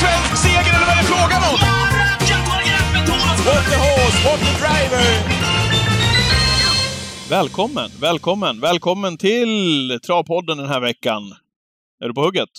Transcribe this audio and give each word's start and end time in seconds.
svensk 0.00 0.32
seger 0.44 0.72
eller 0.76 0.86
vad 0.88 0.96
är 0.96 1.02
det 1.02 1.08
frågan 1.14 1.42
om? 1.50 1.58
What 3.48 3.64
the 3.70 3.78
horse, 3.86 4.18
what 4.26 4.40
the 4.46 4.52
driver! 4.62 5.06
Välkommen, 7.30 7.90
välkommen, 8.00 8.60
välkommen 8.60 9.16
till 9.18 10.00
Travpodden 10.06 10.58
den 10.58 10.68
här 10.68 10.80
veckan. 10.80 11.22
Är 12.04 12.08
du 12.08 12.14
på 12.14 12.20
hugget? 12.20 12.50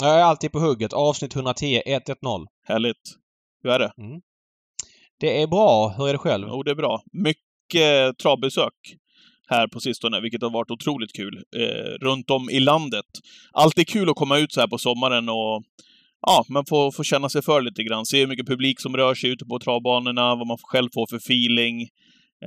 Jag 0.00 0.20
är 0.20 0.24
alltid 0.24 0.52
på 0.52 0.58
hugget. 0.58 0.92
Avsnitt 0.92 1.34
110 1.34 1.82
110. 1.86 2.46
Härligt. 2.68 2.96
Hur 3.62 3.70
är 3.70 3.78
det? 3.78 3.92
Det 5.20 5.42
är 5.42 5.46
bra. 5.46 5.94
Hur 5.98 6.08
är 6.08 6.12
det 6.12 6.18
själv? 6.18 6.46
Jo, 6.50 6.62
det 6.62 6.70
är 6.70 6.74
bra. 6.74 7.02
Mycket 7.12 8.18
travbesök 8.18 8.74
här 9.48 9.66
på 9.68 9.80
sistone, 9.80 10.20
vilket 10.20 10.42
har 10.42 10.50
varit 10.50 10.70
otroligt 10.70 11.12
kul. 11.16 11.44
Eh, 11.56 12.06
runt 12.06 12.30
om 12.30 12.50
i 12.50 12.60
landet. 12.60 13.06
Alltid 13.52 13.88
kul 13.88 14.10
att 14.10 14.16
komma 14.16 14.38
ut 14.38 14.52
så 14.52 14.60
här 14.60 14.68
på 14.68 14.78
sommaren 14.78 15.28
och 15.28 15.62
ja, 16.26 16.44
man 16.48 16.64
får, 16.68 16.92
får 16.92 17.04
känna 17.04 17.28
sig 17.28 17.42
för 17.42 17.62
lite 17.62 17.82
grann. 17.82 18.06
Se 18.06 18.20
hur 18.20 18.26
mycket 18.26 18.46
publik 18.46 18.80
som 18.80 18.96
rör 18.96 19.14
sig 19.14 19.30
ute 19.30 19.44
på 19.44 19.58
travbanorna, 19.58 20.34
vad 20.34 20.46
man 20.46 20.58
själv 20.62 20.88
får 20.94 21.06
för 21.10 21.16
feeling. 21.16 21.80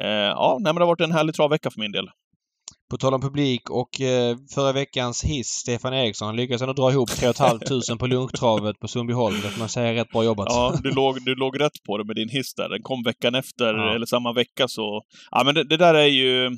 Eh, 0.04 0.08
ja, 0.42 0.58
nej, 0.62 0.74
men 0.74 0.76
det 0.76 0.82
har 0.82 0.88
varit 0.88 1.02
en 1.02 1.12
härlig 1.12 1.36
travvecka 1.36 1.72
för 1.72 1.80
min 1.80 1.92
del. 1.92 2.10
På 2.92 2.98
tal 2.98 3.14
om 3.14 3.22
publik 3.22 3.70
och 3.70 4.02
eh, 4.02 4.38
förra 4.56 4.72
veckans 4.72 5.24
hiss, 5.24 5.48
Stefan 5.48 5.94
Eriksson, 5.94 6.36
lyckades 6.36 6.62
ändå 6.62 6.74
dra 6.74 6.92
ihop 6.92 7.10
3 7.10 7.34
500 7.34 7.60
på 8.00 8.08
lunchtravet 8.08 8.80
på 8.80 8.88
Sundbyholm. 8.88 9.36
Det 9.36 9.50
får 9.50 9.60
man 9.60 9.70
säga 9.70 9.94
rätt 10.02 10.10
bra 10.10 10.24
jobbat. 10.24 10.48
Ja, 10.50 10.76
du 10.84 10.92
låg, 10.92 11.26
du 11.26 11.36
låg 11.36 11.60
rätt 11.60 11.84
på 11.88 11.98
det 11.98 12.06
med 12.06 12.16
din 12.16 12.30
hiss 12.30 12.54
där. 12.54 12.70
Den 12.70 12.82
kom 12.82 13.04
veckan 13.04 13.36
efter, 13.36 13.74
Ja. 13.74 13.96
eller 13.96 14.06
samma 14.06 14.34
vecka 14.34 14.68
så... 14.68 15.02
Ja, 15.32 15.44
men 15.46 15.56
det, 15.56 15.64
det 15.64 15.78
där 15.78 15.94
är 15.94 16.06
ju... 16.08 16.58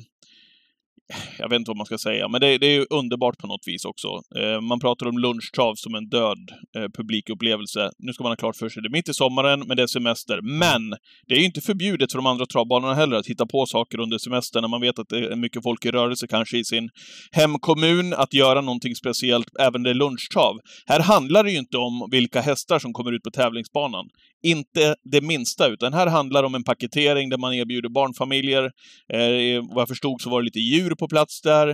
Jag 1.38 1.48
vet 1.48 1.56
inte 1.56 1.70
vad 1.70 1.76
man 1.76 1.86
ska 1.86 1.98
säga, 1.98 2.28
men 2.28 2.40
det, 2.40 2.58
det 2.58 2.66
är 2.66 2.74
ju 2.74 2.86
underbart 2.90 3.38
på 3.38 3.46
något 3.46 3.66
vis 3.66 3.84
också. 3.84 4.08
Eh, 4.36 4.60
man 4.60 4.80
pratar 4.80 5.06
om 5.06 5.18
lunchtrav 5.18 5.74
som 5.74 5.94
en 5.94 6.08
död 6.08 6.50
eh, 6.76 6.88
publikupplevelse. 6.96 7.90
Nu 7.98 8.12
ska 8.12 8.22
man 8.24 8.32
ha 8.32 8.36
klart 8.36 8.56
för 8.56 8.68
sig 8.68 8.82
det 8.82 8.88
är 8.88 8.90
mitt 8.90 9.08
i 9.08 9.14
sommaren, 9.14 9.64
men 9.66 9.76
det 9.76 9.82
är 9.82 9.86
semester. 9.86 10.40
Men 10.42 10.90
det 11.26 11.34
är 11.34 11.38
ju 11.38 11.44
inte 11.44 11.60
förbjudet 11.60 12.12
för 12.12 12.18
de 12.18 12.26
andra 12.26 12.46
travbanorna 12.46 12.94
heller 12.94 13.16
att 13.16 13.26
hitta 13.26 13.46
på 13.46 13.66
saker 13.66 14.00
under 14.00 14.18
semestern 14.18 14.62
när 14.62 14.68
man 14.68 14.80
vet 14.80 14.98
att 14.98 15.08
det 15.08 15.18
är 15.18 15.36
mycket 15.36 15.62
folk 15.62 15.84
i 15.84 15.90
rörelse 15.90 16.26
kanske 16.26 16.58
i 16.58 16.64
sin 16.64 16.90
hemkommun, 17.32 18.14
att 18.14 18.34
göra 18.34 18.60
någonting 18.60 18.94
speciellt 18.94 19.48
även 19.60 19.82
det 19.82 19.90
är 19.90 19.94
lunchtrav. 19.94 20.56
Här 20.86 21.00
handlar 21.00 21.44
det 21.44 21.50
ju 21.50 21.58
inte 21.58 21.76
om 21.76 22.08
vilka 22.10 22.40
hästar 22.40 22.78
som 22.78 22.92
kommer 22.92 23.12
ut 23.12 23.22
på 23.22 23.30
tävlingsbanan. 23.30 24.06
Inte 24.42 24.94
det 25.12 25.20
minsta, 25.20 25.68
utan 25.68 25.92
här 25.92 26.06
handlar 26.06 26.42
det 26.42 26.46
om 26.46 26.54
en 26.54 26.64
paketering 26.64 27.28
där 27.28 27.38
man 27.38 27.54
erbjuder 27.54 27.88
barnfamiljer. 27.88 28.64
Eh, 29.12 29.64
vad 29.74 29.80
jag 29.80 29.88
förstod 29.88 30.20
så 30.20 30.30
var 30.30 30.40
det 30.40 30.44
lite 30.44 30.58
djur 30.58 30.94
på 30.98 31.08
plats 31.08 31.40
där. 31.40 31.68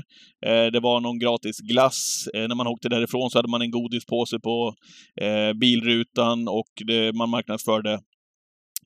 Eh, 0.46 0.66
det 0.72 0.80
var 0.80 1.00
någon 1.00 1.18
gratis 1.18 1.58
glass. 1.58 2.28
Eh, 2.34 2.48
när 2.48 2.54
man 2.54 2.66
åkte 2.66 2.88
därifrån 2.88 3.30
så 3.30 3.38
hade 3.38 3.48
man 3.48 3.62
en 3.62 3.70
godispåse 3.70 4.40
på 4.40 4.74
eh, 5.20 5.52
bilrutan 5.52 6.48
och 6.48 6.72
man 7.14 7.30
marknadsförde 7.30 8.00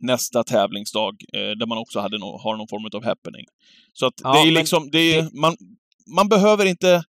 nästa 0.00 0.45
tävlingsdag, 0.45 1.17
där 1.33 1.67
man 1.67 1.78
också 1.78 2.00
hade 2.00 2.19
no 2.19 2.39
har 2.42 2.56
någon 2.56 2.69
form 2.69 2.89
av 2.95 3.05
happening. 3.05 3.45
Så 3.92 4.06
att 4.06 4.14
Ja, 4.22 4.33
det 4.33 4.48
är 4.48 4.53
liksom, 4.53 4.91
det 4.91 5.14
är, 5.14 5.41
man, 5.41 5.56
man 6.17 6.28
behöver 6.28 6.67
inte 6.67 7.02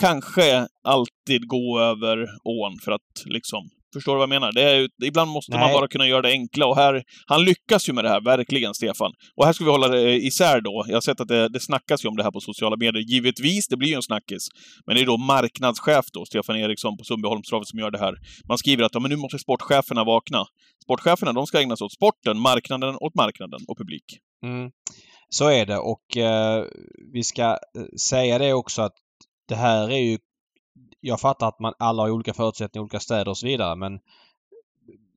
kanske 0.00 0.66
alltid 0.84 1.46
gå 1.46 1.80
över 1.80 2.28
ån 2.44 2.78
för 2.84 2.92
att 2.92 3.24
liksom 3.24 3.70
Förstår 3.92 4.12
du 4.12 4.18
vad 4.18 4.22
jag 4.22 4.28
menar? 4.28 4.52
Det 4.52 4.62
är, 4.62 4.88
ibland 5.04 5.30
måste 5.30 5.52
man 5.52 5.60
Nej. 5.60 5.74
bara 5.74 5.88
kunna 5.88 6.06
göra 6.06 6.22
det 6.22 6.30
enkla 6.30 6.66
och 6.66 6.76
här, 6.76 7.02
han 7.26 7.44
lyckas 7.44 7.88
ju 7.88 7.92
med 7.92 8.04
det 8.04 8.08
här, 8.08 8.20
verkligen, 8.20 8.74
Stefan. 8.74 9.12
Och 9.36 9.44
här 9.44 9.52
ska 9.52 9.64
vi 9.64 9.70
hålla 9.70 9.88
det 9.88 10.16
isär 10.16 10.60
då. 10.60 10.84
Jag 10.88 10.96
har 10.96 11.00
sett 11.00 11.20
att 11.20 11.28
det, 11.28 11.48
det 11.48 11.60
snackas 11.60 12.04
ju 12.04 12.08
om 12.08 12.16
det 12.16 12.22
här 12.22 12.30
på 12.30 12.40
sociala 12.40 12.76
medier. 12.76 13.02
Givetvis, 13.02 13.68
det 13.68 13.76
blir 13.76 13.88
ju 13.88 13.94
en 13.94 14.02
snackis. 14.02 14.48
Men 14.86 14.96
det 14.96 15.02
är 15.02 15.06
då 15.06 15.16
marknadschef 15.16 16.04
då, 16.12 16.24
Stefan 16.24 16.56
Eriksson 16.56 16.96
på 16.96 17.04
Sundbyholmstravet 17.04 17.68
som 17.68 17.78
gör 17.78 17.90
det 17.90 17.98
här. 17.98 18.14
Man 18.48 18.58
skriver 18.58 18.84
att 18.84 18.94
ja, 18.94 19.00
men 19.00 19.10
nu 19.10 19.16
måste 19.16 19.38
sportcheferna 19.38 20.04
vakna. 20.04 20.44
Sportcheferna, 20.84 21.32
de 21.32 21.46
ska 21.46 21.60
ägna 21.60 21.76
sig 21.76 21.84
åt 21.84 21.92
sporten, 21.92 22.38
marknaden 22.38 22.94
åt 23.00 23.14
marknaden 23.14 23.60
och 23.68 23.78
publik. 23.78 24.04
Mm. 24.44 24.70
Så 25.28 25.48
är 25.48 25.66
det 25.66 25.78
och 25.78 26.16
eh, 26.16 26.64
vi 27.12 27.22
ska 27.22 27.42
eh, 27.42 27.56
säga 28.08 28.38
det 28.38 28.52
också 28.52 28.82
att 28.82 28.92
det 29.48 29.54
här 29.54 29.90
är 29.90 29.98
ju... 29.98 30.18
Jag 31.04 31.20
fattar 31.20 31.48
att 31.48 31.60
man 31.60 31.74
alla 31.78 32.02
har 32.02 32.10
olika 32.10 32.34
förutsättningar 32.34 32.82
i 32.82 32.84
olika 32.84 33.00
städer 33.00 33.28
och 33.28 33.38
så 33.38 33.46
vidare 33.46 33.76
men 33.76 34.00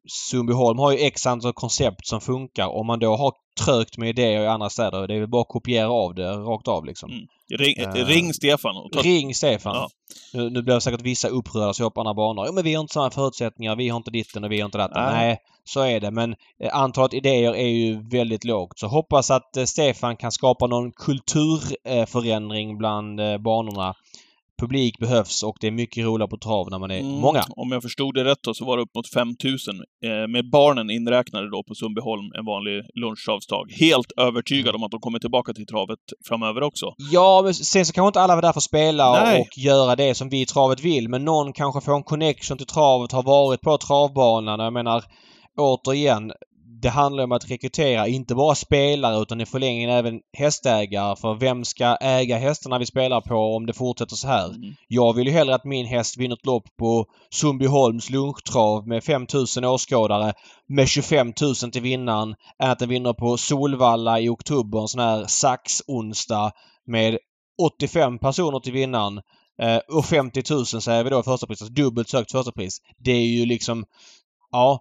Sundbyholm 0.08 0.80
har 0.80 0.92
ju 0.92 0.98
x 0.98 1.26
antal 1.28 1.54
koncept 1.54 2.08
som 2.08 2.22
funkar. 2.22 2.68
Om 2.68 2.88
man 2.88 3.00
då 3.00 3.16
har 3.16 3.34
trögt 3.66 3.98
med 3.98 4.10
idéer 4.10 4.42
i 4.42 4.48
andra 4.48 4.70
städer, 4.70 5.08
det 5.08 5.16
är 5.16 5.20
väl 5.20 5.30
bara 5.30 5.42
att 5.42 5.48
kopiera 5.48 5.90
av 5.90 6.16
det 6.16 6.32
rakt 6.32 6.68
av 6.68 6.86
liksom. 6.86 7.12
Mm. 7.12 7.28
Ring, 7.50 7.76
Eh, 7.78 8.06
ring 8.06 8.34
Stefan. 8.34 8.90
Ring 8.94 9.36
Stefan. 9.36 9.76
Ja. 9.76 9.90
Nu, 10.34 10.50
nu 10.50 10.62
blir 10.62 10.80
säkert 10.80 11.02
vissa 11.02 11.28
upprörda 11.28 11.74
så 11.74 11.92
på 11.92 12.02
andra 12.02 12.14
banor. 12.14 12.46
Jo 12.48 12.54
men 12.54 12.64
vi 12.64 12.74
har 12.74 12.82
inte 12.82 12.94
samma 12.94 13.12
förutsättningar, 13.12 13.76
vi 13.76 13.90
har 13.90 13.98
inte 13.98 14.12
ditten 14.12 14.44
och 14.44 14.52
vi 14.52 14.60
har 14.60 14.66
inte 14.66 14.78
datten. 14.78 15.04
Nej. 15.04 15.28
Nej, 15.28 15.38
så 15.64 15.82
är 15.82 16.00
det. 16.00 16.12
Men 16.12 16.36
eh, 16.60 16.76
antalet 16.76 17.14
idéer 17.14 17.56
är 17.56 17.68
ju 17.68 18.10
väldigt 18.10 18.44
lågt. 18.44 18.80
Så 18.80 18.88
hoppas 18.88 19.32
att 19.32 19.58
eh, 19.58 19.64
Stefan 19.64 20.18
kan 20.18 20.32
skapa 20.32 20.68
någon 20.68 20.92
kulturförändring 20.92 22.78
bland 22.78 23.20
banorna. 23.44 23.96
Publik 24.62 24.98
behövs 25.00 25.44
och 25.44 25.58
det 25.62 25.68
är 25.68 25.72
mycket 25.72 26.06
roligare 26.06 26.30
på 26.30 26.38
trav 26.38 26.70
när 26.72 26.80
man 26.80 26.92
är 26.92 27.00
Mm, 27.00 27.12
många. 27.12 27.44
Om 27.50 27.72
jag 27.72 27.82
förstod 27.82 28.14
det 28.16 28.24
rätt 28.24 28.38
då, 28.44 28.54
så 28.54 28.66
var 28.66 28.78
det 28.78 28.84
upp 28.84 28.96
mot 28.96 29.10
5000 29.14 29.76
eh, 29.76 30.28
med 30.28 30.50
barnen 30.50 30.90
inräknade 30.90 31.50
då 31.50 31.64
på 31.64 31.76
Sundbyholm 31.76 32.32
en 32.40 32.46
vanlig 32.46 32.84
lunchtravsdag. 33.02 33.66
Helt 33.80 34.12
övertygad 34.18 34.70
Mm. 34.70 34.76
om 34.82 34.84
att 34.86 34.92
de 34.92 35.00
kommer 35.00 35.20
tillbaka 35.20 35.54
till 35.54 35.66
travet 35.66 36.00
framöver 36.28 36.64
också. 36.64 36.86
Ja, 37.12 37.42
men 37.44 37.54
sen 37.54 37.86
så 37.86 37.94
kanske 37.94 38.08
inte 38.08 38.22
alla 38.22 38.36
var 38.36 38.42
där 38.42 38.54
för 38.54 38.60
att 38.60 38.64
spela 38.64 39.12
Nej. 39.24 39.42
och 39.42 39.58
göra 39.58 39.96
det 39.96 40.16
som 40.16 40.30
vi 40.30 40.42
i 40.42 40.46
travet 40.46 40.80
vill. 40.80 41.10
Men 41.10 41.26
någon 41.26 41.54
kanske 41.54 41.82
får 41.82 41.96
en 41.96 42.04
connection 42.04 42.58
till 42.58 42.68
travet, 42.68 43.12
har 43.12 43.24
varit 43.24 43.62
på 43.62 43.78
travbanan. 43.78 44.60
Jag 44.60 44.74
menar, 44.74 45.04
återigen, 45.58 46.32
det 46.86 46.90
handlar 46.90 47.24
om 47.24 47.32
att 47.32 47.52
rekrytera 47.52 48.08
inte 48.08 48.36
bara 48.36 48.56
spelare 48.56 49.22
utan 49.22 49.42
i 49.42 49.46
förlängningen 49.46 49.90
även 49.90 50.20
hästägare. 50.38 51.16
För 51.16 51.34
vem 51.34 51.66
ska 51.66 51.96
äga 51.96 52.38
hästarna 52.38 52.80
vi 52.80 52.86
spelar 52.86 53.22
på 53.22 53.36
om 53.36 53.66
det 53.66 53.74
fortsätter 53.74 54.16
så 54.16 54.28
här? 54.28 54.50
Mm. 54.50 54.76
Jag 54.88 55.14
vill 55.14 55.28
ju 55.28 55.34
hellre 55.34 55.56
att 55.56 55.64
min 55.64 55.86
häst 55.86 56.18
vinner 56.18 56.36
ett 56.36 56.46
lopp 56.46 56.64
på 56.80 57.06
Sundbyholms 57.30 58.10
lunchtrav 58.10 58.88
med 58.88 59.04
5000 59.04 59.66
åskådare 59.66 60.34
med 60.68 60.88
25 60.88 61.34
000 61.42 61.56
till 61.56 61.82
vinnaren 61.82 62.36
än 62.64 62.72
att 62.72 62.80
den 62.80 62.90
vinner 62.90 63.14
på 63.14 63.38
Solvalla 63.38 64.20
i 64.20 64.30
oktober, 64.30 64.82
en 64.82 64.88
sån 64.88 65.02
här 65.02 65.26
sax-onsdag 65.28 66.52
med 66.88 67.18
85 67.62 68.20
personer 68.20 68.60
till 68.60 68.74
vinnaren 68.74 69.22
eh, 69.62 69.80
och 69.98 70.06
50 70.06 70.44
000 70.50 70.66
säger 70.66 71.04
vi 71.04 71.10
då 71.10 71.20
i 71.20 71.24
första 71.24 71.48
pris. 71.48 71.62
Alltså 71.62 71.74
dubbelt 71.74 72.10
sökt 72.10 72.32
första 72.32 72.52
pris. 72.52 72.78
Det 72.98 73.12
är 73.12 73.28
ju 73.28 73.46
liksom... 73.46 73.86
Ja. 74.52 74.80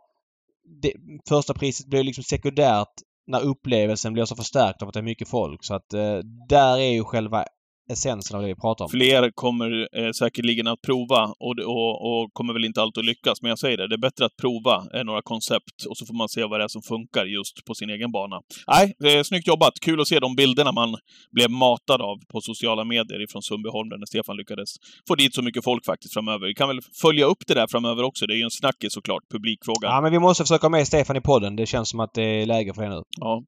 Det, 0.82 0.92
första 1.28 1.54
priset 1.54 1.86
blir 1.86 2.04
liksom 2.04 2.24
sekundärt 2.24 2.92
när 3.26 3.40
upplevelsen 3.40 4.12
blir 4.12 4.24
så 4.24 4.36
förstärkt 4.36 4.82
av 4.82 4.88
att 4.88 4.94
det 4.94 5.00
är 5.00 5.04
mycket 5.04 5.28
folk. 5.28 5.64
Så 5.64 5.74
att 5.74 5.94
eh, 5.94 6.18
där 6.48 6.78
är 6.78 6.92
ju 6.92 7.04
själva 7.04 7.44
essensen 7.92 8.36
av 8.36 8.42
det 8.42 8.48
vi 8.48 8.54
pratar 8.54 8.84
om. 8.84 8.90
Fler 8.90 9.30
kommer 9.34 9.88
eh, 9.98 10.10
säkerligen 10.10 10.66
att 10.66 10.82
prova 10.82 11.22
och, 11.24 11.54
och, 11.58 11.94
och 12.08 12.32
kommer 12.32 12.52
väl 12.52 12.64
inte 12.64 12.82
alltid 12.82 13.00
att 13.00 13.04
lyckas. 13.04 13.42
Men 13.42 13.48
jag 13.48 13.58
säger 13.58 13.76
det, 13.76 13.88
det 13.88 13.94
är 13.94 13.98
bättre 14.08 14.24
att 14.24 14.36
prova 14.36 14.74
eh, 14.94 15.04
några 15.04 15.22
koncept 15.22 15.84
och 15.88 15.96
så 15.96 16.06
får 16.06 16.14
man 16.14 16.28
se 16.28 16.44
vad 16.44 16.60
det 16.60 16.64
är 16.64 16.68
som 16.68 16.82
funkar 16.82 17.24
just 17.24 17.64
på 17.64 17.74
sin 17.74 17.90
egen 17.90 18.12
bana. 18.12 18.40
Nej, 18.66 18.94
det 18.98 19.12
är 19.12 19.22
snyggt 19.22 19.46
jobbat. 19.46 19.72
Kul 19.80 20.00
att 20.00 20.08
se 20.08 20.20
de 20.20 20.36
bilderna 20.36 20.72
man 20.72 20.96
blev 21.32 21.50
matad 21.50 22.00
av 22.02 22.16
på 22.32 22.40
sociala 22.40 22.84
medier 22.84 23.22
ifrån 23.22 23.42
Sundbyholm 23.42 23.88
där 23.88 24.06
Stefan 24.06 24.36
lyckades 24.36 24.70
få 25.08 25.14
dit 25.14 25.34
så 25.34 25.42
mycket 25.42 25.64
folk 25.64 25.84
faktiskt 25.84 26.14
framöver. 26.14 26.46
Vi 26.46 26.54
kan 26.54 26.68
väl 26.68 26.80
följa 27.02 27.26
upp 27.26 27.42
det 27.46 27.54
där 27.54 27.66
framöver 27.70 28.02
också. 28.02 28.26
Det 28.26 28.34
är 28.34 28.36
ju 28.36 28.42
en 28.42 28.50
snackis 28.50 28.92
såklart, 28.92 29.22
publikfrågan. 29.30 29.90
Ja, 29.94 30.00
men 30.00 30.12
vi 30.12 30.18
måste 30.18 30.42
försöka 30.44 30.64
ha 30.64 30.70
med 30.70 30.86
Stefan 30.86 31.16
i 31.16 31.20
podden. 31.20 31.56
Det 31.56 31.66
känns 31.66 31.88
som 31.88 32.00
att 32.00 32.14
det 32.14 32.22
är 32.22 32.46
läge 32.46 32.74
för 32.74 32.82
det 32.82 32.88
nu. 32.88 33.02
Ja. 33.20 33.42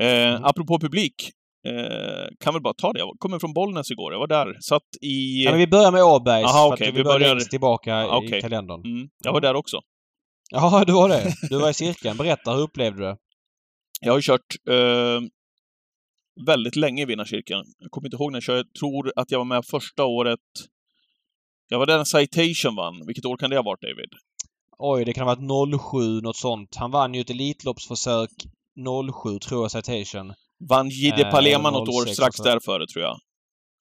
Eh, 0.00 0.44
Apropå 0.44 0.78
publik, 0.78 1.14
eh, 1.66 2.28
kan 2.40 2.54
väl 2.54 2.62
bara 2.62 2.74
ta 2.74 2.92
det. 2.92 2.98
Jag 2.98 3.16
kommer 3.18 3.38
från 3.38 3.52
Bollnäs 3.52 3.90
igår. 3.90 4.12
Jag 4.12 4.20
var 4.20 4.26
där. 4.26 4.56
Satt 4.60 4.82
i... 5.00 5.44
Ja, 5.44 5.50
men 5.50 5.60
vi 5.60 5.66
börjar 5.66 5.92
med 5.92 6.02
Åbergs. 6.02 6.46
Aha, 6.46 6.72
att 6.74 6.80
vi 6.80 6.90
vi 6.90 7.04
börjar 7.04 7.34
längst 7.34 7.50
tillbaka 7.50 8.08
okej. 8.08 8.38
i 8.38 8.40
kalendern. 8.40 8.84
Mm, 8.84 9.08
jag 9.24 9.32
var 9.32 9.40
där 9.40 9.54
också. 9.54 9.80
Ja, 10.50 10.84
du 10.86 10.92
var 10.92 11.08
det. 11.08 11.34
Du 11.50 11.58
var 11.58 11.70
i 11.70 11.74
cirkeln. 11.84 12.16
Berätta, 12.16 12.52
hur 12.52 12.62
upplevde 12.62 12.98
du 12.98 13.04
det? 13.04 13.16
Jag 14.00 14.12
har 14.12 14.20
kört 14.20 14.56
eh, 14.70 15.20
väldigt 16.46 16.76
länge 16.76 17.02
i 17.02 17.04
Vinnarkyrkan. 17.04 17.64
Jag 17.78 17.90
kommer 17.90 18.06
inte 18.06 18.16
ihåg 18.16 18.32
när 18.32 18.36
jag 18.36 18.42
körde. 18.42 18.58
Jag 18.58 18.74
tror 18.80 19.12
att 19.16 19.30
jag 19.30 19.38
var 19.38 19.44
med 19.44 19.64
första 19.64 20.04
året. 20.04 20.40
Jag 21.68 21.78
var 21.78 21.86
där 21.86 21.96
när 21.96 22.04
Citation 22.04 22.76
vann. 22.76 23.06
Vilket 23.06 23.24
år 23.24 23.36
kan 23.36 23.50
det 23.50 23.56
ha 23.56 23.62
varit, 23.62 23.82
David? 23.82 24.10
Oj, 24.78 25.04
det 25.04 25.12
kan 25.12 25.26
ha 25.26 25.34
varit 25.34 25.82
07, 25.92 26.20
något 26.20 26.36
sånt. 26.36 26.76
Han 26.76 26.90
vann 26.90 27.14
ju 27.14 27.20
ett 27.20 27.30
Elitloppsförsök 27.30 28.30
07, 29.24 29.38
tror 29.38 29.62
jag, 29.62 29.70
Citation. 29.70 30.32
Vann 30.68 30.88
Jide 30.88 31.22
Eh, 31.22 31.30
Palema 31.30 31.70
något 31.70 31.88
06 31.88 31.96
år 31.96 32.12
strax 32.14 32.40
också. 32.40 32.42
därföre, 32.42 32.86
tror 32.86 33.04
jag. 33.04 33.16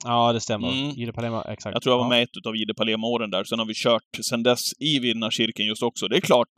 Ja, 0.04 0.34
det 0.34 0.40
stämmer. 0.40 0.68
Mm. 0.68 1.14
Palema, 1.14 1.44
exakt. 1.44 1.74
Jag 1.76 1.84
tror 1.84 1.94
jag 1.94 1.98
var 1.98 2.06
ja. 2.06 2.10
med 2.10 2.20
i 2.20 2.24
ett 2.24 2.46
av 2.48 2.56
Jide 2.56 2.74
Palema-åren 2.74 3.30
där. 3.30 3.44
Sen 3.44 3.60
har 3.60 3.66
vi 3.66 3.74
kört 3.74 4.10
sen 4.30 4.44
dess 4.44 4.64
i 4.80 5.00
Vinnarkyrkan 5.00 5.66
just 5.66 5.84
också. 5.84 6.08
Det 6.08 6.18
är 6.18 6.22
klart, 6.22 6.56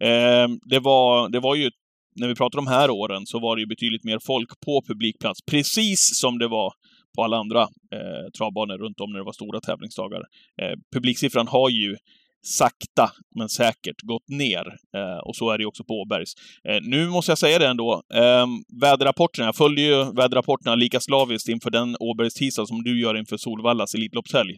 eh, 0.00 0.48
det, 0.70 0.78
var, 0.78 1.28
det 1.28 1.40
var 1.40 1.54
ju, 1.54 1.70
när 2.16 2.28
vi 2.28 2.34
pratar 2.34 2.58
om 2.58 2.66
här 2.66 2.90
åren, 2.90 3.26
så 3.26 3.40
var 3.40 3.56
det 3.56 3.62
ju 3.62 3.66
betydligt 3.66 4.04
mer 4.04 4.18
folk 4.26 4.48
på 4.66 4.82
publikplats. 4.88 5.40
Precis 5.50 6.20
som 6.20 6.38
det 6.38 6.48
var 6.48 6.72
på 7.16 7.24
alla 7.24 7.36
andra 7.36 7.62
eh, 7.62 8.30
travbanor 8.38 8.78
runt 8.78 9.00
om 9.00 9.10
när 9.12 9.18
det 9.18 9.24
var 9.24 9.32
stora 9.32 9.60
tävlingsdagar. 9.60 10.22
Eh, 10.62 10.74
publiksiffran 10.94 11.48
har 11.48 11.70
ju 11.70 11.96
sakta 12.44 13.10
men 13.38 13.48
säkert 13.48 14.02
gått 14.02 14.28
ner. 14.28 14.66
Eh, 14.96 15.18
och 15.24 15.36
så 15.36 15.50
är 15.50 15.58
det 15.58 15.66
också 15.66 15.84
på 15.84 15.94
Åbergs. 15.94 16.32
Eh, 16.68 16.80
nu 16.82 17.08
måste 17.08 17.30
jag 17.30 17.38
säga 17.38 17.58
det 17.58 17.66
ändå. 17.66 18.02
Eh, 18.14 18.46
väderrapporterna, 18.80 19.46
jag 19.46 19.56
följer 19.56 19.86
ju 19.86 20.12
väderrapporterna 20.12 20.74
lika 20.74 21.00
slaviskt 21.00 21.48
inför 21.48 21.70
den 21.70 21.96
Åbergs 22.00 22.34
tisdag 22.34 22.66
som 22.66 22.82
du 22.82 23.00
gör 23.00 23.18
inför 23.18 23.36
Solvallas 23.36 23.94
Elitloppshelg 23.94 24.56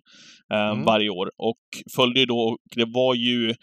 eh, 0.53 0.69
mm. 0.69 0.85
varje 0.85 1.11
år. 1.11 1.31
Och 1.39 1.63
följde 1.97 2.21
ju 2.21 2.27
då, 2.27 2.39
och 2.39 2.59
det 2.77 2.85
var 2.85 3.15
ju 3.15 3.55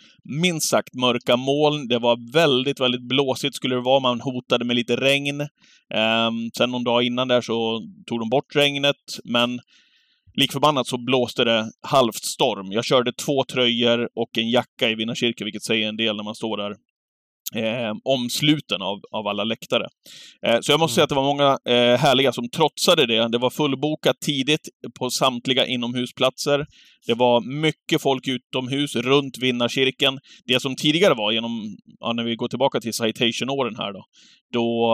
minst 0.42 0.70
sagt 0.70 0.94
mörka 0.94 1.38
moln. 1.38 1.88
Det 1.88 2.00
var 2.00 2.34
väldigt, 2.34 2.80
väldigt 2.80 3.08
blåsigt 3.08 3.56
skulle 3.56 3.76
det 3.76 3.82
vara. 3.82 4.00
Man 4.00 4.22
hotade 4.22 4.66
med 4.66 4.76
lite 4.76 4.96
regn. 4.96 5.42
Eh, 5.94 6.32
sen 6.58 6.72
någon 6.72 6.84
dag 6.84 7.04
innan 7.04 7.28
där 7.28 7.42
så 7.42 7.82
tog 8.08 8.20
de 8.20 8.30
bort 8.30 8.56
regnet, 8.56 9.04
men 9.24 9.60
Likförbannat 10.36 10.88
så 10.88 10.98
blåste 10.98 11.44
det 11.44 11.72
halvt 11.82 12.24
storm. 12.24 12.72
Jag 12.72 12.86
körde 12.86 13.14
två 13.26 13.44
tröjor 13.44 14.10
och 14.16 14.38
en 14.38 14.50
jacka 14.50 14.90
i 14.90 14.96
Vinnarkyrka, 14.96 15.44
vilket 15.44 15.64
säger 15.64 15.90
en 15.90 15.98
del 15.98 16.16
när 16.16 16.24
man 16.24 16.36
står 16.36 16.58
där 16.58 16.76
eh, 17.56 17.94
omsluten 18.04 18.82
av, 18.82 19.00
av 19.12 19.28
alla 19.28 19.44
läktare. 19.44 19.88
Eh, 20.46 20.60
så 20.62 20.72
jag 20.72 20.80
måste 20.80 20.96
säga 20.96 21.04
att 21.04 21.10
det 21.10 21.16
var 21.16 21.24
många 21.24 21.58
eh, 21.66 22.00
härliga 22.00 22.32
som 22.34 22.50
trotsade 22.50 23.06
det. 23.06 23.28
Det 23.28 23.38
var 23.38 23.50
fullbokat 23.50 24.16
tidigt 24.26 24.70
på 25.00 25.10
samtliga 25.10 25.66
inomhusplatser. 25.66 26.66
Det 27.08 27.14
var 27.14 27.62
mycket 27.62 28.02
folk 28.02 28.28
utomhus 28.28 28.96
runt 28.96 29.38
Vinnarkyrkan. 29.38 30.20
Det 30.46 30.60
som 30.60 30.76
tidigare 30.76 31.14
var 31.14 31.32
genom, 31.32 31.78
ja, 32.00 32.14
när 32.14 32.24
vi 32.24 32.36
går 32.36 32.48
tillbaka 32.48 32.80
till 32.80 32.94
citation-åren 32.94 33.76
här 33.76 33.94
då, 33.94 34.04
då 34.54 34.94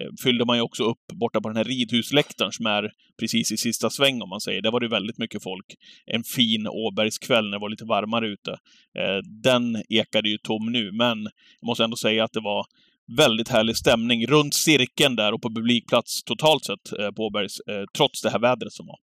Eh, 0.00 0.06
fyllde 0.24 0.44
man 0.44 0.56
ju 0.56 0.62
också 0.62 0.84
upp 0.84 1.06
borta 1.20 1.40
på 1.40 1.48
den 1.48 1.56
här 1.56 1.64
ridhusläktaren 1.64 2.52
som 2.52 2.66
är 2.66 2.90
precis 3.20 3.52
i 3.52 3.56
sista 3.56 3.90
sväng 3.90 4.22
om 4.22 4.28
man 4.28 4.40
säger. 4.40 4.62
Där 4.62 4.70
var 4.70 4.80
det 4.80 4.88
väldigt 4.88 5.18
mycket 5.18 5.42
folk. 5.42 5.66
En 6.06 6.24
fin 6.24 6.66
Åbergskväll 6.68 7.44
när 7.44 7.58
det 7.58 7.60
var 7.60 7.70
lite 7.70 7.84
varmare 7.84 8.28
ute. 8.28 8.50
Eh, 8.98 9.18
den 9.42 9.82
ekade 9.88 10.28
ju 10.28 10.38
tom 10.38 10.72
nu, 10.72 10.92
men 10.92 11.18
jag 11.60 11.66
måste 11.66 11.84
ändå 11.84 11.96
säga 11.96 12.24
att 12.24 12.32
det 12.32 12.40
var 12.40 12.66
väldigt 13.16 13.48
härlig 13.48 13.76
stämning 13.76 14.26
runt 14.26 14.54
cirkeln 14.54 15.16
där 15.16 15.32
och 15.34 15.42
på 15.42 15.48
publikplats 15.48 16.22
totalt 16.24 16.64
sett 16.64 16.98
eh, 16.98 17.10
på 17.10 17.22
Åbergs, 17.22 17.60
eh, 17.60 17.84
trots 17.96 18.22
det 18.22 18.30
här 18.30 18.38
vädret 18.38 18.72
som 18.72 18.86
var. 18.86 18.98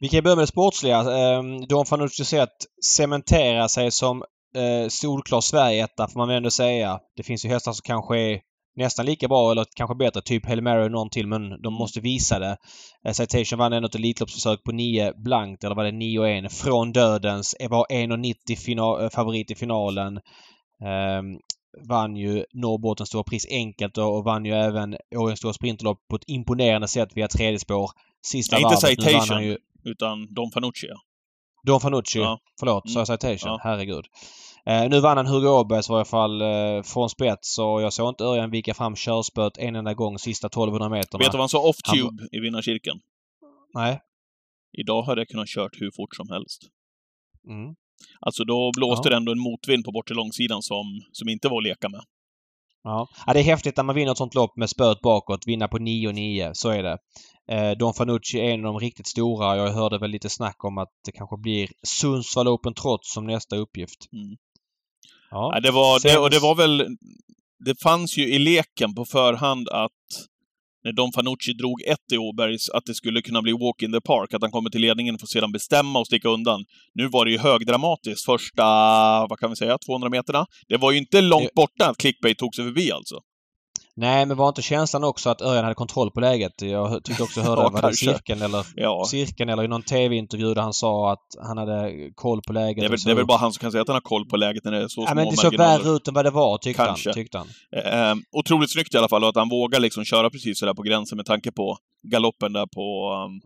Vi 0.00 0.08
kan 0.08 0.22
börja 0.22 0.36
med 0.36 0.42
det 0.42 0.46
sportsliga. 0.46 0.98
Ehm, 0.98 1.66
Don 1.66 1.86
Fanucci 1.86 2.24
säger 2.24 2.42
att 2.42 2.66
cementera 2.96 3.68
sig 3.68 3.90
som 3.90 4.22
eh, 4.56 4.88
solklar 4.88 5.40
Sverige-etta 5.40 6.08
får 6.08 6.20
man 6.20 6.28
väl 6.28 6.36
ändå 6.36 6.50
säga. 6.50 6.98
Det 7.16 7.22
finns 7.22 7.44
ju 7.44 7.48
hästar 7.48 7.72
som 7.72 7.82
kanske 7.84 8.18
är 8.18 8.40
nästan 8.76 9.06
lika 9.06 9.28
bra 9.28 9.50
eller 9.50 9.66
kanske 9.76 9.94
bättre. 9.94 10.22
Typ 10.22 10.46
Hail 10.46 10.62
Mary 10.62 10.86
och 10.86 10.90
någon 10.90 11.10
till 11.10 11.26
men 11.26 11.48
de 11.48 11.54
mm. 11.54 11.74
måste 11.74 12.00
visa 12.00 12.38
det. 12.38 12.56
Eh, 13.06 13.12
Citation 13.12 13.58
vann 13.58 13.72
ändå 13.72 13.86
ett 13.86 13.94
Elitloppsförsök 13.94 14.64
på 14.64 14.72
9 14.72 15.12
blankt 15.16 15.64
eller 15.64 15.74
var 15.74 15.84
det 15.84 15.90
9-1 15.90 16.48
från 16.48 16.92
dödens. 16.92 17.54
Var 17.70 17.86
1,90 17.90 19.02
eh, 19.02 19.10
favorit 19.10 19.50
i 19.50 19.54
finalen. 19.54 20.20
Um, 21.18 21.38
vann 21.88 22.16
ju 22.16 22.44
Norrbottens 22.52 23.08
Stora 23.08 23.24
Pris 23.24 23.46
enkelt 23.50 23.98
och 23.98 24.24
vann 24.24 24.44
ju 24.44 24.52
även 24.52 24.96
Årjängs 25.16 25.38
Stora 25.38 25.52
Sprinterlopp 25.52 25.98
på 26.10 26.16
ett 26.16 26.24
imponerande 26.26 26.88
sätt 26.88 27.08
via 27.14 27.28
tredje 27.28 27.58
spår. 27.58 27.90
Sista 28.26 28.56
Nej, 28.56 28.64
varvet. 28.64 28.90
Inte 28.90 29.02
Citation, 29.02 29.44
ju... 29.44 29.58
utan 29.84 30.34
Don 30.34 30.50
Fanucci. 30.50 30.86
Don 31.66 31.80
Fanucci. 31.80 32.18
Ja. 32.18 32.38
Förlåt, 32.60 32.90
sa 32.90 32.98
jag 32.98 33.08
mm. 33.08 33.18
Citation? 33.18 33.50
Ja. 33.52 33.60
Herregud. 33.62 34.04
Eh, 34.66 34.88
nu 34.88 35.00
vann 35.00 35.16
han 35.16 35.26
Hugo 35.26 35.48
Åbergs 35.48 35.88
i 35.88 35.92
varje 35.92 36.04
fall 36.04 36.42
eh, 36.42 36.82
från 36.82 37.10
spets 37.10 37.58
och 37.58 37.82
jag 37.82 37.92
såg 37.92 38.08
inte 38.08 38.24
Örjan 38.24 38.50
vika 38.50 38.74
fram 38.74 38.96
körspöet 38.96 39.58
en 39.58 39.76
enda 39.76 39.94
gång 39.94 40.18
sista 40.18 40.46
1200 40.46 40.88
meterna. 40.88 41.18
Vet 41.18 41.32
du 41.32 41.36
vad 41.38 41.42
han 41.42 41.48
sa 41.48 41.68
off-tube 41.68 42.20
han... 42.20 42.28
i 42.32 42.40
vinnarkirken? 42.40 43.00
Nej. 43.74 44.00
Idag 44.72 45.02
hade 45.02 45.20
jag 45.20 45.28
kunnat 45.28 45.48
kört 45.48 45.80
hur 45.80 45.90
fort 45.96 46.16
som 46.16 46.28
helst. 46.28 46.60
Mm. 47.48 47.74
Alltså 48.20 48.44
då 48.44 48.70
blåste 48.76 49.08
ja. 49.08 49.10
det 49.10 49.16
ändå 49.16 49.32
en 49.32 49.38
motvind 49.38 49.84
på 49.84 49.92
bortre 49.92 50.14
långsidan 50.14 50.62
som, 50.62 50.84
som 51.12 51.28
inte 51.28 51.48
var 51.48 51.58
att 51.58 51.64
leka 51.64 51.88
med. 51.88 52.00
Ja. 52.84 53.08
ja, 53.26 53.32
det 53.32 53.40
är 53.40 53.44
häftigt 53.44 53.76
när 53.76 53.84
man 53.84 53.94
vinner 53.94 54.12
ett 54.12 54.18
sånt 54.18 54.34
lopp 54.34 54.56
med 54.56 54.70
spöet 54.70 55.00
bakåt. 55.00 55.46
Vinna 55.46 55.68
på 55.68 55.78
9-9. 55.78 56.50
Så 56.54 56.70
är 56.70 56.82
det. 56.82 56.98
Eh, 57.48 57.70
Don 57.78 57.94
Fanucci 57.94 58.38
är 58.38 58.54
en 58.54 58.66
av 58.66 58.72
de 58.72 58.78
riktigt 58.80 59.06
stora. 59.06 59.56
Jag 59.56 59.72
hörde 59.72 59.98
väl 59.98 60.10
lite 60.10 60.28
snack 60.28 60.64
om 60.64 60.78
att 60.78 60.90
det 61.04 61.12
kanske 61.12 61.36
blir 61.36 61.68
Sundsvall 61.82 62.48
Open 62.48 62.74
Trots 62.74 63.14
som 63.14 63.26
nästa 63.26 63.56
uppgift. 63.56 64.12
Mm. 64.12 64.36
Ja. 65.34 65.60
det 65.60 65.70
var, 65.70 66.00
det, 66.02 66.18
och 66.18 66.30
det 66.30 66.38
var 66.38 66.54
väl... 66.54 66.86
Det 67.64 67.82
fanns 67.82 68.16
ju 68.16 68.34
i 68.34 68.38
leken 68.38 68.94
på 68.94 69.04
förhand 69.04 69.68
att 69.68 69.90
när 70.84 70.92
Don 70.92 71.12
Fanucci 71.12 71.52
drog 71.52 71.82
ett 71.82 72.12
i 72.12 72.18
Åbergs, 72.18 72.70
att 72.70 72.86
det 72.86 72.94
skulle 72.94 73.22
kunna 73.22 73.42
bli 73.42 73.52
walk 73.52 73.82
in 73.82 73.92
the 73.92 74.00
park, 74.00 74.34
att 74.34 74.42
han 74.42 74.50
kommer 74.50 74.70
till 74.70 74.80
ledningen 74.80 75.14
och 75.14 75.20
får 75.20 75.26
sedan 75.26 75.52
bestämma 75.52 75.98
och 75.98 76.06
sticka 76.06 76.28
undan. 76.28 76.64
Nu 76.94 77.08
var 77.08 77.24
det 77.24 77.30
ju 77.30 77.38
högdramatiskt 77.38 78.24
första, 78.24 78.64
vad 79.26 79.38
kan 79.38 79.50
vi 79.50 79.56
säga, 79.56 79.78
200 79.86 80.08
meterna. 80.08 80.46
Det 80.68 80.76
var 80.76 80.92
ju 80.92 80.98
inte 80.98 81.20
långt 81.20 81.54
borta 81.54 81.90
att 81.90 81.96
clickbait 81.96 82.38
tog 82.38 82.54
sig 82.54 82.64
förbi 82.64 82.92
alltså. 82.92 83.20
Nej, 83.96 84.26
men 84.26 84.36
var 84.36 84.48
inte 84.48 84.62
känslan 84.62 85.04
också 85.04 85.30
att 85.30 85.42
Örjan 85.42 85.64
hade 85.64 85.74
kontroll 85.74 86.10
på 86.10 86.20
läget? 86.20 86.62
Jag 86.62 87.04
tyckte 87.04 87.22
också 87.22 87.40
hörde, 87.40 87.62
ja, 87.62 87.68
var 87.68 87.82
det 87.90 87.96
cirkeln 87.96 88.42
eller, 88.42 88.66
ja. 88.74 89.04
cirkeln 89.10 89.50
eller 89.50 89.64
i 89.64 89.68
någon 89.68 89.82
TV-intervju 89.82 90.54
där 90.54 90.62
han 90.62 90.72
sa 90.72 91.12
att 91.12 91.26
han 91.46 91.58
hade 91.58 92.10
koll 92.14 92.42
på 92.42 92.52
läget. 92.52 92.80
Det 92.80 92.86
är, 92.86 92.90
väl, 92.90 92.98
det 93.04 93.10
är 93.10 93.14
väl 93.14 93.26
bara 93.26 93.38
han 93.38 93.52
som 93.52 93.60
kan 93.60 93.72
säga 93.72 93.82
att 93.82 93.88
han 93.88 93.94
har 93.94 94.00
koll 94.00 94.28
på 94.28 94.36
läget 94.36 94.64
när 94.64 94.72
det 94.72 94.78
är 94.78 94.88
så 94.88 95.00
ja, 95.00 95.06
små 95.06 95.14
men 95.14 95.30
det 95.30 95.36
såg 95.36 95.56
värre 95.56 95.88
ut 95.88 96.08
än 96.08 96.14
vad 96.14 96.24
det 96.24 96.30
var, 96.30 96.58
tyckte 96.58 96.84
Kanske. 96.84 97.08
han. 97.08 97.14
Tyckte 97.14 97.38
han. 97.38 97.48
Eh, 97.76 98.16
otroligt 98.32 98.72
snyggt 98.72 98.94
i 98.94 98.98
alla 98.98 99.08
fall 99.08 99.22
och 99.22 99.28
att 99.28 99.36
han 99.36 99.48
vågar 99.48 99.80
liksom 99.80 100.04
köra 100.04 100.30
precis 100.30 100.58
sådär 100.58 100.74
på 100.74 100.82
gränsen 100.82 101.16
med 101.16 101.26
tanke 101.26 101.52
på 101.52 101.78
galoppen 102.12 102.52
där 102.52 102.66
på 102.66 103.12
um, 103.26 103.40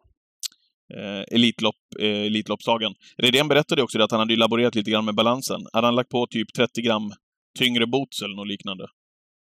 eh, 0.99 1.35
Elitlopp, 1.35 1.75
eh, 2.01 2.06
Elitloppsdagen. 2.06 2.94
Redén 3.17 3.49
berättade 3.49 3.83
också 3.83 3.99
det 3.99 4.05
att 4.05 4.11
han 4.11 4.21
hade 4.21 4.37
laborerat 4.37 4.75
lite 4.75 4.91
grann 4.91 5.05
med 5.05 5.15
balansen. 5.15 5.61
Hade 5.73 5.87
han 5.87 5.94
lagt 5.94 6.11
på 6.11 6.27
typ 6.27 6.53
30 6.56 6.83
gram 6.83 7.12
tyngre 7.59 7.87
boots 7.87 8.23
eller 8.23 8.37
något 8.37 8.49
liknande? 8.49 8.87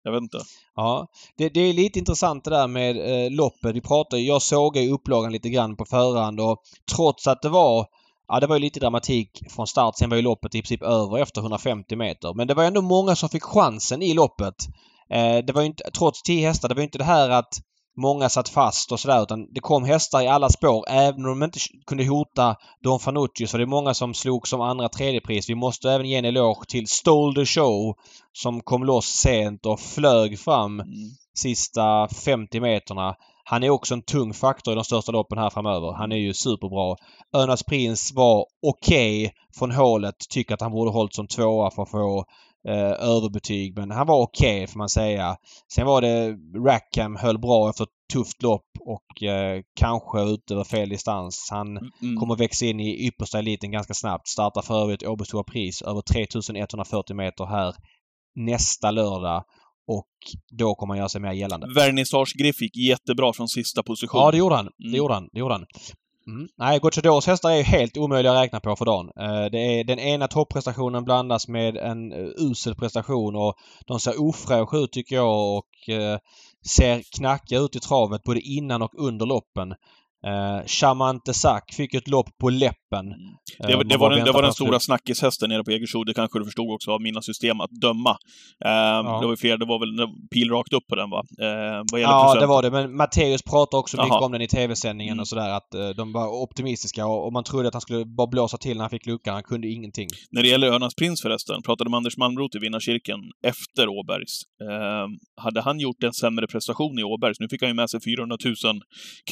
Jag 0.06 0.12
vet 0.12 0.22
inte. 0.22 0.40
Ja, 0.76 1.08
det, 1.38 1.50
det 1.50 1.60
är 1.60 1.74
lite 1.74 2.00
intressant 2.00 2.44
det 2.44 2.50
där 2.50 2.68
med 2.68 2.98
eh, 2.98 3.32
loppet. 3.32 3.76
Vi 3.76 3.82
pratade, 3.82 4.22
jag 4.22 4.42
såg 4.42 4.78
ju 4.78 4.92
upplagan 4.94 5.32
lite 5.32 5.50
grann 5.50 5.76
på 5.76 5.86
förhand 5.86 6.40
och 6.40 6.62
trots 6.96 7.28
att 7.28 7.42
det 7.42 7.50
var 7.50 7.88
Ja, 8.28 8.40
det 8.40 8.48
var 8.48 8.56
ju 8.56 8.60
lite 8.60 8.80
dramatik 8.80 9.44
från 9.50 9.68
start. 9.68 9.98
Sen 9.98 10.10
var 10.10 10.18
ju 10.18 10.24
loppet 10.24 10.56
i 10.56 10.62
princip 10.62 10.82
över 10.82 11.20
efter 11.20 11.42
150 11.42 11.96
meter. 11.96 12.34
Men 12.34 12.48
det 12.48 12.54
var 12.54 12.64
ändå 12.64 12.82
många 12.82 13.16
som 13.16 13.30
fick 13.30 13.44
chansen 13.44 14.02
i 14.02 14.14
loppet. 14.14 14.56
Eh, 15.10 15.38
det 15.38 15.54
var 15.54 15.62
ju 15.62 15.68
inte, 15.68 15.84
trots 15.98 16.22
10 16.22 16.48
hästar, 16.48 16.70
det 16.70 16.76
var 16.76 16.82
ju 16.82 16.86
inte 16.86 16.98
det 16.98 17.04
här 17.04 17.30
att 17.30 17.54
många 17.98 18.30
satt 18.30 18.50
fast 18.50 18.92
och 18.92 19.00
sådär 19.00 19.24
utan 19.24 19.54
det 19.54 19.60
kom 19.60 19.84
hästar 19.84 20.22
i 20.22 20.28
alla 20.28 20.50
spår. 20.50 20.86
Även 20.90 21.26
om 21.26 21.40
de 21.40 21.46
inte 21.46 21.60
kunde 21.88 22.06
hota 22.06 22.56
Don 22.84 23.00
Fanucci 23.00 23.48
så 23.48 23.58
det 23.58 23.64
är 23.64 23.68
många 23.68 23.94
som 23.94 24.14
slog 24.14 24.48
som 24.48 24.62
andra 24.62 24.90
tredje 24.90 25.22
pris. 25.22 25.50
Vi 25.50 25.56
måste 25.56 25.92
även 25.92 26.10
ge 26.10 26.16
en 26.16 26.26
eloge 26.26 26.66
till 26.68 26.88
Stole 26.88 27.36
the 27.36 27.46
Show 27.46 27.96
som 28.34 28.62
kom 28.62 28.84
loss 28.84 29.06
sent 29.06 29.66
och 29.66 29.80
flög 29.80 30.40
fram 30.40 30.80
mm. 30.80 30.90
sista 31.38 32.08
50 32.08 32.60
meterna. 32.60 33.16
Han 33.48 33.64
är 33.64 33.70
också 33.70 33.94
en 33.94 34.02
tung 34.02 34.34
faktor 34.34 34.74
i 34.74 34.76
de 34.76 34.84
största 34.84 35.12
loppen 35.12 35.38
här 35.38 35.50
framöver. 35.50 35.94
Han 35.94 36.12
är 36.12 36.16
ju 36.16 36.34
superbra. 36.34 36.96
Önas 37.36 37.64
Prins 37.64 38.14
var 38.16 38.46
okej 38.68 39.26
okay 39.26 39.32
från 39.60 39.72
hålet. 39.72 40.16
Tycker 40.30 40.54
att 40.54 40.62
han 40.62 40.72
borde 40.72 40.92
hållit 40.92 41.16
som 41.16 41.28
tvåa 41.28 41.72
för 41.72 41.84
att 41.84 41.92
få 41.92 42.26
eh, 42.68 42.92
överbetyg. 42.92 43.78
Men 43.78 43.92
han 43.92 44.08
var 44.08 44.22
okej 44.22 44.56
okay, 44.56 44.68
får 44.68 44.78
man 44.78 44.90
säga. 44.90 45.38
Sen 45.74 45.86
var 45.86 46.02
det 46.02 46.38
Rackham 46.68 47.16
höll 47.16 47.40
bra 47.40 47.70
efter 47.70 47.88
tufft 48.14 48.44
lopp 48.44 48.68
och 48.80 49.24
eh, 49.24 49.62
kanske 49.80 50.22
ute 50.22 50.54
över 50.54 50.64
fel 50.64 50.90
distans. 50.90 51.48
Han 51.52 51.68
mm. 51.68 51.92
mm. 52.02 52.16
kommer 52.16 52.36
växa 52.36 52.66
in 52.66 52.80
i 52.80 53.08
yppersta 53.08 53.40
eliten 53.40 53.72
ganska 53.72 53.94
snabbt. 53.94 54.28
Startar 54.28 54.62
för 54.62 54.82
övrigt 54.82 55.04
Åby 55.04 55.26
Stora 55.26 55.44
Pris 55.44 55.82
över 55.82 56.02
3140 56.02 57.16
meter 57.16 57.46
här 57.46 57.76
nästa 58.36 58.92
lördag. 58.92 59.44
Och 59.88 60.10
då 60.52 60.76
kommer 60.76 60.94
han 60.94 60.98
göra 60.98 61.10
sig 61.10 61.22
mer 61.22 61.32
gällande. 61.32 61.68
Vernissage 61.76 62.34
Griff 62.38 62.62
gick 62.62 62.78
jättebra 62.78 63.34
från 63.34 63.48
sista 63.48 63.84
position. 63.84 64.22
Ja, 64.22 64.32
det 64.32 64.38
gjorde 64.38 64.56
han. 64.56 64.70
Det 64.78 64.88
mm. 64.88 64.98
gjorde 64.98 65.14
han. 65.14 65.30
Det 65.32 65.40
gjorde 65.40 65.54
han. 65.54 65.66
Mm. 66.28 66.48
Nej, 66.58 66.80
Gocciadors 66.80 67.28
hästar 67.28 67.50
är 67.52 67.56
ju 67.56 67.64
helt 67.64 67.98
omöjliga 67.98 68.34
att 68.34 68.44
räkna 68.44 68.60
på 68.60 68.76
för 68.76 68.86
dagen. 68.86 69.10
Eh, 69.20 69.46
det 69.52 69.80
är 69.80 69.84
den 69.84 70.00
ena 70.00 70.28
topprestationen 70.28 71.04
blandas 71.04 71.48
med 71.48 71.78
en 71.78 72.12
eh, 72.12 72.28
usel 72.38 72.76
prestation 72.76 73.36
och 73.36 73.56
de 73.88 74.00
ser 74.00 74.22
ofräscha 74.22 74.78
ut 74.78 74.92
tycker 74.92 75.16
jag 75.16 75.58
och 75.58 75.90
eh, 75.90 76.20
ser 76.66 77.04
knackiga 77.18 77.60
ut 77.60 77.76
i 77.76 77.80
travet 77.80 78.24
både 78.24 78.40
innan 78.40 78.82
och 78.82 78.94
under 78.98 79.26
loppen. 79.26 79.76
Eh, 80.26 80.66
Chamante 80.66 81.34
Sack 81.34 81.74
fick 81.74 81.94
ett 81.94 82.08
lopp 82.08 82.38
på 82.42 82.50
läppen. 82.50 83.06
Mm. 83.06 83.16
Det, 83.60 83.74
eh, 83.74 83.80
det, 83.80 83.98
var 83.98 84.10
den, 84.10 84.26
det 84.26 84.32
var 84.32 84.42
den 84.42 84.54
stora 84.54 84.80
snackishästen 84.80 85.50
nere 85.50 85.64
på 85.64 85.72
Jägersro. 85.72 86.04
Det 86.04 86.14
kanske 86.14 86.40
du 86.40 86.46
förstod 86.46 86.72
också 86.74 86.92
av 86.92 87.02
mina 87.02 87.22
system 87.22 87.62
att 87.62 87.70
döma. 87.82 88.10
Eh, 88.66 88.72
ja. 88.72 89.20
Det 89.22 89.28
var 89.28 89.36
fler, 89.36 89.58
det 89.58 89.66
var 89.66 89.80
väl 89.80 90.08
pil 90.34 90.52
rakt 90.52 90.74
upp 90.74 90.88
på 90.88 90.96
den 90.96 91.10
va? 91.10 91.24
Eh, 91.42 91.84
vad 91.92 92.02
ja, 92.02 92.24
procent. 92.24 92.42
det 92.42 92.48
var 92.48 92.62
det. 92.62 92.72
Men 92.72 92.96
Matteus 92.96 93.44
pratade 93.44 93.80
också 93.80 93.98
mycket 93.98 94.22
om 94.22 94.32
den 94.32 94.42
i 94.42 94.48
tv-sändningen 94.48 95.12
mm. 95.12 95.22
och 95.22 95.28
sådär. 95.28 95.50
Att 95.50 95.74
eh, 95.74 95.90
de 95.90 96.14
var 96.14 96.28
optimistiska 96.44 97.06
och, 97.06 97.26
och, 97.26 97.34
man 97.34 97.44
trodde 97.44 97.68
att 97.68 97.74
han 97.74 97.82
skulle 97.82 98.06
bara 98.06 98.28
blåsa 98.28 98.58
till 98.58 98.78
när 98.78 98.84
han 98.84 98.90
fick 98.90 99.06
luckan. 99.06 99.34
Han 99.34 99.44
kunde 99.44 99.68
ingenting. 99.68 100.08
När 100.32 100.42
det 100.42 100.48
gäller 100.48 100.68
Örnans 100.68 100.96
Prins 100.96 101.22
förresten, 101.22 101.62
pratade 101.62 101.90
med 101.90 101.98
Anders 101.98 102.18
Malmroth 102.18 102.58
i 102.58 102.60
Vinnarkirken 102.60 103.20
efter 103.48 103.88
Åbergs. 103.88 104.42
Eh, 104.62 105.08
hade 105.44 105.62
han 105.62 105.80
gjort 105.80 106.04
en 106.04 106.14
sämre 106.14 106.48
prestation 106.48 107.00
i 107.00 107.04
Åbergs, 107.04 107.40
nu 107.40 107.48
fick 107.50 107.62
han 107.62 107.70
ju 107.70 107.74
med 107.74 107.90
sig 107.90 108.02
400 108.02 108.38
000 108.46 108.56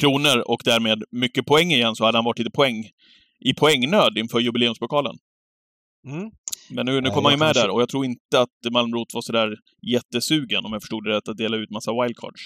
kronor 0.00 0.42
och 0.46 0.62
därmed 0.64 0.83
med 0.84 1.02
mycket 1.10 1.46
poäng 1.46 1.70
igen 1.70 1.96
så 1.96 2.04
hade 2.04 2.18
han 2.18 2.24
varit 2.24 2.38
lite 2.38 2.50
poäng 2.50 2.90
i 3.40 3.54
poängnöd 3.54 4.18
inför 4.18 4.40
jubileumspokalen. 4.40 5.16
Mm. 6.06 6.30
Men 6.70 6.86
nu, 6.86 7.00
nu 7.00 7.10
kommer 7.10 7.30
han 7.30 7.38
ju 7.38 7.44
med 7.44 7.54
där 7.54 7.70
och 7.70 7.82
jag 7.82 7.88
tror 7.88 8.04
inte 8.04 8.40
att 8.40 8.72
Malmö 8.72 8.96
var 9.14 9.22
sådär 9.22 9.56
jättesugen, 9.92 10.64
om 10.64 10.72
jag 10.72 10.82
förstod 10.82 11.04
det 11.04 11.10
rätt, 11.10 11.28
att 11.28 11.36
dela 11.36 11.56
ut 11.56 11.70
massa 11.70 11.92
wildcards. 11.92 12.42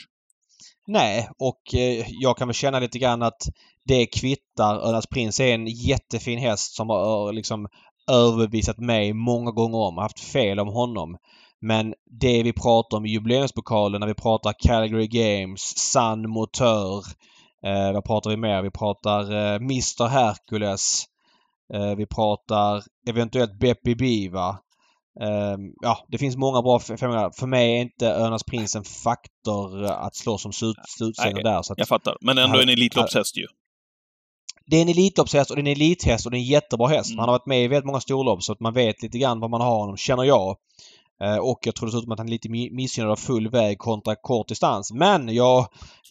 Nej, 0.86 1.28
och 1.38 1.74
eh, 1.74 2.06
jag 2.08 2.36
kan 2.36 2.48
väl 2.48 2.54
känna 2.54 2.80
lite 2.80 2.98
grann 2.98 3.22
att 3.22 3.42
det 3.84 4.06
kvittar. 4.06 4.88
Ölands 4.88 5.06
Prins 5.06 5.40
är 5.40 5.54
en 5.54 5.66
jättefin 5.66 6.38
häst 6.38 6.74
som 6.74 6.88
har 6.88 7.28
eh, 7.28 7.32
liksom 7.32 7.68
överbevisat 8.10 8.78
mig 8.78 9.12
många 9.12 9.50
gånger 9.50 9.78
om. 9.78 9.98
haft 9.98 10.20
fel 10.20 10.60
om 10.60 10.68
honom. 10.68 11.16
Men 11.60 11.94
det 12.20 12.42
vi 12.42 12.52
pratar 12.52 12.96
om 12.96 13.06
i 13.06 13.10
jubileumspokalen 13.10 14.00
när 14.00 14.06
vi 14.06 14.14
pratar 14.14 14.54
Calgary 14.58 15.06
Games, 15.06 15.60
Sun 15.92 16.30
Motör. 16.30 17.04
Eh, 17.66 17.92
vad 17.92 18.04
pratar 18.04 18.30
vi 18.30 18.36
mer? 18.36 18.62
Vi 18.62 18.70
pratar 18.70 19.32
eh, 19.32 19.54
Mr 19.54 20.06
Hercules. 20.08 21.04
Eh, 21.74 21.94
vi 21.96 22.06
pratar 22.06 22.82
eventuellt 23.08 23.58
Beppi 23.58 23.94
Biva. 23.94 24.48
Eh, 25.20 25.56
ja, 25.82 26.06
det 26.08 26.18
finns 26.18 26.36
många 26.36 26.62
bra 26.62 26.76
f- 26.76 27.00
femhundra. 27.00 27.30
För 27.32 27.46
mig 27.46 27.76
är 27.76 27.80
inte 27.80 28.08
Önas 28.14 28.44
Prins 28.44 28.76
en 28.76 28.84
faktor 28.84 29.84
eh, 29.84 29.90
att 29.90 30.16
slå 30.16 30.38
som 30.38 30.52
slut- 30.52 30.76
slutseger 30.88 31.42
där. 31.42 31.62
Så 31.62 31.72
att 31.72 31.78
Jag 31.78 31.88
fattar. 31.88 32.16
Men 32.20 32.38
ändå 32.38 32.56
Här- 32.56 32.62
en 32.62 32.68
Elitloppshäst 32.68 33.36
ju. 33.38 33.46
det 34.66 34.76
är 34.76 34.82
en 34.82 34.88
Elitloppshäst 34.88 35.50
och 35.50 35.56
det 35.56 35.60
är 35.60 35.62
en 35.66 35.72
elithäst 35.72 36.24
och 36.26 36.30
det 36.32 36.36
är 36.36 36.38
en 36.38 36.44
jättebra 36.44 36.88
häst. 36.88 37.10
Mm. 37.10 37.18
Han 37.18 37.28
har 37.28 37.34
varit 37.38 37.46
med 37.46 37.64
i 37.64 37.68
väldigt 37.68 37.86
många 37.86 38.00
storlopp 38.00 38.42
så 38.42 38.52
att 38.52 38.60
man 38.60 38.74
vet 38.74 39.02
lite 39.02 39.18
grann 39.18 39.40
vad 39.40 39.50
man 39.50 39.60
har 39.60 39.78
honom, 39.78 39.96
känner 39.96 40.24
jag. 40.24 40.56
Eh, 41.24 41.36
och 41.36 41.58
jag 41.62 41.74
tror 41.74 41.86
dessutom 41.86 42.12
att 42.12 42.18
han 42.18 42.28
är 42.28 42.32
lite 42.32 42.48
mi- 42.48 42.70
missgynnad 42.72 43.10
av 43.12 43.16
full 43.16 43.48
väg 43.50 43.78
kontra 43.78 44.14
kort 44.16 44.48
distans. 44.48 44.92
Men 44.92 45.34
jag, 45.34 45.58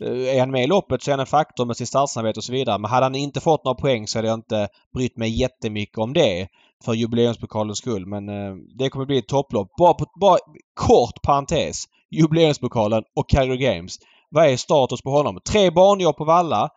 eh, 0.02 0.36
är 0.36 0.40
han 0.40 0.52
med 0.52 0.64
i 0.64 0.68
loppet 0.68 1.04
så 1.04 1.10
är 1.10 1.14
han 1.14 1.20
en 1.20 1.26
faktor 1.26 1.66
med 1.66 1.78
sin 1.78 1.88
startsnabbhet 1.88 2.38
och 2.38 2.44
så 2.44 2.52
vidare. 2.54 2.78
Men 2.80 2.92
hade 2.92 3.06
han 3.06 3.16
inte 3.16 3.40
fått 3.42 3.66
några 3.66 3.76
poäng 3.76 4.08
så 4.08 4.18
hade 4.18 4.28
jag 4.28 4.38
inte 4.40 4.68
brytt 4.96 5.18
mig 5.18 5.40
jättemycket 5.42 5.98
om 5.98 6.14
det. 6.14 6.48
För 6.86 6.94
jubileumspokalens 6.94 7.78
skull. 7.78 8.06
Men 8.06 8.30
eh, 8.30 8.56
det 8.78 8.90
kommer 8.90 9.06
bli 9.06 9.18
ett 9.18 9.28
topplopp. 9.28 9.68
Bara, 9.78 9.94
på, 9.94 10.06
bara 10.22 10.38
kort 10.74 11.22
parentes. 11.24 11.84
Jubileumspokalen 12.12 13.04
och 13.16 13.30
Calgary 13.30 13.58
Games. 13.58 13.96
Vad 14.30 14.46
är 14.46 14.58
status 14.58 15.02
på 15.02 15.10
honom? 15.10 15.40
Tre 15.50 15.72
banjobb 15.72 16.16
på 16.18 16.26
Valla. 16.26 16.70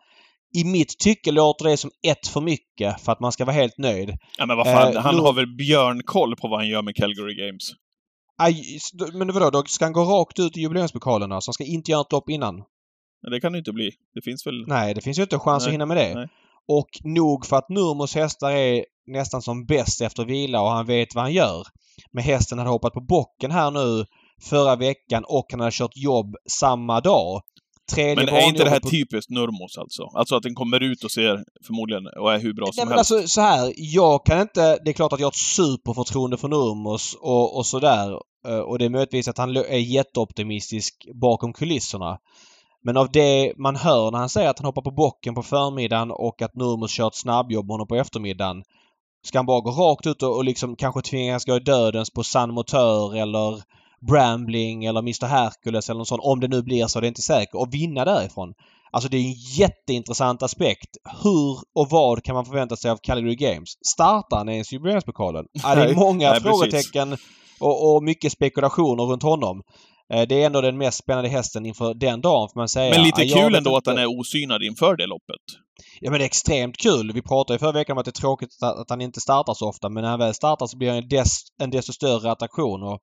I 0.55 0.63
mitt 0.63 0.99
tycke 0.99 1.31
låter 1.31 1.65
det 1.65 1.77
som 1.77 1.91
ett 2.07 2.27
för 2.27 2.41
mycket 2.41 3.01
för 3.01 3.11
att 3.11 3.19
man 3.19 3.31
ska 3.31 3.45
vara 3.45 3.55
helt 3.55 3.77
nöjd. 3.77 4.17
Ja, 4.37 4.45
men 4.45 4.57
vad 4.57 4.65
fan, 4.67 4.93
Eh, 4.95 5.01
han 5.01 5.15
nu- 5.15 5.21
har 5.21 5.33
väl 5.33 5.47
björnkoll 5.55 6.35
på 6.35 6.47
vad 6.47 6.59
han 6.59 6.67
gör 6.69 6.81
med 6.81 6.95
Calgary 6.95 7.33
Games? 7.35 7.63
Aj, 8.43 8.79
men 9.13 9.33
vadå, 9.33 9.49
då 9.49 9.63
ska 9.63 9.85
han 9.85 9.93
gå 9.93 10.03
rakt 10.03 10.39
ut 10.39 10.57
i 10.57 10.61
jubileumspokalen 10.61 11.41
Så 11.41 11.49
han 11.49 11.53
ska 11.53 11.63
inte 11.63 11.91
göra 11.91 12.01
ett 12.01 12.11
lopp 12.11 12.29
innan? 12.29 12.55
Men 13.21 13.31
det 13.31 13.41
kan 13.41 13.51
det 13.51 13.57
inte 13.57 13.71
bli. 13.71 13.91
Det 14.13 14.21
finns 14.21 14.47
väl... 14.47 14.67
Nej, 14.67 14.93
det 14.93 15.01
finns 15.01 15.19
ju 15.19 15.23
inte 15.23 15.39
chans 15.39 15.63
Nej, 15.63 15.69
att 15.69 15.73
hinna 15.73 15.85
med 15.85 15.97
det. 15.97 16.15
nej. 16.15 16.27
Och 16.67 16.89
nog 17.03 17.45
för 17.45 17.57
att 17.57 17.69
Nurmos 17.69 18.15
hästar 18.15 18.51
är 18.51 18.85
nästan 19.07 19.41
som 19.41 19.65
bäst 19.65 20.01
efter 20.01 20.25
vila 20.25 20.61
och 20.61 20.69
han 20.69 20.85
vet 20.85 21.15
vad 21.15 21.23
han 21.23 21.33
gör. 21.33 21.63
Men 22.11 22.23
hästen 22.23 22.57
hade 22.57 22.69
hoppat 22.69 22.93
på 22.93 23.01
bocken 23.01 23.51
här 23.51 23.71
nu 23.71 24.05
förra 24.41 24.75
veckan 24.75 25.23
och 25.27 25.45
han 25.51 25.59
hade 25.59 25.71
kört 25.71 25.97
jobb 25.97 26.35
samma 26.49 27.01
dag. 27.01 27.41
Tredje 27.95 28.15
Men 28.25 28.29
är 28.35 28.47
inte 28.47 28.63
det 28.63 28.69
här 28.69 28.79
på- 28.79 28.89
typiskt 28.89 29.29
Nurmos 29.31 29.77
alltså? 29.77 30.03
Alltså 30.13 30.35
att 30.35 30.43
den 30.43 30.55
kommer 30.55 30.83
ut 30.83 31.03
och 31.03 31.11
ser 31.11 31.43
förmodligen 31.67 32.03
och 32.19 32.33
är 32.33 32.39
hur 32.39 32.53
bra 32.53 32.65
Nej 32.65 32.73
som 32.73 32.87
men 32.89 32.97
helst. 32.97 33.11
alltså 33.11 33.27
så 33.27 33.41
här. 33.41 33.73
Jag 33.77 34.25
kan 34.25 34.41
inte... 34.41 34.77
Det 34.85 34.89
är 34.89 34.93
klart 34.93 35.13
att 35.13 35.19
jag 35.19 35.25
har 35.27 35.31
ett 35.31 35.35
superförtroende 35.35 36.37
för 36.37 36.47
Nurmos 36.47 37.17
och, 37.21 37.57
och 37.57 37.65
sådär. 37.65 38.11
Eh, 38.47 38.57
Och 38.59 38.79
det 38.79 38.85
är 38.85 38.89
möjligtvis 38.89 39.27
att 39.27 39.37
han 39.37 39.55
är 39.57 39.77
jätteoptimistisk 39.77 40.95
bakom 41.21 41.53
kulisserna. 41.53 42.17
Men 42.83 42.97
av 42.97 43.11
det 43.11 43.53
man 43.57 43.75
hör 43.75 44.11
när 44.11 44.19
han 44.19 44.29
säger 44.29 44.49
att 44.49 44.59
han 44.59 44.65
hoppar 44.65 44.81
på 44.81 44.91
bocken 44.91 45.35
på 45.35 45.43
förmiddagen 45.43 46.11
och 46.11 46.41
att 46.41 46.55
Nurmos 46.55 46.91
kör 46.91 47.07
ett 47.07 47.15
snabbjobb 47.15 47.65
med 47.65 47.73
honom 47.73 47.87
på 47.87 47.95
eftermiddagen. 47.95 48.63
Ska 49.25 49.37
han 49.37 49.45
bara 49.45 49.61
gå 49.61 49.71
rakt 49.71 50.07
ut 50.07 50.23
och, 50.23 50.35
och 50.37 50.43
liksom 50.45 50.75
kanske 50.75 51.01
tvingas 51.01 51.45
gå 51.45 51.55
i 51.55 51.59
dödens 51.59 52.09
på 52.09 52.23
San 52.23 52.53
Motör 52.53 53.15
eller 53.15 53.61
Brambling 54.07 54.85
eller 54.85 54.99
Mr 54.99 55.25
Hercules 55.25 55.89
eller 55.89 55.97
något 55.97 56.07
sånt. 56.07 56.23
Om 56.23 56.39
det 56.39 56.47
nu 56.47 56.61
blir 56.61 56.87
så, 56.87 56.99
det 56.99 57.05
är 57.05 57.07
inte 57.07 57.21
säkert. 57.21 57.55
Och 57.55 57.73
vinna 57.73 58.05
därifrån. 58.05 58.53
Alltså 58.91 59.09
det 59.09 59.17
är 59.17 59.21
en 59.21 59.35
jätteintressant 59.57 60.43
aspekt. 60.43 60.89
Hur 61.23 61.57
och 61.75 61.89
vad 61.89 62.23
kan 62.23 62.35
man 62.35 62.45
förvänta 62.45 62.75
sig 62.75 62.91
av 62.91 62.97
Calgary 63.03 63.35
Games? 63.35 63.69
Startar 63.93 64.37
han 64.37 64.49
ens 64.49 64.73
jubileumspokalen? 64.73 65.45
Ja, 65.51 65.75
det 65.75 65.83
är 65.83 65.95
många 65.95 66.31
nej, 66.31 66.41
frågetecken 66.41 67.17
och, 67.59 67.95
och 67.95 68.03
mycket 68.03 68.31
spekulationer 68.31 69.03
runt 69.03 69.23
honom. 69.23 69.61
Eh, 70.13 70.27
Det 70.27 70.41
är 70.41 70.45
ändå 70.45 70.61
den 70.61 70.77
mest 70.77 70.97
spännande 70.97 71.29
hästen 71.29 71.65
inför 71.65 71.93
den 71.93 72.21
dagen 72.21 72.49
får 72.53 72.59
man 72.59 72.69
säga. 72.69 72.95
Men 72.95 73.03
lite 73.03 73.25
kul 73.25 73.55
ändå 73.55 73.77
att 73.77 73.87
han 73.87 73.97
är 73.97 74.19
osynad 74.19 74.63
inför 74.63 74.95
det 74.95 75.07
loppet. 75.07 75.41
Ja 75.99 76.11
men 76.11 76.19
det 76.19 76.23
är 76.23 76.27
extremt 76.27 76.77
kul. 76.77 77.11
Vi 77.13 77.21
pratade 77.21 77.55
i 77.55 77.59
förra 77.59 77.71
veckan 77.71 77.93
om 77.93 77.97
att 77.97 78.05
det 78.05 78.09
är 78.09 78.21
tråkigt 78.21 78.49
att 78.61 78.89
han 78.89 79.01
inte 79.01 79.21
startar 79.21 79.53
så 79.53 79.69
ofta 79.69 79.89
men 79.89 80.03
när 80.03 80.09
han 80.09 80.19
väl 80.19 80.33
startar 80.33 80.67
så 80.67 80.77
blir 80.77 80.89
han 80.89 80.97
en, 80.97 81.07
des, 81.07 81.39
en 81.61 81.69
desto 81.69 81.93
större 81.93 82.31
attraktion. 82.31 82.83
Och, 82.83 82.99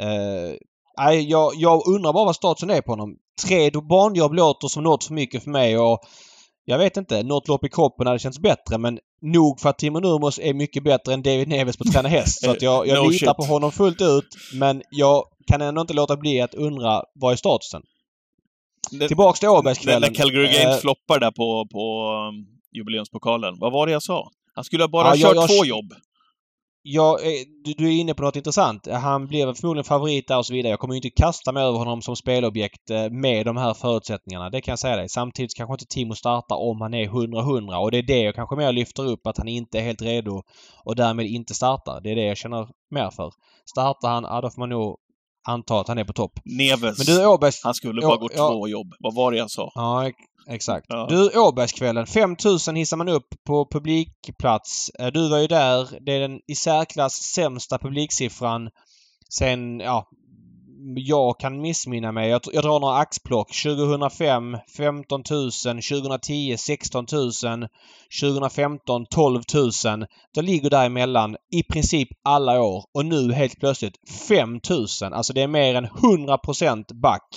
eh, 0.00 0.54
nej, 0.98 1.30
jag, 1.30 1.52
jag 1.54 1.86
undrar 1.88 2.12
bara 2.12 2.24
vad 2.24 2.36
statusen 2.36 2.70
är 2.70 2.80
på 2.80 2.92
honom. 2.92 3.16
Tre 3.46 3.70
banjobb 3.70 4.32
låter 4.34 4.68
som 4.68 4.84
något 4.84 5.04
för 5.04 5.14
mycket 5.14 5.44
för 5.44 5.50
mig 5.50 5.78
och 5.78 6.00
jag 6.64 6.78
vet 6.78 6.96
inte. 6.96 7.22
Något 7.22 7.48
lopp 7.48 7.64
i 7.64 7.68
kroppen 7.68 8.06
hade 8.06 8.18
känts 8.18 8.38
bättre 8.38 8.78
men 8.78 8.98
nog 9.22 9.60
för 9.60 9.68
att 9.68 9.78
Timo 9.78 10.00
Nurmos 10.00 10.38
är 10.38 10.54
mycket 10.54 10.84
bättre 10.84 11.14
än 11.14 11.22
David 11.22 11.48
Neves 11.48 11.76
på 11.76 11.84
att 11.86 11.92
träna 11.92 12.08
häst. 12.08 12.44
Så 12.44 12.50
att 12.50 12.62
jag, 12.62 12.86
jag 12.88 13.04
No 13.04 13.10
litar 13.10 13.26
shit. 13.26 13.36
på 13.36 13.42
honom 13.52 13.72
fullt 13.72 14.00
ut 14.00 14.26
men 14.54 14.82
jag 14.90 15.24
kan 15.46 15.62
ändå 15.62 15.80
inte 15.80 15.94
låta 15.94 16.16
bli 16.16 16.40
att 16.40 16.54
undra 16.54 17.02
vad 17.14 17.32
är 17.32 17.36
statusen? 17.36 17.82
Det- 18.90 19.08
Tillbaks 19.08 19.40
till 19.40 19.48
Åbergskvällen. 19.48 20.00
när 20.00 20.14
Calgary 20.14 20.46
Games 20.46 20.76
Eh, 20.76 20.80
floppar 20.80 21.20
där 21.20 21.30
på, 21.30 21.66
på 21.72 22.10
um, 22.28 22.46
jubileumspokalen. 22.76 23.54
Vad 23.58 23.72
var 23.72 23.86
det 23.86 23.92
jag 23.92 24.02
sa? 24.02 24.30
Han 24.54 24.64
skulle 24.64 24.82
ha 24.82 24.88
bara 24.88 25.08
Ja, 25.08 25.14
jag- 25.16 25.28
kört 25.28 25.36
jag- 25.50 25.58
två 25.58 25.64
jobb. 25.64 25.92
Ja, 26.88 27.18
du, 27.64 27.72
du 27.72 27.86
är 27.86 28.00
inne 28.00 28.14
på 28.14 28.22
något 28.22 28.36
intressant. 28.36 28.86
Han 28.86 29.26
blev 29.26 29.54
förmodligen 29.54 29.84
favorit 29.84 30.28
där 30.28 30.38
och 30.38 30.46
så 30.46 30.52
vidare. 30.52 30.70
Jag 30.70 30.80
kommer 30.80 30.94
ju 30.94 30.98
inte 30.98 31.10
kasta 31.10 31.52
mig 31.52 31.62
över 31.62 31.78
honom 31.78 32.02
som 32.02 32.16
spelobjekt 32.16 32.90
eh, 32.90 33.10
med 33.10 33.46
de 33.46 33.56
här 33.56 33.74
förutsättningarna. 33.74 34.50
Det 34.50 34.60
kan 34.60 34.72
jag 34.72 34.78
säga 34.78 34.96
dig. 34.96 35.08
Samtidigt 35.08 35.54
kanske 35.54 35.74
inte 35.74 35.86
Timo 35.86 36.14
startar 36.14 36.56
om 36.56 36.80
han 36.80 36.94
är 36.94 37.06
100-100 37.06 37.76
och 37.76 37.90
det 37.90 37.98
är 37.98 38.02
det 38.02 38.20
jag 38.20 38.34
kanske 38.34 38.56
mer 38.56 38.72
lyfter 38.72 39.06
upp 39.06 39.26
att 39.26 39.38
han 39.38 39.48
inte 39.48 39.78
är 39.78 39.82
helt 39.82 40.02
redo 40.02 40.42
och 40.84 40.96
därmed 40.96 41.26
inte 41.26 41.54
startar. 41.54 42.00
Det 42.00 42.10
är 42.10 42.16
det 42.16 42.24
jag 42.24 42.36
känner 42.36 42.68
mer 42.90 43.10
för. 43.10 43.32
Startar 43.70 44.08
han, 44.08 44.24
ja 44.24 44.40
då 44.40 44.50
får 44.50 44.60
man 44.60 44.68
nog 44.68 44.96
anta 45.48 45.80
att 45.80 45.88
han 45.88 45.98
är 45.98 46.04
på 46.04 46.12
topp. 46.12 46.32
Neves. 46.44 46.98
Men 46.98 47.16
du 47.16 47.26
Åbergs... 47.26 47.64
Han 47.64 47.74
skulle 47.74 48.02
bara 48.02 48.16
gå 48.16 48.28
ja. 48.34 48.48
två 48.48 48.68
jobb. 48.68 48.94
Vad 48.98 49.14
var 49.14 49.32
det 49.32 49.38
jag 49.38 49.50
sa? 49.50 49.72
Ja, 49.74 50.10
exakt. 50.50 50.86
Ja. 50.88 51.06
Du, 51.10 51.38
Åbergskvällen. 51.38 52.06
5000 52.06 52.76
hissar 52.76 52.96
man 52.96 53.08
upp 53.08 53.28
på 53.46 53.68
publikplats. 53.70 54.90
Eh, 54.98 55.06
Du 55.06 55.28
var 55.28 55.38
ju 55.38 55.46
där. 55.46 55.98
Det 56.06 56.12
är 56.12 56.20
den 56.20 56.40
i 56.46 56.54
särklass 56.54 57.14
sämsta 57.14 57.78
publiksiffran 57.78 58.70
sen, 59.28 59.80
ja, 59.80 60.08
jag 60.96 61.40
kan 61.40 61.60
missminna 61.60 62.12
mig. 62.12 62.28
Jag, 62.30 62.40
jag 62.52 62.64
drar 62.64 62.80
några 62.80 62.96
axplock. 62.96 63.52
2005 63.62 64.58
15 64.76 65.22
000, 65.30 65.50
2010 65.50 66.56
16 66.58 67.06
000, 67.12 67.68
2015 68.22 69.06
12 69.06 69.42
000. 69.54 69.70
Det 70.34 70.42
ligger 70.42 70.70
däremellan 70.70 71.36
i 71.52 71.62
princip 71.62 72.08
alla 72.24 72.62
år 72.62 72.84
och 72.94 73.06
nu 73.06 73.32
helt 73.32 73.60
plötsligt 73.60 73.94
5 74.28 74.60
000. 74.70 75.12
Alltså 75.12 75.32
det 75.32 75.42
är 75.42 75.48
mer 75.48 75.74
än 75.74 75.86
100% 75.86 77.00
back. 77.02 77.28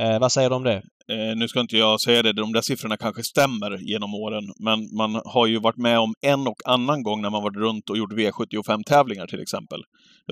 Eh, 0.00 0.18
vad 0.18 0.32
säger 0.32 0.50
du 0.50 0.56
om 0.56 0.62
det? 0.62 0.82
Eh, 1.12 1.36
nu 1.36 1.48
ska 1.48 1.60
inte 1.60 1.76
jag 1.76 2.00
säga 2.00 2.22
det, 2.22 2.32
de 2.32 2.52
där 2.52 2.60
siffrorna 2.60 2.96
kanske 2.96 3.22
stämmer 3.22 3.78
genom 3.80 4.14
åren, 4.14 4.44
men 4.64 4.96
man 4.96 5.20
har 5.24 5.46
ju 5.46 5.58
varit 5.60 5.76
med 5.76 5.98
om 5.98 6.14
en 6.26 6.46
och 6.46 6.60
annan 6.64 7.02
gång 7.02 7.22
när 7.22 7.30
man 7.30 7.42
varit 7.42 7.56
runt 7.56 7.90
och 7.90 7.98
gjort 7.98 8.12
V75-tävlingar 8.12 9.26
till 9.26 9.40
exempel. 9.42 9.80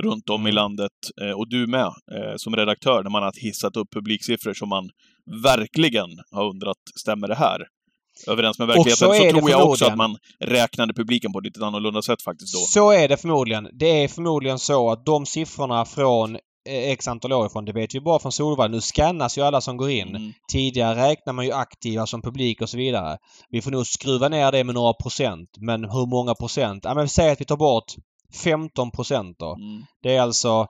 Runt 0.00 0.30
om 0.30 0.40
i 0.40 0.50
Mm. 0.50 0.54
landet, 0.54 0.92
eh, 1.22 1.30
och 1.30 1.48
du 1.48 1.66
med, 1.66 1.86
eh, 1.86 2.34
som 2.36 2.56
redaktör, 2.56 3.02
när 3.02 3.10
man 3.10 3.22
har 3.22 3.32
hissat 3.42 3.76
upp 3.76 3.88
publiksiffror 3.92 4.54
som 4.54 4.68
man 4.68 4.88
verkligen 5.42 6.08
har 6.30 6.48
undrat, 6.50 6.76
stämmer 7.00 7.28
det 7.28 7.34
här? 7.34 7.66
Överens 8.28 8.58
med 8.58 8.68
verkligheten. 8.68 8.96
så 8.96 9.14
Så, 9.14 9.22
det 9.24 9.30
tror 9.30 9.50
jag 9.50 9.68
också 9.70 9.84
att 9.84 9.96
man 9.96 10.16
räknade 10.40 10.94
publiken 10.94 11.32
på 11.32 11.38
ett 11.38 11.44
lite 11.44 11.66
annorlunda 11.66 12.02
sätt 12.02 12.22
faktiskt 12.22 12.54
då. 12.54 12.58
Så 12.60 12.90
är 12.92 13.08
det 13.08 13.16
förmodligen. 13.16 13.68
Det 13.72 14.04
är 14.04 14.08
förmodligen 14.08 14.58
så 14.58 14.90
att 14.90 15.06
de 15.06 15.26
siffrorna 15.26 15.84
från 15.84 16.38
X 16.68 17.08
antal 17.08 17.32
år 17.32 17.46
ifrån, 17.46 17.64
det 17.64 17.72
vet 17.72 17.94
vi 17.94 18.00
bara 18.00 18.18
från 18.18 18.32
Solvalla. 18.32 18.68
Nu 18.68 18.80
scannas 18.80 19.38
ju 19.38 19.42
alla 19.42 19.60
som 19.60 19.76
går 19.76 19.90
in. 19.90 20.08
Mm. 20.08 20.32
Tidigare 20.52 21.08
räknar 21.08 21.32
man 21.32 21.44
ju 21.44 21.52
aktiva 21.52 22.06
som 22.06 22.22
publik 22.22 22.62
och 22.62 22.70
så 22.70 22.76
vidare. 22.76 23.18
Vi 23.50 23.62
får 23.62 23.70
nog 23.70 23.86
skruva 23.86 24.28
ner 24.28 24.52
det 24.52 24.64
med 24.64 24.74
några 24.74 24.92
procent. 24.92 25.50
Men 25.56 25.84
hur 25.84 26.06
många 26.06 26.34
procent? 26.34 26.84
Ja 26.84 26.94
men 26.94 27.08
säg 27.08 27.30
att 27.30 27.40
vi 27.40 27.44
tar 27.44 27.56
bort 27.56 27.94
15 28.44 28.90
procent 28.90 29.38
då. 29.38 29.54
Mm. 29.54 29.82
Det 30.02 30.16
är 30.16 30.20
alltså 30.20 30.66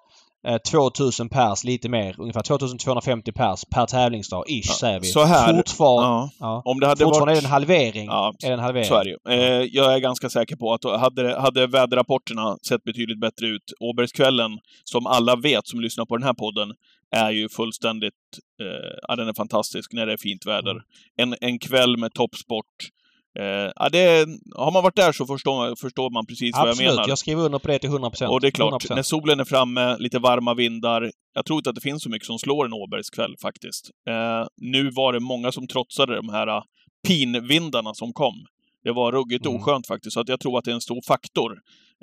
2000 0.67 1.29
pers, 1.29 1.65
lite 1.65 1.89
mer. 1.89 2.15
Ungefär 2.21 2.43
2250 2.43 3.33
pers 3.33 3.65
per 3.71 3.87
tävlingsdag, 3.87 4.45
ish 4.49 4.65
Ja, 4.69 4.75
säger 4.75 5.01
vi. 5.01 5.07
så 5.07 5.25
här, 5.25 5.57
Fortfarande, 5.57 6.09
Ja. 6.09 6.31
ja. 6.41 6.63
Om 6.65 6.81
det 6.81 6.87
hade 6.87 7.05
Fortfarande 7.05 7.33
varit... 7.33 7.39
är 7.39 7.43
det 7.43 7.47
en 7.47 7.53
halvering. 7.53 8.07
Ja, 8.07 8.35
Är 8.45 8.49
det 8.49 8.55
en 8.55 8.61
halvering? 8.61 8.87
Så 8.89 8.95
är 8.95 9.05
det 9.05 9.11
ju. 9.11 9.19
Eh, 9.29 9.69
jag 9.73 9.95
är 9.95 9.99
ganska 9.99 10.29
säker 10.31 10.57
på 10.57 10.73
att 10.73 10.85
hade, 11.01 11.41
hade 11.41 11.67
väderrapporterna 11.67 12.57
sett 12.69 12.85
betydligt 12.85 13.21
bättre 13.21 13.47
ut, 13.47 13.73
Åbergskvällen, 13.81 14.59
som 14.85 15.07
alla 15.07 15.37
vet 15.37 15.67
som 15.67 15.81
lyssnar 15.81 16.05
på 16.07 16.17
den 16.17 16.25
här 16.27 16.35
podden, 16.35 16.73
är 17.17 17.31
ju 17.31 17.49
fullständigt... 17.49 18.15
Eh, 18.63 18.99
ja, 19.09 19.17
den 19.17 19.29
är 19.29 19.35
fantastisk 19.35 19.93
när 19.93 20.07
det 20.07 20.13
är 20.13 20.17
fint 20.17 20.47
väder. 20.47 20.71
Mm. 20.71 20.83
En, 21.17 21.35
en 21.41 21.59
kväll 21.59 21.97
med 21.97 22.13
toppsport, 22.13 22.67
Eh, 23.39 23.71
ja, 23.77 23.89
det, 23.93 24.27
har 24.57 24.73
man 24.73 24.83
varit 24.83 24.97
där 24.97 25.13
så 25.13 25.27
förstår, 25.27 25.77
förstår 25.77 26.11
man 26.11 26.27
precis 26.27 26.55
Absolut, 26.55 26.77
vad 26.79 26.87
jag 26.87 26.93
menar. 26.95 27.09
jag 27.09 27.19
skriver 27.19 27.43
under 27.45 27.59
på 27.59 27.69
det 27.69 27.79
till 27.79 27.91
100%. 27.91 28.27
Och 28.27 28.41
det 28.41 28.47
är 28.47 28.51
klart, 28.51 28.85
100%. 28.85 28.95
när 28.95 29.03
solen 29.03 29.41
är 29.41 29.45
framme, 29.45 29.97
lite 29.99 30.19
varma 30.19 30.55
vindar. 30.55 31.11
Jag 31.35 31.45
tror 31.47 31.59
inte 31.59 31.71
att 31.71 31.75
det 31.75 31.81
finns 31.81 32.03
så 32.03 32.09
mycket 32.11 32.27
som 32.27 32.39
slår 32.39 32.65
en 32.65 32.73
Åbergskväll 32.73 33.35
faktiskt. 33.43 33.91
Eh, 34.09 34.47
nu 34.57 34.91
var 34.91 35.13
det 35.13 35.21
många 35.21 35.53
som 35.53 35.67
trotsade 35.69 36.17
de 36.17 36.29
här 36.29 36.49
uh, 36.49 36.63
pinvindarna 37.09 37.95
som 37.95 38.13
kom. 38.13 38.35
Det 38.85 38.93
var 38.93 39.13
ruggigt 39.13 39.47
Mm. 39.47 39.57
oskönt 39.61 39.87
faktiskt, 39.87 40.15
så 40.15 40.21
att 40.21 40.29
jag 40.29 40.41
tror 40.41 40.59
att 40.59 40.65
det 40.65 40.71
är 40.71 40.75
en 40.75 40.81
stor 40.81 41.01
faktor 41.07 41.59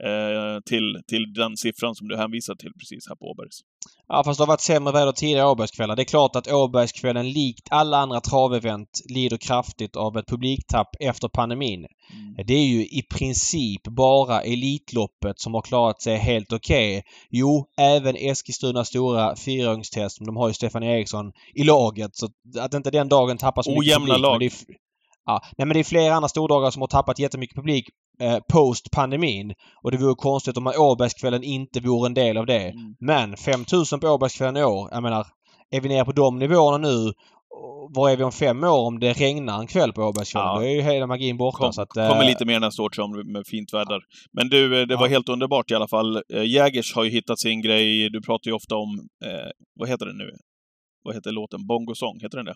eh, 0.05 0.59
till, 0.65 1.01
till 1.07 1.33
den 1.33 1.57
siffran 1.57 1.95
som 1.95 2.07
du 2.07 2.17
hänvisar 2.17 2.55
till 2.55 2.71
precis 2.79 3.07
här 3.09 3.15
på 3.15 3.25
Åbergs. 3.25 3.59
Ja, 4.07 4.23
fast 4.23 4.37
det 4.37 4.43
har 4.43 4.47
varit 4.47 4.61
sämre 4.61 4.93
väder 4.93 5.11
tidigare 5.11 5.47
Åbergskvällar. 5.47 5.95
Det 5.95 6.01
är 6.01 6.13
klart 6.15 6.35
att 6.35 6.51
Åbergskvällen 6.51 7.29
likt 7.29 7.67
alla 7.71 7.97
andra 7.97 8.21
travevent 8.21 8.89
lider 9.13 9.37
kraftigt 9.37 9.95
av 9.95 10.17
ett 10.17 10.27
publiktapp 10.27 10.87
efter 10.99 11.27
pandemin. 11.27 11.85
Det 12.47 12.53
är 12.53 12.65
ju 12.65 12.85
i 12.85 13.03
princip 13.09 13.83
bara 13.83 14.41
Elitloppet 14.41 15.39
som 15.39 15.53
har 15.53 15.61
klarat 15.61 16.01
sig 16.01 16.17
helt 16.17 16.53
okej. 16.53 17.03
Jo, 17.29 17.65
även 17.77 18.15
Eskilstunas 18.15 18.87
stora 18.87 19.35
fyraåringstest, 19.35 20.19
men 20.19 20.25
de 20.25 20.35
har 20.35 20.47
ju 20.47 20.53
Stefan 20.53 20.83
Eriksson 20.83 21.31
i 21.53 21.63
laget 21.63 22.15
så 22.15 22.27
att 22.59 22.73
inte 22.73 22.91
den 22.91 23.09
dagen 23.09 23.37
tappar 23.37 23.61
så 23.61 23.69
mycket 23.69 23.97
Ojämna 23.97 24.13
publik. 24.13 24.21
lag. 24.21 24.77
Ja, 25.25 25.41
nej, 25.57 25.67
men 25.67 25.73
det 25.73 25.79
är 25.79 25.83
flera 25.83 26.15
andra 26.15 26.29
stordagar 26.29 26.71
som 26.71 26.81
har 26.81 26.87
tappat 26.87 27.19
jättemycket 27.19 27.55
publik 27.55 27.89
eh, 28.21 28.37
post 28.53 28.91
pandemin. 28.91 29.53
Och 29.83 29.91
det 29.91 29.97
vore 29.97 30.15
konstigt 30.15 30.57
om 30.57 30.67
Åbergskvällen 30.77 31.43
inte 31.43 31.79
vore 31.79 32.07
en 32.07 32.13
del 32.13 32.37
av 32.37 32.45
det. 32.45 32.63
Mm. 32.67 32.95
Men 32.99 33.37
5000 33.37 33.99
på 33.99 34.07
Åbergskvällen 34.07 34.57
i 34.57 34.63
år, 34.63 34.89
jag 34.91 35.03
menar, 35.03 35.25
är 35.71 35.81
vi 35.81 35.89
nere 35.89 36.05
på 36.05 36.11
de 36.11 36.39
nivåerna 36.39 36.77
nu 36.77 37.13
var 37.95 38.09
är 38.09 38.17
vi 38.17 38.23
om 38.23 38.31
fem 38.31 38.63
år 38.63 38.87
om 38.87 38.99
det 38.99 39.13
regnar 39.13 39.59
en 39.59 39.67
kväll 39.67 39.93
på 39.93 40.01
Åbergskvällen? 40.01 40.49
Ja. 40.49 40.55
Då 40.59 40.65
är 40.65 40.69
ju 40.69 40.81
hela 40.81 41.07
magin 41.07 41.37
borta. 41.37 41.57
Kom, 41.57 41.73
så 41.73 41.81
att, 41.81 41.97
eh, 41.97 42.09
kommer 42.09 42.25
lite 42.25 42.45
mer 42.45 42.59
nästa 42.59 42.83
år 42.83 42.89
tror 42.89 43.17
jag, 43.17 43.27
med 43.27 43.47
fint 43.47 43.73
väder. 43.73 43.99
Men 44.33 44.49
du, 44.49 44.81
eh, 44.81 44.87
det 44.87 44.95
var 44.95 45.05
Ja. 45.07 45.09
helt 45.09 45.29
underbart 45.29 45.71
i 45.71 45.75
alla 45.75 45.87
fall. 45.87 46.21
Eh, 46.33 46.43
Jägers 46.43 46.95
har 46.95 47.03
ju 47.03 47.09
hittat 47.09 47.39
sin 47.39 47.61
grej. 47.61 48.09
Du 48.09 48.21
pratar 48.21 48.49
ju 48.49 48.55
ofta 48.55 48.75
om, 48.75 48.89
eh, 49.25 49.49
vad 49.79 49.89
heter 49.89 50.05
det 50.05 50.13
nu? 50.13 50.29
Vad 51.03 51.15
heter 51.15 51.31
låten? 51.31 51.67
Bongosång, 51.67 52.19
heter 52.21 52.37
den 52.37 52.45
det? 52.45 52.55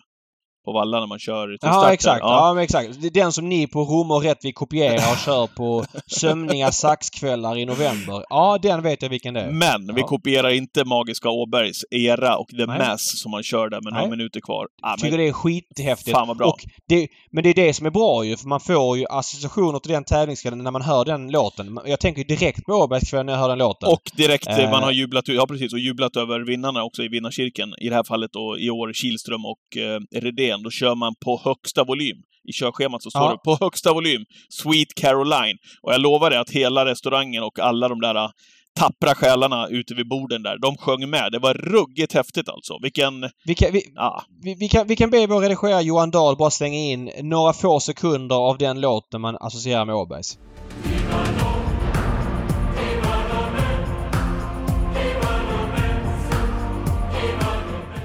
På 0.64 0.72
Valla 0.72 1.00
när 1.00 1.06
man 1.06 1.18
kör 1.18 1.46
till 1.48 1.58
Ja, 1.62 1.72
starten. 1.72 1.92
exakt. 1.94 2.20
Ja. 2.20 2.52
men 2.54 2.64
exakt. 2.64 3.14
Den 3.14 3.32
som 3.32 3.48
ni 3.48 3.66
på 3.66 3.80
Rom 3.84 4.10
och 4.10 4.22
Rättvik 4.22 4.54
kopierar 4.54 5.12
och 5.12 5.18
kör 5.18 5.46
på 5.46 5.84
sömniga 6.06 6.72
saxkvällar 6.72 7.58
i 7.58 7.64
november. 7.64 8.24
Ja, 8.28 8.58
den 8.62 8.82
vet 8.82 9.02
jag 9.02 9.08
vilken 9.08 9.34
det 9.34 9.40
är. 9.40 9.50
Men 9.50 9.94
vi 9.94 10.00
Ja. 10.00 10.06
kopierar 10.06 10.48
inte 10.50 10.84
Magiska 10.84 11.28
Åbergs 11.30 11.84
era 11.90 12.36
och 12.36 12.48
The 12.48 12.66
Nej. 12.66 12.78
Mass 12.78 13.20
som 13.20 13.30
man 13.30 13.42
kör 13.42 13.68
där 13.68 13.80
med 13.80 13.92
några 13.92 14.06
minuter 14.08 14.40
kvar. 14.40 14.66
Ja, 14.82 14.88
Jag 14.90 14.98
tycker 14.98 15.18
det 15.18 15.28
är 15.28 15.32
skithäftigt. 15.32 16.16
fan 16.16 16.28
vad 16.28 16.36
bra. 16.36 16.46
Och 16.46 16.60
det, 16.88 17.08
men 17.32 17.44
det 17.44 17.50
är 17.50 17.54
det 17.54 17.74
som 17.74 17.86
är 17.86 17.90
bra 17.90 18.24
ju, 18.24 18.36
för 18.36 18.48
man 18.48 18.60
får 18.60 18.98
ju 18.98 19.04
associationer 19.10 19.78
till 19.78 19.92
den 19.92 20.04
tävlingskvällen 20.04 20.58
när 20.64 20.70
man 20.70 20.82
hör 20.82 21.04
den 21.04 21.28
låten. 21.30 21.78
Jag 21.86 22.00
tänker 22.00 22.24
direkt 22.24 22.64
på 22.66 22.72
Åbergskvällen 22.72 23.26
när 23.26 23.32
jag 23.32 23.40
hör 23.40 23.48
den 23.48 23.58
låten. 23.58 23.88
och 23.88 24.02
direkt, 24.16 24.46
eh, 24.48 24.70
man 24.70 24.82
har 24.82 24.92
jublat, 24.92 25.28
ja 25.28 25.46
precis, 25.46 25.72
och 25.72 25.78
jublat 25.78 26.16
över 26.16 26.40
vinnarna 26.40 26.84
också 26.84 27.02
i 27.02 27.08
vinnarkirken. 27.08 27.68
I 27.80 27.88
det 27.88 27.94
här 27.94 28.04
fallet 28.04 28.32
då 28.32 28.58
i 28.58 28.70
år 28.70 28.92
Kihlström 28.92 29.44
och 29.46 29.76
eh, 29.82 30.20
Redén. 30.20 30.51
Då 30.62 30.70
kör 30.70 30.94
man 30.94 31.14
på 31.24 31.40
högsta 31.44 31.84
volym. 31.84 32.16
I 32.48 32.52
körschemat 32.52 33.02
så 33.02 33.10
står 33.10 33.22
Ja. 33.22 33.30
det 33.30 33.38
på 33.44 33.64
högsta 33.64 33.92
volym 33.92 34.24
Sweet 34.48 34.94
Caroline. 34.94 35.58
Och 35.82 35.92
jag 35.92 36.00
lovar 36.00 36.30
dig 36.30 36.38
att 36.38 36.50
hela 36.50 36.84
restaurangen 36.84 37.42
och 37.42 37.58
alla 37.58 37.88
de 37.88 38.00
där 38.00 38.14
eh, 38.14 38.28
tappra 38.74 39.14
själarna 39.14 39.68
ute 39.68 39.94
vid 39.94 40.08
borden 40.08 40.42
där, 40.42 40.58
de 40.58 40.76
sjöng 40.76 41.10
med. 41.10 41.32
Det 41.32 41.38
var 41.38 41.54
ruggigt 41.54 42.12
häftigt 42.14 42.48
alltså. 42.48 42.78
Vilken, 42.82 43.30
vi, 43.44 43.54
kan, 43.54 43.72
vi, 43.72 43.82
ja, 43.94 44.22
vi, 44.42 44.54
vi, 44.54 44.68
kan, 44.68 44.86
vi 44.86 44.96
kan 44.96 45.10
be 45.10 45.26
vår 45.26 45.40
redigerare 45.40 45.82
Johan 45.82 46.10
Dahl 46.10 46.36
bara 46.36 46.50
slänga 46.50 46.78
in 46.78 47.10
några 47.22 47.52
få 47.52 47.80
sekunder 47.80 48.36
av 48.36 48.58
den 48.58 48.80
låten 48.80 49.20
man 49.20 49.36
associerar 49.40 49.84
med 49.84 49.94
Åbergs. 49.94 50.38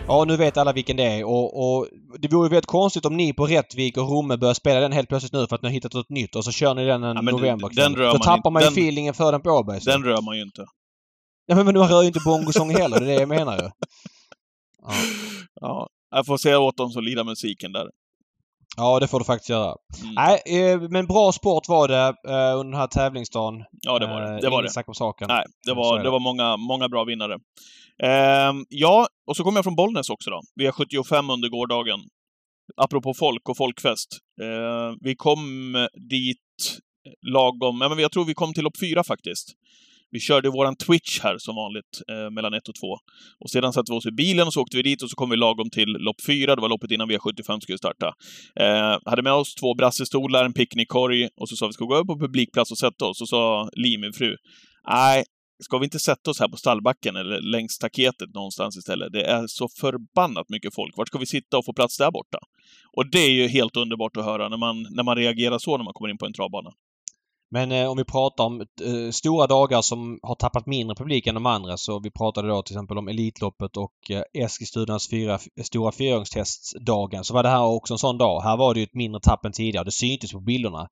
Ja, 0.08 0.26
nu 0.26 0.38
vet 0.38 0.58
alla 0.58 0.74
vilken 0.74 0.98
det 0.98 1.04
är 1.04 1.24
och, 1.24 1.78
och 1.78 1.88
det 2.20 2.28
vore 2.34 2.50
väldigt 2.50 2.66
konstigt 2.66 3.06
om 3.06 3.18
ni 3.18 3.34
på 3.34 3.46
Rättvik 3.48 3.98
och 3.98 4.10
Romme 4.10 4.38
börjar 4.38 4.54
spela 4.54 4.80
den 4.80 4.92
helt 4.92 5.10
plötsligt 5.10 5.34
nu 5.34 5.48
för 5.48 5.56
att 5.56 5.62
ni 5.62 5.68
har 5.70 5.74
hittat 5.74 5.94
något 5.94 6.10
nytt 6.10 6.36
och 6.36 6.44
så 6.46 6.52
kör 6.52 6.74
ni 6.74 6.86
den 6.86 7.04
en 7.04 7.16
Ja, 7.16 7.22
men 7.22 7.36
novemberkväll. 7.36 7.84
den 7.84 7.96
rör 7.96 8.08
Då 8.08 8.14
man 8.14 8.22
tappar 8.22 8.52
man 8.52 8.62
ju 8.62 8.68
feelingen 8.68 9.14
för 9.14 9.32
den 9.32 9.42
på 9.42 9.50
Åbergs. 9.50 9.86
den 9.86 10.04
rör 10.04 10.22
man 10.22 10.36
ju 10.36 10.42
inte. 10.44 10.66
Ja, 11.46 11.56
men 11.56 11.66
man 11.66 11.90
rör 11.90 12.02
ju 12.02 12.08
inte 12.08 12.20
bongosång 12.26 12.70
heller, 12.70 13.00
det 13.00 13.06
är 13.06 13.08
det 13.16 13.20
jag 13.20 13.30
menar 13.30 13.58
ju. 13.58 13.64
Ja. 14.82 14.94
Ja, 15.62 15.90
jag 16.16 16.26
får 16.26 16.38
säga 16.38 16.60
åt 16.60 16.78
dem 16.78 16.90
som 16.90 17.04
lirar 17.04 17.24
musiken 17.24 17.72
där. 17.72 17.88
Ja, 18.78 19.00
det 19.00 19.08
får 19.08 19.20
du 19.20 19.26
faktiskt 19.26 19.50
göra. 19.50 19.76
Mm. 20.04 20.14
Nej, 20.16 20.42
eh, 20.72 20.82
men 20.90 21.06
bra 21.08 21.32
sport 21.32 21.68
var 21.68 21.88
det 21.88 22.08
eh, 22.08 22.60
under 22.60 22.64
den 22.72 22.74
här 22.80 22.88
tävlingsdagen. 22.88 23.64
Ja, 23.82 24.00
det 24.00 24.08
var 24.08 24.22
det. 24.22 24.28
Eh, 24.34 24.38
Det 24.42 24.50
var 24.50 24.64
det. 24.64 24.84
om 24.88 24.94
saken. 24.94 25.28
Nej, 25.28 25.44
det 25.66 25.74
var, 25.74 25.94
är 25.94 25.98
det 25.98 26.04
det. 26.04 26.10
var 26.10 26.20
många, 26.20 26.58
många 26.58 26.90
bra 26.90 27.04
vinnare. 27.04 27.38
Ehm, 28.04 28.66
ja, 28.70 29.08
och 29.28 29.36
så 29.38 29.44
kom 29.44 29.56
jag 29.56 29.64
från 29.64 29.76
Bollnäs 29.76 30.10
också 30.10 30.30
då. 30.30 30.42
Vi 30.56 30.66
har 30.66 30.72
75 30.72 31.30
under 31.30 31.50
gårdagen. 31.50 32.00
Apropå 32.78 33.14
folk 33.14 33.50
och 33.50 33.58
folkfest. 33.58 34.08
Ehm, 34.42 34.98
vi 35.02 35.16
kom 35.16 35.74
dit 36.10 36.38
lagom, 37.34 37.78
ja, 37.82 37.90
men 37.90 38.00
jag 38.00 38.12
tror 38.12 38.26
vi 38.26 38.34
kom 38.34 38.54
till 38.54 38.64
lopp 38.64 38.80
fyra 38.80 39.04
faktiskt. 39.04 39.48
Vi 40.12 40.20
körde 40.20 40.50
våran 40.50 40.76
Twitch 40.76 41.20
här 41.24 41.38
som 41.38 41.56
vanligt 41.56 42.02
eh, 42.12 42.30
mellan 42.32 42.54
ett 42.54 42.68
och 42.68 42.76
två. 42.76 42.92
Och 43.40 43.50
sedan 43.50 43.74
satte 43.74 43.92
vi 43.92 43.98
oss 43.98 44.06
i 44.06 44.12
bilen 44.12 44.48
och 44.48 44.54
så 44.54 44.62
åkte 44.62 44.78
vi 44.78 44.84
dit 44.84 45.04
och 45.04 45.10
så 45.10 45.16
kom 45.16 45.30
vi 45.30 45.36
lagom 45.36 45.70
till 45.70 45.90
lopp 45.90 46.22
fyra. 46.28 46.56
Det 46.56 46.62
var 46.62 46.70
loppet 46.70 46.92
innan 46.92 47.12
V75 47.12 47.60
skulle 47.60 47.78
starta. 47.78 48.14
Eh, 48.60 48.98
hade 49.06 49.22
med 49.22 49.34
oss 49.34 49.56
två 49.56 49.74
brassestolar, 49.74 50.46
en 50.46 50.54
picknickkorg 50.54 51.30
och 51.42 51.50
så 51.50 51.56
sa 51.56 51.68
vi 51.68 51.74
ska 51.74 51.84
vi 51.84 51.88
gå 51.88 51.96
över 51.96 52.06
på 52.06 52.20
publikplats 52.20 52.72
och 52.72 52.78
sätta 52.78 53.06
oss. 53.06 53.22
Och 53.22 53.28
så 53.28 53.36
sa 53.36 53.70
Li, 53.76 53.98
min 53.98 54.14
fru, 54.14 54.36
nej, 54.90 55.24
ska 55.64 55.78
vi 55.78 55.84
inte 55.84 56.00
sätta 56.00 56.32
oss 56.32 56.40
här 56.40 56.48
på 56.48 56.58
stallbacken 56.58 57.16
eller 57.16 57.42
längs 57.42 57.72
staketet 57.72 58.34
någonstans 58.34 58.78
istället? 58.78 59.14
Det 59.14 59.24
är 59.24 59.48
så 59.48 59.68
förbannat 59.80 60.50
mycket 60.50 60.76
folk. 60.76 60.98
Vart 60.98 61.08
ska 61.08 61.18
vi 61.18 61.26
sitta 61.26 61.58
och 61.58 61.66
få 61.66 61.74
plats 61.74 61.98
där 61.98 62.12
borta? 62.12 62.40
Och 62.98 63.12
det 63.12 63.20
är 63.20 63.32
ju 63.32 63.48
helt 63.48 63.78
underbart 63.78 64.18
att 64.18 64.26
höra 64.26 64.50
när 64.50 64.58
man, 64.58 64.88
när 64.90 65.04
man 65.04 65.16
reagerar 65.16 65.60
så 65.60 65.78
när 65.78 65.84
man 65.84 65.94
kommer 65.94 66.10
in 66.10 66.18
på 66.18 66.26
en 66.26 66.34
travbana. 66.34 66.70
Men 67.50 67.72
eh, 67.72 67.90
om 67.90 67.98
vi 67.98 68.04
pratar 68.04 68.44
om 68.44 68.62
eh, 68.62 69.12
stora 69.12 69.48
dagar 69.48 69.82
som 69.82 70.20
har 70.24 70.36
tappat 70.36 70.66
mindre 70.66 70.96
publik 70.96 71.28
än 71.28 71.36
de 71.36 71.46
andra 71.46 71.78
så 71.78 72.00
vi 72.00 72.12
pratade 72.12 72.48
då 72.48 72.62
till 72.62 72.76
exempel 72.76 72.98
om 72.98 73.08
Elitloppet 73.08 73.78
och 73.78 74.12
eh, 74.12 74.44
Eskilstunas 74.44 75.10
fyra, 75.10 75.40
stora 75.64 75.92
fyraåringstestdagen 75.92 77.24
så 77.24 77.34
var 77.34 77.44
det 77.44 77.50
här 77.50 77.66
också 77.66 77.94
en 77.94 77.98
sån 77.98 78.18
dag. 78.18 78.42
Här 78.42 78.58
var 78.58 78.74
det 78.74 78.80
ju 78.80 78.84
ett 78.84 78.94
mindre 78.94 79.22
tapp 79.22 79.46
än 79.46 79.52
tidigare. 79.52 79.86
Det 79.86 79.92
syntes 79.92 80.32
på 80.32 80.40
bilderna. 80.40 80.88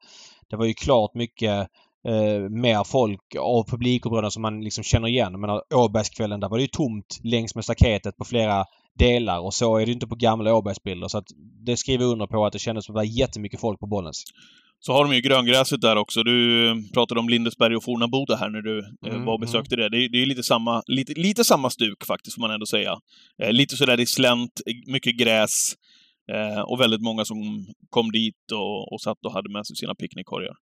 Det 0.50 0.56
var 0.56 0.66
ju 0.66 0.74
klart 0.74 1.14
mycket 1.14 1.68
eh, 2.08 2.50
mer 2.50 2.84
folk 2.84 3.36
av 3.40 3.70
publikområden 3.70 4.32
som 4.32 4.42
man 4.42 4.62
liksom 4.62 4.84
känner 4.84 5.08
igen. 5.08 5.32
Jag 5.32 5.40
menar 5.40 5.62
Åbergskvällen, 5.74 6.40
där 6.40 6.50
var 6.50 6.58
det 6.58 6.64
ju 6.64 6.68
tomt 6.68 7.20
längs 7.24 7.56
med 7.56 7.64
staketet 7.64 8.18
på 8.18 8.26
flera 8.26 8.66
delar 9.00 9.40
och 9.40 9.54
så 9.54 9.78
är 9.78 9.86
det 9.86 9.92
inte 9.92 10.08
på 10.08 10.16
gamla 10.16 10.56
Åbergsbilder. 10.56 11.08
Så 11.08 11.18
att 11.18 11.28
det 11.66 11.78
skriver 11.78 12.04
jag 12.04 12.12
under 12.12 12.28
på 12.28 12.46
att 12.46 12.54
det 12.54 12.60
kändes 12.60 12.86
som 12.86 12.94
att 12.94 12.96
det 12.96 13.08
var 13.08 13.20
jättemycket 13.20 13.60
folk 13.60 13.80
på 13.80 13.88
Bollnäs. 13.88 14.24
Så 14.80 14.94
har 14.94 15.04
de 15.04 15.16
ju 15.16 15.22
gröngräset 15.22 15.82
där 15.82 15.96
också. 15.96 16.24
Du 16.24 16.68
eh, 16.70 16.76
pratade 16.94 17.20
om 17.20 17.30
Lindesberg 17.30 17.76
och 17.76 17.84
Fornaboda 17.84 18.36
här 18.36 18.50
när 18.50 18.62
du 18.62 18.80
eh, 18.80 19.14
Mm, 19.14 19.26
var 19.26 19.34
och 19.34 19.40
besökte 19.40 19.76
det. 19.76 19.90
Det 19.90 19.98
är, 19.98 20.10
det 20.10 20.22
är 20.22 20.26
lite 20.26 20.44
samma, 20.44 20.82
lite, 20.88 21.14
lite 21.14 21.44
samma 21.44 21.70
stuk 21.70 22.06
faktiskt, 22.06 22.36
får 22.36 22.42
man 22.42 22.52
ändå 22.52 22.66
säga. 22.66 22.96
Eh, 23.44 23.52
lite 23.52 23.76
sådär 23.76 24.00
i 24.00 24.06
slänt, 24.06 24.62
mycket 24.88 25.18
gräs 25.18 25.74
eh, 26.32 26.62
och 26.62 26.80
väldigt 26.82 27.02
många 27.02 27.26
som 27.26 27.66
kom 27.90 28.12
dit 28.12 28.52
och, 28.52 28.94
och 28.94 29.02
satt 29.02 29.26
och 29.26 29.34
hade 29.34 29.50
med 29.50 29.66
sig 29.66 29.76
sina 29.76 29.96
picknickkorgar. 29.96 30.56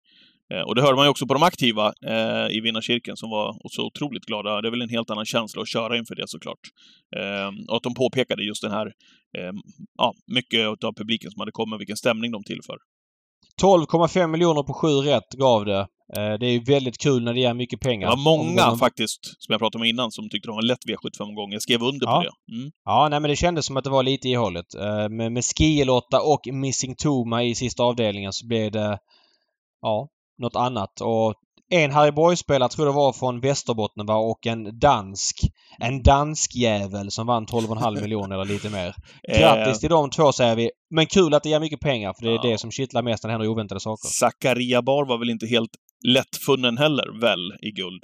Eh, 0.53 0.61
och 0.61 0.75
det 0.75 0.83
hörde 0.83 0.97
man 0.97 1.05
ju 1.07 1.11
också 1.11 1.27
på 1.27 1.35
de 1.35 1.43
aktiva 1.43 1.93
eh, 2.07 2.57
i 2.57 2.61
Vinnarkyrkan 2.61 3.17
som 3.17 3.31
var 3.31 3.57
så 3.71 3.87
otroligt 3.87 4.25
glada. 4.25 4.61
Det 4.61 4.69
är 4.69 4.71
väl 4.71 4.83
en 4.83 4.89
helt 4.89 5.11
annan 5.11 5.25
känsla 5.25 5.63
att 5.63 5.69
köra 5.69 5.97
inför 5.99 6.15
det 6.15 6.29
såklart. 6.29 6.61
Eh, 7.17 7.51
och 7.69 7.77
att 7.77 7.83
de 7.83 7.95
påpekade 7.95 8.45
just 8.45 8.63
den 8.63 8.71
här, 8.71 8.87
eh, 9.39 9.53
ja, 9.99 10.15
mycket 10.27 10.85
av 10.85 10.93
publiken 10.95 11.31
som 11.31 11.41
hade 11.41 11.53
kommit, 11.53 11.81
vilken 11.81 11.97
stämning 11.97 12.31
de 12.31 12.45
tillför. 12.45 12.77
12,5 13.63 14.27
miljoner 14.27 14.63
på 14.63 14.73
sju 14.75 14.89
rätt 14.89 15.31
gav 15.39 15.65
det. 15.65 15.79
Eh, 16.17 16.39
Det 16.41 16.47
är 16.47 16.51
ju 16.51 16.61
väldigt 16.65 16.99
kul 16.99 17.23
när 17.25 17.35
det 17.35 17.41
ger 17.41 17.55
mycket 17.55 17.81
pengar. 17.81 18.07
Det 18.11 18.17
var 18.17 18.23
många 18.25 18.43
Omgången- 18.63 18.79
faktiskt, 18.79 19.21
som 19.39 19.53
jag 19.53 19.59
pratade 19.61 19.83
om 19.83 19.87
innan, 19.89 20.11
som 20.11 20.29
tyckte 20.29 20.49
de 20.49 20.55
var 20.55 20.63
lätt 20.63 20.79
V75-gång. 20.89 21.53
Jag 21.53 21.63
skrev 21.63 21.83
under 21.83 22.07
Ja. 22.07 22.17
på 22.17 22.23
det. 22.23 22.57
Mm. 22.57 22.71
Ja, 22.85 23.09
nej 23.11 23.21
men 23.21 23.29
det 23.31 23.37
kändes 23.37 23.67
som 23.67 23.77
att 23.77 23.85
det 23.85 23.91
var 23.91 24.03
lite 24.03 24.29
i 24.29 24.35
hållet. 24.35 24.75
Eh, 24.75 25.09
Med, 25.09 25.33
med 25.33 25.45
Skiolotta 25.45 26.21
och 26.23 26.41
Missing 26.53 26.95
Toma 26.97 27.43
i 27.45 27.55
sista 27.55 27.83
avdelningen 27.83 28.33
så 28.33 28.47
blev 28.47 28.71
det 28.73 28.99
ja, 29.83 30.09
något 30.39 30.57
annat. 30.57 31.01
Och 31.01 31.35
en 31.73 31.91
Harry 31.91 32.11
Boy-spelare 32.11 32.69
tror 32.69 32.87
jag 32.87 32.95
det 32.95 32.97
var 32.97 33.13
från 33.13 33.41
Västerbotten 33.41 34.07
va? 34.07 34.15
och 34.17 34.47
en 34.47 34.79
dansk. 34.79 35.37
En 35.79 36.03
dansk 36.03 36.55
jävel 36.55 37.11
som 37.11 37.27
vann 37.27 37.47
12,5 37.47 38.01
miljoner 38.03 38.35
eller 38.35 38.45
lite 38.45 38.71
mer. 38.71 38.95
Grattis 39.39 39.81
till 39.81 39.89
de 39.91 40.11
två 40.11 40.33
säger 40.33 40.57
vi. 40.57 40.71
Men 40.91 41.07
kul 41.07 41.35
att 41.35 41.43
det 41.43 41.49
ger 41.49 41.61
mycket 41.61 41.81
pengar 41.81 42.13
för 42.19 42.23
det 42.27 42.31
är 42.31 42.35
Ja. 42.35 42.43
det 42.51 42.59
som 42.59 42.71
kittlar 42.71 43.03
mest 43.03 43.25
när 43.25 43.29
det 43.29 43.33
händer 43.33 43.49
oväntade 43.49 43.81
saker. 43.81 44.09
Zakaria 44.09 44.83
Bar 44.83 45.05
var 45.07 45.19
väl 45.19 45.31
inte 45.31 45.47
helt 45.47 45.71
lättfunnen 46.09 46.79
heller, 46.79 47.21
väl, 47.21 47.53
i 47.63 47.71
guld? 47.71 48.03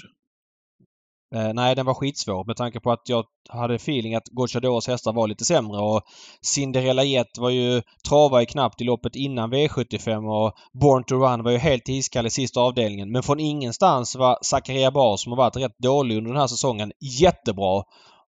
Eh, 1.34 1.52
nej, 1.54 1.74
den 1.74 1.86
var 1.86 1.94
skitsvår 1.94 2.44
med 2.44 2.56
tanke 2.56 2.80
på 2.80 2.90
att 2.92 3.08
jag 3.08 3.24
hade 3.48 3.74
feeling 3.74 4.14
att 4.14 4.28
Gocciadoros 4.28 4.88
hästar 4.88 5.12
var 5.12 5.28
lite 5.28 5.44
sämre 5.44 5.80
och 5.80 6.02
Cinderella 6.42 7.04
Jet 7.04 7.38
var 7.38 7.50
ju 7.50 7.82
travade 8.08 8.46
knappt 8.46 8.80
i 8.80 8.84
loppet 8.84 9.16
innan 9.16 9.52
V75 9.52 10.28
och 10.28 10.52
Born 10.72 11.04
to 11.04 11.14
Run 11.14 11.42
var 11.42 11.50
ju 11.50 11.58
helt 11.58 11.88
iskall 11.88 12.26
i 12.26 12.30
sista 12.30 12.60
avdelningen. 12.60 13.12
Men 13.12 13.22
från 13.22 13.40
ingenstans 13.40 14.16
var 14.16 14.38
Zakaria 14.42 14.90
Bar 14.90 15.16
som 15.16 15.32
har 15.32 15.36
varit 15.36 15.56
rätt 15.56 15.78
dålig 15.78 16.16
under 16.16 16.30
den 16.30 16.40
här 16.40 16.46
säsongen 16.46 16.92
jättebra 17.20 17.82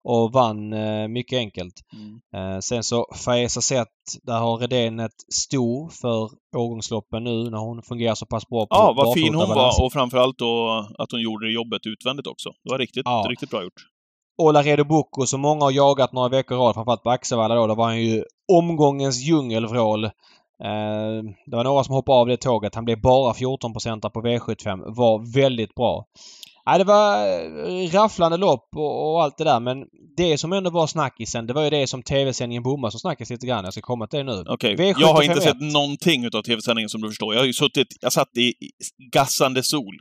och 0.05 0.33
vann 0.33 0.73
eh, 0.73 1.09
mycket 1.09 1.37
enkelt. 1.39 1.75
Mm. 1.93 2.55
Eh, 2.55 2.61
sen 2.61 2.83
så 2.83 3.07
Faesa 3.25 3.61
Zet, 3.61 3.89
där 4.23 4.39
har 4.39 4.57
Redén 4.57 5.01
ett 5.01 5.21
sto 5.33 5.89
för 5.89 6.31
årgångsloppen 6.57 7.25
nu 7.25 7.51
när 7.51 7.59
hon 7.59 7.83
fungerar 7.83 8.15
så 8.15 8.27
pass 8.27 8.49
bra 8.49 8.67
på 8.67 8.77
Ja, 8.77 8.93
vad 8.97 9.15
fin 9.15 9.35
hon 9.35 9.49
var 9.49 9.85
och 9.85 9.93
framförallt 9.93 10.39
då 10.39 10.87
att 10.99 11.13
hon 11.13 11.21
gjorde 11.21 11.53
jobbet 11.53 11.87
utvändigt 11.87 12.27
också. 12.27 12.49
Det 12.65 12.71
var 12.71 12.79
riktigt, 12.79 13.03
Ja. 13.05 13.27
riktigt 13.29 13.51
bra 13.51 13.63
gjort. 13.63 13.87
Olaredo 14.43 14.85
Bocco 14.85 15.27
som 15.27 15.41
många 15.41 15.65
har 15.65 15.71
jagat 15.71 16.13
några 16.13 16.29
veckor 16.29 16.57
i 16.57 16.61
rad, 16.61 16.75
framförallt 16.75 17.03
på 17.03 17.11
Axevalla 17.11 17.55
då. 17.55 17.67
Då 17.67 17.75
var 17.75 17.85
han 17.85 18.03
ju 18.03 18.25
omgångens 18.53 19.21
djungelvrål. 19.21 20.05
Eh, 20.05 20.11
det 21.47 21.57
var 21.57 21.65
några 21.65 21.85
som 21.85 21.95
hoppade 21.95 22.19
av 22.19 22.27
det 22.27 22.37
tåget. 22.37 22.75
Han 22.75 22.85
blev 22.85 23.01
bara 23.01 23.33
14% 23.33 24.11
på 24.11 24.21
V75. 24.21 24.95
Var 24.97 25.35
väldigt 25.35 25.75
bra. 25.75 26.05
Nej, 26.67 26.79
det 26.79 26.85
var 26.85 27.27
eh, 27.27 27.91
rafflande 27.91 28.37
lopp 28.37 28.69
och, 28.77 29.13
och 29.13 29.23
allt 29.23 29.39
det 29.39 29.45
där 29.45 29.61
men 29.61 29.79
det 30.17 30.39
som 30.39 30.53
ändå 30.53 30.71
var 30.71 30.87
snackisen 30.87 31.47
det 31.47 31.53
var 31.53 31.63
ju 31.63 31.71
det 31.71 31.87
som 31.87 32.03
TV-sändningen 32.03 32.63
bommade 32.63 32.91
som 32.91 33.01
snackades 33.01 33.31
lite 33.31 33.47
grann. 33.47 33.65
Jag 33.65 33.73
ska 33.73 33.83
komma 33.83 34.07
till 34.07 34.19
det 34.19 34.25
nu. 34.25 34.45
Okej, 34.49 34.77
V75 34.77 34.95
jag 34.99 35.13
har 35.15 35.23
inte 35.23 35.39
ett. 35.39 35.43
sett 35.43 35.61
någonting 35.61 36.25
utav 36.25 36.43
TV-sändningen 36.43 36.89
som 36.89 37.01
du 37.01 37.09
förstår. 37.09 37.35
Jag 37.35 37.41
har 37.41 37.47
ju 37.47 37.53
suttit, 37.53 37.89
jag 38.01 38.13
satt 38.13 38.37
i 38.37 38.53
gassande 39.13 39.63
sol. 39.63 39.97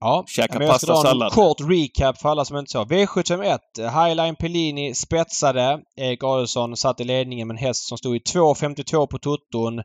Ja, 0.00 0.24
Käka 0.28 0.58
men 0.58 0.66
jag 0.68 0.80
ska 0.80 1.02
dra 1.02 1.24
en 1.24 1.30
kort 1.30 1.60
recap 1.60 2.18
för 2.18 2.28
alla 2.28 2.44
som 2.44 2.56
inte 2.56 2.70
så. 2.70 2.84
V751. 2.84 3.58
Highline 3.76 4.36
Pellini 4.36 4.94
spetsade. 4.94 5.80
Erik 5.96 6.24
Adelsson 6.24 6.76
satt 6.76 7.00
i 7.00 7.04
ledningen 7.04 7.48
med 7.48 7.54
en 7.54 7.58
häst 7.58 7.88
som 7.88 7.98
stod 7.98 8.16
i 8.16 8.18
2.52 8.18 9.06
på 9.06 9.18
tutton. 9.18 9.82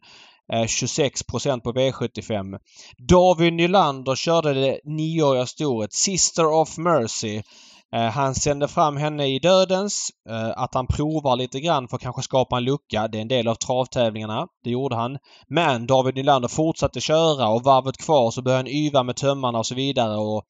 Eh, 0.53 0.67
26 0.67 1.23
på 1.23 1.39
V75. 1.71 2.59
David 2.97 3.53
Nylander 3.53 4.15
körde 4.15 4.53
det 4.53 4.79
nioåriga 4.83 5.45
storet 5.45 5.93
Sister 5.93 6.45
of 6.45 6.77
Mercy. 6.77 7.41
Eh, 7.95 8.09
han 8.09 8.35
sände 8.35 8.67
fram 8.67 8.97
henne 8.97 9.27
i 9.27 9.39
dödens. 9.39 10.09
Eh, 10.29 10.49
att 10.55 10.73
han 10.73 10.87
provar 10.87 11.35
lite 11.35 11.59
grann 11.59 11.87
för 11.87 11.95
att 11.95 12.03
kanske 12.03 12.21
skapa 12.21 12.57
en 12.57 12.63
lucka. 12.63 13.07
Det 13.07 13.17
är 13.17 13.21
en 13.21 13.27
del 13.27 13.47
av 13.47 13.55
travtävlingarna. 13.55 14.47
Det 14.63 14.69
gjorde 14.69 14.95
han. 14.95 15.17
Men 15.49 15.87
David 15.87 16.15
Nylander 16.15 16.47
fortsatte 16.47 17.01
köra 17.01 17.49
och 17.49 17.63
varvet 17.63 17.97
kvar 17.97 18.31
så 18.31 18.41
började 18.41 18.59
han 18.59 18.67
yva 18.67 19.03
med 19.03 19.15
tömmarna 19.15 19.59
och 19.59 19.65
så 19.65 19.75
vidare 19.75 20.17
och 20.17 20.43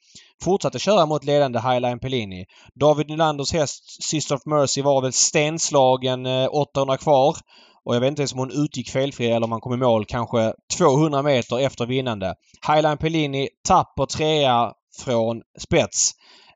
fortsatte 0.44 0.80
köra 0.80 1.06
mot 1.06 1.24
ledande 1.24 1.60
Highline 1.60 2.00
Pellini. 2.00 2.46
David 2.76 3.10
Nylanders 3.10 3.54
häst 3.54 4.04
Sister 4.04 4.36
of 4.36 4.46
Mercy 4.46 4.82
var 4.82 5.02
väl 5.02 5.14
stenslagen 5.14 6.26
eh, 6.26 6.48
800 6.52 6.98
kvar. 6.98 7.38
Och 7.88 7.96
jag 7.96 8.00
vet 8.00 8.08
inte 8.08 8.22
ens 8.22 8.34
om 8.34 8.40
hon 8.40 8.64
utgick 8.64 8.90
felfri 8.90 9.32
eller 9.32 9.44
om 9.44 9.52
han 9.52 9.62
kom 9.62 9.74
i 9.74 9.78
mål 9.78 10.06
kanske 10.06 10.54
200 10.78 11.22
meter 11.22 11.60
efter 11.60 11.86
vinnande. 11.86 12.36
Highline 12.68 12.98
Pellini 12.98 13.50
tapper 13.68 14.06
trea 14.06 14.74
från 15.00 15.42
spets. 15.60 16.12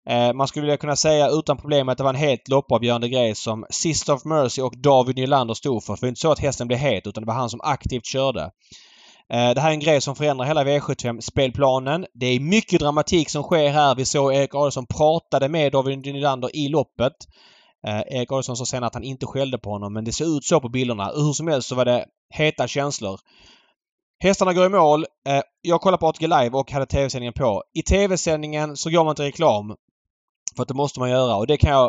Eh, 0.10 0.34
man 0.34 0.48
skulle 0.48 0.62
vilja 0.62 0.78
kunna 0.78 0.96
säga 0.96 1.30
utan 1.30 1.58
problem 1.58 1.90
att 1.90 1.98
det 1.98 2.04
var 2.04 2.10
en 2.10 2.20
helt 2.20 2.48
loppavgörande 2.48 3.10
grej 3.10 3.36
som 3.36 3.66
Sister 3.70 4.14
of 4.14 4.26
Mercy 4.26 4.62
och 4.62 4.78
David 4.78 5.16
Nylander 5.16 5.54
stod 5.54 5.84
för. 5.84 5.96
För 5.96 6.02
det 6.02 6.08
är 6.08 6.10
inte 6.10 6.22
så 6.22 6.32
att 6.32 6.40
hästen 6.40 6.68
blev 6.68 6.80
het 6.80 7.08
utan 7.08 7.24
det 7.24 7.28
var 7.28 7.34
han 7.34 7.50
som 7.50 7.62
aktivt 7.64 8.06
körde. 8.06 8.42
Eh, 9.34 9.50
det 9.54 9.62
här 9.62 9.70
är 9.70 9.74
en 9.74 9.80
grej 9.80 10.02
som 10.02 10.16
förändrar 10.16 10.46
hela 10.46 10.64
V75-spelplanen. 10.64 12.06
Det 12.14 12.26
är 12.26 12.40
mycket 12.40 12.80
dramatik 12.80 13.30
som 13.30 13.44
sker 13.44 13.70
här. 13.70 13.96
Vi 13.96 14.06
såg 14.06 14.34
Erik 14.34 14.56
Adelsson 14.56 14.86
pratade 14.86 15.50
med 15.50 15.72
David 15.72 16.00
Nylander 16.00 16.56
i 16.56 16.68
loppet. 16.68 17.14
Eh, 17.88 18.02
Erik 18.18 18.32
Adelsson 18.32 18.58
sa 18.58 18.66
sen 18.66 18.84
att 18.84 18.94
han 18.94 19.04
inte 19.04 19.26
skällde 19.26 19.58
på 19.58 19.70
honom 19.70 19.94
men 19.94 20.06
det 20.06 20.12
ser 20.12 20.38
ut 20.38 20.46
så 20.46 20.60
på 20.60 20.70
bilderna. 20.70 21.12
Hur 21.16 21.34
som 21.34 21.48
helst 21.48 21.68
så 21.68 21.76
var 21.76 21.86
det 21.86 22.06
heta 22.34 22.68
känslor. 22.68 23.20
Hästarna 24.24 24.54
går 24.54 24.66
i 24.66 24.70
mål. 24.70 25.06
Eh, 25.28 25.42
Jag 25.62 25.82
kollade 25.82 26.02
på 26.02 26.08
ATG 26.08 26.28
Live 26.28 26.50
och 26.50 26.72
hade 26.72 26.86
TV-sändningen 26.86 27.34
på. 27.34 27.64
I 27.74 27.82
TV-sändningen 27.82 28.78
så 28.78 28.90
går 28.90 29.04
man 29.04 29.12
inte 29.12 29.24
reklam. 29.24 29.76
För 30.56 30.62
att 30.62 30.68
det 30.68 30.74
måste 30.74 31.00
man 31.00 31.10
göra 31.10 31.36
och 31.36 31.48
det 31.48 31.58
kan 31.58 31.72
jag 31.72 31.86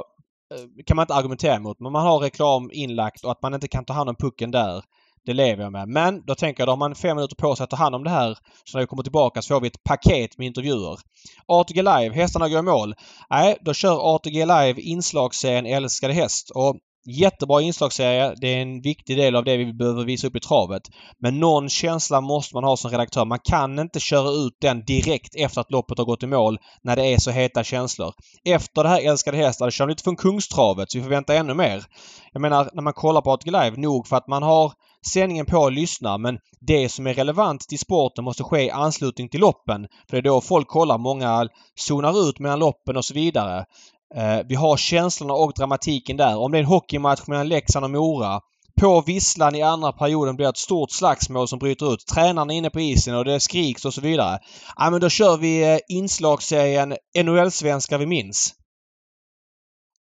eh, 0.55 0.85
kan 0.87 0.97
man 0.97 1.03
inte 1.05 1.15
argumentera 1.15 1.55
emot. 1.55 1.81
Men 1.81 1.93
man 1.93 2.07
har 2.07 2.19
reklam 2.19 2.71
inlagt 2.73 3.25
och 3.25 3.33
att 3.33 3.43
man 3.43 3.55
inte 3.55 3.69
kan 3.69 3.85
ta 3.85 3.93
hand 3.93 4.09
om 4.09 4.17
pucken 4.17 4.51
där. 4.51 4.85
Det 5.27 5.33
lever 5.33 5.63
jag 5.63 5.73
med. 5.73 5.89
Men 5.89 6.23
då 6.27 6.35
tänker 6.35 6.61
jag, 6.61 6.69
då 6.69 6.73
har 6.73 6.77
man 6.77 6.95
fem 6.95 7.17
minuter 7.17 7.37
på 7.37 7.57
sig 7.57 7.65
att 7.65 7.71
ta 7.71 7.77
hand 7.77 7.95
om 7.95 8.05
det 8.05 8.11
här. 8.11 8.39
Så 8.65 8.79
när 8.79 8.81
vi 8.81 8.87
kommer 8.87 9.03
tillbaka 9.03 9.43
så 9.43 9.55
får 9.55 9.61
vi 9.61 9.67
ett 9.67 9.85
paket 9.85 10.39
med 10.39 10.47
intervjuer. 10.47 10.99
ATG 11.47 11.83
Live, 11.83 12.15
hästarna 12.15 12.49
går 12.49 12.59
i 12.59 12.63
mål. 12.63 12.95
Nej, 13.31 13.57
då 13.61 13.75
kör 13.75 14.15
ATG 14.15 14.45
Live 14.47 14.81
inslagsserien 14.81 15.67
Älskade 15.67 16.13
häst. 16.13 16.51
Och 16.51 16.77
jättebra 17.05 17.63
inslagsserie. 17.63 18.35
Det 18.41 18.49
är 18.49 18.63
en 18.63 18.81
viktig 18.81 19.17
del 19.17 19.37
av 19.37 19.45
det 19.45 19.57
vi 19.57 19.73
behöver 19.73 20.05
visa 20.05 20.27
upp 20.27 20.37
i 20.37 20.41
travet. 20.41 20.83
Men 21.19 21.41
någon 21.41 21.69
känsla 21.69 22.21
måste 22.21 22.57
man 22.57 22.65
ha 22.65 22.77
som 22.77 22.91
redaktör. 22.91 23.25
Man 23.25 23.39
kan 23.45 23.79
inte 23.79 24.01
köra 24.01 24.31
ut 24.31 24.57
den 24.61 24.85
direkt 24.85 25.35
efter 25.35 25.61
att 25.61 25.71
loppet 25.71 25.99
har 25.99 26.05
gått 26.05 26.23
i 26.23 26.27
mål 26.27 26.59
när 26.83 26.97
det 26.97 27.07
är 27.07 27.19
så 27.19 27.31
heta 27.31 27.65
känslor. 27.65 28.13
Efter 28.45 28.83
det 28.83 28.89
här 28.89 29.11
Älskade 29.11 29.37
hästar, 29.37 29.67
det 29.67 29.73
kör 29.73 29.87
lite 29.87 30.03
från 30.03 30.17
Kungstravet 30.17 30.91
så 30.91 30.99
vi 30.99 31.05
får 31.05 31.11
vänta 31.11 31.35
ännu 31.35 31.55
mer. 31.55 31.85
Jag 32.33 32.41
menar, 32.41 32.71
när 32.73 32.83
man 32.83 32.93
kollar 32.93 33.21
på 33.21 33.33
ATG 33.33 33.51
Live, 33.51 33.77
nog 33.77 34.07
för 34.07 34.17
att 34.17 34.29
man 34.29 34.43
har 34.43 34.73
sändningen 35.07 35.47
på 35.47 35.59
och 35.59 35.73
lyssnar 35.73 36.19
men 36.19 36.39
det 36.61 36.89
som 36.89 37.07
är 37.07 37.15
relevant 37.15 37.61
till 37.61 37.79
sporten 37.79 38.25
måste 38.25 38.43
ske 38.45 38.61
i 38.61 38.71
anslutning 38.71 39.29
till 39.29 39.41
loppen. 39.41 39.87
För 40.11 40.17
det 40.17 40.19
är 40.19 40.33
då 40.33 40.41
folk 40.41 40.69
kollar. 40.69 40.99
Många 40.99 41.49
zonar 41.75 42.29
ut 42.29 42.39
mellan 42.39 42.59
loppen 42.59 42.97
och 42.97 43.05
så 43.05 43.15
vidare. 43.15 43.65
Eh, 44.15 44.41
vi 44.49 44.55
har 44.55 44.77
känslorna 44.77 45.35
och 45.35 45.53
dramatiken 45.57 46.17
där. 46.17 46.39
Om 46.39 46.53
det 46.53 46.59
är 46.59 46.63
en 46.63 46.67
hockeymatch 46.67 47.27
mellan 47.27 47.49
Leksand 47.49 47.85
och 47.85 47.91
Mora. 47.91 48.41
På 48.81 49.01
visslan 49.01 49.55
i 49.55 49.63
andra 49.63 49.93
perioden 49.93 50.37
blir 50.37 50.47
det 50.47 50.51
ett 50.51 50.57
stort 50.57 50.91
slagsmål 50.91 51.49
som 51.49 51.59
bryter 51.59 51.95
ut. 51.95 52.07
Tränarna 52.07 52.53
är 52.53 52.57
inne 52.57 52.71
på 52.71 52.81
isen 52.81 53.15
och 53.15 53.25
det 53.25 53.41
skriks 53.41 53.85
och 53.85 53.95
så 53.95 54.01
vidare. 54.01 54.39
Ja 54.77 54.91
men 54.91 55.01
då 55.01 55.09
kör 55.09 55.37
vi 55.37 55.73
eh, 55.73 55.79
inslagsserien 55.89 56.97
NHL-svenskar 57.25 57.99
vi 57.99 58.07
minns. 58.07 58.55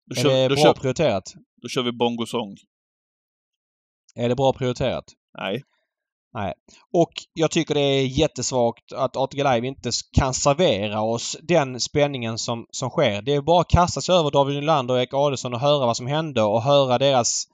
Då 0.07 0.21
Är 0.21 0.23
kör, 0.23 0.31
det 0.31 0.49
då, 0.49 0.55
bra 0.55 0.65
kör, 0.65 0.75
prioriterat? 0.75 1.25
då 1.63 1.69
kör 1.69 1.83
vi 1.83 1.93
bongosång. 1.93 2.57
Är 4.15 4.29
det 4.29 4.37
bra 4.37 4.53
prioriterat? 4.53 5.05
Nej. 5.39 5.63
Och 6.93 7.13
jag 7.35 7.51
tycker 7.51 7.75
det 7.75 7.81
är 7.81 8.07
jättesvagt 8.07 8.93
att 8.93 9.17
ATG 9.17 9.45
Live 9.45 9.67
inte 9.67 9.91
kan 10.13 10.35
servera 10.35 11.01
oss 11.01 11.37
den 11.43 11.81
spänningen 11.81 12.39
som, 12.39 12.67
som 12.71 12.91
sker. 12.91 13.23
Det 13.23 13.35
är 13.35 13.41
bara 13.41 13.61
att 13.61 13.69
kasta 13.69 14.01
sig 14.01 14.15
över 14.15 14.31
David 14.31 14.57
Nylander 14.57 14.95
och 14.95 15.01
Erik 15.01 15.15
Adelsson 15.15 15.55
och 15.55 15.61
höra 15.61 15.87
vad 15.87 15.97
som 15.97 16.07
hände 16.07 16.43
och 16.43 16.63
höra 16.63 16.99
deras 16.99 17.47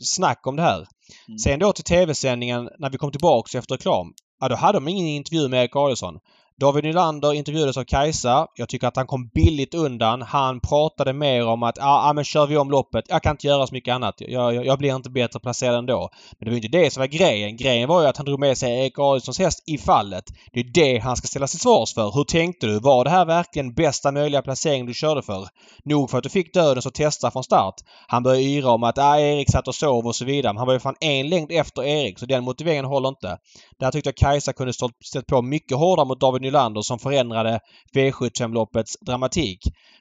snack 0.00 0.46
om 0.46 0.56
det 0.56 0.62
här. 0.62 0.86
Mm. 1.28 1.38
Sen 1.38 1.58
då 1.58 1.72
till 1.72 1.84
TV-sändningen 1.84 2.68
när 2.78 2.90
vi 2.90 2.98
kom 2.98 3.10
tillbaks 3.10 3.54
efter 3.54 3.74
reklam. 3.74 4.14
Ja, 4.40 4.48
då 4.48 4.56
hade 4.56 4.76
de 4.76 4.88
ingen 4.88 5.06
intervju 5.06 5.48
med 5.48 5.60
Erik 5.60 5.76
Adelsson. 5.76 6.18
David 6.60 6.84
Nylander 6.84 7.32
intervjuades 7.32 7.76
av 7.76 7.84
Kajsa. 7.84 8.46
Jag 8.54 8.68
tycker 8.68 8.86
att 8.86 8.96
han 8.96 9.06
kom 9.06 9.28
billigt 9.34 9.74
undan. 9.74 10.22
Han 10.22 10.60
pratade 10.60 11.12
mer 11.12 11.46
om 11.46 11.62
att 11.62 11.76
ja, 11.76 12.10
ah, 12.10 12.12
men 12.12 12.24
kör 12.24 12.46
vi 12.46 12.56
om 12.56 12.70
loppet. 12.70 13.04
Jag 13.08 13.22
kan 13.22 13.30
inte 13.30 13.46
göra 13.46 13.66
så 13.66 13.74
mycket 13.74 13.94
annat. 13.94 14.14
Jag, 14.18 14.54
jag, 14.54 14.66
jag 14.66 14.78
blir 14.78 14.96
inte 14.96 15.10
bättre 15.10 15.40
placerad 15.40 15.78
ändå. 15.78 16.10
Men 16.38 16.44
det 16.44 16.50
var 16.50 16.58
ju 16.58 16.64
inte 16.64 16.78
det 16.78 16.90
som 16.90 17.00
var 17.00 17.06
grejen. 17.06 17.56
Grejen 17.56 17.88
var 17.88 18.02
ju 18.02 18.08
att 18.08 18.16
han 18.16 18.26
drog 18.26 18.40
med 18.40 18.58
sig 18.58 18.80
Erik 18.80 18.98
Adielssons 18.98 19.38
häst 19.38 19.64
i 19.66 19.78
fallet. 19.78 20.24
Det 20.52 20.60
är 20.60 20.64
det 20.64 20.98
han 20.98 21.16
ska 21.16 21.26
ställa 21.26 21.46
till 21.46 21.58
svars 21.58 21.94
för. 21.94 22.10
Hur 22.14 22.24
tänkte 22.24 22.66
du? 22.66 22.78
Var 22.78 23.04
det 23.04 23.10
här 23.10 23.24
verkligen 23.24 23.74
bästa 23.74 24.12
möjliga 24.12 24.42
placering 24.42 24.86
du 24.86 24.94
körde 24.94 25.22
för? 25.22 25.48
Nog 25.84 26.10
för 26.10 26.18
att 26.18 26.24
du 26.24 26.30
fick 26.30 26.54
döden 26.54 26.82
så 26.82 26.90
testa 26.90 27.30
från 27.30 27.44
start. 27.44 27.74
Han 28.06 28.22
började 28.22 28.42
yra 28.42 28.70
om 28.70 28.82
att 28.82 28.98
ah, 28.98 29.18
Erik 29.18 29.50
satt 29.50 29.68
och 29.68 29.74
sov 29.74 30.06
och 30.06 30.16
så 30.16 30.24
vidare. 30.24 30.52
Men 30.52 30.58
han 30.58 30.66
var 30.66 30.74
ju 30.74 30.80
fan 30.80 30.96
en 31.00 31.28
längd 31.28 31.52
efter 31.52 31.84
Erik 31.84 32.18
så 32.18 32.26
den 32.26 32.44
motiveringen 32.44 32.84
håller 32.84 33.08
inte. 33.08 33.38
Där 33.82 33.90
tyckte 33.90 34.08
jag 34.08 34.16
Kajsa 34.16 34.52
kunde 34.52 34.72
stått, 34.72 35.04
ställt 35.04 35.26
på 35.26 35.42
mycket 35.42 35.78
hårdare 35.78 36.06
mot 36.06 36.20
David 36.20 36.42
Nylander 36.42 36.80
som 36.82 36.98
förändrade 36.98 37.60
V75-loppets 37.94 38.96
dramatik. 39.00 39.58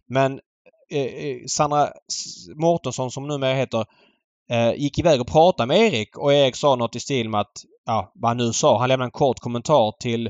Men 0.08 0.40
eh, 0.92 1.06
eh 1.06 1.38
Sandra 1.48 1.90
Mårtensson 2.56 3.12
som 3.12 3.28
numera 3.28 3.54
heter 3.54 3.86
eh, 4.52 4.74
gick 4.74 5.00
iväg 5.00 5.22
och 5.22 5.28
pratade 5.28 5.68
med 5.68 5.78
Erik 5.78 6.18
och 6.18 6.34
Erik 6.34 6.56
sa 6.56 6.76
något 6.76 6.96
i 6.96 7.00
stil 7.00 7.30
med 7.30 7.42
att, 7.42 7.52
ja 7.86 8.12
vad 8.16 8.30
han 8.30 8.38
nu 8.38 8.54
sa, 8.54 8.80
han 8.80 8.90
lämnade 8.90 9.08
en 9.08 9.12
kort 9.12 9.40
kommentar 9.40 9.92
till 10.00 10.30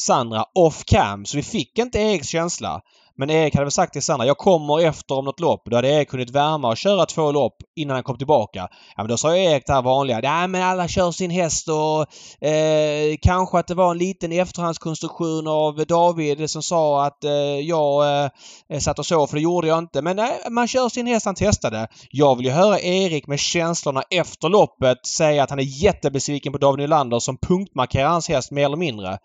Sandra 0.00 0.44
off 0.54 0.84
cam 0.84 1.24
så 1.24 1.36
vi 1.36 1.42
fick 1.42 1.78
inte 1.78 1.98
Eriks 1.98 2.28
känsla. 2.28 2.80
Men 3.18 3.30
Erik 3.30 3.54
hade 3.54 3.64
väl 3.64 3.70
sagt 3.72 3.92
till 3.92 4.02
Sandra, 4.02 4.26
jag 4.26 4.38
kommer 4.38 4.80
efter 4.80 5.14
om 5.14 5.24
något 5.24 5.40
lopp. 5.40 5.62
Då 5.64 5.76
hade 5.76 5.88
Erik 5.88 6.12
hunnit 6.12 6.30
värma 6.30 6.68
och 6.68 6.76
köra 6.76 7.06
två 7.06 7.32
lopp 7.32 7.56
innan 7.76 7.94
han 7.94 8.02
kom 8.02 8.18
tillbaka. 8.18 8.68
Ja 8.96 9.02
men 9.02 9.08
då 9.08 9.16
sa 9.16 9.36
Erik 9.36 9.66
det 9.66 9.72
här 9.72 9.82
vanliga, 9.82 10.20
nej 10.20 10.48
men 10.48 10.62
alla 10.62 10.88
kör 10.88 11.10
sin 11.10 11.30
häst 11.30 11.68
och 11.68 12.46
eh, 12.48 13.16
kanske 13.22 13.58
att 13.58 13.66
det 13.66 13.74
var 13.74 13.90
en 13.90 13.98
liten 13.98 14.32
efterhandskonstruktion 14.32 15.46
av 15.46 15.86
David 15.86 16.50
som 16.50 16.62
sa 16.62 17.06
att 17.06 17.24
eh, 17.24 17.32
jag 17.60 18.24
eh, 18.68 18.78
satt 18.78 18.98
och 18.98 19.06
sov 19.06 19.26
för 19.26 19.36
det 19.36 19.42
gjorde 19.42 19.68
jag 19.68 19.78
inte. 19.78 20.02
Men 20.02 20.16
nej, 20.16 20.40
man 20.50 20.68
kör 20.68 20.88
sin 20.88 21.06
häst, 21.06 21.26
han 21.26 21.34
testade. 21.34 21.88
Jag 22.10 22.36
vill 22.36 22.46
ju 22.46 22.52
höra 22.52 22.80
Erik 22.80 23.26
med 23.26 23.38
känslorna 23.38 24.02
efter 24.10 24.48
loppet 24.48 25.06
säga 25.06 25.42
att 25.42 25.50
han 25.50 25.58
är 25.58 25.82
jättebesviken 25.82 26.52
på 26.52 26.58
David 26.58 26.78
Nylander 26.78 27.18
som 27.18 27.38
punktmarkerar 27.38 28.08
hans 28.08 28.28
häst 28.28 28.50
mer 28.50 28.64
eller 28.64 28.76
mindre 28.76 29.18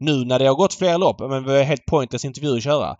nu 0.00 0.24
när 0.24 0.38
det 0.38 0.46
har 0.46 0.54
gått 0.54 0.74
fler 0.74 0.98
lopp, 0.98 1.20
men 1.20 1.44
vi 1.44 1.56
har 1.56 1.62
helt 1.62 1.86
pointless 1.86 2.24
intervju 2.24 2.56
att 2.56 2.62
köra. 2.62 2.96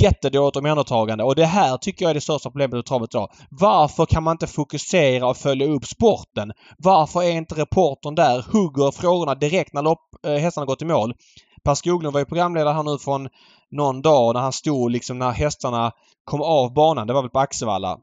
Jättedåligt 0.00 0.56
omhändertagande 0.56 1.24
och 1.24 1.34
det 1.34 1.44
här 1.44 1.76
tycker 1.76 2.04
jag 2.04 2.10
är 2.10 2.14
det 2.14 2.20
största 2.20 2.50
problemet 2.50 2.74
med 2.74 2.84
travet 2.84 3.14
idag. 3.14 3.30
Varför 3.50 4.06
kan 4.06 4.22
man 4.22 4.34
inte 4.34 4.46
fokusera 4.46 5.26
och 5.28 5.36
följa 5.36 5.66
upp 5.66 5.84
sporten? 5.84 6.52
Varför 6.78 7.22
är 7.22 7.30
inte 7.30 7.54
reportern 7.54 8.14
där, 8.14 8.44
hugger 8.52 8.90
frågorna 8.90 9.34
direkt 9.34 9.72
när 9.72 9.82
lopp, 9.82 10.00
äh, 10.26 10.32
hästarna 10.32 10.66
gått 10.66 10.82
i 10.82 10.84
mål? 10.84 11.14
Per 11.64 11.74
Skoglund 11.74 12.12
var 12.12 12.20
ju 12.20 12.26
programledare 12.26 12.74
här 12.74 12.82
nu 12.82 12.98
från 12.98 13.28
någon 13.70 14.02
dag 14.02 14.34
när 14.34 14.40
han 14.40 14.52
stod 14.52 14.90
liksom 14.90 15.18
när 15.18 15.30
hästarna 15.30 15.92
kom 16.24 16.42
av 16.42 16.74
banan. 16.74 17.06
Det 17.06 17.12
var 17.12 17.22
väl 17.22 17.30
på 17.30 17.38
Axevalla 17.38 17.98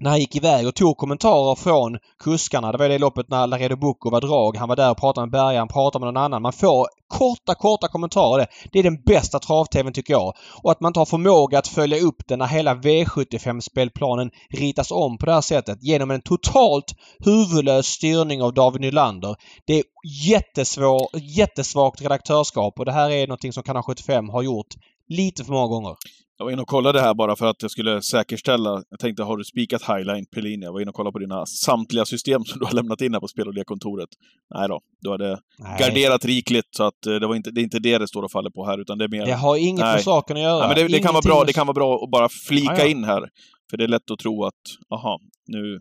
när 0.00 0.10
han 0.10 0.20
gick 0.20 0.36
iväg 0.36 0.66
och 0.66 0.74
tog 0.74 0.96
kommentarer 0.96 1.54
från 1.54 1.98
kuskarna. 2.24 2.72
Det 2.72 2.78
var 2.78 2.88
det 2.88 2.98
loppet 2.98 3.28
när 3.28 3.46
Laredo 3.46 3.76
Bucco 3.76 4.10
var 4.10 4.20
drag. 4.20 4.56
Han 4.56 4.68
var 4.68 4.76
där 4.76 4.90
och 4.90 4.98
pratade 4.98 5.26
med 5.26 5.32
Bergan, 5.32 5.68
pratade 5.68 6.04
med 6.04 6.14
någon 6.14 6.22
annan. 6.22 6.42
Man 6.42 6.52
får 6.52 6.86
korta, 7.08 7.54
korta 7.54 7.88
kommentarer. 7.88 8.46
Det 8.72 8.78
är 8.78 8.82
den 8.82 9.02
bästa 9.06 9.38
trav-tvn 9.38 9.92
tycker 9.92 10.12
jag. 10.12 10.34
Och 10.62 10.70
att 10.70 10.80
man 10.80 10.90
inte 10.90 11.00
har 11.00 11.06
förmåga 11.06 11.58
att 11.58 11.68
följa 11.68 12.00
upp 12.00 12.22
den 12.28 12.38
när 12.38 12.46
hela 12.46 12.74
V75-spelplanen 12.74 14.30
ritas 14.50 14.90
om 14.90 15.18
på 15.18 15.26
det 15.26 15.32
här 15.32 15.40
sättet 15.40 15.78
genom 15.82 16.10
en 16.10 16.22
totalt 16.22 16.94
huvudlös 17.24 17.86
styrning 17.86 18.42
av 18.42 18.54
David 18.54 18.80
Nylander. 18.80 19.36
Det 19.66 19.78
är 19.78 19.84
jättesvår, 20.28 21.08
jättesvagt 21.36 22.02
redaktörskap 22.02 22.78
och 22.78 22.84
det 22.84 22.92
här 22.92 23.10
är 23.10 23.26
någonting 23.26 23.52
som 23.52 23.62
Kanal 23.62 23.82
75 23.82 24.28
har 24.28 24.42
gjort 24.42 24.74
lite 25.08 25.44
för 25.44 25.52
många 25.52 25.66
gånger. 25.66 25.94
Jag 26.38 26.44
var 26.44 26.52
inne 26.52 26.62
och 26.62 26.68
kollade 26.68 27.00
här 27.00 27.14
bara 27.14 27.36
för 27.36 27.46
att 27.46 27.62
jag 27.62 27.70
skulle 27.70 28.02
säkerställa. 28.02 28.82
Jag 28.90 28.98
tänkte, 28.98 29.22
har 29.22 29.36
du 29.36 29.44
spikat 29.44 29.82
Highline 29.82 30.26
Pellini? 30.34 30.64
Jag 30.64 30.72
var 30.72 30.80
inne 30.80 30.88
och 30.88 30.94
kollade 30.94 31.12
på 31.12 31.18
dina 31.18 31.46
samtliga 31.46 32.04
system 32.04 32.44
som 32.44 32.58
du 32.58 32.66
har 32.66 32.72
lämnat 32.72 33.00
in 33.00 33.12
här 33.12 33.20
på 33.20 33.28
spel 33.28 33.48
och 33.48 33.54
lekkontoret. 33.54 34.08
Nej 34.54 34.68
då, 34.68 34.80
du 35.00 35.10
hade 35.10 35.38
Nej. 35.58 35.76
garderat 35.78 36.24
rikligt 36.24 36.68
så 36.70 36.82
att 36.84 37.06
eh, 37.06 37.14
det, 37.14 37.26
var 37.26 37.34
inte, 37.34 37.50
det 37.50 37.60
är 37.60 37.62
inte 37.62 37.78
det 37.78 37.98
det 37.98 38.08
står 38.08 38.22
och 38.22 38.30
faller 38.30 38.50
på 38.50 38.66
här, 38.66 38.78
utan 38.80 38.98
det 38.98 39.04
är 39.04 39.08
mer... 39.08 39.26
Det 39.26 39.34
har 39.34 39.56
inget 39.56 39.84
med 39.84 40.02
saken 40.02 40.36
att 40.36 40.42
göra. 40.42 40.58
Nej, 40.58 40.68
men 40.68 40.76
det, 40.76 40.96
det 40.96 41.02
kan 41.02 41.14
vara 41.14 41.22
bra, 41.22 41.44
det 41.44 41.52
kan 41.52 41.66
vara 41.66 41.74
bra 41.74 42.04
att 42.04 42.10
bara 42.10 42.28
flika 42.28 42.72
ah, 42.72 42.78
ja. 42.78 42.86
in 42.86 43.04
här. 43.04 43.28
För 43.70 43.76
det 43.76 43.84
är 43.84 43.88
lätt 43.88 44.10
att 44.10 44.18
tro 44.18 44.44
att, 44.44 44.62
aha, 44.90 45.20
nu, 45.46 45.80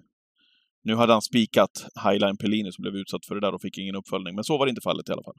nu 0.83 0.95
hade 0.95 1.13
han 1.13 1.21
spikat 1.21 1.85
Highline 2.03 2.37
Pellini 2.37 2.71
som 2.71 2.81
blev 2.81 2.95
utsatt 2.95 3.25
för 3.25 3.35
det 3.35 3.41
där 3.41 3.53
och 3.53 3.61
fick 3.61 3.77
ingen 3.77 3.95
uppföljning. 3.95 4.35
Men 4.35 4.43
så 4.43 4.57
var 4.57 4.65
det 4.65 4.69
inte 4.69 4.81
fallet 4.81 5.09
i 5.09 5.11
alla 5.11 5.23
fall. 5.23 5.35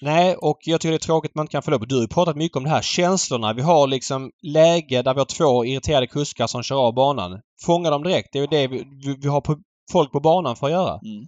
Nej, 0.00 0.36
och 0.36 0.58
jag 0.60 0.80
tycker 0.80 0.90
det 0.90 0.96
är 0.96 0.98
tråkigt 0.98 1.30
att 1.30 1.34
man 1.34 1.42
inte 1.42 1.52
kan 1.52 1.62
följa 1.62 1.78
upp. 1.78 1.88
Du 1.88 1.94
har 1.94 2.02
ju 2.02 2.08
pratat 2.08 2.36
mycket 2.36 2.56
om 2.56 2.64
det 2.64 2.70
här. 2.70 2.82
Känslorna. 2.82 3.52
Vi 3.52 3.62
har 3.62 3.86
liksom 3.86 4.30
läge 4.42 5.02
där 5.02 5.14
vi 5.14 5.20
har 5.20 5.24
två 5.24 5.64
irriterade 5.64 6.06
kuskar 6.06 6.46
som 6.46 6.62
kör 6.62 6.76
av 6.76 6.94
banan. 6.94 7.40
Fånga 7.66 7.90
dem 7.90 8.02
direkt. 8.02 8.28
Det 8.32 8.38
är 8.38 8.40
ju 8.40 8.46
det 8.46 8.66
vi, 8.66 8.84
vi 9.22 9.28
har 9.28 9.40
på, 9.40 9.56
folk 9.92 10.12
på 10.12 10.20
banan 10.20 10.56
för 10.56 10.66
att 10.66 10.72
göra. 10.72 11.00
Mm. 11.04 11.26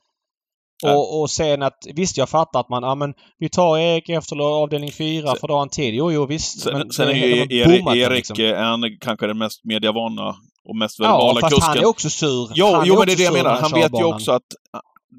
Och, 0.82 1.20
och 1.20 1.30
sen 1.30 1.62
att 1.62 1.78
visst 1.94 2.16
jag 2.16 2.28
fattar 2.28 2.60
att 2.60 2.68
man, 2.68 2.82
ja 2.82 2.94
men 2.94 3.14
vi 3.38 3.48
tar 3.48 3.78
Erik 3.78 4.08
efter 4.08 4.36
avdelning 4.40 4.92
4 4.92 5.34
för 5.40 5.58
han 5.58 5.68
tid. 5.68 5.94
Jo, 5.94 6.12
jo 6.12 6.26
visst. 6.26 6.60
Sen, 6.60 6.78
men, 6.78 6.90
sen 6.90 7.08
är 7.08 7.12
ju 7.12 7.40
Erik, 7.40 7.86
Erik 7.86 8.10
liksom. 8.10 8.54
han 8.56 8.98
kanske 9.00 9.26
den 9.26 9.38
mest 9.38 9.64
mediavana 9.64 10.34
och 10.68 10.76
mest 10.76 11.00
verbala 11.00 11.34
ja, 11.34 11.40
fast 11.40 11.54
kusken. 11.54 11.68
han 11.68 11.78
är 11.78 11.88
också 11.88 12.10
sur. 12.10 12.50
Jo, 12.54 12.82
jo 12.84 12.98
men 12.98 13.06
det 13.06 13.12
är 13.12 13.16
det 13.16 13.22
jag 13.22 13.32
menar. 13.32 13.60
Han 13.60 13.80
vet 13.80 13.92
ju 14.00 14.04
också 14.04 14.32
att 14.32 14.46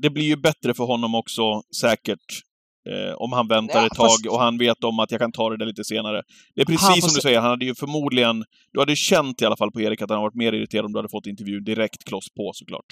det 0.02 0.10
blir 0.10 0.26
ju 0.26 0.36
bättre 0.36 0.74
för 0.74 0.84
honom 0.84 1.16
också 1.16 1.62
säkert 1.82 2.20
Eh, 2.90 3.14
om 3.18 3.32
han 3.34 3.48
väntar 3.48 3.80
ja, 3.80 3.86
ett 3.86 3.94
tag 3.94 4.10
fast... 4.10 4.28
och 4.28 4.40
han 4.40 4.58
vet 4.58 4.84
om 4.84 5.00
att 5.00 5.12
jag 5.12 5.22
kan 5.22 5.32
ta 5.32 5.50
det 5.50 5.58
där 5.58 5.66
lite 5.66 5.84
senare. 5.84 6.22
Det 6.56 6.62
är 6.62 6.66
precis 6.66 6.88
han, 6.88 7.02
som 7.02 7.14
du 7.14 7.22
säger, 7.22 7.40
han 7.40 7.50
hade 7.50 7.66
ju 7.66 7.76
förmodligen... 7.76 8.44
Du 8.72 8.80
hade 8.80 8.96
känt 8.96 9.42
i 9.42 9.46
alla 9.46 9.58
fall 9.58 9.72
på 9.72 9.82
Erik 9.82 10.02
att 10.02 10.10
han 10.10 10.22
varit 10.22 10.36
mer 10.36 10.54
irriterad 10.54 10.86
om 10.86 10.92
du 10.92 11.00
hade 11.00 11.10
fått 11.10 11.28
intervjun 11.28 11.64
direkt 11.64 12.04
kloss 12.04 12.30
på 12.38 12.52
såklart. 12.54 12.86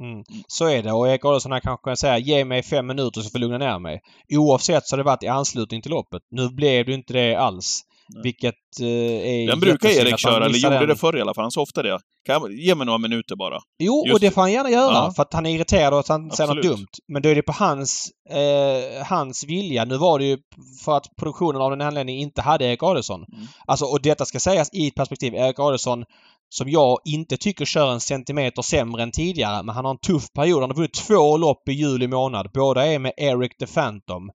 Mm. 0.00 0.12
mm. 0.12 0.24
Så 0.48 0.68
är 0.68 0.82
det 0.82 0.92
och 0.92 1.08
Erik 1.08 1.24
Adolfsson 1.24 1.52
här 1.52 1.60
kanske 1.60 1.90
kan 1.90 1.96
säga 1.96 2.18
ge 2.18 2.44
mig 2.44 2.62
fem 2.62 2.86
minuter 2.86 3.20
så 3.20 3.30
får 3.30 3.40
jag 3.40 3.50
lugna 3.50 3.58
ner 3.58 3.78
mig. 3.78 4.00
Oavsett 4.32 4.86
så 4.86 4.92
har 4.92 4.98
det 4.98 5.04
varit 5.04 5.22
i 5.22 5.28
anslutning 5.28 5.82
till 5.82 5.90
loppet. 5.90 6.22
Nu 6.30 6.48
blev 6.48 6.86
det 6.86 6.92
inte 6.92 7.12
det 7.12 7.34
alls. 7.34 7.82
Vilket 8.22 8.54
eh, 8.80 8.86
är 8.86 9.46
Den 9.46 9.60
brukar 9.60 9.88
Erik 9.88 10.18
köra, 10.18 10.44
eller 10.44 10.58
gjorde 10.58 10.78
den. 10.78 10.88
det 10.88 10.96
förr 10.96 11.16
i 11.16 11.20
alla 11.20 11.34
fall. 11.34 11.44
Han 11.44 11.50
sa 11.50 11.60
ofta 11.60 11.82
det. 11.82 11.98
Kan 12.26 12.32
jag, 12.32 12.52
ge 12.52 12.74
mig 12.74 12.86
några 12.86 12.98
minuter 12.98 13.36
bara. 13.36 13.58
Jo, 13.78 14.02
Just. 14.06 14.14
och 14.14 14.20
det 14.20 14.30
får 14.30 14.40
han 14.40 14.52
gärna 14.52 14.70
göra 14.70 14.92
ja. 14.92 15.12
för 15.16 15.22
att 15.22 15.32
han 15.32 15.46
är 15.46 15.50
irriterad 15.50 15.92
och 15.92 16.00
att 16.00 16.08
han 16.08 16.30
säger 16.30 16.54
något 16.54 16.64
dumt. 16.64 16.86
Men 17.08 17.22
då 17.22 17.28
är 17.28 17.34
det 17.34 17.42
på 17.42 17.52
hans, 17.52 18.10
eh, 18.30 19.06
hans 19.06 19.44
vilja. 19.44 19.84
Nu 19.84 19.96
var 19.96 20.18
det 20.18 20.24
ju 20.24 20.38
för 20.84 20.96
att 20.96 21.06
produktionen 21.20 21.62
av 21.62 21.70
den 21.70 21.80
anledningen 21.80 22.22
inte 22.22 22.42
hade 22.42 22.64
Erik 22.64 22.82
Adelsson. 22.82 23.24
Mm. 23.32 23.46
Alltså, 23.66 23.84
och 23.84 24.02
detta 24.02 24.24
ska 24.24 24.40
sägas 24.40 24.68
i 24.72 24.88
ett 24.88 24.94
perspektiv. 24.94 25.34
Erik 25.34 25.58
Adelsson 25.58 26.04
som 26.48 26.68
jag 26.68 26.98
inte 27.04 27.36
tycker 27.36 27.64
kör 27.64 27.92
en 27.92 28.00
centimeter 28.00 28.62
sämre 28.62 29.02
än 29.02 29.12
tidigare. 29.12 29.62
Men 29.62 29.74
han 29.74 29.84
har 29.84 29.92
en 29.92 29.98
tuff 29.98 30.32
period. 30.32 30.60
Han 30.60 30.70
har 30.70 30.76
vunnit 30.76 30.94
två 30.94 31.36
lopp 31.36 31.68
i 31.68 31.72
juli 31.72 32.08
månad. 32.08 32.50
Båda 32.54 32.86
är 32.86 32.98
med 32.98 33.12
Eric 33.16 33.56
the 33.58 33.66
Phantom. 33.66 34.30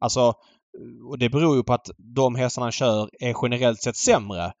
Alltså, 0.00 0.34
och 1.08 1.18
det 1.18 1.28
beror 1.28 1.56
ju 1.56 1.62
på 1.62 1.72
att 1.72 1.90
de 1.98 2.34
hästarna 2.34 2.64
han 2.64 2.72
kör 2.72 3.10
är 3.20 3.34
generellt 3.42 3.82
sett 3.82 3.96
sämre. 3.96 4.52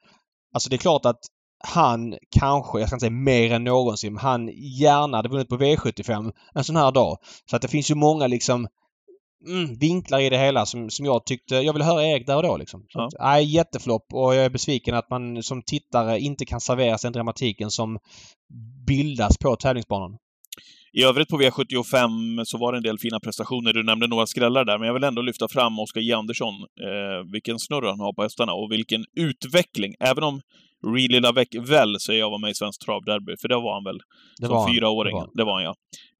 Alltså 0.54 0.70
det 0.70 0.76
är 0.76 0.78
klart 0.78 1.06
att 1.06 1.20
han 1.64 2.14
kanske, 2.38 2.78
jag 2.78 2.88
ska 2.88 2.96
inte 2.96 3.06
säga 3.06 3.10
mer 3.10 3.52
än 3.52 3.64
någonsin, 3.64 4.16
han 4.16 4.48
gärna 4.78 5.16
hade 5.16 5.28
vunnit 5.28 5.48
på 5.48 5.56
V75 5.56 6.32
en 6.54 6.64
sån 6.64 6.76
här 6.76 6.92
dag. 6.92 7.18
Så 7.50 7.56
att 7.56 7.62
det 7.62 7.68
finns 7.68 7.90
ju 7.90 7.94
många 7.94 8.26
liksom 8.26 8.68
mm, 9.48 9.78
vinklar 9.78 10.20
i 10.20 10.30
det 10.30 10.38
hela 10.38 10.66
som, 10.66 10.90
som 10.90 11.06
jag 11.06 11.26
tyckte... 11.26 11.54
Jag 11.54 11.72
vill 11.72 11.82
höra 11.82 12.04
Erik 12.04 12.26
där 12.26 12.36
och 12.36 12.42
då 12.42 12.56
liksom. 12.56 12.80
Så 12.88 12.98
ja. 12.98 13.08
nej, 13.20 13.44
jätteflopp 13.44 14.06
och 14.12 14.34
jag 14.34 14.44
är 14.44 14.50
besviken 14.50 14.94
att 14.94 15.10
man 15.10 15.42
som 15.42 15.62
tittare 15.62 16.20
inte 16.20 16.44
kan 16.44 16.60
serveras 16.60 17.02
den 17.02 17.12
dramatiken 17.12 17.70
som 17.70 17.98
bildas 18.86 19.38
på 19.38 19.56
tävlingsbanan. 19.56 20.18
I 20.92 21.02
övrigt 21.04 21.28
på 21.28 21.38
V75 21.38 22.44
så 22.44 22.58
var 22.58 22.72
det 22.72 22.78
en 22.78 22.82
del 22.82 22.98
fina 22.98 23.20
prestationer. 23.20 23.72
Du 23.72 23.82
nämnde 23.82 24.06
några 24.06 24.26
skrällar 24.26 24.64
där, 24.64 24.78
men 24.78 24.86
jag 24.86 24.94
vill 24.94 25.04
ändå 25.04 25.22
lyfta 25.22 25.48
fram 25.48 25.78
Oskar 25.78 26.00
J. 26.00 26.12
Andersson. 26.12 26.54
Eh, 26.54 27.32
vilken 27.32 27.58
snurr 27.58 27.86
han 27.86 28.00
har 28.00 28.12
på 28.12 28.22
hästarna 28.22 28.52
och 28.52 28.72
vilken 28.72 29.04
utveckling. 29.16 29.94
Även 30.00 30.24
om 30.24 30.40
Really 30.86 31.20
Lavec 31.20 31.48
väl 31.68 32.00
säger 32.00 32.20
jag 32.20 32.30
var 32.30 32.38
med 32.38 32.50
i 32.50 32.54
Svensk 32.54 32.84
Travderby, 32.84 33.34
för 33.40 33.48
det 33.48 33.54
var 33.54 33.74
han 33.74 33.84
väl? 33.84 33.98
Det 34.40 34.46
som 34.46 34.68
fyraåring. 34.68 35.16
Det 35.16 35.20
var. 35.20 35.30
det 35.34 35.44
var 35.44 35.54
han, 35.54 35.62
ja. 35.62 35.74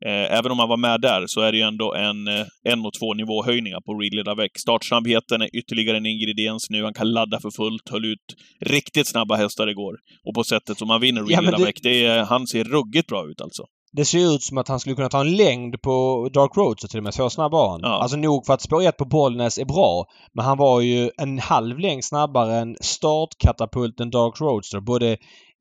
Eh, 0.06 0.38
även 0.38 0.52
om 0.52 0.59
han 0.59 0.68
var 0.68 0.76
med 0.76 1.00
där 1.00 1.24
så 1.26 1.40
är 1.40 1.52
det 1.52 1.59
ju 1.59 1.64
ändå 1.64 1.94
en, 1.94 2.28
eh, 2.28 2.46
en 2.64 2.87
och 2.87 2.92
två 3.00 3.14
nivåhöjningar 3.14 3.80
på 3.80 3.94
Really 4.00 4.22
Lavec. 4.22 4.50
Startsnabbheten 4.59 5.42
är 5.42 5.56
ytterligare 5.56 5.96
en 5.96 6.06
ingrediens 6.06 6.70
nu. 6.70 6.85
Han 6.85 6.94
kan 6.94 7.12
ladda 7.12 7.40
för 7.40 7.50
fullt, 7.50 7.88
höll 7.90 8.04
ut 8.04 8.26
riktigt 8.61 9.06
snabba 9.06 9.37
hästar 9.37 9.66
igår. 9.66 9.94
Och 10.24 10.35
på 10.35 10.44
sättet 10.44 10.78
som 10.78 10.90
han 10.90 11.00
vinner 11.00 11.20
Really 11.20 11.46
ja, 11.46 11.50
Lavec, 11.50 11.74
det... 11.83 11.90
det 11.90 12.04
är, 12.04 12.24
han 12.24 12.46
ser 12.46 12.64
ruggigt 12.64 13.06
bra 13.06 13.30
ut 13.30 13.40
alltså. 13.40 13.64
Det 13.92 14.05
ser 14.05 14.35
ut 14.35 14.42
som 14.42 14.59
att 14.59 14.68
han 14.68 14.81
skulle 14.81 14.96
kunna 14.96 15.09
ta 15.09 15.20
en 15.20 15.37
längd 15.37 15.83
på 15.83 16.29
Dark 16.33 16.57
Road 16.57 16.81
så 16.81 16.88
till 16.88 16.98
och 16.98 17.05
med. 17.05 17.14
Så 17.14 17.31
snabb 17.31 17.53
var 17.53 17.70
han. 17.70 17.81
Ja. 17.83 18.03
Alltså 18.03 18.16
nog 18.16 18.46
för 18.46 18.55
att 18.55 18.62
spår 18.62 18.83
1 18.83 18.96
på 18.96 19.05
Bollnäs 19.05 19.59
är 19.59 19.64
bra. 19.64 20.07
Men 20.33 20.44
han 20.44 20.59
var 20.59 20.81
ju 20.81 21.11
en 21.18 21.38
halv 21.38 21.79
längd 21.79 22.05
snabbare 22.05 22.59
än 22.59 22.76
startkatapulten 22.81 24.11
Dark 24.11 24.40
Roadster. 24.40 24.81
Både 24.81 25.16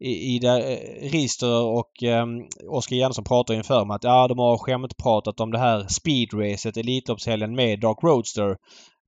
Ida 0.05 0.71
eh, 0.71 1.09
Rister 1.11 1.63
och 1.63 2.03
eh, 2.03 2.25
Oskar 2.69 2.95
Jensson 2.95 3.23
pratar 3.23 3.53
inför 3.53 3.81
om 3.81 3.91
att 3.91 4.03
ja, 4.03 4.27
de 4.27 4.39
har 4.39 4.57
skämtpratat 4.57 5.39
om 5.39 5.51
det 5.51 5.59
här 5.59 5.85
speedracet, 5.87 6.77
Elitloppshelgen 6.77 7.55
med 7.55 7.79
Dark 7.79 8.03
Roadster. 8.03 8.55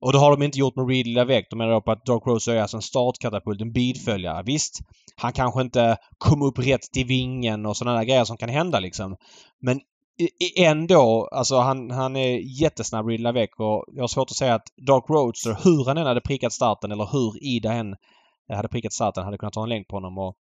Och 0.02 0.12
det 0.12 0.20
har 0.20 0.32
de 0.32 0.44
inte 0.44 0.60
gjort 0.60 0.76
med 0.76 0.90
Reed 0.90 1.08
Lavec. 1.08 1.46
De 1.50 1.56
menar 1.56 1.82
på 1.82 1.92
att 1.92 2.06
Dark 2.06 2.28
Rose 2.28 2.54
är 2.54 2.62
alltså 2.62 2.78
en 2.78 2.82
startkatapult, 2.82 3.62
en 3.62 3.72
bilföljare. 3.72 4.44
Visst, 4.44 4.80
han 5.16 5.34
kanske 5.34 5.62
inte 5.62 5.98
kom 6.18 6.42
upp 6.42 6.60
rätt 6.60 6.82
till 6.82 7.06
vingen 7.06 7.66
och 7.66 7.78
sådana 7.78 7.98
där 7.98 8.06
grejer 8.06 8.24
som 8.24 8.38
kan 8.38 8.50
hända 8.50 8.80
liksom. 8.80 9.16
Men 9.62 9.80
ändå, 10.58 11.30
alltså 11.32 11.58
han, 11.60 11.92
han 11.92 12.16
är 12.16 12.62
jättesnabb 12.62 13.08
Reed 13.08 13.20
Lavec 13.20 13.50
och 13.58 13.86
jag 13.88 14.04
har 14.04 14.08
svårt 14.08 14.32
att 14.32 14.38
säga 14.38 14.56
att 14.56 14.68
Dark 14.88 15.10
Roadster, 15.10 15.58
hur 15.64 15.86
han 15.86 15.98
än 15.98 16.06
hade 16.06 16.22
prickat 16.22 16.54
starten 16.54 16.92
eller 16.92 17.10
hur 17.12 17.44
Ida 17.44 17.74
än 17.74 17.96
hade 18.54 18.68
prickat 18.68 18.94
starten, 18.94 19.24
hade 19.24 19.38
kunnat 19.38 19.54
ta 19.54 19.64
en 19.64 19.70
längd 19.70 19.88
på 19.88 19.96
honom. 19.96 20.18
Och 20.18 20.36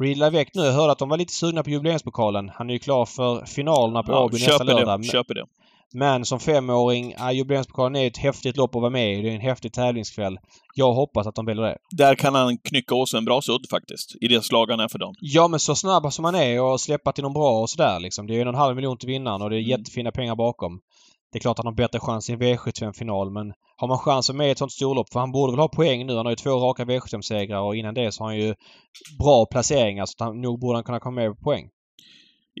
Reed 0.00 0.18
Lavec 0.18 0.48
nu, 0.54 0.62
jag 0.62 0.72
hörde 0.72 0.92
att 0.92 0.98
de 0.98 1.08
var 1.08 1.16
lite 1.16 1.32
sugna 1.32 1.62
på 1.62 1.70
jubileumspokalen. 1.70 2.50
Han 2.54 2.70
är 2.70 2.74
ju 2.74 2.78
klar 2.78 3.06
för 3.06 3.46
finalerna 3.46 4.02
på 4.02 4.12
ja, 4.12 4.24
Åby 4.24 4.32
nästa 4.32 4.64
lördag. 4.64 5.00
Det, 5.00 5.08
köper 5.08 5.34
det. 5.34 5.46
Men 5.94 6.24
som 6.24 6.40
femåring, 6.40 7.14
ja, 7.18 7.32
jubileumspokalen 7.32 7.96
är 7.96 8.06
ett 8.06 8.16
häftigt 8.16 8.56
lopp 8.56 8.74
att 8.74 8.80
vara 8.80 8.90
med 8.90 9.18
i. 9.18 9.22
Det 9.22 9.30
är 9.30 9.34
en 9.34 9.40
häftig 9.40 9.72
tävlingskväll. 9.72 10.38
Jag 10.74 10.92
hoppas 10.92 11.26
att 11.26 11.34
de 11.34 11.46
väljer 11.46 11.64
det. 11.64 11.76
Där 11.96 12.14
kan 12.14 12.34
han 12.34 12.58
knycka 12.58 13.06
sig 13.06 13.18
en 13.18 13.24
bra 13.24 13.42
sudd 13.42 13.66
faktiskt, 13.70 14.16
i 14.20 14.28
det 14.28 14.44
slag 14.44 14.70
han 14.70 14.80
är 14.80 14.88
för 14.88 14.98
dem. 14.98 15.14
Ja, 15.20 15.48
men 15.48 15.60
så 15.60 15.74
snabb 15.74 16.12
som 16.12 16.24
han 16.24 16.34
är 16.34 16.62
och 16.62 16.80
släppa 16.80 17.12
till 17.12 17.24
någon 17.24 17.32
bra 17.32 17.60
och 17.60 17.70
sådär 17.70 18.00
liksom. 18.00 18.26
Det 18.26 18.34
är 18.34 18.46
och 18.46 18.52
en 18.52 18.60
halv 18.60 18.76
miljon 18.76 18.98
till 18.98 19.08
vinnaren 19.08 19.42
och 19.42 19.50
det 19.50 19.56
är 19.56 19.60
mm. 19.60 19.70
jättefina 19.70 20.12
pengar 20.12 20.36
bakom. 20.36 20.80
Det 21.32 21.38
är 21.38 21.40
klart 21.40 21.58
att 21.58 21.64
han 21.64 21.72
har 21.72 21.76
bättre 21.76 22.00
chans 22.00 22.30
i 22.30 22.32
en 22.32 22.40
V75-final 22.40 23.30
men 23.30 23.52
har 23.76 23.88
man 23.88 23.98
chansen 23.98 24.36
med 24.36 24.50
ett 24.50 24.58
sånt 24.58 24.72
storlopp, 24.72 25.12
för 25.12 25.20
han 25.20 25.32
borde 25.32 25.52
väl 25.52 25.60
ha 25.60 25.68
poäng 25.68 26.06
nu. 26.06 26.16
Han 26.16 26.26
har 26.26 26.32
ju 26.32 26.36
två 26.36 26.50
raka 26.50 26.84
V75-segrar 26.84 27.60
och 27.60 27.76
innan 27.76 27.94
det 27.94 28.12
så 28.12 28.24
har 28.24 28.28
han 28.28 28.38
ju 28.38 28.54
bra 29.18 29.46
placeringar 29.46 30.06
så 30.06 30.24
han, 30.24 30.40
nog 30.40 30.60
borde 30.60 30.76
han 30.76 30.84
kunna 30.84 31.00
komma 31.00 31.20
med 31.20 31.30
på 31.30 31.42
poäng. 31.42 31.68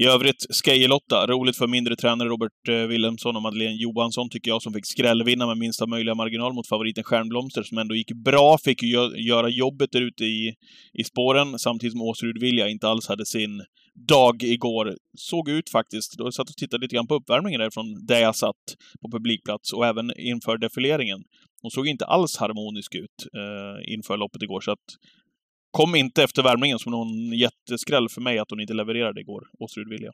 I 0.02 0.06
övrigt, 0.06 0.46
Skejelotta. 0.50 1.26
Roligt 1.26 1.56
för 1.56 1.66
mindre 1.66 1.96
tränare 1.96 2.28
Robert 2.28 2.68
eh, 2.68 2.74
Wilhelmsson 2.74 3.36
och 3.36 3.42
Madeleine 3.42 3.76
Johansson, 3.76 4.28
tycker 4.30 4.50
jag, 4.50 4.62
som 4.62 4.72
fick 4.72 4.86
skrällvinna 4.86 5.46
med 5.46 5.58
minsta 5.58 5.86
möjliga 5.86 6.14
marginal 6.14 6.52
mot 6.52 6.68
favoriten 6.68 7.04
Stjärnblomster, 7.04 7.62
som 7.62 7.78
ändå 7.78 7.94
gick 7.94 8.12
bra. 8.12 8.58
Fick 8.58 8.82
ju 8.82 8.88
göra 9.16 9.48
jobbet 9.48 9.92
där 9.92 10.00
ute 10.00 10.24
i, 10.24 10.54
i 10.92 11.04
spåren, 11.04 11.58
samtidigt 11.58 11.92
som 11.92 12.02
Åsrud 12.02 12.40
Vilja 12.40 12.68
inte 12.68 12.88
alls 12.88 13.08
hade 13.08 13.26
sin 13.26 13.62
dag 14.08 14.42
igår. 14.42 14.96
Såg 15.18 15.48
ut 15.48 15.70
faktiskt, 15.70 16.18
då 16.18 16.32
satt 16.32 16.48
och 16.48 16.56
tittade 16.56 16.82
lite 16.82 16.94
grann 16.94 17.06
på 17.06 17.14
uppvärmningen 17.14 17.60
därifrån 17.60 18.06
där 18.06 18.20
jag 18.20 18.36
satt 18.36 18.64
på 19.02 19.10
publikplats 19.10 19.72
och 19.72 19.86
även 19.86 20.20
inför 20.20 20.58
defileringen. 20.58 21.18
Hon 21.62 21.70
såg 21.70 21.88
inte 21.88 22.04
alls 22.04 22.36
harmonisk 22.36 22.94
ut 22.94 23.18
eh, 23.36 23.94
inför 23.94 24.16
loppet 24.16 24.42
igår, 24.42 24.60
så 24.60 24.70
att 24.70 24.86
kom 25.70 25.94
inte 25.94 26.22
efter 26.22 26.42
värmningen 26.42 26.78
som 26.78 26.92
någon 26.92 27.32
jätteskräll 27.32 28.08
för 28.08 28.20
mig 28.20 28.38
att 28.38 28.50
hon 28.50 28.60
inte 28.60 28.74
levererade 28.74 29.20
igår, 29.20 29.42
Åsrud 29.58 29.88
Vilja. 29.88 30.12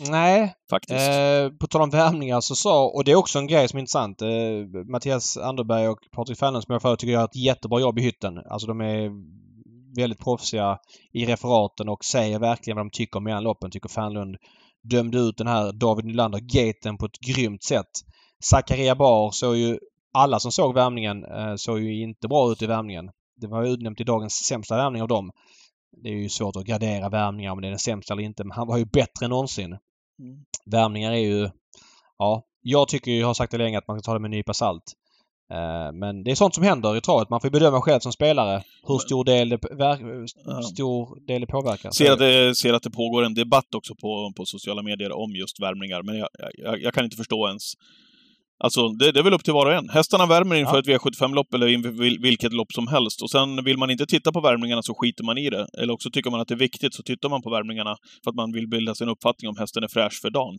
Nej. 0.00 0.54
Faktiskt. 0.70 1.08
Eh, 1.08 1.58
på 1.60 1.66
tal 1.66 1.82
om 1.82 1.90
värmningar 1.90 2.40
så 2.40 2.54
sa, 2.54 2.88
och 2.88 3.04
det 3.04 3.12
är 3.12 3.16
också 3.16 3.38
en 3.38 3.46
grej 3.46 3.68
som 3.68 3.76
är 3.76 3.80
intressant, 3.80 4.22
eh, 4.22 4.28
Mattias 4.90 5.36
Anderberg 5.36 5.88
och 5.88 5.98
Patrik 6.12 6.38
Fernlund 6.38 6.64
som 6.64 6.72
jag 6.72 6.82
förut 6.82 6.98
tycker 6.98 7.12
gör 7.12 7.24
ett 7.24 7.36
jättebra 7.36 7.80
jobb 7.80 7.98
i 7.98 8.02
hytten. 8.02 8.38
Alltså 8.50 8.66
de 8.66 8.80
är 8.80 9.10
väldigt 9.96 10.20
proffsiga 10.20 10.78
i 11.12 11.26
referaten 11.26 11.88
och 11.88 12.04
säger 12.04 12.38
verkligen 12.38 12.76
vad 12.76 12.86
de 12.86 12.90
tycker 12.90 13.20
mellan 13.20 13.42
loppen. 13.42 13.70
Tycker 13.70 13.88
Fernlund 13.88 14.36
dömde 14.90 15.18
ut 15.18 15.36
den 15.36 15.46
här 15.46 15.72
David 15.72 16.04
Nylander-gaten 16.04 16.98
på 16.98 17.06
ett 17.06 17.20
grymt 17.20 17.64
sätt. 17.64 17.90
Zakaria 18.44 18.94
Bar 18.94 19.30
såg 19.30 19.56
ju... 19.56 19.78
Alla 20.18 20.40
som 20.40 20.52
såg 20.52 20.74
värmningen 20.74 21.24
eh, 21.24 21.54
såg 21.56 21.80
ju 21.80 22.02
inte 22.02 22.28
bra 22.28 22.52
ut 22.52 22.62
i 22.62 22.66
värmningen. 22.66 23.10
Det 23.36 23.46
var 23.46 23.64
utnämnt 23.64 23.96
till 23.96 24.06
dagens 24.06 24.34
sämsta 24.34 24.76
värmning 24.76 25.02
av 25.02 25.08
dem. 25.08 25.30
Det 26.02 26.08
är 26.08 26.14
ju 26.14 26.28
svårt 26.28 26.56
att 26.56 26.64
gradera 26.64 27.08
värmningar 27.08 27.52
om 27.52 27.60
det 27.60 27.68
är 27.68 27.70
den 27.70 27.78
sämsta 27.78 28.14
eller 28.14 28.22
inte, 28.22 28.44
men 28.44 28.50
han 28.50 28.66
var 28.66 28.78
ju 28.78 28.84
bättre 28.84 29.24
än 29.24 29.30
någonsin. 29.30 29.66
Mm. 29.66 30.44
Värmningar 30.66 31.12
är 31.12 31.16
ju... 31.16 31.50
Ja, 32.18 32.42
jag 32.62 32.88
tycker 32.88 33.10
ju, 33.10 33.18
jag 33.20 33.26
har 33.26 33.34
sagt 33.34 33.52
det 33.52 33.58
länge, 33.58 33.78
att 33.78 33.88
man 33.88 34.00
ska 34.00 34.10
ta 34.10 34.14
det 34.14 34.20
med 34.20 34.28
en 34.28 34.36
nypa 34.36 34.54
salt. 34.54 34.82
Uh, 35.52 35.92
men 35.92 36.24
det 36.24 36.30
är 36.30 36.34
sånt 36.34 36.54
som 36.54 36.64
händer 36.64 36.96
i 36.96 37.00
travet. 37.00 37.30
Man 37.30 37.40
får 37.40 37.50
bedöma 37.50 37.80
själv 37.80 38.00
som 38.00 38.12
spelare 38.12 38.62
hur 38.86 38.98
stor 38.98 39.24
del 39.24 39.48
det, 39.48 39.58
stor 40.64 41.26
del 41.26 41.40
det 41.40 41.46
påverkar. 41.46 41.90
Ser 41.90 42.12
att 42.12 42.18
det, 42.18 42.54
ser 42.54 42.72
att 42.72 42.82
det 42.82 42.90
pågår 42.90 43.24
en 43.24 43.34
debatt 43.34 43.74
också 43.74 43.94
på, 43.94 44.32
på 44.36 44.44
sociala 44.44 44.82
medier 44.82 45.12
om 45.12 45.30
just 45.32 45.60
värmningar, 45.60 46.02
men 46.02 46.18
jag, 46.18 46.28
jag, 46.52 46.82
jag 46.82 46.94
kan 46.94 47.04
inte 47.04 47.16
förstå 47.16 47.48
ens 47.48 47.72
Alltså, 48.64 48.88
det, 48.88 49.12
det, 49.12 49.20
är 49.20 49.24
väl 49.24 49.34
upp 49.34 49.44
till 49.44 49.52
var 49.52 49.66
och 49.66 49.72
en. 49.72 49.88
Hästarna 49.88 50.26
värmer 50.26 50.56
inför 50.56 50.82
ja. 50.84 50.94
ett 50.94 51.02
V75-lopp 51.02 51.54
eller 51.54 51.66
inför 51.66 51.90
vilket 52.22 52.52
lopp 52.52 52.72
som 52.72 52.88
helst. 52.88 53.22
Och 53.22 53.30
sen 53.30 53.64
vill 53.64 53.78
man 53.78 53.90
inte 53.90 54.06
titta 54.06 54.32
på 54.32 54.40
värmningarna 54.40 54.82
så 54.82 54.94
skiter 54.94 55.24
man 55.24 55.38
i 55.38 55.50
det. 55.50 55.66
Eller 55.78 55.92
också 55.92 56.10
tycker 56.10 56.30
man 56.30 56.40
att 56.40 56.48
det 56.48 56.54
är 56.54 56.58
viktigt 56.58 56.94
så 56.94 57.02
tittar 57.02 57.28
man 57.28 57.42
på 57.42 57.50
värmningarna 57.50 57.96
för 58.24 58.30
att 58.30 58.36
man 58.36 58.52
vill 58.52 58.68
bilda 58.68 58.94
sig 58.94 59.04
en 59.04 59.10
uppfattning 59.10 59.48
om 59.48 59.56
hästen 59.58 59.82
är 59.82 59.88
fräsch 59.88 60.20
för 60.22 60.30
dagen. 60.30 60.56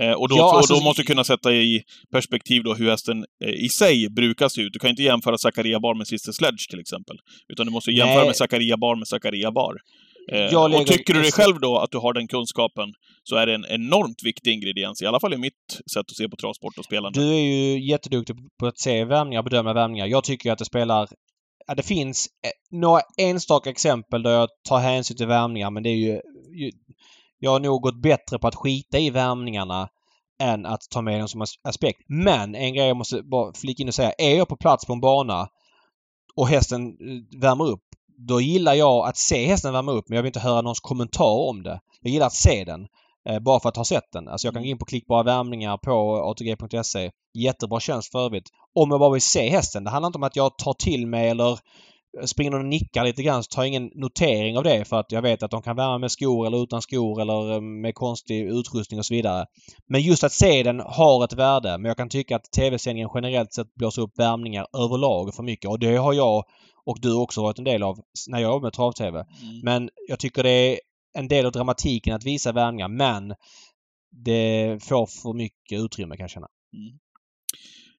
Eh, 0.00 0.12
och 0.12 0.28
då, 0.28 0.36
ja, 0.36 0.56
alltså, 0.56 0.74
och 0.74 0.80
då 0.80 0.84
måste 0.84 1.02
du 1.02 1.06
kunna 1.06 1.24
sätta 1.24 1.52
i 1.52 1.82
perspektiv 2.12 2.62
då 2.62 2.74
hur 2.74 2.90
hästen 2.90 3.24
eh, 3.44 3.64
i 3.64 3.68
sig 3.68 4.08
brukar 4.10 4.48
se 4.48 4.62
ut. 4.62 4.72
Du 4.72 4.78
kan 4.78 4.90
inte 4.90 5.02
jämföra 5.02 5.38
Zakaria 5.38 5.80
Bar 5.80 5.94
med 5.94 6.06
Sister 6.06 6.32
Sledge 6.32 6.70
till 6.70 6.80
exempel. 6.80 7.16
Utan 7.52 7.66
du 7.66 7.72
måste 7.72 7.90
jämföra 7.90 8.16
Nej. 8.16 8.26
med 8.26 8.36
Zakaria 8.36 8.76
Bar 8.76 8.96
med 8.96 9.08
Zakaria 9.08 9.52
Bar. 9.52 9.74
Eh, 10.32 10.64
och 10.64 10.86
tycker 10.86 11.14
du 11.14 11.22
dig 11.22 11.32
själv 11.32 11.60
då 11.60 11.78
att 11.78 11.90
du 11.90 11.98
har 11.98 12.12
den 12.12 12.28
kunskapen 12.28 12.92
så 13.24 13.36
är 13.36 13.46
det 13.46 13.54
en 13.54 13.64
enormt 13.64 14.22
viktig 14.24 14.52
ingrediens, 14.52 15.02
i 15.02 15.06
alla 15.06 15.20
fall 15.20 15.34
i 15.34 15.36
mitt 15.36 15.80
sätt 15.92 16.00
att 16.10 16.16
se 16.16 16.28
på 16.28 16.36
travsport 16.36 16.78
och 16.78 16.84
spelande. 16.84 17.20
Du 17.20 17.28
är 17.28 17.40
ju 17.40 17.88
jätteduktig 17.90 18.36
på 18.58 18.66
att 18.66 18.78
se 18.78 19.04
värmningar, 19.04 19.42
bedöma 19.42 19.72
värmningar. 19.72 20.06
Jag 20.06 20.24
tycker 20.24 20.52
att 20.52 20.58
det 20.58 20.64
spelar 20.64 21.08
Ja, 21.66 21.74
det 21.74 21.82
finns 21.82 22.26
eh, 22.44 22.78
några 22.78 23.00
enstaka 23.16 23.70
exempel 23.70 24.22
där 24.22 24.30
jag 24.30 24.48
tar 24.68 24.78
hänsyn 24.78 25.16
till 25.16 25.26
värmningar 25.26 25.70
men 25.70 25.82
det 25.82 25.90
är 25.90 25.96
ju, 25.96 26.20
ju 26.54 26.70
jag 27.38 27.50
har 27.50 27.60
nog 27.60 27.82
gått 27.82 28.02
bättre 28.02 28.38
på 28.38 28.48
att 28.48 28.54
skita 28.54 28.98
i 28.98 29.10
värmningarna 29.10 29.88
än 30.42 30.66
att 30.66 30.80
ta 30.90 31.02
med 31.02 31.18
dem 31.20 31.28
som 31.28 31.44
aspekt. 31.62 32.00
Men 32.08 32.54
en 32.54 32.74
grej 32.74 32.86
jag 32.86 32.96
måste 32.96 33.22
bara 33.22 33.52
flika 33.54 33.82
in 33.82 33.88
och 33.88 33.94
säga. 33.94 34.12
Är 34.18 34.36
jag 34.36 34.48
på 34.48 34.56
plats 34.56 34.86
på 34.86 34.92
en 34.92 35.00
bana 35.00 35.48
och 36.36 36.48
hästen 36.48 36.86
eh, 36.86 37.40
värmer 37.40 37.70
upp 37.70 37.84
då 38.28 38.40
gillar 38.40 38.74
jag 38.74 39.08
att 39.08 39.16
se 39.16 39.46
hästen 39.46 39.72
värma 39.72 39.92
upp 39.92 40.08
men 40.08 40.16
jag 40.16 40.22
vill 40.22 40.28
inte 40.28 40.40
höra 40.40 40.62
någons 40.62 40.80
kommentar 40.80 41.48
om 41.48 41.62
det. 41.62 41.80
Jag 42.00 42.12
gillar 42.12 42.26
att 42.26 42.34
se 42.34 42.64
den. 42.64 42.86
Eh, 43.28 43.38
bara 43.38 43.60
för 43.60 43.68
att 43.68 43.76
ha 43.76 43.84
sett 43.84 44.12
den. 44.12 44.28
Alltså 44.28 44.46
jag 44.46 44.54
kan 44.54 44.62
gå 44.62 44.68
in 44.68 44.78
på 44.78 44.84
klickbara 44.84 45.22
värmningar 45.22 45.76
på 45.76 46.22
ATG.se. 46.30 47.10
Jättebra 47.34 47.80
tjänst 47.80 48.12
för 48.12 48.24
övrigt. 48.24 48.48
Om 48.74 48.90
jag 48.90 49.00
bara 49.00 49.12
vill 49.12 49.22
se 49.22 49.48
hästen. 49.48 49.84
Det 49.84 49.90
handlar 49.90 50.06
inte 50.06 50.18
om 50.18 50.22
att 50.22 50.36
jag 50.36 50.58
tar 50.58 50.72
till 50.72 51.06
mig 51.06 51.28
eller 51.28 51.58
springer 52.24 52.54
och 52.54 52.64
nickar 52.64 53.04
lite 53.04 53.22
grann 53.22 53.42
så 53.42 53.48
tar 53.48 53.62
jag 53.62 53.68
ingen 53.68 53.90
notering 53.94 54.58
av 54.58 54.64
det 54.64 54.84
för 54.84 55.00
att 55.00 55.12
jag 55.12 55.22
vet 55.22 55.42
att 55.42 55.50
de 55.50 55.62
kan 55.62 55.76
värma 55.76 55.98
med 55.98 56.10
skor 56.10 56.46
eller 56.46 56.62
utan 56.62 56.82
skor 56.82 57.20
eller 57.20 57.52
eh, 57.52 57.60
med 57.60 57.94
konstig 57.94 58.46
utrustning 58.46 58.98
och 58.98 59.06
så 59.06 59.14
vidare. 59.14 59.46
Men 59.88 60.02
just 60.02 60.24
att 60.24 60.32
se 60.32 60.62
den 60.62 60.80
har 60.80 61.24
ett 61.24 61.32
värde. 61.32 61.78
Men 61.78 61.84
jag 61.84 61.96
kan 61.96 62.08
tycka 62.08 62.36
att 62.36 62.52
tv-sändningen 62.56 63.10
generellt 63.14 63.52
sett 63.52 63.74
blåser 63.74 64.02
upp 64.02 64.18
värmningar 64.18 64.66
överlag 64.78 65.34
för 65.34 65.42
mycket 65.42 65.70
och 65.70 65.78
det 65.78 65.96
har 65.96 66.12
jag 66.12 66.44
och 66.84 67.00
du 67.00 67.14
också 67.14 67.42
varit 67.42 67.58
en 67.58 67.64
del 67.64 67.82
av 67.82 67.98
när 68.28 68.38
jag 68.38 68.48
jobbade 68.48 68.62
med 68.62 68.72
trav-tv. 68.72 69.18
Mm. 69.18 69.60
Men 69.62 69.90
jag 70.08 70.18
tycker 70.18 70.42
det 70.42 70.50
är 70.50 70.78
en 71.18 71.28
del 71.28 71.46
av 71.46 71.52
dramatiken 71.52 72.14
att 72.14 72.24
visa 72.24 72.52
värvningar 72.52 72.88
men 72.88 73.34
det 74.24 74.78
får 74.82 75.06
för 75.06 75.32
mycket 75.32 75.80
utrymme 75.80 76.16
kan 76.16 76.24
jag 76.24 76.30
känna. 76.30 76.48
Mm. 76.74 76.98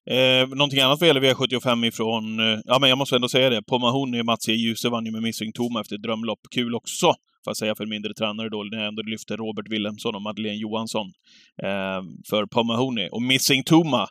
Eh, 0.09 0.47
någonting 0.49 0.79
annat 0.79 0.99
vad 0.99 1.07
gäller 1.07 1.21
V75 1.21 1.85
ifrån, 1.85 2.39
eh, 2.39 2.59
ja 2.65 2.79
men 2.79 2.89
jag 2.89 2.97
måste 2.97 3.15
ändå 3.15 3.29
säga 3.29 3.49
det, 3.49 3.63
Pomahony, 3.63 4.23
Mats 4.23 4.49
E. 4.49 4.51
Djuse 4.51 4.89
vann 4.89 5.05
ju 5.05 5.11
med 5.11 5.21
Missing 5.21 5.51
Toma 5.53 5.81
efter 5.81 5.95
ett 5.95 6.01
drömlopp. 6.01 6.39
Kul 6.51 6.75
också, 6.75 7.05
får 7.05 7.49
jag 7.49 7.57
säga 7.57 7.75
för 7.75 7.85
mindre 7.85 8.13
tränare 8.13 8.49
då, 8.49 8.63
när 8.63 8.77
jag 8.77 8.87
ändå 8.87 9.01
lyfter 9.01 9.37
Robert 9.37 9.65
Wilhelmsson 9.69 10.15
och 10.15 10.21
Madeleine 10.21 10.57
Johansson 10.57 11.07
eh, 11.63 12.01
för 12.29 12.45
Pomahony. 12.45 13.07
Och 13.11 13.21
Missing 13.21 13.63
Toma 13.63 14.07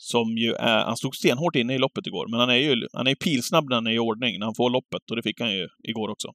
som 0.00 0.38
ju 0.38 0.52
är, 0.52 0.84
han 0.84 0.96
stod 0.96 1.14
stenhårt 1.14 1.56
inne 1.56 1.74
i 1.74 1.78
loppet 1.78 2.06
igår, 2.06 2.26
men 2.30 2.40
han 2.40 2.50
är 2.50 2.54
ju 2.54 2.86
han 2.92 3.06
är 3.06 3.14
pilsnabb 3.14 3.68
när 3.68 3.76
han 3.76 3.86
är 3.86 3.90
i 3.90 3.98
ordning, 3.98 4.38
när 4.38 4.46
han 4.46 4.54
får 4.54 4.70
loppet. 4.70 5.10
Och 5.10 5.16
det 5.16 5.22
fick 5.22 5.40
han 5.40 5.52
ju 5.52 5.68
igår 5.88 6.08
också. 6.08 6.28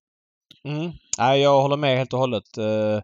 Mm. 0.64 0.92
Nej, 1.18 1.42
jag 1.42 1.62
håller 1.62 1.78
med 1.78 1.98
helt 1.98 2.14
och 2.14 2.20
hållet. 2.20 2.58
Eh, 2.58 3.00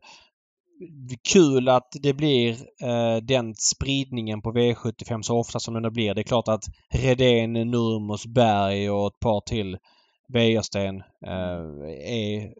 kul 1.34 1.70
att 1.70 1.88
det 2.02 2.14
blir 2.14 2.50
eh, 2.84 3.18
den 3.24 3.56
spridningen 3.56 4.42
på 4.42 4.52
V75 4.52 5.22
så 5.22 5.38
ofta 5.38 5.60
som 5.60 5.82
det 5.82 5.92
blir. 5.92 6.14
Det 6.14 6.22
är 6.22 6.24
klart 6.24 6.48
att 6.48 6.64
Redén, 6.94 7.54
Nurmos, 7.54 8.26
Berg 8.26 8.90
och 8.90 9.08
ett 9.08 9.20
par 9.20 9.42
till 9.42 9.78
Wäjersten 10.34 10.96
eh, 11.26 11.62
är 12.08 12.54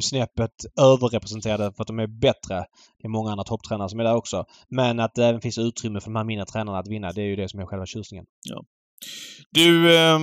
snäppet 0.00 0.50
överrepresenterade 0.80 1.72
för 1.72 1.82
att 1.82 1.86
de 1.86 1.98
är 1.98 2.06
bättre. 2.06 2.64
Det 2.98 3.06
är 3.06 3.08
många 3.08 3.30
andra 3.30 3.44
topptränare 3.44 3.88
som 3.88 4.00
är 4.00 4.04
där 4.04 4.16
också. 4.16 4.44
Men 4.68 5.00
att 5.00 5.14
det 5.14 5.26
även 5.26 5.40
finns 5.40 5.58
utrymme 5.58 6.00
för 6.00 6.10
de 6.10 6.16
här 6.16 6.24
mindre 6.24 6.46
tränarna 6.46 6.78
att 6.78 6.88
vinna, 6.88 7.12
det 7.12 7.22
är 7.22 7.26
ju 7.26 7.36
det 7.36 7.48
som 7.48 7.60
är 7.60 7.66
själva 7.66 7.86
tjusningen. 7.86 8.24
Ja. 8.48 8.64
Du, 9.50 9.96
eh, 9.96 10.18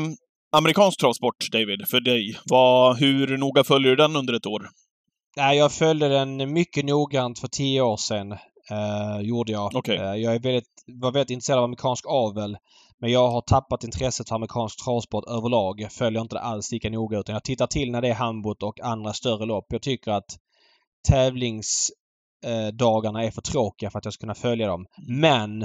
amerikansk 0.51 0.99
travsport, 0.99 1.51
David, 1.51 1.88
för 1.88 1.99
dig. 1.99 2.38
Vad, 2.45 2.97
hur 2.97 3.38
noga 3.38 3.63
följer 3.63 3.89
du 3.89 3.95
den 3.95 4.15
under 4.15 4.34
ett 4.34 4.45
år? 4.45 4.69
Nej, 5.38 5.58
jag 5.58 5.71
följde 5.71 6.10
den 6.10 6.53
mycket 6.53 6.86
noggrant 6.86 7.39
för 7.39 7.47
tio 7.47 7.82
år 7.82 7.97
sedan. 7.97 8.32
Eh, 8.71 9.21
gjorde 9.21 9.51
jag. 9.51 9.75
Okay. 9.75 9.95
Eh, 9.95 10.15
jag 10.15 10.36
är 10.36 10.39
väldigt, 10.39 10.84
var 10.88 11.12
väldigt 11.12 11.29
intresserad 11.29 11.60
av 11.60 11.63
amerikansk 11.63 12.05
avel. 12.08 12.58
Men 13.01 13.12
jag 13.12 13.31
har 13.31 13.41
tappat 13.41 13.83
intresset 13.83 14.29
för 14.29 14.35
amerikansk 14.35 14.83
travsport 14.83 15.23
överlag. 15.27 15.81
Jag 15.81 15.91
följer 15.91 16.21
inte 16.21 16.35
det 16.35 16.41
alls 16.41 16.71
lika 16.71 16.89
noga 16.89 17.19
utan 17.19 17.33
jag 17.33 17.43
tittar 17.43 17.67
till 17.67 17.91
när 17.91 18.01
det 18.01 18.07
är 18.07 18.13
handbot 18.13 18.63
och 18.63 18.79
andra 18.79 19.13
större 19.13 19.45
lopp. 19.45 19.65
Jag 19.69 19.81
tycker 19.81 20.12
att 20.12 20.38
tävlingsdagarna 21.09 23.21
eh, 23.21 23.27
är 23.27 23.31
för 23.31 23.41
tråkiga 23.41 23.89
för 23.89 23.99
att 23.99 24.05
jag 24.05 24.13
ska 24.13 24.21
kunna 24.21 24.35
följa 24.35 24.67
dem. 24.67 24.85
Men 25.07 25.59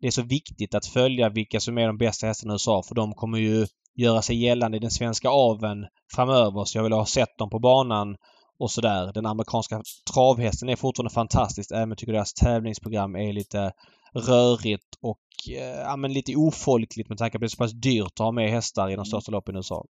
det 0.00 0.06
är 0.06 0.10
så 0.10 0.22
viktigt 0.22 0.74
att 0.74 0.86
följa 0.86 1.28
vilka 1.28 1.60
som 1.60 1.78
är 1.78 1.86
de 1.86 1.98
bästa 1.98 2.26
hästarna 2.26 2.52
i 2.52 2.54
USA 2.54 2.82
för 2.82 2.94
de 2.94 3.14
kommer 3.14 3.38
ju 3.38 3.66
göra 3.96 4.22
sig 4.22 4.36
gällande 4.36 4.76
i 4.76 4.80
den 4.80 4.90
svenska 4.90 5.28
aven 5.28 5.86
framöver. 6.14 6.64
Så 6.64 6.78
jag 6.78 6.82
vill 6.82 6.92
ha 6.92 7.06
sett 7.06 7.38
dem 7.38 7.50
på 7.50 7.58
banan 7.58 8.16
och 8.58 8.70
sådär. 8.70 9.12
Den 9.12 9.26
amerikanska 9.26 9.82
travhästen 10.14 10.68
är 10.68 10.76
fortfarande 10.76 11.14
fantastisk 11.14 11.70
även 11.70 11.82
om 11.82 11.90
jag 11.90 11.98
tycker 11.98 12.12
deras 12.12 12.34
tävlingsprogram 12.34 13.16
är 13.16 13.32
lite 13.32 13.72
rörigt 14.16 14.96
och 15.00 15.20
eh, 15.50 15.80
ja, 15.80 15.96
men 15.96 16.12
lite 16.12 16.36
ofolkligt 16.36 17.08
med 17.08 17.18
tanke 17.18 17.38
på 17.38 17.44
att 17.44 17.50
det 17.50 17.54
är 17.54 17.56
så 17.56 17.56
pass 17.56 17.80
dyrt 17.80 18.12
att 18.12 18.18
ha 18.18 18.32
med 18.32 18.50
hästar 18.50 18.88
i 18.88 18.90
de 18.90 18.94
mm. 18.94 19.04
största 19.04 19.32
loppen 19.32 19.54
i 19.54 19.58
USA. 19.58 19.84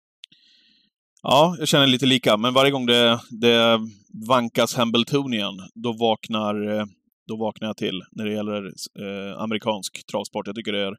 Ja, 1.22 1.56
jag 1.60 1.68
känner 1.68 1.88
lite 1.88 2.06
lika, 2.06 2.38
men 2.38 2.54
varje 2.54 2.72
gång 2.72 2.86
det, 2.86 3.20
det 3.42 3.80
vankas 4.28 4.76
Hambletonian, 4.76 5.56
då 5.84 5.94
vaknar, 5.94 6.80
eh, 6.80 6.86
då 7.28 7.38
vaknar 7.38 7.68
jag 7.68 7.78
till 7.78 8.02
när 8.12 8.26
det 8.26 8.34
gäller 8.34 8.66
eh, 8.66 9.42
amerikansk 9.42 10.06
travsport. 10.12 10.48
Jag 10.48 10.56
tycker 10.56 10.72
det 10.72 10.88
är 10.88 10.96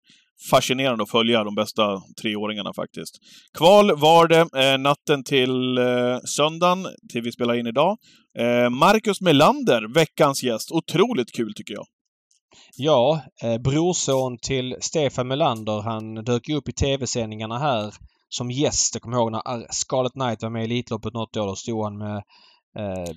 fascinerande 0.50 1.02
att 1.02 1.10
följa 1.10 1.44
de 1.44 1.54
bästa 1.54 2.00
treåringarna 2.22 2.72
faktiskt. 2.72 3.18
Kval 3.58 3.96
var 3.96 4.28
det 4.28 4.40
eh, 4.40 4.78
natten 4.78 5.24
till 5.24 5.78
eh, 5.78 6.18
söndagen, 6.24 6.86
till 7.12 7.22
vi 7.22 7.32
spelar 7.32 7.54
in 7.54 7.66
idag. 7.66 7.96
Eh, 8.38 8.70
Marcus 8.70 9.20
Melander, 9.20 9.94
veckans 9.94 10.42
gäst. 10.42 10.72
Otroligt 10.72 11.32
kul 11.32 11.54
tycker 11.54 11.74
jag. 11.74 11.86
Ja, 12.76 13.20
eh, 13.42 13.58
brorson 13.58 14.38
till 14.38 14.76
Stefan 14.80 15.28
Melander. 15.28 15.80
Han 15.80 16.14
dök 16.14 16.48
upp 16.48 16.68
i 16.68 16.72
tv-sändningarna 16.72 17.58
här 17.58 17.94
som 18.28 18.50
gäst. 18.50 18.94
Jag 18.94 19.02
kommer 19.02 19.16
ihåg 19.16 19.32
när 19.32 19.72
Scarlet 19.72 20.12
Knight 20.12 20.42
var 20.42 20.50
med 20.50 20.62
i 20.62 20.64
Elitloppet 20.64 21.14
något 21.14 21.36
år. 21.36 21.46
Då 21.46 21.56
stod 21.56 21.84
han 21.84 21.98
med 21.98 22.16
eh, 22.78 23.14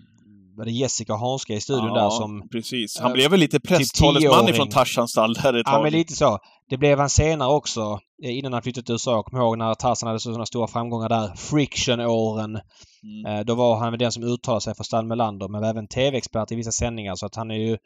var 0.58 0.66
det 0.66 0.72
Jessica 0.72 1.14
Hanska 1.14 1.54
i 1.54 1.62
studion 1.62 1.88
ja, 1.88 2.04
där 2.04 2.10
som... 2.10 2.50
precis. 2.52 3.00
Han 3.00 3.12
äh, 3.12 3.14
blev 3.14 3.32
väl 3.32 3.40
lite 3.40 3.60
typ 3.60 3.68
presstalesman 3.68 4.46
typ 4.46 4.56
ifrån 4.56 4.70
Tarzans 4.70 5.12
stall 5.12 5.34
där 5.34 5.54
ett 5.54 5.66
tag. 5.66 5.76
Ja, 5.76 5.84
men 5.84 5.92
lite 5.92 6.14
så. 6.14 6.40
Det 6.70 6.78
blev 6.78 7.00
han 7.00 7.10
senare 7.10 7.50
också 7.50 8.00
eh, 8.24 8.38
innan 8.38 8.54
han 8.54 8.62
flyttade 8.62 8.86
till 8.86 8.94
USA. 8.94 9.12
Jag 9.12 9.26
kommer 9.26 9.44
ihåg 9.44 9.58
när 9.58 9.74
Tarzan 9.74 10.08
hade 10.08 10.20
sådana 10.20 10.46
stora 10.46 10.68
framgångar 10.68 11.10
där. 11.10 11.36
Friction-åren. 11.36 12.60
Mm. 13.04 13.40
Eh, 13.40 13.46
då 13.46 13.56
var 13.56 13.78
han 13.78 13.98
den 13.98 14.12
som 14.12 14.24
uttalade 14.24 14.62
sig 14.62 14.76
för 14.76 14.84
stall 14.84 15.06
Melander 15.06 15.48
men 15.48 15.62
var 15.62 15.70
även 15.70 15.88
TV-expert 15.88 16.52
i 16.52 16.56
vissa 16.56 16.72
sändningar 16.72 17.16
så 17.16 17.26
att 17.26 17.36
han 17.36 17.52
är 17.52 17.56
ju 17.56 17.78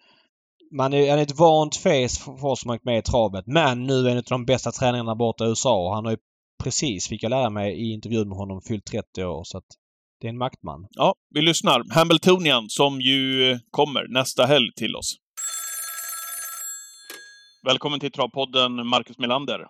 man 0.71 0.93
är, 0.93 1.09
han 1.09 1.19
är 1.19 1.23
ett 1.23 1.39
vant 1.39 1.75
face 1.75 2.23
för 2.23 2.45
oss 2.45 2.61
som 2.61 2.69
har 2.69 2.79
med 2.83 2.97
i 2.97 3.01
travet. 3.01 3.47
Men 3.47 3.83
nu 3.83 3.93
är 3.93 4.03
han 4.03 4.11
en 4.11 4.17
av 4.17 4.23
de 4.23 4.45
bästa 4.45 4.71
tränarna 4.71 5.15
borta 5.15 5.45
i 5.45 5.47
USA 5.47 5.87
och 5.87 5.95
han 5.95 6.05
har 6.05 6.11
ju 6.11 6.17
precis, 6.63 7.07
fick 7.07 7.23
jag 7.23 7.29
lära 7.29 7.49
mig 7.49 7.73
i 7.73 7.93
intervjun 7.93 8.29
med 8.29 8.37
honom, 8.37 8.61
fyllt 8.61 8.85
30 8.85 9.23
år. 9.23 9.43
Så 9.43 9.57
att 9.57 9.65
det 10.21 10.27
är 10.27 10.29
en 10.29 10.37
maktman. 10.37 10.87
Ja, 10.89 11.15
vi 11.29 11.41
lyssnar. 11.41 11.93
Hambletonian 11.93 12.69
som 12.69 13.01
ju 13.01 13.59
kommer 13.71 14.07
nästa 14.07 14.45
helg 14.45 14.73
till 14.75 14.95
oss. 14.95 15.17
Välkommen 17.65 17.99
till 17.99 18.11
Travpodden, 18.11 18.87
Marcus 18.87 19.17
Melander. 19.17 19.67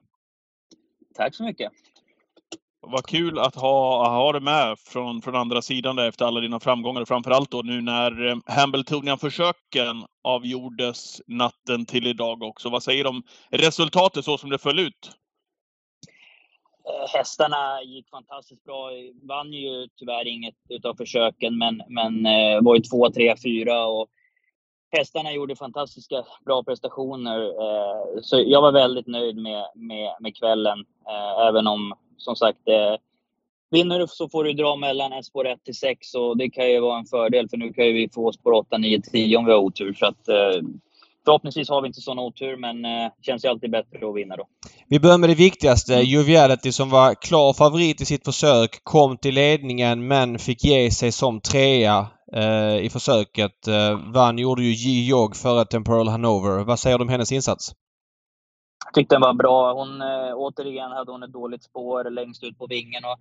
Tack 1.16 1.36
så 1.36 1.44
mycket. 1.44 1.72
Vad 2.88 3.06
kul 3.06 3.40
att 3.40 3.56
ha, 3.56 4.10
ha 4.10 4.32
dig 4.32 4.42
med 4.42 4.80
från, 4.80 5.22
från 5.22 5.36
andra 5.36 5.62
sidan 5.62 5.96
där 5.96 6.08
efter 6.08 6.26
alla 6.26 6.40
dina 6.40 6.60
framgångar. 6.60 7.06
Framförallt 7.06 7.52
då 7.52 7.62
nu 7.62 7.82
när 7.82 8.28
eh, 8.28 8.36
Hambletonian-försöken 8.46 10.06
avgjordes 10.24 11.22
natten 11.28 11.86
till 11.86 12.08
idag 12.08 12.44
också. 12.44 12.70
Vad 12.70 12.84
säger 12.84 13.04
du 13.04 13.10
om 13.10 13.24
resultatet 13.50 14.26
så 14.26 14.38
som 14.38 14.50
det 14.50 14.58
föll 14.58 14.80
ut? 14.80 15.12
Eh, 16.86 17.14
hästarna 17.14 17.84
gick 17.84 18.10
fantastiskt 18.10 18.64
bra. 18.64 18.90
Vann 19.22 19.54
ju 19.54 19.88
tyvärr 19.96 20.28
inget 20.28 20.56
utav 20.70 20.96
försöken, 20.96 21.58
men, 21.58 21.82
men 21.88 22.26
eh, 22.26 22.62
var 22.62 22.76
ju 22.76 22.82
två, 22.82 23.10
tre, 23.10 23.36
fyra 23.44 23.86
och 23.86 24.08
hästarna 24.92 25.34
gjorde 25.34 25.56
fantastiska 25.56 26.24
bra 26.46 26.64
prestationer. 26.64 27.42
Eh, 27.42 28.22
så 28.22 28.44
jag 28.46 28.62
var 28.62 28.72
väldigt 28.72 29.08
nöjd 29.08 29.38
med, 29.38 29.66
med, 29.76 30.16
med 30.20 30.36
kvällen, 30.36 30.80
eh, 31.08 31.48
även 31.48 31.68
om 31.68 31.94
som 32.18 32.36
sagt 32.36 32.68
eh, 32.68 32.96
Vinner 33.72 34.00
du 34.00 34.08
så 34.08 34.30
får 34.30 34.44
du 34.44 34.54
dra 34.54 34.76
mellan 34.76 35.24
spår 35.24 35.48
1 35.48 35.64
till 35.64 35.76
6 35.76 36.14
och 36.14 36.38
det 36.38 36.50
kan 36.50 36.70
ju 36.70 36.80
vara 36.80 37.00
en 37.00 37.06
fördel 37.06 37.50
för 37.50 37.58
nu 37.58 37.74
kan 37.74 37.86
ju 37.86 37.94
vi 37.94 38.10
få 38.10 38.32
spår 38.32 38.52
8, 38.52 38.78
9, 38.78 39.02
10 39.02 39.38
om 39.38 39.46
vi 39.46 39.52
har 39.52 39.60
otur. 39.60 39.94
Så 39.94 40.06
att, 40.06 40.28
eh, 40.28 40.68
förhoppningsvis 41.26 41.70
har 41.70 41.82
vi 41.82 41.88
inte 41.88 42.02
sån 42.02 42.20
otur, 42.20 42.58
men 42.58 42.86
eh, 42.86 43.12
känns 43.22 43.46
ju 43.46 43.50
alltid 43.50 43.72
bättre 43.72 44.10
att 44.10 44.16
vinna 44.16 44.36
då. 44.36 44.48
Vi 44.88 45.00
börjar 45.00 45.18
med 45.18 45.30
det 45.30 45.36
viktigaste. 45.36 45.94
Joviality 45.94 46.72
som 46.72 46.90
var 46.90 47.14
klar 47.14 47.54
favorit 47.54 48.02
i 48.02 48.06
sitt 48.06 48.26
försök 48.26 48.84
kom 48.84 49.18
till 49.18 49.36
ledningen 49.36 50.08
men 50.08 50.40
fick 50.40 50.64
ge 50.64 50.92
sig 50.92 51.12
som 51.12 51.42
trea 51.42 52.08
Eh, 52.34 52.86
i 52.86 52.90
försöket. 52.90 53.68
Eh, 53.68 54.14
vann 54.14 54.38
gjorde 54.38 54.64
ju 54.64 54.72
Ji 54.72 55.10
Jog 55.10 55.36
före 55.36 55.66
Temporal 55.66 56.08
Hanover. 56.08 56.64
Vad 56.64 56.80
säger 56.80 56.98
du 56.98 57.04
om 57.04 57.10
hennes 57.10 57.32
insats? 57.32 57.72
Jag 58.86 58.94
tyckte 58.94 59.16
den 59.16 59.22
var 59.22 59.34
bra. 59.34 59.74
Hon, 59.74 60.02
eh, 60.02 60.34
återigen 60.36 60.92
hade 60.92 61.12
hon 61.12 61.24
ett 61.24 61.34
dåligt 61.34 61.64
spår 61.64 62.10
längst 62.10 62.44
ut 62.44 62.58
på 62.58 62.68
vingen. 62.68 63.06
Och 63.06 63.18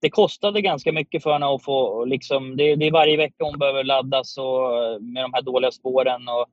det 0.00 0.10
kostade 0.10 0.60
ganska 0.60 0.92
mycket 0.92 1.22
för 1.22 1.32
henne 1.32 1.46
att 1.46 1.64
få... 1.64 2.04
Liksom, 2.04 2.56
det, 2.56 2.76
det 2.76 2.86
är 2.86 2.92
varje 2.92 3.16
vecka 3.16 3.44
hon 3.44 3.58
behöver 3.58 3.84
laddas 3.84 4.38
och, 4.38 4.84
eh, 4.84 5.00
med 5.00 5.24
de 5.24 5.32
här 5.34 5.42
dåliga 5.42 5.70
spåren. 5.70 6.28
Och 6.28 6.46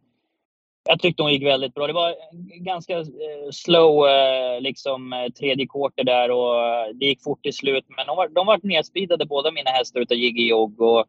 jag 0.90 1.00
tyckte 1.00 1.24
hon 1.24 1.34
gick 1.34 1.44
väldigt 1.44 1.74
bra. 1.74 1.88
Det 1.88 1.94
var 1.94 2.16
ganska 2.64 2.98
eh, 3.00 3.06
slow 3.52 4.08
eh, 4.08 4.62
liksom, 4.62 5.30
tredje 5.40 5.68
quarter 5.68 6.04
där 6.04 6.32
och 6.32 6.96
det 6.96 7.06
gick 7.06 7.24
fort 7.24 7.44
till 7.44 7.54
slut. 7.54 7.86
Men 7.88 8.08
de 8.08 8.16
var, 8.18 8.28
de 8.28 8.46
var 8.46 8.60
nedspeedade 8.64 9.26
båda 9.26 9.52
mina 9.52 9.70
hästar 9.70 10.00
utav 10.00 10.18
Jiggy 10.18 10.48
Jogg. 10.48 10.82
Och, 10.82 11.06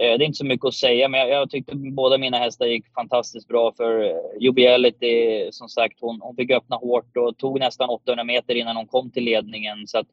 Eh, 0.00 0.18
det 0.18 0.24
är 0.24 0.26
inte 0.26 0.38
så 0.38 0.44
mycket 0.44 0.66
att 0.66 0.74
säga, 0.74 1.08
men 1.08 1.20
jag, 1.20 1.28
jag 1.28 1.50
tyckte 1.50 1.76
båda 1.76 2.18
mina 2.18 2.38
hästar 2.38 2.66
gick 2.66 2.94
fantastiskt 2.94 3.48
bra. 3.48 3.72
För 3.76 4.02
eh, 4.02 4.16
Jubiality, 4.40 5.48
som 5.52 5.68
sagt, 5.68 6.00
hon, 6.00 6.20
hon 6.20 6.36
fick 6.36 6.50
öppna 6.50 6.76
hårt 6.76 7.16
och 7.16 7.38
tog 7.38 7.60
nästan 7.60 7.90
800 7.90 8.24
meter 8.24 8.54
innan 8.54 8.76
hon 8.76 8.86
kom 8.86 9.10
till 9.10 9.24
ledningen. 9.24 9.86
Så 9.86 9.98
att, 9.98 10.06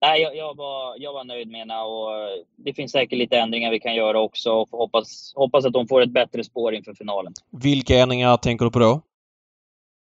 nej, 0.00 0.22
jag, 0.22 0.36
jag, 0.36 0.56
var, 0.56 0.94
jag 0.98 1.12
var 1.12 1.24
nöjd 1.24 1.48
med 1.48 1.60
henne 1.60 1.80
och 1.80 2.12
eh, 2.12 2.28
det 2.56 2.74
finns 2.74 2.92
säkert 2.92 3.18
lite 3.18 3.38
ändringar 3.38 3.70
vi 3.70 3.80
kan 3.80 3.94
göra 3.94 4.20
också. 4.20 4.52
Och 4.52 4.68
hoppas, 4.70 5.32
hoppas 5.34 5.64
att 5.64 5.74
hon 5.74 5.88
får 5.88 6.02
ett 6.02 6.12
bättre 6.12 6.44
spår 6.44 6.74
inför 6.74 6.94
finalen. 6.94 7.32
Vilka 7.62 7.94
ändringar 7.98 8.36
tänker 8.36 8.64
du 8.64 8.70
på 8.70 8.78
då? 8.78 9.00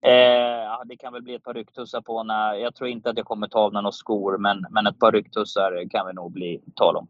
Eh, 0.05 0.85
det 0.85 0.97
kan 0.97 1.13
väl 1.13 1.21
bli 1.21 1.35
ett 1.35 1.43
par 1.43 1.53
rycktussar 1.53 2.01
på 2.01 2.23
när, 2.23 2.53
Jag 2.53 2.75
tror 2.75 2.89
inte 2.89 3.09
att 3.09 3.17
jag 3.17 3.25
kommer 3.25 3.47
ta 3.47 3.59
av 3.59 3.73
några 3.73 3.91
skor, 3.91 4.37
men, 4.37 4.65
men 4.69 4.87
ett 4.87 4.99
par 4.99 5.11
rycktussar 5.11 5.89
kan 5.89 6.07
vi 6.07 6.13
nog 6.13 6.31
bli 6.31 6.61
tal 6.75 6.95
om. 6.95 7.07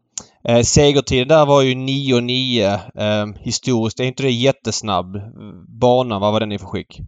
Eh, 0.48 0.60
segertiden 0.60 1.28
där 1.28 1.46
var 1.46 1.62
ju 1.62 1.74
9.9 1.74 2.78
eh, 2.94 3.26
historiskt. 3.40 4.00
Är 4.00 4.04
inte 4.04 4.22
det 4.22 4.30
jättesnabb? 4.30 5.20
Banan, 5.68 6.20
vad 6.20 6.32
var 6.32 6.40
den 6.40 6.52
i 6.52 6.58
för 6.58 6.66
skick? 6.66 7.00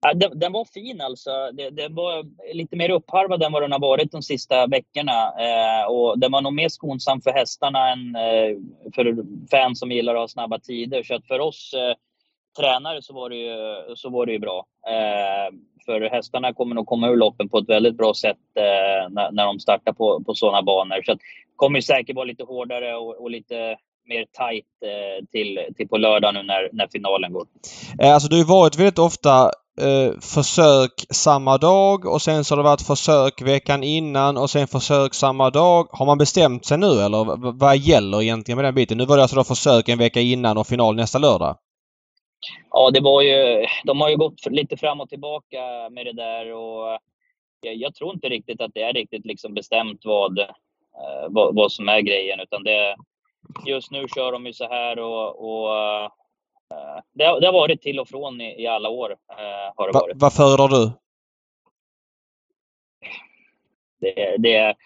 Ja, 0.00 0.14
den, 0.14 0.38
den, 0.38 0.52
var 0.52 0.64
fin 0.64 1.00
alltså. 1.00 1.30
Det, 1.52 1.88
var 1.88 2.24
lite 2.54 2.76
mer 2.76 2.90
uppharvad 2.90 3.42
än 3.42 3.52
vad 3.52 3.62
den 3.62 3.72
har 3.72 3.80
varit 3.80 4.12
de 4.12 4.22
sista 4.22 4.66
veckorna. 4.66 5.32
Eh, 5.40 5.90
och 5.90 6.18
den 6.18 6.32
var 6.32 6.42
nog 6.42 6.54
mer 6.54 6.68
skonsam 6.68 7.20
för 7.20 7.30
hästarna 7.30 7.92
än 7.92 8.16
eh, 8.16 8.56
för 8.94 9.16
fans 9.50 9.78
som 9.78 9.92
gillar 9.92 10.14
att 10.14 10.20
ha 10.20 10.28
snabba 10.28 10.58
tider. 10.58 11.02
Så 11.02 11.14
att 11.14 11.26
för 11.26 11.40
oss 11.40 11.74
eh, 11.74 11.94
tränare 12.58 13.02
så 13.02 13.14
var 13.14 13.30
det 13.30 13.36
ju, 13.36 13.56
så 13.96 14.10
var 14.10 14.26
det 14.26 14.32
ju 14.32 14.38
bra. 14.38 14.66
Eh, 14.88 15.54
för 15.86 16.00
hästarna 16.10 16.52
kommer 16.54 16.74
nog 16.74 16.86
komma 16.86 17.08
ur 17.08 17.16
loppen 17.16 17.48
på 17.48 17.58
ett 17.58 17.68
väldigt 17.68 17.96
bra 17.96 18.14
sätt 18.14 18.44
eh, 18.54 19.10
när, 19.10 19.32
när 19.32 19.46
de 19.46 19.60
startar 19.60 19.92
på, 19.92 20.22
på 20.26 20.34
sådana 20.34 20.62
banor. 20.62 21.02
Så 21.02 21.14
det 21.14 21.20
kommer 21.56 21.80
säkert 21.80 22.16
vara 22.16 22.24
lite 22.24 22.44
hårdare 22.44 22.96
och, 22.96 23.22
och 23.22 23.30
lite 23.30 23.76
mer 24.08 24.24
tight 24.24 24.66
eh, 24.84 25.26
till, 25.32 25.58
till 25.76 25.88
på 25.88 25.96
lördag 25.96 26.34
nu 26.34 26.42
när, 26.42 26.68
när 26.72 26.88
finalen 26.92 27.32
går. 27.32 27.46
Eh, 28.02 28.14
alltså 28.14 28.28
det 28.28 28.34
har 28.34 28.40
ju 28.40 28.44
varit 28.44 28.78
väldigt 28.78 28.98
ofta 28.98 29.50
eh, 29.80 30.20
försök 30.20 30.92
samma 31.10 31.58
dag 31.58 32.06
och 32.06 32.22
sen 32.22 32.44
så 32.44 32.54
har 32.54 32.56
det 32.56 32.68
varit 32.68 32.86
försök 32.86 33.42
veckan 33.42 33.82
innan 33.82 34.36
och 34.36 34.50
sen 34.50 34.66
försök 34.66 35.14
samma 35.14 35.50
dag. 35.50 35.88
Har 35.90 36.06
man 36.06 36.18
bestämt 36.18 36.66
sig 36.66 36.78
nu 36.78 36.86
eller 36.86 37.52
vad 37.58 37.76
gäller 37.76 38.22
egentligen 38.22 38.56
med 38.56 38.64
den 38.64 38.74
biten? 38.74 38.98
Nu 38.98 39.04
var 39.04 39.16
det 39.16 39.22
alltså 39.22 39.36
då 39.36 39.44
försök 39.44 39.88
en 39.88 39.98
vecka 39.98 40.20
innan 40.20 40.58
och 40.58 40.66
final 40.66 40.96
nästa 40.96 41.18
lördag. 41.18 41.56
Ja, 42.70 42.90
det 42.90 43.00
var 43.00 43.22
ju, 43.22 43.66
de 43.84 44.00
har 44.00 44.08
ju 44.08 44.16
gått 44.16 44.46
lite 44.46 44.76
fram 44.76 45.00
och 45.00 45.08
tillbaka 45.08 45.88
med 45.90 46.06
det 46.06 46.12
där 46.12 46.52
och 46.52 46.98
jag, 47.60 47.74
jag 47.74 47.94
tror 47.94 48.14
inte 48.14 48.28
riktigt 48.28 48.60
att 48.60 48.74
det 48.74 48.82
är 48.82 48.92
riktigt 48.92 49.26
liksom 49.26 49.54
bestämt 49.54 50.00
vad, 50.04 50.38
eh, 50.38 50.46
vad, 51.28 51.54
vad, 51.54 51.72
som 51.72 51.88
är 51.88 52.00
grejen 52.00 52.40
utan 52.40 52.64
det, 52.64 52.96
just 53.66 53.90
nu 53.90 54.06
kör 54.14 54.32
de 54.32 54.46
ju 54.46 54.52
så 54.52 54.68
här 54.68 54.98
och, 54.98 55.28
och 55.50 55.76
eh, 55.76 56.10
det, 57.12 57.24
har, 57.24 57.40
det, 57.40 57.46
har 57.46 57.52
varit 57.52 57.82
till 57.82 58.00
och 58.00 58.08
från 58.08 58.40
i, 58.40 58.62
i 58.62 58.66
alla 58.66 58.88
år. 58.88 59.10
Eh, 59.10 59.72
har 59.76 59.86
det 59.86 59.92
Va, 59.92 60.00
varit. 60.00 60.16
Vad 60.16 60.34
föredrar 60.34 60.68
du? 60.68 60.92
Det, 64.00 64.36
det, 64.38 64.76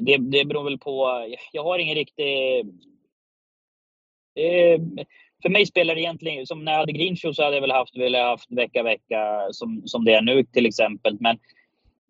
det, 0.00 0.16
det 0.16 0.44
beror 0.44 0.64
väl 0.64 0.78
på. 0.78 1.26
Jag 1.52 1.64
har 1.64 1.78
ingen 1.78 1.94
riktig... 1.94 2.66
Det, 4.34 4.80
för 5.42 5.48
mig 5.48 5.66
spelar 5.66 5.94
det 5.94 6.00
egentligen, 6.00 6.46
som 6.46 6.64
när 6.64 6.72
jag 6.72 6.78
hade 6.78 6.92
Green 6.92 7.16
så 7.16 7.42
hade 7.42 7.56
jag 7.56 7.60
väl 7.60 7.70
haft, 7.70 7.96
velat 7.96 8.26
haft 8.26 8.52
vecka, 8.52 8.82
vecka 8.82 9.48
som, 9.50 9.82
som 9.86 10.04
det 10.04 10.14
är 10.14 10.22
nu 10.22 10.44
till 10.44 10.66
exempel. 10.66 11.16
Men 11.20 11.38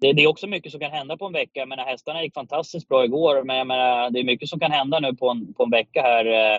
det, 0.00 0.12
det, 0.12 0.22
är 0.22 0.26
också 0.26 0.46
mycket 0.46 0.72
som 0.72 0.80
kan 0.80 0.90
hända 0.90 1.16
på 1.16 1.26
en 1.26 1.32
vecka. 1.32 1.60
Jag 1.60 1.68
menar, 1.68 1.84
hästarna 1.84 2.22
gick 2.22 2.34
fantastiskt 2.34 2.88
bra 2.88 3.04
igår, 3.04 3.42
men 3.44 3.56
jag 3.56 3.66
menar, 3.66 4.10
det 4.10 4.20
är 4.20 4.24
mycket 4.24 4.48
som 4.48 4.60
kan 4.60 4.72
hända 4.72 5.00
nu 5.00 5.14
på 5.14 5.28
en, 5.28 5.54
på 5.54 5.64
en 5.64 5.70
vecka 5.70 6.02
här. 6.02 6.24
Eh, 6.24 6.54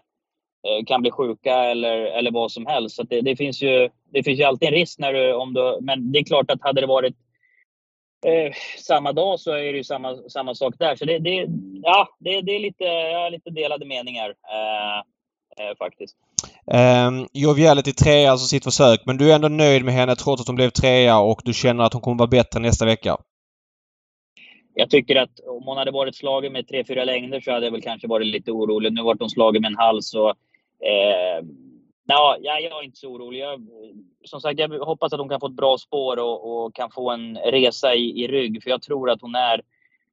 eh 0.68 0.86
kan 0.88 1.02
bli 1.02 1.12
sjuka 1.12 1.56
eller, 1.56 1.98
eller 1.98 2.32
vad 2.32 2.52
som 2.52 2.66
helst. 2.66 2.96
Så 2.96 3.04
det, 3.04 3.22
det, 3.22 3.36
finns 3.36 3.62
ju, 3.62 3.90
det 4.10 4.24
finns 4.24 4.40
ju 4.40 4.44
alltid 4.44 4.68
en 4.68 4.74
risk 4.74 5.00
när 5.00 5.14
du, 5.14 5.34
om 5.34 5.54
du... 5.54 5.78
Men 5.82 6.12
det 6.12 6.20
är 6.20 6.24
klart 6.24 6.52
att 6.52 6.62
hade 6.62 6.82
det 6.82 6.88
varit 6.88 7.16
eh, 8.26 8.54
samma 8.78 9.12
dag 9.14 9.40
så 9.40 9.52
är 9.52 9.72
det 9.72 9.78
ju 9.78 9.84
samma, 9.84 10.16
samma 10.16 10.56
sak 10.56 10.76
där. 10.80 10.96
Så 10.96 11.06
det, 11.06 11.20
det, 11.20 11.48
ja, 11.84 12.08
det, 12.20 12.42
det 12.42 12.56
är 12.56 12.60
lite, 12.60 12.84
ja, 12.84 13.30
lite 13.30 13.50
delade 13.50 13.86
meningar 13.86 14.30
eh, 14.30 14.98
eh 15.66 15.76
faktiskt. 15.78 16.18
Ehm, 16.72 17.20
um, 17.20 17.28
Joviality 17.34 17.94
trea, 17.94 18.32
alltså 18.32 18.48
sitt 18.48 18.64
försök. 18.64 19.02
Men 19.06 19.18
du 19.18 19.32
är 19.32 19.36
ändå 19.36 19.48
nöjd 19.48 19.86
med 19.86 19.94
henne 19.94 20.16
trots 20.16 20.42
att 20.42 20.48
hon 20.48 20.56
blev 20.56 20.70
trea 20.70 21.20
och 21.20 21.42
du 21.46 21.54
känner 21.54 21.84
att 21.84 21.94
hon 21.94 22.02
kommer 22.02 22.18
vara 22.18 22.28
bättre 22.28 22.60
nästa 22.60 22.86
vecka? 22.86 23.18
Jag 24.74 24.90
tycker 24.90 25.16
att 25.16 25.40
om 25.40 25.64
hon 25.66 25.78
hade 25.78 25.92
varit 25.92 26.16
slagen 26.16 26.54
med 26.54 26.66
3-4 26.66 27.06
längder 27.06 27.42
så 27.42 27.52
hade 27.52 27.66
jag 27.66 27.72
väl 27.72 27.82
kanske 27.82 28.08
varit 28.08 28.28
lite 28.28 28.52
orolig. 28.52 28.94
Nu 28.94 29.04
vart 29.04 29.20
hon 29.20 29.30
slagen 29.30 29.62
med 29.62 29.70
en 29.70 29.78
hals 29.78 30.14
och... 30.14 30.30
Eh, 30.88 31.46
ja, 32.08 32.38
jag 32.40 32.64
är 32.64 32.84
inte 32.84 32.98
så 32.98 33.08
orolig. 33.08 33.40
Jag, 33.40 33.68
som 34.24 34.42
sagt, 34.42 34.60
jag 34.60 34.70
hoppas 34.70 35.14
att 35.14 35.20
hon 35.20 35.30
kan 35.30 35.40
få 35.40 35.48
ett 35.48 35.56
bra 35.56 35.78
spår 35.78 36.20
och, 36.20 36.66
och 36.66 36.76
kan 36.76 36.92
få 36.92 37.12
en 37.12 37.38
resa 37.38 37.96
i, 37.96 38.24
i 38.24 38.28
rygg. 38.28 38.64
För 38.64 38.70
jag 38.70 38.82
tror 38.82 39.10
att 39.10 39.22
hon 39.22 39.36
är 39.36 39.62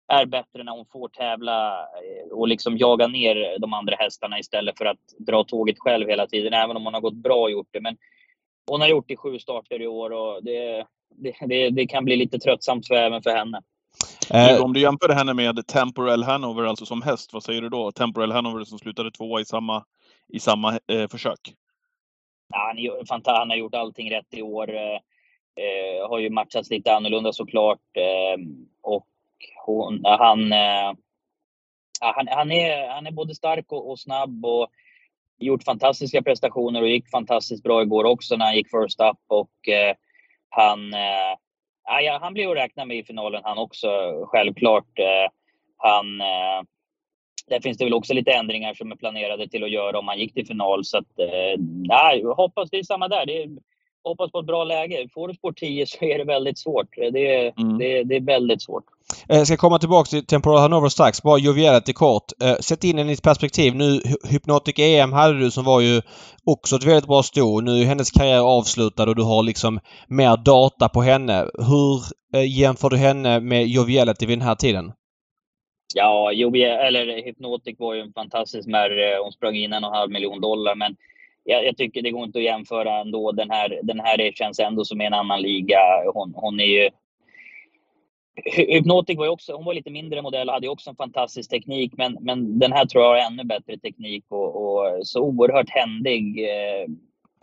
är 0.08 0.26
bättre 0.26 0.64
när 0.64 0.72
hon 0.72 0.86
får 0.86 1.08
tävla 1.08 1.78
eh, 1.80 2.32
och 2.32 2.48
liksom 2.48 2.76
jaga 2.76 3.06
ner 3.06 3.58
de 3.58 3.72
andra 3.72 3.96
hästarna 3.96 4.38
istället 4.38 4.78
för 4.78 4.84
att 4.84 4.98
dra 5.18 5.44
tåget 5.44 5.78
själv 5.78 6.08
hela 6.08 6.26
tiden, 6.26 6.52
även 6.52 6.76
om 6.76 6.84
hon 6.84 6.94
har 6.94 7.00
gått 7.00 7.14
bra 7.14 7.42
och 7.42 7.50
gjort 7.50 7.68
det. 7.70 7.80
Men 7.80 7.96
hon 8.66 8.80
har 8.80 8.88
gjort 8.88 9.08
det 9.08 9.14
i 9.14 9.16
sju 9.16 9.38
starter 9.38 9.82
i 9.82 9.86
år 9.86 10.10
och 10.10 10.44
det, 10.44 10.86
det, 11.10 11.34
det, 11.40 11.70
det 11.70 11.86
kan 11.86 12.04
bli 12.04 12.16
lite 12.16 12.38
tröttsamt 12.38 12.86
för, 12.86 12.94
även 12.94 13.22
för 13.22 13.30
henne. 13.30 13.62
Eh. 14.30 14.62
Om 14.62 14.72
du 14.72 14.80
jämför 14.80 15.08
henne 15.08 15.34
med 15.34 15.66
Temporal 15.66 16.22
Hanover, 16.22 16.64
alltså 16.64 16.86
som 16.86 17.02
häst, 17.02 17.32
vad 17.32 17.42
säger 17.42 17.62
du 17.62 17.68
då? 17.68 17.92
Temporal 17.92 18.32
Hanover 18.32 18.64
som 18.64 18.78
slutade 18.78 19.10
tvåa 19.10 19.40
i 19.40 19.44
samma, 19.44 19.84
i 20.28 20.40
samma 20.40 20.78
eh, 20.92 21.08
försök. 21.08 21.54
Ja, 22.48 22.74
han, 23.08 23.22
han 23.24 23.50
har 23.50 23.56
gjort 23.56 23.74
allting 23.74 24.10
rätt 24.10 24.34
i 24.34 24.42
år. 24.42 24.74
Eh, 24.74 24.98
eh, 25.64 26.08
har 26.08 26.18
ju 26.18 26.30
matchats 26.30 26.70
lite 26.70 26.94
annorlunda 26.94 27.32
såklart. 27.32 27.80
Eh, 27.94 28.42
och 28.82 29.06
hon, 29.66 30.06
eh, 30.06 30.18
han, 30.18 30.52
eh, 30.52 30.92
han, 32.00 32.28
han, 32.28 32.52
är, 32.52 32.88
han 32.88 33.06
är 33.06 33.10
både 33.10 33.34
stark 33.34 33.72
och, 33.72 33.90
och 33.90 34.00
snabb 34.00 34.44
och 34.44 34.68
gjort 35.38 35.64
fantastiska 35.64 36.22
prestationer 36.22 36.82
och 36.82 36.88
gick 36.88 37.10
fantastiskt 37.10 37.62
bra 37.62 37.82
igår 37.82 38.04
också 38.04 38.36
när 38.36 38.44
han 38.44 38.56
gick 38.56 38.70
first 38.70 39.00
up 39.00 39.18
och 39.26 39.68
eh, 39.68 39.96
han, 40.48 40.94
eh, 40.94 41.36
ja, 42.02 42.18
han 42.22 42.34
blir 42.34 42.50
att 42.50 42.56
räkna 42.56 42.84
med 42.84 42.96
i 42.96 43.04
finalen 43.04 43.42
han 43.44 43.58
också, 43.58 43.88
självklart. 44.26 44.98
Eh, 44.98 45.30
han, 45.76 46.20
eh, 46.20 46.62
där 47.46 47.60
finns 47.60 47.78
det 47.78 47.84
väl 47.84 47.94
också 47.94 48.14
lite 48.14 48.32
ändringar 48.32 48.74
som 48.74 48.92
är 48.92 48.96
planerade 48.96 49.48
till 49.48 49.64
att 49.64 49.70
göra 49.70 49.98
om 49.98 50.08
han 50.08 50.18
gick 50.18 50.34
till 50.34 50.46
final. 50.46 50.84
Så 50.84 50.98
att, 50.98 51.18
eh, 51.18 51.60
nej, 51.88 52.22
hoppas 52.24 52.70
det 52.70 52.78
är 52.78 52.82
samma 52.82 53.08
där. 53.08 53.26
Det 53.26 53.42
är, 53.42 53.48
hoppas 54.08 54.32
på 54.32 54.38
ett 54.38 54.46
bra 54.46 54.64
läge. 54.64 55.08
Får 55.14 55.28
du 55.28 55.34
spår 55.34 55.52
10 55.52 55.86
så 55.86 56.04
är 56.04 56.18
det 56.18 56.24
väldigt 56.24 56.58
svårt. 56.58 56.96
Det 56.96 57.36
är, 57.36 57.52
mm. 57.60 57.78
det, 57.78 58.04
det 58.04 58.16
är 58.16 58.20
väldigt 58.20 58.62
svårt. 58.62 58.84
Jag 59.26 59.38
eh, 59.38 59.44
ska 59.44 59.56
komma 59.56 59.78
tillbaka 59.78 60.08
till 60.08 60.26
Temporal 60.26 60.60
Hanover 60.60 60.88
strax. 60.88 61.22
Bara 61.22 61.38
joviality 61.38 61.92
kort. 61.92 62.24
Eh, 62.42 62.54
sätt 62.54 62.84
in 62.84 62.96
den 62.96 63.10
i 63.10 63.12
ett 63.12 63.22
perspektiv. 63.22 63.74
Nu 63.74 64.00
Hypnotic 64.30 64.78
EM 64.78 65.12
hade 65.12 65.38
du 65.38 65.50
som 65.50 65.64
var 65.64 65.80
ju 65.80 66.02
också 66.44 66.76
ett 66.76 66.84
väldigt 66.84 67.06
bra 67.06 67.22
sto. 67.22 67.60
Nu 67.60 67.80
är 67.80 67.84
hennes 67.84 68.10
karriär 68.10 68.40
avslutad 68.40 69.08
och 69.08 69.16
du 69.16 69.22
har 69.22 69.42
liksom 69.42 69.80
mer 70.08 70.36
data 70.36 70.88
på 70.88 71.02
henne. 71.02 71.46
Hur 71.58 72.02
eh, 72.34 72.58
jämför 72.58 72.90
du 72.90 72.96
henne 72.96 73.40
med 73.40 73.66
joviality 73.66 74.26
vid 74.26 74.38
den 74.38 74.48
här 74.48 74.54
tiden? 74.54 74.92
Ja, 75.94 76.32
Jovial, 76.32 76.86
eller 76.86 77.24
Hypnotic 77.24 77.76
var 77.78 77.94
ju 77.94 78.00
en 78.00 78.12
fantastisk 78.12 78.68
märre. 78.68 79.18
Hon 79.22 79.32
sprang 79.32 79.56
in 79.56 79.72
en 79.72 79.84
och 79.84 79.90
en 79.90 79.96
halv 79.96 80.10
miljon 80.10 80.40
dollar. 80.40 80.74
Men 80.74 80.96
jag, 81.46 81.66
jag, 81.66 81.76
tycker 81.76 82.02
det 82.02 82.10
går 82.10 82.24
inte 82.24 82.38
att 82.38 82.44
jämföra 82.44 83.00
ändå. 83.00 83.32
Den 83.32 83.50
här, 83.50 83.80
den 83.82 84.00
här 84.00 84.32
känns 84.32 84.58
ändå 84.58 84.84
som 84.84 85.00
en 85.00 85.14
annan 85.14 85.42
liga. 85.42 85.78
Hon, 86.14 86.32
hon 86.36 86.60
är 86.60 86.64
ju... 86.64 86.90
Hypnotic 88.44 89.18
var 89.18 89.24
ju 89.24 89.30
också, 89.30 89.52
hon 89.52 89.64
var 89.64 89.74
lite 89.74 89.90
mindre 89.90 90.22
modell 90.22 90.48
och 90.48 90.54
hade 90.54 90.68
också 90.68 90.90
en 90.90 90.96
fantastisk 90.96 91.50
teknik. 91.50 91.92
Men, 91.96 92.18
men 92.20 92.58
den 92.58 92.72
här 92.72 92.86
tror 92.86 93.04
jag 93.04 93.10
har 93.10 93.32
ännu 93.32 93.44
bättre 93.44 93.78
teknik 93.78 94.24
och, 94.28 94.56
och 94.56 95.06
så 95.06 95.20
oerhört 95.20 95.70
händig 95.70 96.44
eh, 96.44 96.86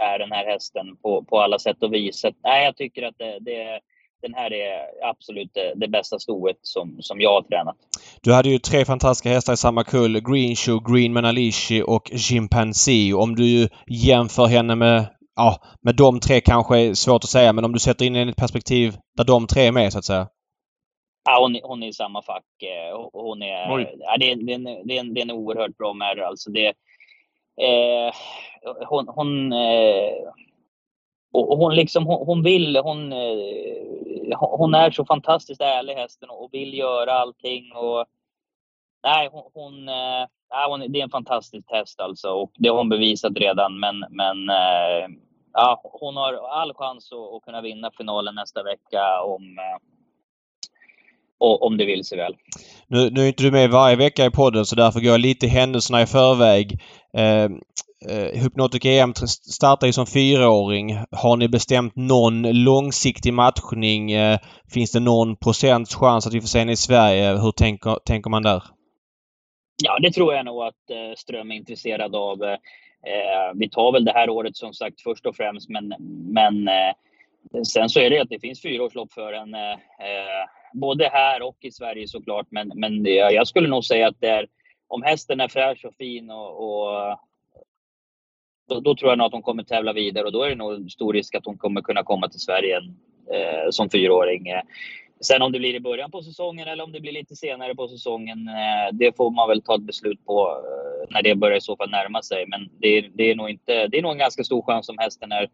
är 0.01 0.19
den 0.19 0.31
här 0.31 0.45
hästen 0.45 0.95
på, 1.01 1.23
på 1.23 1.39
alla 1.39 1.59
sätt 1.59 1.83
och 1.83 1.93
vis. 1.93 2.19
Så, 2.19 2.31
nej, 2.43 2.65
jag 2.65 2.75
tycker 2.75 3.03
att 3.03 3.17
det, 3.17 3.37
det 3.41 3.79
den 4.23 4.33
här 4.33 4.53
är 4.53 5.09
absolut 5.09 5.51
det, 5.53 5.73
det, 5.75 5.87
bästa 5.87 6.19
stoet 6.19 6.57
som, 6.61 6.97
som 7.01 7.21
jag 7.21 7.29
har 7.29 7.41
tränat. 7.41 7.75
Du 8.21 8.33
hade 8.33 8.49
ju 8.49 8.59
tre 8.59 8.85
fantastiska 8.85 9.29
hästar 9.29 9.53
i 9.53 9.57
samma 9.57 9.83
kull. 9.83 10.21
Green 10.21 10.55
Shoe, 10.55 10.79
Green 10.89 11.13
Manalishi 11.13 11.83
och 11.87 12.11
Chimpanzee. 12.15 13.13
Om 13.13 13.35
du 13.35 13.69
jämför 13.87 14.45
henne 14.45 14.75
med 14.75 15.05
Ja, 15.35 15.57
med 15.81 15.95
de 15.95 16.19
tre 16.19 16.41
kanske 16.41 16.79
är 16.79 16.93
svårt 16.93 17.23
att 17.23 17.29
säga 17.29 17.53
men 17.53 17.65
om 17.65 17.73
du 17.73 17.79
sätter 17.79 18.05
in 18.05 18.15
henne 18.15 18.29
i 18.29 18.31
ett 18.31 18.37
perspektiv 18.37 18.93
där 19.17 19.23
de 19.23 19.47
tre 19.47 19.67
är 19.67 19.71
med 19.71 19.93
så 19.93 19.99
att 19.99 20.05
säga. 20.05 20.27
Ja, 21.25 21.39
hon, 21.41 21.59
hon 21.63 21.83
är 21.83 21.87
i 21.87 21.93
samma 21.93 22.21
fack. 22.21 22.63
Eh, 22.63 23.09
hon 23.13 23.41
är, 23.41 23.69
ja, 23.99 24.17
det, 24.19 24.31
är, 24.31 24.35
det, 24.35 24.51
är 24.51 24.55
en, 24.55 24.63
det, 24.63 24.97
är 24.97 24.99
en, 24.99 25.13
det 25.13 25.19
är 25.19 25.23
en 25.23 25.31
oerhört 25.31 25.77
bra 25.77 25.93
märr. 25.93 26.17
Alltså 26.17 26.51
det, 26.51 26.67
eh, 27.61 28.13
hon, 28.87 29.07
hon, 29.07 29.53
eh, 29.53 30.13
och 31.33 31.57
hon, 31.57 31.75
liksom, 31.75 32.05
hon, 32.05 32.25
hon 32.25 32.43
vill, 32.43 32.77
hon, 32.77 33.13
eh, 33.13 34.37
hon 34.39 34.73
är 34.73 34.91
så 34.91 35.05
fantastiskt 35.05 35.61
ärlig 35.61 35.93
hästen 35.93 36.29
och 36.29 36.49
vill 36.51 36.77
göra 36.77 37.13
allting. 37.13 37.71
Och, 37.75 38.05
nej, 39.03 39.29
hon, 39.31 39.43
hon, 39.53 39.89
eh, 39.89 40.25
nej, 40.53 40.65
eh, 40.65 40.69
hon, 40.69 40.91
det 40.91 40.99
är 40.99 41.03
en 41.03 41.09
fantastisk 41.09 41.71
häst 41.71 41.99
alltså 41.99 42.29
och 42.29 42.51
det 42.53 42.69
har 42.69 42.77
hon 42.77 42.89
bevisat 42.89 43.33
redan. 43.35 43.79
Men, 43.79 44.05
men 44.09 44.49
eh, 44.49 45.07
ja, 45.53 45.81
hon 45.83 46.17
har 46.17 46.33
all 46.33 46.73
chans 46.73 47.11
att, 47.11 47.35
att 47.35 47.45
kunna 47.45 47.61
vinna 47.61 47.91
finalen 47.97 48.35
nästa 48.35 48.63
vecka 48.63 49.21
om, 49.21 49.57
eh, 49.57 49.77
om 51.39 51.77
det 51.77 51.85
vill 51.85 52.03
sig 52.03 52.17
väl. 52.17 52.35
Nu, 52.87 53.09
nu 53.09 53.21
är 53.21 53.27
inte 53.27 53.43
du 53.43 53.51
med 53.51 53.69
varje 53.69 53.95
vecka 53.95 54.25
i 54.25 54.31
podden 54.31 54.65
så 54.65 54.75
därför 54.75 54.99
går 54.99 55.11
jag 55.11 55.19
lite 55.19 55.47
händelserna 55.47 56.01
i 56.01 56.05
förväg. 56.05 56.81
Eh, 57.13 57.49
Eh, 58.09 58.41
Hypnotic 58.41 58.85
EM 58.85 59.13
startar 59.15 59.87
ju 59.87 59.93
som 59.93 60.05
fyraåring. 60.05 60.97
Har 61.11 61.37
ni 61.37 61.47
bestämt 61.47 61.95
någon 61.95 62.63
långsiktig 62.63 63.33
matchning? 63.33 64.11
Eh, 64.11 64.39
finns 64.73 64.91
det 64.91 64.99
någon 64.99 65.35
procents 65.35 65.95
chans 65.95 66.27
att 66.27 66.33
vi 66.33 66.41
får 66.41 66.47
se 66.47 66.59
henne 66.59 66.71
i 66.71 66.75
Sverige? 66.75 67.29
Hur 67.31 67.51
tänker, 67.51 67.99
tänker 68.05 68.29
man 68.29 68.43
där? 68.43 68.63
Ja, 69.83 69.99
det 69.99 70.11
tror 70.11 70.33
jag 70.33 70.45
nog 70.45 70.63
att 70.63 70.89
eh, 70.89 71.15
Ström 71.17 71.51
är 71.51 71.55
intresserad 71.55 72.15
av. 72.15 72.43
Eh, 72.43 72.51
eh 72.51 73.51
vi 73.55 73.69
tar 73.69 73.91
väl 73.91 74.05
det 74.05 74.11
här 74.11 74.29
året 74.29 74.57
som 74.57 74.73
sagt 74.73 75.01
först 75.01 75.25
och 75.25 75.35
främst, 75.35 75.69
men, 75.69 75.93
men 76.33 76.67
eh, 76.67 76.93
sen 77.63 77.89
så 77.89 77.99
är 77.99 78.09
det 78.09 78.21
att 78.21 78.29
det 78.29 78.39
finns 78.39 78.61
fyraårslopp 78.61 79.13
för 79.13 79.33
en. 79.33 79.53
Eh, 79.53 79.77
både 80.73 81.09
här 81.09 81.41
och 81.41 81.57
i 81.61 81.71
Sverige 81.71 82.07
såklart, 82.07 82.47
men, 82.49 82.71
men 82.75 83.05
jag 83.05 83.47
skulle 83.47 83.67
nog 83.67 83.85
säga 83.85 84.07
att 84.07 84.19
det 84.19 84.27
är 84.27 84.47
om 84.87 85.03
hästen 85.03 85.39
är 85.39 85.47
fräsch 85.47 85.85
och 85.85 85.95
fin 85.95 86.31
och, 86.31 86.49
och 86.63 87.19
då, 88.69 88.79
då, 88.79 88.95
tror 88.95 89.11
jag 89.11 89.17
nog 89.17 89.27
att 89.27 89.33
hon 89.33 89.41
kommer 89.41 89.63
tävla 89.63 89.93
vidare 89.93 90.25
och 90.25 90.31
då 90.31 90.43
är 90.43 90.49
det 90.49 90.55
nog 90.55 90.91
stor 90.91 91.13
risk 91.13 91.35
att 91.35 91.45
hon 91.45 91.57
kommer 91.57 91.81
kunna 91.81 92.03
komma 92.03 92.29
till 92.29 92.39
Sverige 92.39 92.77
eh, 93.33 93.69
som 93.69 93.89
fyraåring. 93.89 94.47
Eh, 94.47 94.61
sen 95.21 95.41
om 95.41 95.51
det 95.51 95.59
blir 95.59 95.75
i 95.75 95.79
början 95.79 96.11
på 96.11 96.21
säsongen 96.21 96.67
eller 96.67 96.83
om 96.83 96.91
det 96.91 96.99
blir 96.99 97.11
lite 97.11 97.35
senare 97.35 97.75
på 97.75 97.87
säsongen, 97.87 98.47
eh, 98.47 98.95
det 98.95 99.17
får 99.17 99.31
man 99.31 99.49
väl 99.49 99.61
ta 99.61 99.75
ett 99.75 99.81
beslut 99.81 100.25
på 100.25 100.49
eh, 100.49 101.13
när 101.13 101.21
det 101.21 101.35
börjar 101.35 101.57
i 101.57 101.61
så 101.61 101.77
fall 101.77 101.89
närma 101.89 102.21
sig. 102.21 102.45
Men 102.47 102.69
det, 102.79 103.01
det, 103.01 103.31
är 103.31 103.35
nog 103.35 103.49
inte, 103.49 103.87
det 103.87 103.97
är 103.97 104.01
nog 104.01 104.11
en 104.11 104.17
ganska 104.17 104.43
stor 104.43 104.61
chans 104.61 104.89
om 104.89 104.97
hästen 104.97 105.31
är 105.31 105.47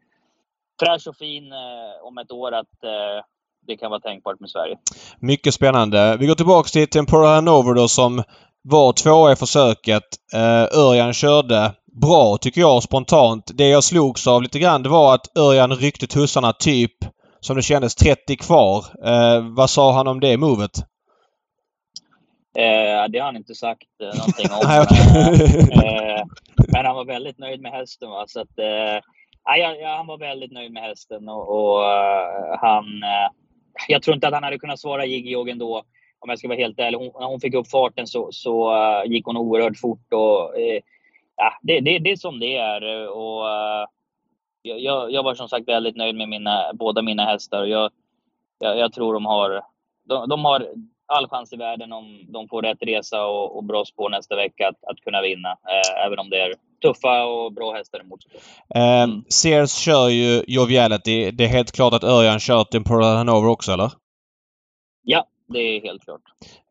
fräsch 0.80 1.08
och 1.08 1.16
fin 1.16 1.52
eh, 1.52 2.08
om 2.08 2.18
ett 2.18 2.32
år 2.32 2.52
att 2.52 2.84
eh, 2.84 3.24
det 3.68 3.78
kan 3.78 3.90
vara 3.90 4.00
tänkbart 4.02 4.40
med 4.40 4.50
Sverige. 4.50 4.78
Mycket 5.20 5.54
spännande. 5.54 6.18
Vi 6.20 6.28
går 6.28 6.36
tillbaks 6.36 6.72
till 6.72 6.88
Tempora 6.88 7.28
Hanover 7.28 7.74
då 7.74 7.88
som 7.88 8.24
var 8.62 8.94
tvåa 8.94 9.32
i 9.32 9.36
försöket. 9.36 10.04
Eh, 10.34 10.80
Örjan 10.80 11.14
körde 11.14 11.72
bra 12.02 12.38
tycker 12.42 12.62
jag 12.62 12.84
spontant. 12.84 13.52
Det 13.58 13.68
jag 13.68 13.84
slogs 13.84 14.28
av 14.28 14.42
lite 14.42 14.60
grann 14.60 14.84
det 14.84 14.90
var 14.90 15.16
att 15.16 15.38
Örjan 15.38 15.76
ryckte 15.76 16.08
tussarna 16.08 16.54
typ 16.54 16.94
som 17.40 17.56
det 17.56 17.62
kändes 17.62 17.96
30 17.96 18.38
kvar. 18.38 18.86
Eh, 19.06 19.42
vad 19.56 19.70
sa 19.70 19.94
han 19.94 20.08
om 20.08 20.20
det 20.20 20.38
movet? 20.38 20.72
Eh, 22.58 23.10
det 23.10 23.20
har 23.20 23.26
han 23.26 23.36
inte 23.36 23.56
sagt 23.56 23.88
eh, 24.02 24.18
någonting 24.18 24.48
om. 24.52 24.62
eh, 25.84 26.24
men 26.68 26.86
han 26.86 26.96
var 26.96 27.06
väldigt 27.06 27.38
nöjd 27.38 27.62
med 27.62 27.72
hästen. 27.72 28.10
Va? 28.10 28.24
Så 28.28 28.42
att, 28.42 28.60
eh, 28.60 29.02
ja, 29.58 29.96
han 29.98 30.08
var 30.08 30.18
väldigt 30.18 30.52
nöjd 30.52 30.72
med 30.72 30.84
hästen 30.84 31.30
och, 31.30 31.50
och 31.50 31.80
uh, 31.80 32.58
han... 32.62 32.86
Uh, 32.86 33.30
jag 33.88 34.04
tror 34.04 34.16
inte 34.16 34.28
att 34.28 34.34
han 34.34 34.44
hade 34.44 34.60
kunnat 34.60 34.80
svara 34.80 35.06
Jiggy 35.06 35.52
ändå 35.52 35.84
om 36.20 36.30
jag 36.30 36.40
ska 36.40 36.48
vara 36.48 36.58
helt 36.58 36.80
ärlig. 36.80 36.98
Hon, 36.98 37.12
när 37.20 37.28
hon 37.28 37.40
fick 37.40 37.54
upp 37.54 37.70
farten 37.70 38.08
så, 38.08 38.30
så 38.32 38.74
uh, 38.74 39.12
gick 39.12 39.26
hon 39.26 39.38
oerhört 39.38 39.78
fort 39.78 40.14
och 40.14 40.54
ja, 41.40 41.54
det, 41.62 41.80
det, 41.80 42.00
det 42.00 42.12
är 42.12 42.16
som 42.16 42.40
det 42.40 42.56
är. 42.56 43.10
Och, 43.10 43.46
uh, 43.46 43.86
jag, 44.62 45.12
jag 45.12 45.24
var 45.24 45.36
som 45.36 45.50
sagt 45.50 45.68
väldigt 45.68 45.96
nöjd 45.96 46.16
med 46.16 46.30
mina, 46.30 46.72
båda 46.74 47.02
mina 47.02 47.26
hästar. 47.26 47.66
Jag, 47.66 47.92
jag, 48.60 48.78
jag 48.78 48.94
tror 48.94 49.14
de 49.14 49.26
har, 49.26 49.62
de, 50.06 50.30
de, 50.30 50.46
har 50.46 50.68
all 51.06 51.28
chans 51.28 51.54
i 51.54 51.58
världen 51.58 51.94
om 51.94 52.26
de 52.28 52.48
får 52.48 52.62
rätt 52.62 52.78
resa 52.82 53.26
och, 53.26 53.58
och 53.58 53.64
bra 53.64 53.86
spår 53.86 54.10
nästa 54.10 54.36
vecka 54.36 54.68
att, 54.68 54.84
att 54.92 55.00
kunna 55.00 55.22
vinna. 55.22 55.50
Eh, 55.50 56.06
även 56.06 56.20
om 56.20 56.30
det 56.30 56.40
är 56.40 56.54
tuffa 56.82 57.26
och 57.26 57.54
bra 57.54 57.74
hästar 57.74 58.00
emot. 58.00 58.20
Eh, 58.76 59.04
mm. 59.04 59.24
Sears 59.30 59.72
kör 59.72 60.10
ju 60.10 60.44
Joviality. 60.48 61.32
Det 61.32 61.44
är 61.44 61.48
helt 61.48 61.72
klart 61.72 61.94
att 61.94 62.04
Örjan 62.04 62.40
kör 62.40 62.64
Temporal 62.64 63.16
Hanover 63.18 63.50
också, 63.50 63.72
eller? 63.72 63.92
Ja, 65.04 65.26
det 65.50 65.60
är 65.60 65.82
helt 65.82 66.04
klart. 66.04 66.22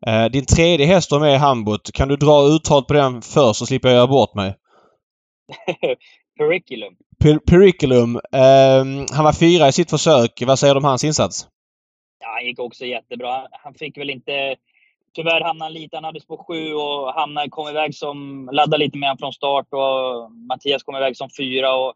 Eh, 0.07 0.25
din 0.25 0.45
tredje 0.45 0.85
häst 0.85 1.11
är 1.11 1.19
med 1.19 1.33
i 1.33 1.37
Hambot. 1.37 1.91
Kan 1.91 2.07
du 2.07 2.15
dra 2.15 2.47
uttal 2.47 2.83
på 2.83 2.93
den 2.93 3.21
först 3.21 3.59
så 3.59 3.65
slipper 3.65 3.89
jag 3.89 3.95
göra 3.95 4.07
bort 4.07 4.35
mig? 4.35 4.55
Periculum. 6.37 6.95
Per 7.19 7.39
Periculum. 7.39 8.15
Eh, 8.15 8.85
han 9.15 9.25
var 9.25 9.39
fyra 9.39 9.67
i 9.67 9.71
sitt 9.71 9.89
försök. 9.89 10.43
Vad 10.45 10.59
säger 10.59 10.73
du 10.73 10.77
om 10.77 10.83
hans 10.83 11.03
insats? 11.03 11.47
Ja, 12.19 12.27
han 12.33 12.45
gick 12.45 12.59
också 12.59 12.85
jättebra. 12.85 13.47
Han 13.51 13.73
fick 13.73 13.97
väl 13.97 14.09
inte... 14.09 14.55
Tyvärr 15.13 15.41
hamnade 15.41 15.65
han 15.65 15.73
lite. 15.73 15.97
Han 15.97 16.03
hade 16.03 16.21
spår 16.21 16.43
sju 16.47 16.73
och 16.73 17.13
hamnade, 17.13 17.49
kom 17.49 17.69
iväg 17.69 17.95
som... 17.95 18.49
Laddade 18.51 18.77
lite 18.77 18.97
med 18.97 19.09
honom 19.09 19.17
från 19.17 19.33
start 19.33 19.67
och 19.71 20.31
Mattias 20.31 20.83
kom 20.83 20.95
iväg 20.95 21.17
som 21.17 21.29
fyra. 21.37 21.75
Och 21.75 21.93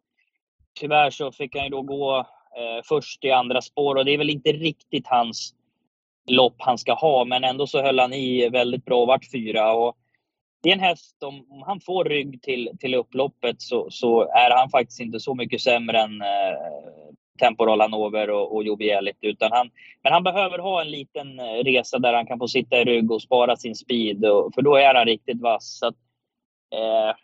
tyvärr 0.80 1.10
så 1.10 1.32
fick 1.32 1.56
han 1.56 1.64
ju 1.64 1.70
då 1.70 1.82
gå 1.82 2.18
eh, 2.58 2.84
först 2.84 3.24
i 3.24 3.32
andra 3.32 3.62
spår 3.62 3.96
och 3.96 4.06
det 4.06 4.12
är 4.12 4.18
väl 4.18 4.30
inte 4.30 4.52
riktigt 4.52 5.08
hans 5.08 5.54
lopp 6.30 6.56
han 6.58 6.78
ska 6.78 6.94
ha, 6.94 7.26
men 7.26 7.44
ändå 7.44 7.68
så 7.68 7.82
höll 7.82 8.00
han 8.00 8.14
i 8.14 8.50
väldigt 8.50 8.86
bra 8.86 9.02
och 9.02 9.08
vart 9.08 9.32
fyra. 9.32 9.74
Och 9.74 9.98
det 10.64 10.70
är 10.70 10.74
en 10.74 10.80
häst, 10.80 11.24
om, 11.24 11.46
om 11.50 11.64
han 11.66 11.80
får 11.80 12.06
rygg 12.06 12.42
till, 12.42 12.72
till 12.80 12.96
upploppet 12.96 13.62
så, 13.62 13.88
så 13.92 14.22
är 14.22 14.58
han 14.58 14.70
faktiskt 14.70 15.00
inte 15.00 15.20
så 15.20 15.36
mycket 15.36 15.62
sämre 15.62 16.00
än 16.00 16.22
eh, 16.22 16.58
Temporal 17.40 17.82
Hanover 17.82 18.30
och, 18.30 18.56
och 18.56 18.64
Jobielit, 18.64 19.18
Utan 19.22 19.52
han, 19.52 19.70
men 20.04 20.14
han 20.14 20.24
behöver 20.24 20.60
ha 20.60 20.82
en 20.82 20.92
liten 20.92 21.40
eh, 21.40 21.64
resa 21.64 22.00
där 22.00 22.14
han 22.14 22.26
kan 22.26 22.40
få 22.40 22.48
sitta 22.48 22.82
i 22.82 22.86
rygg 22.86 23.12
och 23.12 23.22
spara 23.22 23.56
sin 23.56 23.76
speed. 23.76 24.26
Och, 24.26 24.54
för 24.54 24.62
då 24.62 24.76
är 24.76 24.94
han 24.94 25.06
riktigt 25.06 25.42
vass. 25.42 25.78
Så 25.80 25.88
att, 25.88 25.96
eh, 26.76 27.16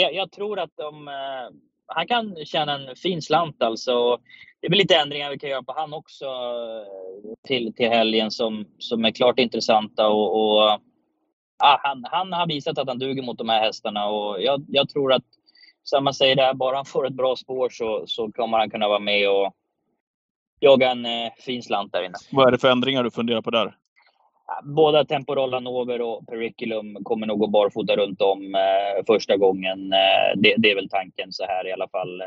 jag, 0.00 0.14
jag, 0.14 0.30
tror 0.30 0.58
att 0.58 0.76
de, 0.76 1.08
eh, 1.08 1.56
han 1.86 2.06
kan 2.06 2.36
tjäna 2.44 2.74
en 2.74 2.96
fin 2.96 3.22
slant 3.22 3.62
alltså 3.62 4.18
det 4.60 4.66
är 4.66 4.70
väl 4.70 4.78
lite 4.78 4.96
ändringar 4.96 5.30
vi 5.30 5.38
kan 5.38 5.50
göra 5.50 5.62
på 5.62 5.74
han 5.76 5.92
också 5.92 6.24
eh, 6.24 7.34
till, 7.46 7.74
till 7.74 7.88
helgen 7.88 8.30
som, 8.30 8.66
som 8.78 9.04
är 9.04 9.10
klart 9.10 9.38
intressanta. 9.38 10.08
Och, 10.08 10.32
och 10.32 10.80
ja, 11.58 11.80
han, 11.82 12.04
han 12.10 12.32
har 12.32 12.46
visat 12.46 12.78
att 12.78 12.88
han 12.88 12.98
duger 12.98 13.22
mot 13.22 13.38
de 13.38 13.48
här 13.48 13.60
hästarna 13.60 14.06
och 14.06 14.42
jag, 14.42 14.64
jag 14.68 14.88
tror 14.88 15.12
att 15.12 15.24
samma 15.84 16.12
säger 16.12 16.36
där, 16.36 16.54
bara 16.54 16.76
han 16.76 16.84
får 16.84 17.06
ett 17.06 17.12
bra 17.12 17.36
spår 17.36 17.68
så, 17.70 18.04
så 18.06 18.32
kommer 18.32 18.58
han 18.58 18.70
kunna 18.70 18.88
vara 18.88 18.98
med 18.98 19.30
och 19.30 19.52
jaga 20.60 20.90
en 20.90 21.06
eh, 21.06 21.32
fin 21.38 21.62
slant 21.62 21.92
där 21.92 22.02
inne. 22.02 22.14
Vad 22.32 22.46
är 22.46 22.52
det 22.52 22.58
för 22.58 22.70
ändringar 22.70 23.04
du 23.04 23.10
funderar 23.10 23.42
på 23.42 23.50
där? 23.50 23.76
Både 24.62 25.04
Temporal 25.04 25.62
Nover 25.62 26.00
och 26.00 26.26
Periculum 26.26 27.04
kommer 27.04 27.26
nog 27.26 27.38
gå 27.38 27.46
barfota 27.46 27.96
runt 27.96 28.22
om 28.22 28.54
eh, 28.54 29.04
första 29.06 29.36
gången. 29.36 29.92
Eh, 29.92 30.36
det, 30.36 30.54
det, 30.58 30.70
är 30.70 30.74
väl 30.74 30.88
tanken 30.88 31.32
så 31.32 31.44
här 31.44 31.66
i 31.68 31.72
alla 31.72 31.88
fall. 31.88 32.20
Eh, 32.20 32.26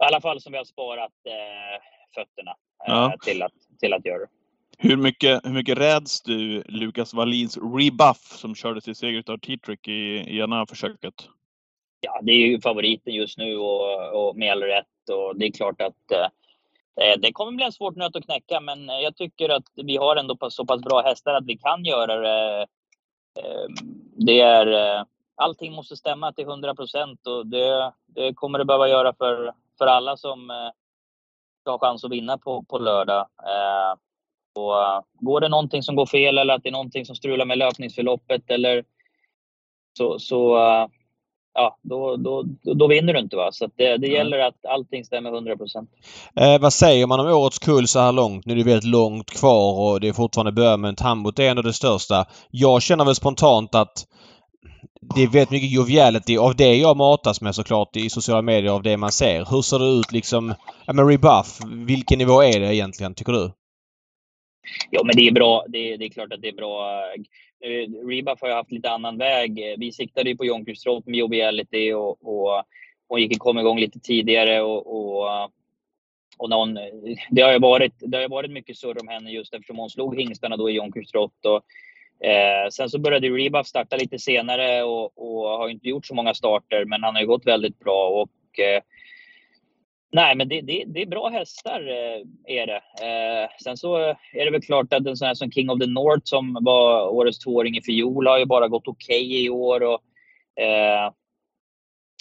I 0.00 0.04
alla 0.04 0.20
fall 0.20 0.40
som 0.40 0.52
vi 0.52 0.58
har 0.58 0.64
sparat 0.64 1.12
eh, 1.24 1.82
fötterna 2.14 2.50
eh, 2.50 2.94
ja. 2.94 3.16
till, 3.24 3.42
att, 3.42 3.52
till 3.80 3.92
att 3.92 4.06
göra. 4.06 4.26
Hur 4.78 4.96
mycket, 4.96 5.40
hur 5.44 5.52
mycket 5.52 5.78
räds 5.78 6.22
du 6.22 6.62
Lukas 6.62 7.14
Wallins 7.14 7.56
rebuff 7.56 8.36
som 8.36 8.54
körde 8.54 8.80
till 8.80 8.94
seger 8.94 9.30
av 9.30 9.38
T-Trick 9.38 9.88
i, 9.88 9.92
i 9.92 10.38
ena 10.38 10.66
försöket? 10.66 11.14
Ja, 12.00 12.20
det 12.22 12.32
är 12.32 12.46
ju 12.46 12.60
favoriten 12.60 13.14
just 13.14 13.38
nu 13.38 13.56
och, 13.56 14.28
och 14.28 14.36
med 14.36 14.52
all 14.52 14.62
rätt. 14.62 14.86
Och 15.12 15.38
det 15.38 15.46
är 15.46 15.52
klart 15.52 15.80
att 15.80 16.12
eh, 16.12 16.28
Eh, 17.00 17.18
det 17.18 17.32
kommer 17.32 17.52
bli 17.52 17.64
en 17.64 17.72
svårt 17.72 17.96
nöt 17.96 18.16
att 18.16 18.24
knäcka, 18.24 18.60
men 18.60 18.88
jag 18.88 19.16
tycker 19.16 19.48
att 19.48 19.64
vi 19.74 19.96
har 19.96 20.16
ändå 20.16 20.50
så 20.50 20.66
pass 20.66 20.80
bra 20.80 21.02
hästar 21.02 21.34
att 21.34 21.46
vi 21.46 21.56
kan 21.56 21.84
göra 21.84 22.16
det. 22.16 22.66
Ehm, 23.40 23.74
det 24.16 24.40
är, 24.40 24.98
eh, 24.98 25.04
allting 25.34 25.72
måste 25.72 25.96
stämma 25.96 26.32
till 26.32 26.44
100 26.44 26.74
procent 26.74 27.26
och 27.26 27.46
det, 27.46 27.92
det, 28.06 28.34
kommer 28.34 28.58
det 28.58 28.64
behöva 28.64 28.88
göra 28.88 29.14
för, 29.14 29.52
för 29.80 29.86
alla 29.86 30.16
som 30.16 30.50
eh, 30.50 30.70
ska 31.60 31.70
ha 31.70 31.78
chans 31.78 32.04
att 32.04 32.12
vinna 32.12 32.38
på, 32.38 32.62
på 32.62 32.78
lördag. 32.78 33.26
Och 34.54 35.04
går 35.20 35.40
det 35.40 35.48
någonting 35.48 35.82
som 35.82 35.96
går 35.96 36.06
fel 36.06 36.38
eller 36.38 36.54
att 36.54 36.62
det 36.62 36.68
är 36.68 36.72
någonting 36.72 37.06
som 37.06 37.16
strular 37.16 37.44
med 37.44 37.58
löpningsförloppet 37.58 38.42
eller 38.50 38.84
så, 39.98 40.18
så 40.18 40.58
ja, 41.54 41.78
då, 41.82 42.16
då, 42.16 42.44
då 42.74 42.86
vinner 42.86 43.12
du 43.12 43.20
inte. 43.20 43.36
Va? 43.36 43.48
Så 43.52 43.70
det, 43.76 43.96
det 43.96 44.06
gäller 44.06 44.38
att 44.38 44.66
allting 44.68 45.04
stämmer 45.04 45.32
100 45.32 45.52
eh, 46.36 46.60
Vad 46.60 46.72
säger 46.72 47.06
man 47.06 47.20
om 47.20 47.26
årets 47.26 47.58
kull 47.58 47.88
så 47.88 47.98
här 47.98 48.12
långt? 48.12 48.46
Nu 48.46 48.52
är 48.52 48.56
det 48.56 48.64
väldigt 48.64 48.90
långt 48.90 49.30
kvar 49.30 49.80
och 49.80 50.00
det 50.00 50.08
är 50.08 50.12
fortfarande 50.12 50.52
början 50.52 50.80
men 50.80 50.94
Tambot 50.94 51.38
är 51.38 51.50
ändå 51.50 51.62
det 51.62 51.72
största. 51.72 52.24
Jag 52.50 52.82
känner 52.82 53.04
väl 53.04 53.14
spontant 53.14 53.74
att 53.74 54.06
det 55.00 55.22
är 55.22 55.26
väldigt 55.26 55.50
mycket 55.50 55.72
joviality 55.72 56.38
av 56.38 56.56
det 56.56 56.76
jag 56.76 56.96
matas 56.96 57.40
med 57.40 57.54
såklart 57.54 57.96
i 57.96 58.10
sociala 58.10 58.42
medier 58.42 58.72
av 58.72 58.82
det 58.82 58.96
man 58.96 59.12
ser. 59.12 59.44
Hur 59.50 59.62
ser 59.62 59.78
det 59.78 60.00
ut 60.00 60.12
liksom? 60.12 60.54
Ja 60.86 60.92
men 60.92 61.08
rebuff, 61.08 61.60
vilken 61.86 62.18
nivå 62.18 62.42
är 62.42 62.60
det 62.60 62.74
egentligen 62.74 63.14
tycker 63.14 63.32
du? 63.32 63.52
Ja 64.90 65.02
men 65.04 65.16
det 65.16 65.28
är 65.28 65.32
bra. 65.32 65.64
Det, 65.68 65.96
det 65.96 66.04
är 66.04 66.08
klart 66.08 66.32
att 66.32 66.42
det 66.42 66.48
är 66.48 66.52
bra 66.52 67.04
eh, 67.64 68.06
Rebuff 68.08 68.40
har 68.40 68.48
ju 68.48 68.54
haft 68.54 68.72
lite 68.72 68.90
annan 68.90 69.18
väg. 69.18 69.74
Vi 69.78 69.92
siktade 69.92 70.30
ju 70.30 70.36
på 70.36 70.44
John 70.44 70.76
Stroll 70.76 71.02
med 71.06 71.18
Joviality 71.18 71.92
och, 71.92 72.26
och, 72.28 72.64
och 73.08 73.20
gick 73.20 73.38
kom 73.38 73.58
igång 73.58 73.78
lite 73.78 74.00
tidigare. 74.00 74.62
Och, 74.62 74.86
och, 74.96 75.50
och 76.38 76.50
någon, 76.50 76.74
det, 77.30 77.42
har 77.42 77.52
ju 77.52 77.58
varit, 77.58 77.94
det 77.98 78.18
har 78.18 78.28
varit 78.28 78.50
mycket 78.50 78.76
surr 78.76 79.00
om 79.00 79.08
henne 79.08 79.30
just 79.30 79.54
eftersom 79.54 79.78
hon 79.78 79.90
slog 79.90 80.16
hingstarna 80.16 80.56
då 80.56 80.70
i 80.70 80.72
John 80.72 80.92
Trott. 80.92 81.46
Och, 81.46 81.62
eh, 82.24 82.68
sen 82.70 82.90
så 82.90 82.98
började 82.98 83.28
Rebuff 83.28 83.66
starta 83.66 83.96
lite 83.96 84.18
senare 84.18 84.82
och, 84.82 85.12
och, 85.18 85.58
har 85.58 85.68
inte 85.68 85.88
gjort 85.88 86.06
så 86.06 86.14
många 86.14 86.34
starter, 86.34 86.84
men 86.84 87.02
han 87.02 87.14
har 87.14 87.20
ju 87.20 87.26
gått 87.26 87.46
väldigt 87.46 87.78
bra. 87.78 88.08
Och, 88.08 88.60
eh, 88.60 88.82
Nej, 90.12 90.36
men 90.36 90.48
det, 90.48 90.60
det, 90.60 90.84
det, 90.86 91.02
är 91.02 91.06
bra 91.06 91.28
hästar, 91.28 91.80
eh, 91.80 92.56
är 92.56 92.66
det. 92.66 92.82
Eh, 93.06 93.50
sen 93.64 93.76
så 93.76 93.96
är 94.32 94.44
det 94.44 94.50
väl 94.50 94.62
klart 94.62 94.92
att 94.92 95.06
en 95.06 95.16
sån 95.16 95.26
här 95.26 95.34
som 95.34 95.50
King 95.50 95.70
of 95.70 95.78
the 95.78 95.86
North 95.86 96.22
som 96.24 96.58
var 96.60 97.08
årets 97.08 97.38
tvååring 97.38 97.76
i 97.76 97.82
fjol 97.82 98.26
har 98.26 98.38
ju 98.38 98.44
bara 98.44 98.68
gått 98.68 98.88
okej 98.88 99.26
okay 99.26 99.44
i 99.44 99.50
år. 99.50 99.82
Och, 99.82 100.00
eh, 100.62 101.12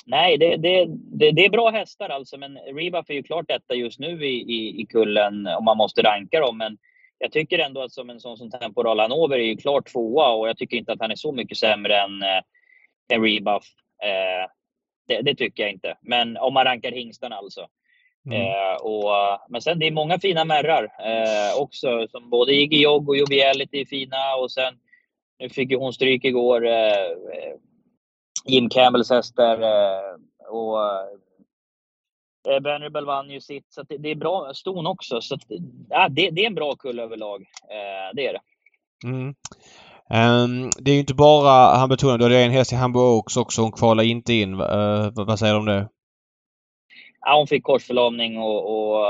nej, 0.05 0.37
det, 0.37 0.57
det, 0.57 0.85
det, 1.31 1.45
är 1.45 1.49
bra 1.49 1.69
hästar 1.69 2.09
alltså, 2.09 2.37
men 2.37 2.57
Rebuff 2.57 3.09
är 3.09 3.13
ju 3.13 3.23
klart 3.23 3.47
detta 3.47 3.75
just 3.75 3.99
nu 3.99 4.25
i, 4.25 4.41
i, 4.41 4.81
i 4.81 4.85
kullen 4.85 5.47
om 5.47 5.65
man 5.65 5.77
måste 5.77 6.01
ranka 6.01 6.39
dem. 6.39 6.57
Men 6.57 6.77
jag 7.19 7.31
tycker 7.31 7.59
ändå 7.59 7.81
att 7.81 7.91
som 7.91 8.09
en 8.09 8.19
sån 8.19 8.37
som 8.37 8.51
Temporal 8.51 8.99
Hanover 8.99 9.37
är 9.37 9.43
ju 9.43 9.57
klart 9.57 9.91
tvåa 9.91 10.29
och 10.29 10.49
jag 10.49 10.57
tycker 10.57 10.77
inte 10.77 10.91
att 10.91 11.01
han 11.01 11.11
är 11.11 11.15
så 11.15 11.31
mycket 11.31 11.57
sämre 11.57 11.97
än, 11.97 12.23
äh, 12.23 12.41
än 13.13 13.23
Rebuff. 13.23 13.63
Äh, 14.03 14.51
det, 15.07 15.21
det, 15.21 15.35
tycker 15.35 15.63
jag 15.63 15.71
inte. 15.71 15.97
Men 16.01 16.37
om 16.37 16.53
man 16.53 16.65
rankar 16.65 16.91
hingstarna 16.91 17.35
alltså. 17.35 17.67
Mm. 18.25 18.41
Eh, 18.41 18.75
och, 18.81 19.39
men 19.49 19.61
sen 19.61 19.79
det 19.79 19.87
är 19.87 19.91
många 19.91 20.19
fina 20.19 20.45
märrar 20.45 20.83
eh, 20.83 21.61
också. 21.61 22.07
Som 22.07 22.29
både 22.29 22.53
Iggy 22.53 22.81
Jogg 22.81 23.09
och 23.09 23.17
Joviality 23.17 23.81
är 23.81 23.85
fina. 23.85 24.35
Och 24.41 24.51
sen, 24.51 24.73
nu 25.39 25.49
fick 25.49 25.71
ju 25.71 25.77
hon 25.77 25.93
stryk 25.93 26.25
igår. 26.25 26.67
Eh, 26.67 27.05
eh 27.05 27.55
Jim 28.45 28.69
Campbells 28.69 29.09
hästar. 29.09 29.61
Eh, 29.61 30.15
och 30.47 30.77
eh, 32.47 32.63
Venerable 32.63 33.05
vann 33.05 33.29
ju 33.29 33.41
sitt. 33.41 33.65
Så 33.69 33.83
det, 33.83 33.97
det, 33.97 34.11
är 34.11 34.15
bra 34.15 34.53
ston 34.53 34.87
också. 34.87 35.21
Så 35.21 35.35
att, 35.35 35.41
ja, 35.89 36.09
det, 36.09 36.29
det, 36.29 36.41
är 36.41 36.47
en 36.47 36.55
bra 36.55 36.75
kull 36.75 36.99
överlag. 36.99 37.41
Eh, 37.69 38.15
det 38.15 38.27
är 38.27 38.33
det. 38.33 38.41
Mm. 39.03 39.35
Um, 40.11 40.69
det 40.79 40.91
är 40.91 40.95
ju 40.95 40.99
inte 40.99 41.13
bara, 41.13 41.77
han 41.77 41.89
betonar, 41.89 42.17
du 42.17 42.23
hade 42.23 42.43
en 42.43 42.51
häst 42.51 42.73
i 42.73 42.75
Hamburg 42.75 43.03
Oaks 43.03 43.37
också. 43.37 43.61
Hon 43.61 43.71
kvalar 43.71 44.03
inte 44.03 44.33
in. 44.33 44.53
Uh, 44.53 45.11
vad 45.13 45.39
säger 45.39 45.53
du 45.53 45.59
om 45.59 45.65
det? 45.65 45.89
ja, 47.21 47.37
hon 47.37 47.47
fick 47.47 47.63
korsförlamning 47.63 48.37
och, 48.37 48.61
och 48.71 49.05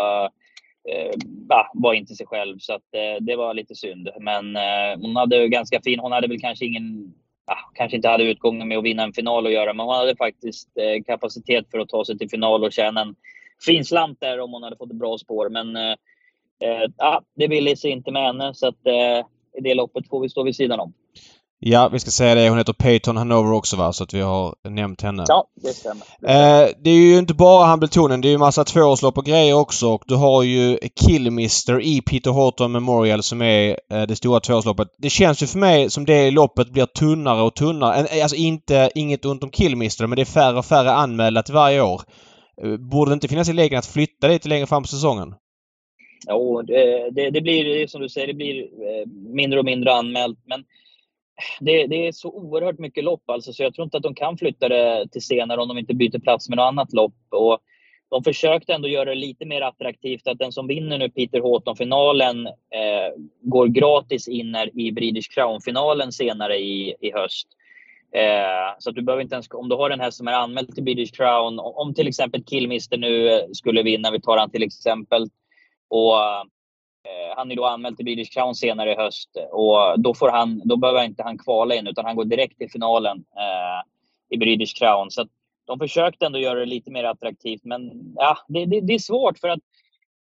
eh, 0.90 1.14
var 1.74 1.94
inte 1.94 2.16
sig 2.16 2.28
själv. 2.28 2.60
Så 2.60 2.74
att, 2.74 2.96
eh, 2.96 3.24
det 3.24 3.36
var 3.36 3.54
lite 3.54 3.76
synd. 3.76 4.10
Men 4.20 4.56
eh, 4.56 5.02
hon 5.02 5.16
hade 5.16 5.48
ganska 5.48 5.82
fin, 5.82 6.00
hon 6.00 6.12
hade 6.12 6.28
väl 6.28 6.42
kanske 6.42 6.66
ingen, 6.66 7.14
ja, 7.50 7.58
kanske 7.74 7.96
inte 7.96 8.08
hade 8.08 8.24
utgången 8.24 8.68
med 8.68 8.78
att 8.78 8.84
vinna 8.84 9.04
en 9.04 9.14
final 9.14 9.46
att 9.46 9.54
göra, 9.54 9.74
men 9.74 9.86
hon 9.86 9.96
hade 9.96 10.16
faktiskt 10.16 10.70
eh, 10.78 11.04
kapacitet 11.04 11.72
för 11.72 11.80
att 11.80 11.90
ta 11.90 12.06
sig 12.06 12.18
till 12.18 12.30
final 12.30 12.64
och 12.64 12.74
tjäna 12.74 13.02
en 13.02 13.16
fin 13.66 13.86
slant 13.86 14.20
där 14.22 14.40
om 14.40 14.54
hon 14.54 14.64
hade 14.64 14.78
fått 14.78 14.92
ett 14.92 14.98
bra 14.98 15.18
spår. 15.18 15.50
Men 15.50 15.76
eh, 15.76 15.96
eh, 16.64 16.90
ja, 16.98 17.22
det 17.36 17.48
ville 17.48 17.76
sig 17.76 17.92
inte 17.92 18.12
med 18.12 18.24
henne 18.24 18.54
så 18.54 18.68
att 18.68 18.88
eh, 18.88 19.26
i 19.58 19.62
det 19.62 19.74
loppet 19.74 20.08
får 20.10 20.22
vi 20.22 20.30
stå 20.30 20.44
vid 20.44 20.56
sidan 20.56 20.80
om. 20.80 20.94
Ja, 21.62 21.90
vi 21.92 22.00
ska 22.00 22.12
säga 22.12 22.36
det. 22.36 22.50
Hon 22.50 22.58
heter 22.58 22.74
Peyton 22.74 23.18
Hanover 23.18 23.54
också 23.54 23.78
va? 23.78 23.94
Så 23.94 24.04
att 24.04 24.14
vi 24.14 24.22
har 24.22 24.56
nämnt 24.70 25.02
henne. 25.02 25.26
Ja, 25.28 25.48
det 25.56 25.68
stämmer. 25.68 26.04
Eh, 26.24 26.68
det 26.84 26.90
är 26.90 26.96
ju 26.96 27.18
inte 27.18 27.34
bara 27.34 27.66
Hamiltonen. 27.66 28.22
Det 28.22 28.28
är 28.28 28.32
ju 28.32 28.38
massa 28.38 28.64
tvåårslopp 28.64 29.18
och 29.18 29.26
grejer 29.26 29.54
också. 29.54 29.90
Och 29.90 30.04
du 30.08 30.16
har 30.16 30.44
ju 30.44 30.78
Killmister 30.96 31.82
i 31.82 32.02
Peter 32.02 32.32
Horton 32.32 32.72
Memorial 32.72 33.24
som 33.24 33.42
är 33.42 33.80
eh, 33.92 34.02
det 34.02 34.16
stora 34.16 34.40
tvåårsloppet. 34.40 34.88
Det 34.98 35.10
känns 35.10 35.44
ju 35.44 35.48
för 35.48 35.60
mig 35.60 35.90
som 35.90 36.06
det 36.06 36.32
loppet 36.32 36.70
blir 36.70 36.86
tunnare 36.86 37.42
och 37.42 37.56
tunnare. 37.56 38.22
Alltså 38.24 38.36
inte, 38.36 38.92
inget 38.96 39.26
ont 39.26 39.44
om 39.44 39.50
Killmister 39.50 40.08
men 40.08 40.16
det 40.16 40.22
är 40.22 40.26
färre 40.26 40.58
och 40.58 40.66
färre 40.66 40.92
anmälda 40.92 41.44
till 41.44 41.54
varje 41.54 41.82
år. 41.82 42.02
Eh, 42.64 42.78
borde 42.78 43.12
det 43.12 43.14
inte 43.14 43.28
finnas 43.28 43.50
i 43.50 43.54
lägen 43.54 43.80
att 43.80 43.86
flytta 43.86 44.28
det 44.28 44.34
lite 44.34 44.50
längre 44.50 44.66
fram 44.66 44.84
på 44.84 44.88
säsongen? 44.88 45.34
Jo, 46.28 46.62
det, 46.62 47.10
det, 47.12 47.30
det 47.30 47.42
blir 47.42 47.88
som 47.88 48.02
du 48.02 48.10
säger, 48.10 48.28
det 48.28 48.34
blir 48.34 48.62
eh, 48.62 49.08
mindre 49.34 49.60
och 49.60 49.66
mindre 49.66 49.94
anmält. 49.94 50.40
Men 50.46 50.64
det, 51.60 51.88
det, 51.88 52.08
är 52.08 52.12
så 52.12 52.32
oerhört 52.32 52.80
mycket 52.80 53.04
lopp 53.04 53.30
alltså, 53.30 53.54
så 53.54 53.64
jag 53.64 53.74
tror 53.74 53.84
inte 53.84 53.98
att 53.98 54.04
de 54.04 54.16
kan 54.16 54.38
flytta 54.38 54.70
det 54.70 55.08
till 55.12 55.22
senare 55.22 55.62
om 55.62 55.68
de 55.68 55.78
inte 55.78 55.94
byter 55.94 56.20
plats 56.20 56.50
med 56.50 56.58
något 56.58 56.68
annat 56.68 56.94
lopp. 56.94 57.16
Och 57.30 57.60
de 58.10 58.24
försökte 58.24 58.74
ändå 58.74 58.88
göra 58.88 59.10
det 59.10 59.16
lite 59.16 59.46
mer 59.46 59.62
attraktivt 59.62 60.28
att 60.28 60.40
den 60.40 60.52
som 60.52 60.68
vinner 60.68 60.98
nu 60.98 61.10
Peter 61.10 61.40
Houghton-finalen 61.40 62.48
eh, 62.48 63.14
går 63.42 63.68
gratis 63.68 64.28
in 64.28 64.56
i 64.74 64.92
British 64.92 65.30
Crown-finalen 65.34 66.12
senare 66.12 66.58
i, 66.58 66.96
i 67.00 67.12
höst. 67.12 67.48
Eh, 68.16 68.76
så 68.80 68.90
att 68.90 68.96
du 68.96 69.02
behöver 69.02 69.24
inte 69.24 69.36
ens, 69.36 69.48
om 69.52 69.70
du 69.70 69.76
har 69.76 69.90
en 69.90 70.00
häst 70.00 70.18
som 70.18 70.28
är 70.28 70.34
anmäld 70.34 70.76
till 70.76 70.84
British 70.84 71.16
Crown, 71.16 71.60
om 71.60 71.94
till 71.94 72.08
exempel 72.08 72.44
Killmister 72.44 72.98
nu 72.98 73.46
skulle 73.54 73.84
vinna, 73.84 74.12
vi 74.12 74.22
tar 74.22 74.38
han 74.38 74.52
till 74.52 74.64
exempel, 74.64 75.22
och 75.90 76.14
Eh, 77.06 77.38
han 77.38 77.52
är 77.52 77.56
då 77.56 77.66
anmäld 77.66 77.98
till 77.98 78.06
British 78.06 78.34
Crown 78.34 78.56
senare 78.56 78.92
i 78.92 78.96
höst 78.96 79.38
eh, 79.38 79.44
och 79.44 80.00
då, 80.00 80.14
får 80.14 80.30
han, 80.30 80.62
då 80.66 80.78
behöver 80.78 81.04
inte 81.04 81.24
han 81.24 81.38
kvala 81.38 81.76
in 81.76 81.88
utan 81.88 82.06
han 82.06 82.16
går 82.16 82.26
direkt 82.26 82.58
till 82.58 82.72
finalen 82.72 83.18
eh, 83.18 83.82
i 84.30 84.38
British 84.38 84.80
Crown. 84.80 85.12
Så 85.12 85.28
de 85.66 85.80
försökte 85.80 86.26
ändå 86.26 86.40
göra 86.40 86.60
det 86.60 86.66
lite 86.66 86.92
mer 86.92 87.04
attraktivt 87.04 87.64
men 87.64 88.14
ja, 88.16 88.38
det, 88.48 88.66
det, 88.66 88.82
det 88.82 88.94
är 88.94 89.00
svårt 89.00 89.40
för 89.40 89.50
att 89.50 89.60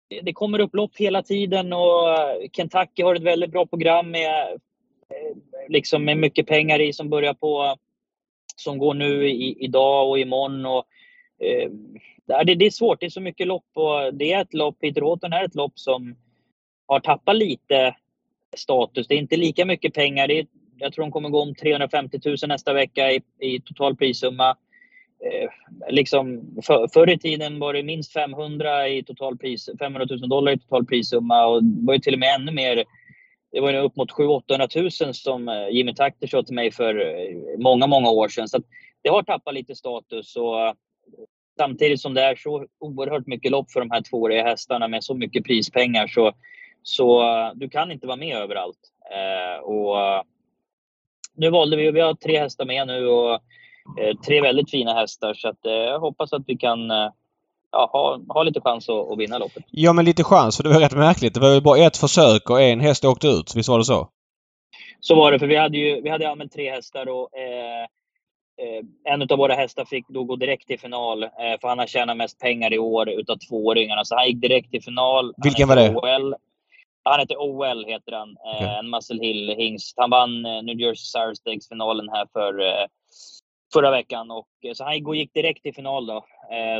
det, 0.07 0.21
det 0.21 0.33
kommer 0.33 0.59
upp 0.59 0.75
lopp 0.75 0.97
hela 0.97 1.23
tiden 1.23 1.73
och 1.73 2.09
eh, 2.09 2.49
Kentucky 2.53 3.03
har 3.03 3.15
ett 3.15 3.23
väldigt 3.23 3.51
bra 3.51 3.65
program 3.65 4.11
med, 4.11 4.59
liksom 5.67 6.05
med 6.05 6.17
mycket 6.17 6.47
pengar 6.47 6.81
i 6.81 6.93
som 6.93 7.09
börjar 7.09 7.33
på 7.33 7.75
som 8.55 8.77
går 8.77 8.93
nu 8.93 9.29
i, 9.29 9.57
idag 9.59 10.09
och 10.09 10.19
imorgon. 10.19 10.65
Och, 10.65 10.85
eh, 11.45 11.69
det, 12.45 12.55
det 12.55 12.65
är 12.65 12.71
svårt, 12.71 12.99
det 12.99 13.05
är 13.05 13.09
så 13.09 13.21
mycket 13.21 13.47
lopp 13.47 13.67
och 13.73 14.13
det 14.13 14.33
är 14.33 14.41
ett 14.41 14.53
lopp, 14.53 14.79
Peter 14.79 15.01
Houghton 15.01 15.33
är 15.33 15.45
ett 15.45 15.55
lopp 15.55 15.79
som 15.79 16.15
har 16.87 16.99
tappat 16.99 17.35
lite 17.35 17.95
status. 18.57 19.07
Det 19.07 19.15
är 19.15 19.19
inte 19.19 19.37
lika 19.37 19.65
mycket 19.65 19.93
pengar. 19.93 20.27
Det 20.27 20.39
är, 20.39 20.47
jag 20.77 20.93
tror 20.93 21.05
de 21.05 21.11
kommer 21.11 21.29
gå 21.29 21.41
om 21.41 21.55
350 21.55 22.19
000 22.25 22.35
nästa 22.47 22.73
vecka 22.73 23.11
i, 23.11 23.21
i 23.39 23.61
total 23.61 23.95
prissumma. 23.95 24.57
Eh, 25.25 25.49
liksom, 25.89 26.41
för, 26.63 26.87
förr 26.93 27.09
i 27.09 27.19
tiden 27.19 27.59
var 27.59 27.73
det 27.73 27.83
minst 27.83 28.13
500, 28.13 28.87
i 28.87 29.03
total 29.03 29.37
pris, 29.37 29.69
500 29.79 30.07
000 30.09 30.29
dollar 30.29 30.51
i 30.51 30.59
total 30.59 30.85
prissumma 30.85 31.45
och 31.45 31.63
det 31.63 31.85
var 31.85 31.93
ju 31.93 31.99
till 31.99 32.13
och 32.13 32.19
med 32.19 32.35
ännu 32.35 32.51
mer. 32.51 32.83
Det 33.51 33.61
var 33.61 33.71
ju 33.71 33.77
upp 33.77 33.95
mot 33.95 34.11
700 34.11 34.67
000 34.75 35.13
som 35.13 35.49
eh, 35.49 35.69
Jimmy 35.69 35.93
Takter 35.93 36.27
sa 36.27 36.43
till 36.43 36.55
mig 36.55 36.71
för 36.71 36.95
eh, 36.99 37.59
många, 37.59 37.87
många 37.87 38.09
år 38.09 38.27
sedan. 38.27 38.47
Så 38.47 38.61
det 39.01 39.09
har 39.09 39.23
tappat 39.23 39.53
lite 39.53 39.75
status 39.75 40.35
och 40.35 40.61
eh, 40.61 40.73
samtidigt 41.57 42.01
som 42.01 42.13
det 42.13 42.21
är 42.21 42.35
så 42.35 42.65
oerhört 42.79 43.27
mycket 43.27 43.51
lopp 43.51 43.71
för 43.71 43.79
de 43.79 43.91
här 43.91 44.01
tvååriga 44.01 44.43
hästarna 44.43 44.87
med 44.87 45.03
så 45.03 45.13
mycket 45.13 45.43
prispengar 45.43 46.07
så, 46.07 46.33
så 46.87 47.23
du 47.55 47.69
kan 47.69 47.91
inte 47.91 48.07
vara 48.07 48.17
med 48.17 48.37
överallt. 48.37 48.79
Eh, 49.11 49.63
och 49.63 50.25
nu 51.35 51.49
valde 51.49 51.77
vi, 51.77 51.91
vi 51.91 52.01
har 52.01 52.13
tre 52.13 52.39
hästar 52.39 52.65
med 52.65 52.87
nu 52.87 53.07
och 53.07 53.33
eh, 53.99 54.17
tre 54.27 54.41
väldigt 54.41 54.71
fina 54.71 54.93
hästar 54.93 55.33
så 55.33 55.47
att, 55.47 55.65
eh, 55.65 55.71
jag 55.71 55.99
hoppas 55.99 56.33
att 56.33 56.43
vi 56.47 56.57
kan 56.57 56.91
eh, 56.91 57.09
ja, 57.71 57.89
ha, 57.93 58.19
ha 58.33 58.43
lite 58.43 58.61
chans 58.61 58.89
att, 58.89 59.11
att 59.11 59.19
vinna 59.19 59.37
loppet. 59.37 59.63
Ja 59.71 59.93
men 59.93 60.05
lite 60.05 60.23
chans 60.23 60.57
för 60.57 60.63
det 60.63 60.69
var 60.69 60.79
rätt 60.79 60.97
märkligt. 60.97 61.33
Det 61.33 61.39
var 61.39 61.53
ju 61.53 61.61
bara 61.61 61.77
ett 61.77 61.97
försök 61.97 62.49
och 62.49 62.61
en 62.61 62.79
häst 62.79 63.05
åkte 63.05 63.27
ut. 63.27 63.55
Visst 63.55 63.69
var 63.69 63.77
det 63.77 63.85
så? 63.85 64.09
Så 64.99 65.15
var 65.15 65.31
det, 65.31 65.39
för 65.39 65.47
vi 65.47 65.55
hade 65.55 65.77
ju 65.77 66.01
vi 66.01 66.09
hade 66.09 66.29
använt 66.29 66.53
tre 66.53 66.71
hästar 66.71 67.09
och 67.09 67.37
eh, 67.37 67.83
eh, 68.61 69.13
en 69.13 69.21
av 69.21 69.37
våra 69.37 69.53
hästar 69.53 69.85
fick 69.85 70.07
då 70.07 70.23
gå 70.23 70.35
direkt 70.35 70.67
till 70.67 70.79
final. 70.79 71.23
Eh, 71.23 71.29
för 71.61 71.67
han 71.67 71.79
har 71.79 71.87
tjänat 71.87 72.17
mest 72.17 72.39
pengar 72.39 72.73
i 72.73 72.79
år 72.79 73.09
utav 73.09 73.37
tvååringarna. 73.49 74.05
Så 74.05 74.15
han 74.15 74.27
gick 74.27 74.41
direkt 74.41 74.71
till 74.71 74.83
final. 74.83 75.33
Vilken 75.37 75.67
var 75.67 75.75
det? 75.75 75.95
OL. 75.95 76.35
Han 77.09 77.19
heter 77.19 77.35
OL, 77.37 77.85
heter 77.85 78.11
han. 78.11 78.29
Eh, 78.29 78.55
Okej. 78.55 78.75
En 78.79 78.89
Muscle 78.89 79.21
Hill-hingst. 79.21 79.93
Han 79.97 80.09
vann 80.09 80.45
eh, 80.45 80.63
New 80.63 80.79
Jersey 80.79 81.05
Sire 81.21 81.35
Stakes-finalen 81.35 82.09
här 82.09 82.27
för 82.33 82.59
eh, 82.59 82.85
förra 83.73 83.91
veckan. 83.91 84.31
Och, 84.31 84.47
så 84.73 84.83
han 84.83 85.13
gick- 85.13 85.33
direkt 85.33 85.63
till 85.63 85.73
final 85.75 86.05
då. 86.05 86.25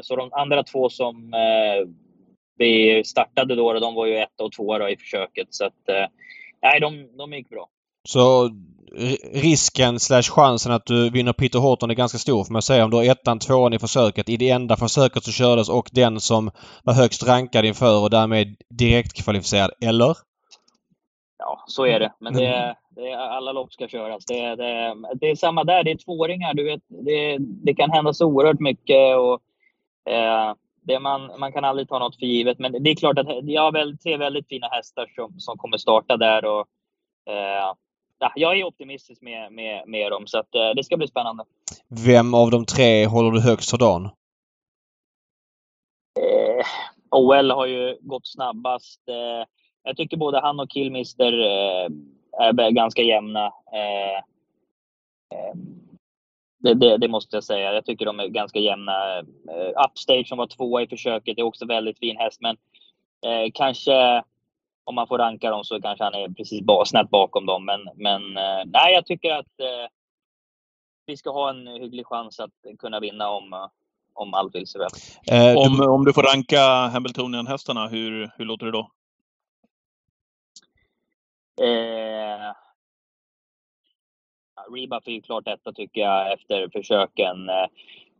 Så 0.04 0.16
de 0.16 0.34
andra 0.34 0.64
två 0.64 0.90
som 0.90 1.34
vi 2.58 3.04
startade 3.06 3.56
då, 3.56 3.74
de 3.74 3.94
var 3.96 4.06
ju 4.06 4.18
ett 4.18 4.42
och 4.42 4.52
två 4.52 4.78
då 4.78 4.90
i 4.90 4.98
försöket. 4.98 5.48
Så 5.50 5.66
att, 5.66 6.10
nej, 6.62 6.80
de, 6.82 7.18
de 7.18 7.34
gick 7.34 7.50
bra. 7.50 7.68
Så 8.08 8.50
risken 9.34 10.00
slash 10.00 10.22
chansen 10.22 10.72
att 10.72 10.86
du 10.86 11.10
vinner 11.10 11.34
Peter 11.34 11.60
Horton 11.60 11.90
är 11.92 11.96
ganska 11.96 12.18
stor 12.18 12.44
får 12.44 12.54
man 12.54 12.62
säga. 12.62 12.84
Om 12.86 12.92
du 12.92 12.98
har 12.98 13.04
ettan, 13.04 13.40
tvåan 13.40 13.74
i 13.74 13.80
försöket. 13.80 14.30
I 14.30 14.38
det 14.38 14.50
enda 14.50 14.78
försöket 14.78 15.24
som 15.24 15.34
kördes 15.34 15.70
och 15.70 15.90
den 15.94 16.20
som 16.20 16.52
var 16.84 16.94
högst 16.94 17.28
rankad 17.28 17.66
inför 17.66 18.04
och 18.04 18.10
därmed 18.10 18.56
direkt 18.70 19.24
kvalificerad. 19.24 19.72
Eller? 19.82 20.18
Ja, 21.38 21.64
så 21.68 21.86
är 21.86 22.00
det. 22.00 22.14
Men 22.20 22.34
det, 22.34 22.46
är- 22.46 22.76
det 22.96 23.12
är, 23.12 23.18
alla 23.18 23.52
lopp 23.52 23.74
ska 23.74 23.88
köras. 23.88 24.26
Det, 24.26 24.40
är- 24.40 24.56
det, 24.56 24.66
är- 24.70 25.16
det 25.20 25.30
är 25.30 25.36
samma 25.36 25.64
där. 25.64 25.84
Det 25.84 25.92
är 25.92 25.98
tvååringar. 25.98 26.54
Du 26.54 26.64
vet, 26.64 26.82
det, 26.88 27.38
det 27.40 27.74
kan 27.76 27.92
hända 27.92 28.14
så 28.14 28.26
oerhört 28.26 28.60
mycket. 28.60 29.18
Och, 29.18 29.42
eh, 30.14 30.54
det 30.88 31.00
man, 31.00 31.40
man 31.40 31.52
kan 31.52 31.66
aldrig 31.66 31.90
ta 31.90 32.00
något 32.00 32.16
för 32.20 32.26
givet. 32.26 32.60
Men 32.60 32.84
det 32.84 32.90
är 32.90 32.96
klart 32.96 33.18
att 33.20 33.28
jag 33.44 33.62
har 33.62 33.72
väl 33.72 33.98
tre 33.98 34.18
väldigt 34.18 34.48
fina 34.48 34.68
hästar 34.68 35.06
som, 35.16 35.40
som 35.40 35.58
kommer 35.58 35.78
starta 35.78 36.18
där. 36.18 36.46
Och, 36.46 36.66
eh, 37.34 37.74
ja, 38.26 38.32
jag 38.36 38.60
är 38.60 38.64
optimistisk 38.64 39.22
med, 39.22 39.52
med, 39.52 39.88
med 39.88 40.12
dem, 40.12 40.28
så 40.28 40.40
att, 40.40 40.56
eh, 40.56 40.70
det 40.76 40.84
ska 40.84 40.98
bli 40.98 41.08
spännande. 41.08 41.44
Vem 42.06 42.34
av 42.34 42.52
de 42.52 42.66
tre 42.66 43.06
håller 43.06 43.32
du 43.32 43.42
högst 43.42 43.70
för 43.70 43.78
dagen? 43.78 44.06
Eh, 46.20 46.66
OL 47.12 47.52
har 47.52 47.66
ju 47.66 47.98
gått 48.02 48.28
snabbast. 48.28 49.10
Eh, 49.10 49.48
jag 49.84 49.98
tycker 49.98 50.18
både 50.18 50.40
han 50.40 50.60
och 50.60 50.70
Killmister 50.70 51.40
eh, 51.40 51.90
är 52.40 52.72
ganska 52.72 53.02
jämna. 53.02 53.46
Eh, 53.74 54.18
eh, 55.38 55.56
det, 56.60 56.74
det, 56.74 56.98
det 56.98 57.08
måste 57.08 57.36
jag 57.36 57.44
säga. 57.44 57.74
Jag 57.74 57.86
tycker 57.86 58.06
de 58.06 58.20
är 58.20 58.28
ganska 58.28 58.60
jämna. 58.60 59.18
Eh, 59.18 59.86
Upstage 59.86 60.28
som 60.28 60.38
var 60.38 60.48
tvåa 60.48 60.82
i 60.82 60.88
försöket 60.88 61.38
är 61.38 61.44
också 61.44 61.66
väldigt 61.66 62.00
fin 62.00 62.18
häst, 62.18 62.42
men 62.42 62.58
kanske 63.54 64.24
om 64.86 64.96
man 64.96 65.08
får 65.08 65.18
ranka 65.18 65.50
dem 65.50 65.64
så 65.64 65.82
kanske 65.82 66.04
han 66.04 66.14
är 66.14 66.30
precis 66.30 66.62
snett 66.86 67.10
bakom 67.10 67.46
dem. 67.46 67.66
Men, 67.66 67.82
men 67.96 68.38
eh, 68.38 68.64
nej, 68.66 68.94
jag 68.94 69.06
tycker 69.06 69.32
att 69.32 69.60
eh, 69.60 69.88
vi 71.06 71.18
ska 71.18 71.32
ha 71.32 71.50
en 71.50 71.68
hygglig 71.68 72.06
chans 72.06 72.40
att 72.40 72.52
kunna 72.80 73.00
vinna 73.00 73.30
om, 73.30 73.54
eh, 73.54 73.68
om 74.14 74.34
allt 74.34 74.56
vill 74.56 74.68
sig 74.68 74.80
väl. 74.80 74.90
Eh, 75.32 75.54
du- 75.54 75.68
Om, 75.86 75.94
om 75.94 76.06
du 76.06 76.14
får 76.14 76.24
ranka 76.24 76.60
Hambletonian-hästarna, 76.94 77.88
hur, 77.88 78.32
hur 78.38 78.46
låter 78.46 78.66
det 78.66 78.72
då? 78.72 78.92
Eh, 81.62 82.54
Rebuff 84.72 85.08
är 85.08 85.12
ju 85.12 85.22
klart 85.22 85.48
etta 85.48 85.74
tycker 85.74 86.02
jag 86.02 86.34
efter 86.34 86.70
försöken. 86.70 87.50
Eh, 87.50 87.66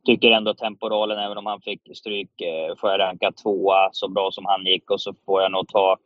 tycker 0.06 0.32
ändå 0.32 0.54
temporalen, 0.54 1.20
även 1.20 1.38
om 1.38 1.46
han 1.46 1.62
fick 1.62 1.98
stryk, 1.98 2.42
eh, 2.42 2.76
får 2.78 2.90
jag 2.90 3.00
ranka 3.00 3.32
tvåa 3.32 3.90
så 3.92 4.08
bra 4.08 4.32
som 4.32 4.46
han 4.46 4.66
gick 4.66 4.92
och 4.92 5.02
så 5.02 5.14
får 5.26 5.42
jag 5.42 5.52
nog 5.52 5.68
ta 5.68 5.98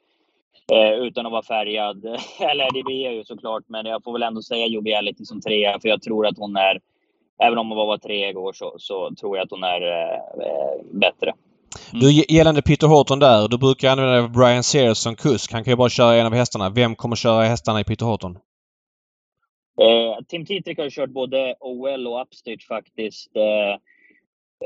eh, 0.73 0.91
utan 0.93 1.25
att 1.25 1.31
vara 1.31 1.43
färgad. 1.43 2.05
Eller 2.39 2.73
det 2.73 2.83
blir 2.83 3.03
jag 3.03 3.13
ju 3.13 3.23
såklart, 3.23 3.63
men 3.67 3.85
jag 3.85 4.03
får 4.03 4.13
väl 4.13 4.23
ändå 4.23 4.41
säga 4.41 4.67
Joviality 4.67 5.25
som 5.25 5.41
trea 5.41 5.79
för 5.79 5.89
jag 5.89 6.01
tror 6.01 6.27
att 6.27 6.37
hon 6.37 6.55
är 6.55 6.79
Även 7.43 7.57
om 7.57 7.67
hon 7.69 7.75
bara 7.75 7.87
var 7.87 7.97
tre 7.97 8.29
igår 8.29 8.53
så, 8.53 8.75
så 8.77 9.15
tror 9.19 9.37
jag 9.37 9.43
att 9.43 9.51
hon 9.51 9.63
är 9.63 9.81
eh, 9.81 10.81
bättre. 10.93 11.33
Du, 11.91 12.11
g- 12.11 12.25
gällande 12.29 12.61
Peter 12.61 12.87
Horton 12.87 13.19
där. 13.19 13.47
Du 13.47 13.57
brukar 13.57 13.91
använda 13.91 14.27
Brian 14.27 14.63
Sears 14.63 14.97
som 14.97 15.15
kusk. 15.15 15.51
Han 15.53 15.63
kan 15.63 15.71
ju 15.71 15.77
bara 15.77 15.89
köra 15.89 16.15
en 16.15 16.25
av 16.25 16.33
hästarna. 16.33 16.69
Vem 16.69 16.95
kommer 16.95 17.15
köra 17.15 17.43
hästarna 17.43 17.79
i 17.81 17.83
Peter 17.83 18.05
Horton? 18.05 18.37
Eh, 19.81 20.23
Tim 20.27 20.45
Titrick 20.45 20.77
har 20.77 20.89
kört 20.89 21.09
både 21.09 21.55
OL 21.59 22.07
och 22.07 22.21
Upstage 22.21 22.67
faktiskt. 22.67 23.35
Eh, 23.35 23.73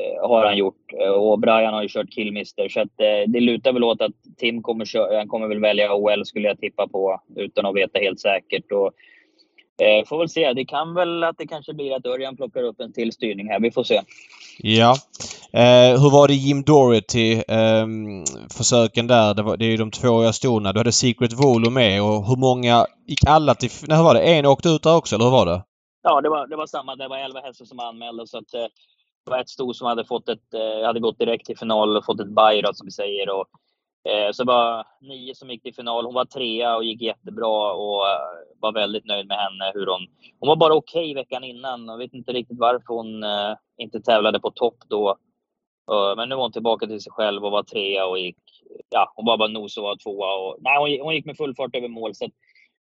eh, 0.04 0.30
har 0.30 0.46
han 0.46 0.58
gjort. 0.58 0.94
Eh, 1.02 1.10
Och 1.12 1.40
Brian 1.40 1.74
har 1.74 1.82
ju 1.82 1.90
kört 1.90 2.10
Killmister. 2.12 2.70
Så 2.70 2.80
att, 2.82 3.00
eh, 3.00 3.24
det 3.32 3.40
lutar 3.40 3.74
väl 3.74 3.84
åt 3.84 4.02
att 4.02 4.23
Tim 4.38 4.62
kommer, 4.62 4.86
köra, 4.86 5.18
han 5.18 5.28
kommer 5.28 5.48
väl 5.48 5.60
välja 5.60 5.94
OL 5.94 6.26
skulle 6.26 6.48
jag 6.48 6.60
tippa 6.60 6.88
på. 6.88 7.22
Utan 7.36 7.66
att 7.66 7.76
veta 7.76 8.00
helt 8.00 8.20
säkert. 8.20 8.72
Och, 8.72 8.92
eh, 9.86 10.06
får 10.06 10.18
väl 10.18 10.30
se. 10.30 10.54
Det 10.54 10.66
kan 10.66 10.94
väl 10.94 11.24
att 11.24 11.38
det 11.38 11.48
kanske 11.48 11.74
blir 11.74 11.96
att 11.96 12.06
Örjan 12.06 12.36
plockar 12.36 12.64
upp 12.64 12.80
en 12.80 12.94
till 12.94 13.12
styrning 13.12 13.48
här. 13.48 13.60
Vi 13.60 13.72
får 13.72 13.84
se. 13.84 14.02
Ja. 14.58 14.96
Eh, 15.54 16.02
hur 16.02 16.12
var 16.12 16.28
det 16.28 16.34
Jim 16.34 16.64
Doherty 16.64 17.42
ehm, 17.48 18.24
försöken 18.58 19.08
där? 19.08 19.34
Det, 19.34 19.44
var, 19.44 19.58
det 19.58 19.66
är 19.66 19.70
ju 19.70 19.78
de 19.78 19.92
tvååriga 19.92 20.34
stona. 20.34 20.74
Du 20.74 20.80
hade 20.80 20.92
Secret 20.92 21.34
Volo 21.34 21.70
med 21.70 22.04
och 22.04 22.28
hur 22.28 22.36
många 22.36 22.86
gick 23.08 23.28
alla 23.28 23.56
till... 23.56 23.70
Nej, 23.88 23.98
hur 23.98 24.04
var 24.04 24.14
det? 24.14 24.22
En 24.22 24.46
åkte 24.46 24.70
ut 24.70 24.84
där 24.84 24.96
också, 24.96 25.16
eller 25.16 25.26
hur 25.26 25.32
var 25.32 25.46
det? 25.46 25.64
Ja, 26.04 26.22
det 26.22 26.30
var, 26.30 26.48
det 26.48 26.56
var 26.56 26.68
samma. 26.68 26.96
Det 26.96 27.08
var 27.08 27.18
11 27.18 27.40
hästar 27.40 27.66
som 27.66 27.80
anmälde. 27.80 28.28
Så 28.28 28.38
att, 28.38 28.54
eh, 28.54 28.68
det 29.26 29.32
var 29.32 29.40
ett 29.40 29.50
sto 29.50 29.74
som 29.74 29.88
hade, 29.88 30.06
fått 30.06 30.30
ett, 30.30 30.54
eh, 30.54 30.86
hade 30.86 31.00
gått 31.00 31.20
direkt 31.20 31.46
till 31.46 31.58
final 31.58 31.98
och 31.98 32.06
fått 32.06 32.20
ett 32.20 32.36
bye 32.36 32.74
som 32.74 32.86
vi 32.86 32.92
säger. 32.92 33.30
Och, 33.30 33.40
eh, 33.40 33.63
Eh, 34.10 34.32
så 34.32 34.44
det 34.44 34.48
var 34.48 34.86
nio 35.02 35.36
som 35.36 35.50
gick 35.50 35.64
till 35.64 35.76
final. 35.76 36.06
Hon 36.06 36.14
var 36.14 36.26
trea 36.26 36.76
och 36.76 36.84
gick 36.84 37.02
jättebra 37.02 37.72
och 37.74 38.08
eh, 38.08 38.60
var 38.60 38.72
väldigt 38.74 39.06
nöjd 39.06 39.28
med 39.28 39.38
henne. 39.38 39.72
Hur 39.74 39.86
hon, 39.86 40.08
hon 40.40 40.48
var 40.48 40.56
bara 40.56 40.74
okej 40.76 41.14
veckan 41.14 41.44
innan. 41.44 41.86
Jag 41.86 41.98
vet 41.98 42.14
inte 42.14 42.34
riktigt 42.34 42.60
varför 42.60 42.94
hon 42.94 43.24
eh, 43.24 43.56
inte 43.78 44.02
tävlade 44.02 44.40
på 44.40 44.52
topp 44.52 44.78
då. 44.90 45.18
Men 46.18 46.30
nu 46.30 46.36
var 46.36 46.42
hon 46.42 46.52
tillbaka 46.52 46.88
till 46.88 47.02
sig 47.02 47.12
själv 47.12 47.46
och 47.46 47.52
var 47.52 47.64
trea 47.64 48.06
och 48.08 48.20
gick... 48.20 48.38
Ja, 48.90 49.14
hon 49.16 49.26
var 49.26 49.38
bara 49.38 49.48
nos 49.48 49.78
och 49.78 49.84
var 49.84 49.96
tvåa. 49.96 50.36
Och, 50.36 50.58
nej, 50.62 51.00
hon, 51.02 51.14
gick- 51.14 51.26
med 51.26 51.38
full 51.38 51.56
fart 51.56 51.76
över 51.76 51.88
mål. 51.88 52.16
Så 52.16 52.26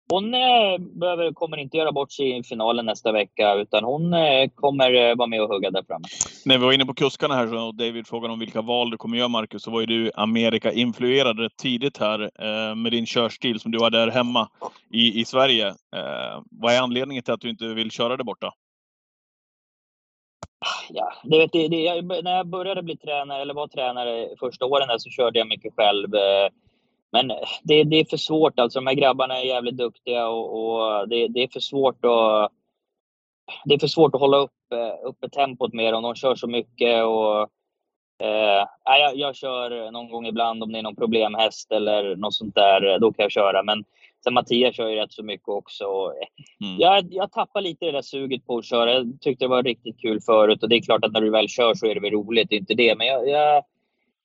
hon 0.08 0.34
eh, 0.34 0.78
behöver, 0.78 1.32
kommer 1.32 1.56
inte 1.56 1.76
göra 1.76 1.92
bort 1.92 2.12
sig 2.12 2.38
i 2.38 2.42
finalen 2.42 2.86
nästa 2.86 3.12
vecka 3.12 3.54
utan 3.54 3.84
hon 3.84 4.14
eh, 4.14 4.48
kommer 4.54 4.94
eh, 4.94 5.16
vara 5.16 5.26
med 5.26 5.42
och 5.42 5.48
hugga 5.48 5.70
där 5.70 5.82
framme. 5.82 6.04
När 6.44 6.58
vi 6.58 6.64
var 6.64 6.72
inne 6.72 6.86
på 6.86 6.94
kuskarna 6.94 7.34
här 7.34 7.46
så 7.46 7.72
David 7.72 8.06
frågade 8.06 8.32
om 8.32 8.38
vilka 8.38 8.62
val 8.62 8.90
du 8.90 8.96
kommer 8.96 9.18
göra 9.18 9.28
Marcus, 9.28 9.62
så 9.62 9.70
var 9.70 9.80
ju 9.80 9.86
du 9.86 10.10
Amerika-influerad 10.14 11.38
rätt 11.38 11.56
tidigt 11.56 11.98
här 11.98 12.20
eh, 12.22 12.74
med 12.74 12.92
din 12.92 13.06
körstil 13.06 13.60
som 13.60 13.70
du 13.70 13.78
har 13.78 13.90
där 13.90 14.08
hemma 14.10 14.48
i, 14.90 15.20
i 15.20 15.24
Sverige. 15.24 15.66
Eh, 15.68 16.42
vad 16.50 16.74
är 16.74 16.80
anledningen 16.80 17.22
till 17.22 17.34
att 17.34 17.40
du 17.40 17.50
inte 17.50 17.66
vill 17.66 17.90
köra 17.90 18.16
där 18.16 18.24
borta? 18.24 18.52
Ja, 20.88 21.12
det 21.24 21.38
vet, 21.38 21.52
det, 21.52 21.68
det, 21.68 21.80
jag, 21.82 22.04
när 22.24 22.36
jag 22.36 22.46
började 22.46 22.82
bli 22.82 22.96
tränare, 22.96 23.42
eller 23.42 23.54
var 23.54 23.68
tränare 23.68 24.28
första 24.40 24.64
åren 24.66 24.88
där, 24.88 24.98
så 24.98 25.10
körde 25.10 25.38
jag 25.38 25.48
mycket 25.48 25.74
själv. 25.76 26.14
eh, 26.14 26.50
Men 27.16 27.28
det, 27.62 27.84
det 27.84 27.96
är 27.96 28.04
för 28.04 28.16
svårt. 28.16 28.58
Alltså, 28.58 28.78
de 28.78 28.86
här 28.86 28.94
grabbarna 28.94 29.40
är 29.40 29.44
jävligt 29.44 29.76
duktiga 29.76 30.28
och, 30.28 30.46
och 30.62 31.08
det, 31.08 31.28
det 31.28 31.42
är 31.42 31.48
för 31.48 31.60
svårt 31.60 32.04
att 32.04 32.52
det 33.64 33.74
är 33.74 33.78
för 33.78 33.86
svårt 33.86 34.14
att 34.14 34.20
hålla 34.20 34.36
uppe, 34.36 34.96
uppe 35.04 35.28
tempot 35.28 35.72
med 35.72 35.92
dem. 35.92 36.02
De 36.02 36.14
kör 36.14 36.34
så 36.34 36.46
mycket. 36.46 37.04
Och, 37.04 37.40
eh, 38.26 38.66
jag, 38.84 39.16
jag 39.16 39.36
kör 39.36 39.90
någon 39.90 40.10
gång 40.10 40.26
ibland 40.26 40.62
om 40.62 40.72
det 40.72 40.78
är 40.78 40.82
någon 40.82 40.96
problemhäst 40.96 41.72
eller 41.72 42.16
något 42.16 42.34
sånt 42.34 42.54
där. 42.54 42.98
Då 42.98 43.12
kan 43.12 43.22
jag 43.22 43.32
köra. 43.32 43.62
Men 43.62 43.84
sen 44.24 44.34
Mattias 44.34 44.76
kör 44.76 44.88
ju 44.88 44.96
rätt 44.96 45.12
så 45.12 45.22
mycket 45.22 45.48
också. 45.48 45.84
Mm. 46.60 46.80
jag, 46.80 47.06
jag 47.10 47.32
tappar 47.32 47.60
lite 47.60 47.84
det 47.84 47.92
där 47.92 48.02
suget 48.02 48.46
på 48.46 48.58
att 48.58 48.64
köra. 48.64 48.92
Jag 48.92 49.18
tyckte 49.20 49.44
det 49.44 49.48
var 49.48 49.62
riktigt 49.62 50.00
kul 50.00 50.20
förut 50.20 50.62
och 50.62 50.68
det 50.68 50.76
är 50.76 50.82
klart 50.82 51.04
att 51.04 51.12
när 51.12 51.20
du 51.20 51.30
väl 51.30 51.48
kör 51.48 51.74
så 51.74 51.86
är 51.86 51.94
det 51.94 52.00
väl 52.00 52.10
roligt, 52.10 52.48
det 52.50 52.56
är 52.56 52.60
inte 52.60 52.74
det. 52.74 52.94
Men 52.98 53.06
jag, 53.06 53.28
jag, 53.28 53.64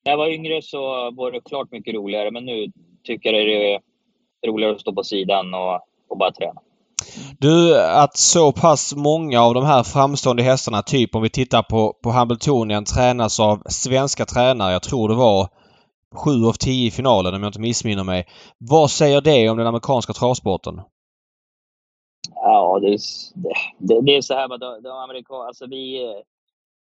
när 0.03 0.11
jag 0.11 0.17
var 0.17 0.27
yngre 0.27 0.61
så 0.61 1.11
var 1.11 1.31
det 1.31 1.41
klart 1.41 1.71
mycket 1.71 1.95
roligare, 1.95 2.31
men 2.31 2.45
nu 2.45 2.71
tycker 3.03 3.33
jag 3.33 3.47
det 3.47 3.73
är 3.73 3.79
roligare 4.47 4.73
att 4.73 4.81
stå 4.81 4.93
på 4.93 5.03
sidan 5.03 5.53
och, 5.53 5.79
och 6.09 6.17
bara 6.17 6.31
träna. 6.31 6.61
Du, 7.39 7.81
att 7.81 8.17
så 8.17 8.51
pass 8.51 8.95
många 8.95 9.41
av 9.41 9.53
de 9.53 9.65
här 9.65 9.83
framstående 9.83 10.43
hästarna, 10.43 10.81
typ 10.81 11.15
om 11.15 11.21
vi 11.21 11.29
tittar 11.29 11.63
på, 11.63 11.93
på 12.03 12.09
Hambletonian, 12.09 12.85
tränas 12.85 13.39
av 13.39 13.63
svenska 13.65 14.25
tränare. 14.25 14.71
Jag 14.71 14.83
tror 14.83 15.09
det 15.09 15.15
var 15.15 15.47
sju 16.15 16.45
av 16.45 16.53
tio 16.53 16.87
i 16.87 16.91
finalen 16.91 17.33
om 17.33 17.43
jag 17.43 17.49
inte 17.49 17.59
missminner 17.59 18.03
mig. 18.03 18.27
Vad 18.57 18.91
säger 18.91 19.21
det 19.21 19.49
om 19.49 19.57
den 19.57 19.67
amerikanska 19.67 20.13
travsporten? 20.13 20.81
Ja, 22.35 22.79
det 22.81 22.87
är, 22.87 22.99
det, 23.77 24.01
det 24.01 24.17
är 24.17 24.21
så 24.21 24.33
här, 24.33 24.47
va, 24.47 24.57
de, 24.57 24.81
de 24.83 24.89
amerikan, 24.89 25.47
alltså 25.47 25.65
vi, 25.65 26.13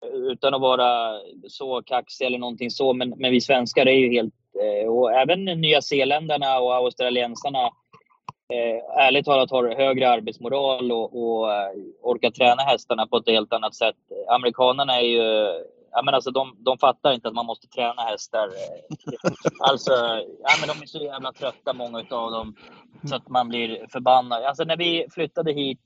utan 0.06 0.54
att 0.54 0.62
vara 0.62 1.20
så 1.48 1.82
kaxig 1.82 2.26
eller 2.26 2.38
någonting 2.38 2.72
så, 2.72 2.94
men, 2.94 3.10
men 3.18 3.32
vi 3.32 3.42
svenskar 3.42 3.86
är 3.86 3.94
ju 3.94 4.10
helt... 4.10 4.34
Eh, 4.64 4.90
och 4.90 5.12
även 5.14 5.46
nya 5.46 5.82
zeeländarna 5.82 6.60
och 6.60 6.76
australiensarna 6.76 7.60
eh, 8.54 9.06
ärligt 9.06 9.26
talat 9.26 9.52
har 9.52 9.76
högre 9.76 10.10
arbetsmoral 10.10 10.92
och, 10.92 11.24
och 11.24 11.54
eh, 11.54 11.72
orkar 12.02 12.32
träna 12.32 12.62
hästarna 12.62 13.08
på 13.08 13.18
ett 13.18 13.30
helt 13.30 13.54
annat 13.54 13.76
sätt. 13.76 13.96
Amerikanerna 14.30 14.96
är 14.96 15.06
ju... 15.06 15.24
Ja, 15.92 16.02
men 16.06 16.14
alltså 16.14 16.32
de, 16.32 16.56
de 16.60 16.78
fattar 16.78 17.14
inte 17.14 17.28
att 17.28 17.34
man 17.34 17.46
måste 17.46 17.68
träna 17.68 18.02
hästar. 18.02 18.48
Eh. 18.48 19.32
Alltså, 19.60 19.92
ja, 20.44 20.50
men 20.60 20.76
de 20.76 20.84
är 20.84 20.86
så 20.86 21.04
jävla 21.04 21.32
trötta 21.32 21.74
många 21.74 21.98
av 22.10 22.32
dem. 22.32 22.56
Så 23.10 23.16
att 23.16 23.30
man 23.30 23.50
blir 23.50 23.86
förbannad. 23.92 24.44
Alltså 24.44 24.64
när 24.64 24.78
vi 24.78 25.08
flyttade 25.12 25.54
hit 25.54 25.80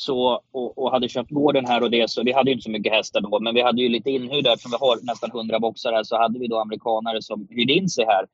så, 0.00 0.42
och, 0.52 0.78
och, 0.78 0.90
hade 0.90 1.08
köpt 1.08 1.30
gården 1.30 1.66
här 1.66 1.82
och 1.82 1.90
det, 1.90 2.10
så 2.10 2.22
vi 2.22 2.32
hade 2.32 2.50
ju 2.50 2.54
inte 2.54 2.64
så 2.64 2.70
mycket 2.70 2.92
hästar 2.92 3.20
då, 3.20 3.40
men 3.40 3.54
vi 3.54 3.62
hade 3.62 3.82
ju 3.82 3.88
lite 3.88 4.10
inhyrda 4.10 4.52
eftersom 4.52 4.70
vi 4.70 4.86
har 4.86 4.98
nästan 5.02 5.30
100 5.30 5.60
boxar 5.60 5.92
här, 5.92 6.04
så 6.04 6.16
hade 6.16 6.38
vi 6.38 6.46
då 6.46 6.58
amerikanare 6.58 7.22
som 7.22 7.48
hyrde 7.50 7.72
in 7.72 7.88
sig 7.88 8.04
här. 8.04 8.26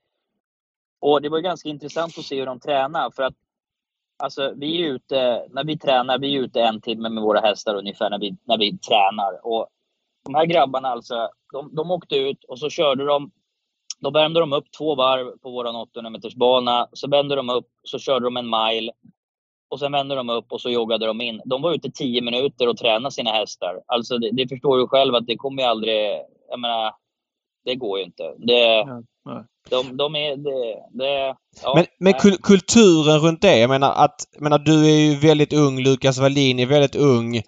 Och 1.01 1.23
det 1.23 1.29
var 1.29 1.41
ganska 1.41 1.69
intressant 1.69 2.19
att 2.19 2.25
se 2.25 2.39
hur 2.39 2.47
de 2.47 2.61
tränar, 2.61 3.11
för 3.11 3.23
att 3.23 3.35
alltså, 4.17 4.53
vi 4.57 4.83
är 4.83 4.93
ute, 4.93 5.47
när 5.51 5.65
vi 5.65 5.79
tränar, 5.79 6.19
vi 6.19 6.37
är 6.37 6.41
ute 6.41 6.63
en 6.63 6.81
timme 6.81 7.09
med 7.09 7.23
våra 7.23 7.41
hästar 7.41 7.75
ungefär 7.75 8.11
när 8.11 8.19
vi, 8.19 8.37
när 8.45 8.59
vi 8.59 8.79
tränar. 8.79 9.47
Och 9.47 9.67
de 10.25 10.35
här 10.35 10.47
grabbarna 10.47 10.89
alltså, 10.89 11.29
de, 11.53 11.75
de 11.75 11.91
åkte 11.91 12.17
ut 12.17 12.45
och 12.45 12.59
så 12.59 12.71
körde 12.71 13.05
de 13.05 13.31
då 13.99 14.11
värmde 14.11 14.41
de 14.41 14.53
upp 14.53 14.73
två 14.79 14.95
varv 14.95 15.39
på 15.39 15.51
våran 15.51 15.75
800-metersbana. 15.75 16.87
Så 16.93 17.09
vände 17.09 17.37
de 17.37 17.51
upp, 17.51 17.69
så 17.83 17.99
körde 17.99 18.25
de 18.25 18.37
en 18.37 18.51
mile 18.51 18.93
och 19.69 19.81
sen 19.81 19.93
vände 19.93 20.15
de 20.15 20.31
upp 20.31 20.53
och 20.53 20.61
så 20.61 20.71
joggade 20.71 21.07
de 21.07 21.21
in. 21.21 21.41
De 21.45 21.63
var 21.63 21.75
ute 21.75 21.91
10 21.91 22.23
minuter 22.23 22.69
och 22.69 22.77
tränade 22.77 23.15
sina 23.15 23.31
hästar. 23.31 23.81
Alltså 23.87 24.19
det, 24.19 24.31
det 24.33 24.49
förstår 24.49 24.79
du 24.79 24.87
själv 24.87 25.15
att 25.15 25.27
det 25.27 25.37
kommer 25.37 25.63
ju 25.63 25.69
aldrig... 25.69 26.13
Jag 26.51 26.61
menar, 26.61 26.93
det 27.65 27.75
går 27.75 27.99
ju 27.99 28.05
inte. 28.05 28.35
Det, 28.39 28.87
ja, 29.25 29.45
De, 29.71 29.97
de 29.97 30.17
är... 30.17 30.37
Det, 30.37 30.77
det, 31.05 31.37
ja, 31.63 31.75
men 31.75 31.85
men 31.99 32.13
kul, 32.13 32.37
kulturen 32.37 33.19
runt 33.19 33.43
det. 33.43 33.59
Jag 33.59 33.71
menar 33.71 33.93
att... 33.93 34.15
Jag 34.33 34.43
menar, 34.43 34.59
du 34.59 34.87
är 34.87 34.99
ju 34.99 35.17
väldigt 35.17 35.53
ung. 35.53 35.83
Lukas 35.83 36.19
Wallin 36.19 36.59
är 36.59 36.67
väldigt 36.67 36.97
ung. 36.97 37.43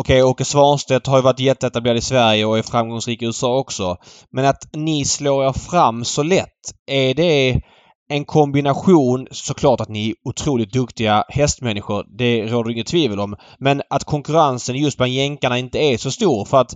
Okej, 0.00 0.22
Åke 0.22 0.44
Svanstedt 0.44 1.06
har 1.06 1.16
ju 1.16 1.22
varit 1.22 1.40
jätteetablerad 1.40 1.96
i 1.96 2.00
Sverige 2.00 2.44
och 2.44 2.58
är 2.58 2.62
framgångsrik 2.62 3.22
i 3.22 3.26
USA 3.26 3.58
också. 3.58 3.96
Men 4.30 4.44
att 4.44 4.68
ni 4.72 5.04
slår 5.04 5.44
er 5.44 5.52
fram 5.52 6.04
så 6.04 6.22
lätt. 6.22 6.72
Är 6.86 7.14
det 7.14 7.62
en 8.08 8.24
kombination, 8.24 9.28
såklart 9.30 9.80
att 9.80 9.88
ni 9.88 10.10
är 10.10 10.14
otroligt 10.24 10.72
duktiga 10.72 11.24
hästmänniskor. 11.28 12.06
Det 12.18 12.46
råder 12.46 12.70
inget 12.70 12.86
tvivel 12.86 13.20
om. 13.20 13.36
Men 13.58 13.82
att 13.90 14.04
konkurrensen 14.04 14.76
just 14.76 14.96
bland 14.96 15.12
jänkarna 15.12 15.58
inte 15.58 15.78
är 15.78 15.96
så 15.96 16.10
stor 16.10 16.44
för 16.44 16.60
att 16.60 16.74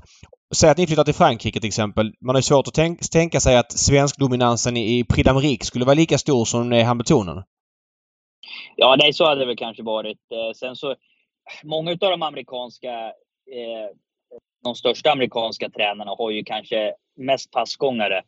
Säg 0.55 0.70
att 0.70 0.78
ni 0.78 0.87
flyttar 0.87 1.05
till 1.05 1.14
Frankrike 1.14 1.61
till 1.61 1.68
exempel. 1.68 2.12
Man 2.20 2.35
har 2.35 2.43
svårt 2.43 2.68
att 2.68 2.74
tänk 2.74 3.11
tänka 3.11 3.41
sig 3.41 3.57
att 3.57 3.72
svenskdominansen 3.72 4.76
i 4.76 5.05
Prix 5.05 5.28
d'Amérique 5.28 5.64
skulle 5.64 5.85
vara 5.85 5.95
lika 5.95 6.18
stor 6.18 6.45
som 6.45 6.61
den 6.62 6.72
är 6.72 6.80
i 6.80 6.83
Hamiltonen. 6.83 7.43
Ja, 8.76 8.97
nej, 8.99 9.12
så 9.12 9.24
hade 9.24 9.41
det 9.41 9.47
väl 9.47 9.57
kanske 9.57 9.83
varit. 9.83 10.18
Eh, 10.33 10.53
sen 10.55 10.76
så, 10.76 10.95
många 11.62 11.91
av 11.91 11.97
de 11.99 12.22
amerikanska, 12.22 12.93
eh, 13.57 13.89
de 14.64 14.74
största 14.74 15.11
amerikanska 15.11 15.70
tränarna 15.70 16.11
har 16.18 16.30
ju 16.30 16.45
kanske 16.45 16.95
mest 17.16 17.51
passgångare. 17.51 18.22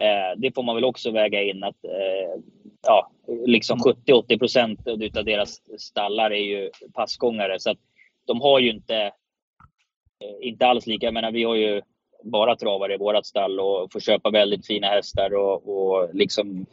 Eh, 0.00 0.38
det 0.38 0.54
får 0.54 0.62
man 0.62 0.74
väl 0.74 0.84
också 0.84 1.10
väga 1.10 1.42
in 1.42 1.64
att 1.64 1.84
eh, 1.84 2.40
ja, 2.86 3.10
liksom 3.46 3.78
70-80 3.78 4.38
procent 4.38 4.88
av 4.88 5.24
deras 5.24 5.62
stallar 5.78 6.30
är 6.30 6.44
ju 6.44 6.70
passgångare. 6.94 7.60
Så 7.60 7.70
att 7.70 7.78
de 8.26 8.40
har 8.40 8.60
ju 8.60 8.70
inte, 8.70 8.96
eh, 8.96 10.48
inte 10.48 10.66
alls 10.66 10.86
lika, 10.86 11.06
jag 11.06 11.14
menar 11.14 11.32
vi 11.32 11.44
har 11.44 11.54
ju 11.54 11.82
bara 12.22 12.56
travare 12.56 12.94
i 12.94 12.98
vårt 12.98 13.26
stall 13.26 13.60
och 13.60 13.92
får 13.92 14.00
köpa 14.00 14.30
väldigt 14.30 14.66
fina 14.66 14.86
hästar 14.86 15.34
och, 15.34 15.68
och 15.68 16.14
liksom 16.14 16.66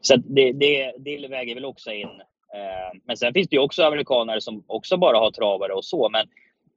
så 0.00 0.16
det, 0.16 0.52
det, 0.52 0.92
det 0.98 1.28
väger 1.28 1.54
väl 1.54 1.64
också 1.64 1.92
in. 1.92 2.08
Eh, 2.54 2.98
men 3.04 3.16
sen 3.16 3.32
finns 3.32 3.48
det 3.48 3.56
ju 3.56 3.62
också 3.62 3.82
amerikanare 3.82 4.40
som 4.40 4.64
också 4.66 4.96
bara 4.96 5.18
har 5.18 5.30
travare 5.30 5.72
och 5.72 5.84
så, 5.84 6.08
men 6.08 6.26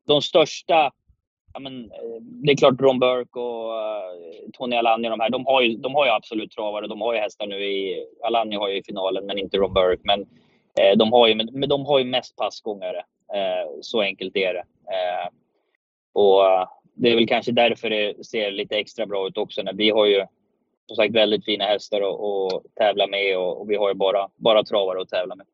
de 0.07 0.21
största 0.21 0.91
ja, 1.53 1.59
men, 1.59 1.91
eh, 1.91 2.21
det 2.21 2.51
är 2.51 2.57
klart 2.57 2.81
Ron 2.81 2.99
Burke 2.99 3.39
och 3.39 3.69
uh, 3.69 4.49
Tony 4.53 4.75
Alani 4.75 5.09
de 5.09 5.19
här, 5.19 5.29
de 5.29 5.45
har, 5.45 5.61
ju, 5.61 5.77
de 5.77 5.95
har 5.95 6.05
ju 6.05 6.11
absolut 6.11 6.51
travare. 6.51 6.87
De 6.87 7.01
har 7.01 7.13
ju 7.13 7.19
hästar 7.19 7.47
nu 7.47 7.55
i... 7.55 8.05
Alani 8.23 8.55
har 8.55 8.69
ju 8.69 8.77
i 8.77 8.83
finalen, 8.83 9.25
men 9.25 9.37
inte 9.37 9.57
Ron 9.57 9.73
Burke. 9.73 10.01
Men, 10.03 10.21
eh, 10.79 10.97
de, 10.97 11.13
har 11.13 11.27
ju, 11.27 11.35
men, 11.35 11.49
men 11.51 11.69
de 11.69 11.85
har 11.85 11.99
ju 11.99 12.05
mest 12.05 12.35
passgångare. 12.35 13.03
Så 13.81 14.01
enkelt 14.01 14.35
är 14.35 14.53
det. 14.53 14.63
och 16.13 16.43
det 16.93 17.11
är 17.11 17.15
väl 17.15 17.27
kanske 17.27 17.51
därför 17.51 17.89
det 17.89 18.25
ser 18.25 18.51
lite 18.51 18.75
extra 18.75 19.05
bra 19.05 19.27
ut 19.27 19.37
också. 19.37 19.61
När 19.61 19.73
vi 19.73 19.89
har 19.89 20.05
ju 20.05 20.25
som 20.87 20.95
sagt 20.95 21.15
väldigt 21.15 21.45
fina 21.45 21.65
hästar 21.65 22.01
att 22.01 22.63
tävla 22.75 23.07
med 23.07 23.37
och, 23.37 23.61
och, 23.61 23.69
vi 23.69 23.75
har 23.75 23.89
ju 23.89 23.95
bara, 23.95 24.27
bara 24.35 24.63
travare 24.63 25.01
att 25.01 25.09
tävla 25.09 25.35
med. 25.35 25.45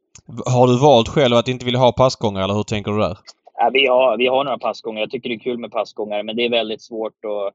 Har 0.45 0.67
du 0.67 0.79
valt 0.79 1.07
själv 1.07 1.35
att 1.35 1.47
inte 1.47 1.65
vilja 1.65 1.79
ha 1.79 1.91
passgångare 1.91 2.43
eller 2.43 2.53
hur 2.53 2.63
tänker 2.63 2.91
du 2.91 2.99
där? 2.99 3.17
Ja, 3.61 3.69
vi, 3.73 3.87
har, 3.87 4.17
vi 4.17 4.27
har 4.27 4.43
några 4.43 4.57
passgångar. 4.57 5.01
Jag 5.01 5.11
tycker 5.11 5.29
det 5.29 5.35
är 5.35 5.39
kul 5.39 5.57
med 5.57 5.71
passgångar, 5.71 6.23
men 6.23 6.35
det 6.35 6.45
är 6.45 6.49
väldigt 6.49 6.81
svårt 6.81 7.25
att... 7.25 7.53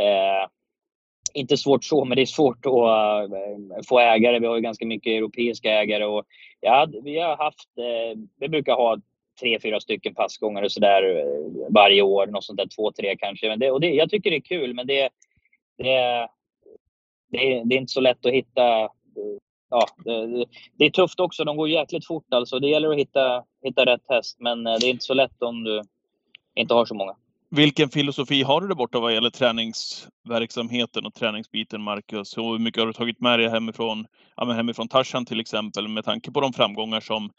Eh, 0.00 0.48
inte 1.34 1.56
svårt 1.56 1.84
så, 1.84 2.04
men 2.04 2.16
det 2.16 2.22
är 2.22 2.26
svårt 2.26 2.66
att 2.66 2.72
äh, 2.72 3.82
få 3.88 3.98
ägare. 3.98 4.38
Vi 4.38 4.46
har 4.46 4.56
ju 4.56 4.60
ganska 4.60 4.86
mycket 4.86 5.10
europeiska 5.10 5.70
ägare. 5.70 6.04
Och, 6.04 6.24
ja, 6.60 6.88
vi 7.02 7.18
har 7.18 7.36
haft... 7.36 7.78
Eh, 7.78 8.18
vi 8.40 8.48
brukar 8.48 8.74
ha 8.74 8.98
tre, 9.40 9.60
fyra 9.60 9.80
stycken 9.80 10.14
passgångar 10.14 10.68
så 10.68 10.80
där 10.80 11.16
eh, 11.18 11.68
varje 11.70 12.02
år. 12.02 12.26
Något 12.26 12.44
sånt 12.44 12.58
där, 12.58 12.68
två, 12.76 12.92
tre 12.92 13.16
kanske. 13.16 13.48
Men 13.48 13.58
det, 13.58 13.70
och 13.70 13.80
det, 13.80 13.90
jag 13.90 14.10
tycker 14.10 14.30
det 14.30 14.36
är 14.36 14.40
kul, 14.40 14.74
men 14.74 14.86
det, 14.86 15.08
det, 15.78 16.28
det, 17.30 17.62
det 17.64 17.74
är 17.74 17.78
inte 17.78 17.92
så 17.92 18.00
lätt 18.00 18.26
att 18.26 18.32
hitta 18.32 18.80
eh, 18.80 18.88
ja, 19.74 19.86
det, 20.04 20.44
det, 20.78 20.84
är 20.84 20.90
tufft 20.90 21.20
också. 21.20 21.44
De 21.44 21.56
går 21.56 21.68
jäkligt 21.68 22.06
fort 22.06 22.26
alltså. 22.30 22.58
Det 22.58 22.68
gäller 22.68 22.90
att 22.90 22.98
hitta, 22.98 23.44
hitta 23.62 23.84
rätt 23.84 24.02
häst, 24.08 24.36
men 24.40 24.66
eh, 24.66 24.74
det 24.80 24.86
är 24.86 24.90
inte 24.90 25.04
så 25.04 25.14
lätt 25.14 25.42
om 25.42 25.64
du 25.64 25.82
inte 26.54 26.74
har 26.74 26.86
så 26.86 26.94
många. 26.94 27.14
Vilken 27.50 27.88
filosofi 27.88 28.42
har 28.42 28.60
du 28.60 28.68
där 28.68 28.74
borta 28.74 29.00
vad 29.00 29.14
gäller 29.14 29.30
träningsverksamheten 29.30 31.06
och 31.06 31.14
träningsbiten, 31.14 31.82
Marcus? 31.82 32.38
hur 32.38 32.58
mycket 32.58 32.80
har 32.80 32.86
du 32.86 32.92
tagit 32.92 33.20
med 33.20 33.38
dig 33.38 33.48
hemifrån, 33.48 34.06
ja, 34.36 34.52
hemifrån 34.52 34.88
Tarzan 34.88 35.26
till 35.26 35.40
exempel, 35.40 35.88
med 35.88 36.04
tanke 36.04 36.30
på 36.30 36.40
de 36.40 36.52
framgångar 36.52 37.00
som, 37.00 37.30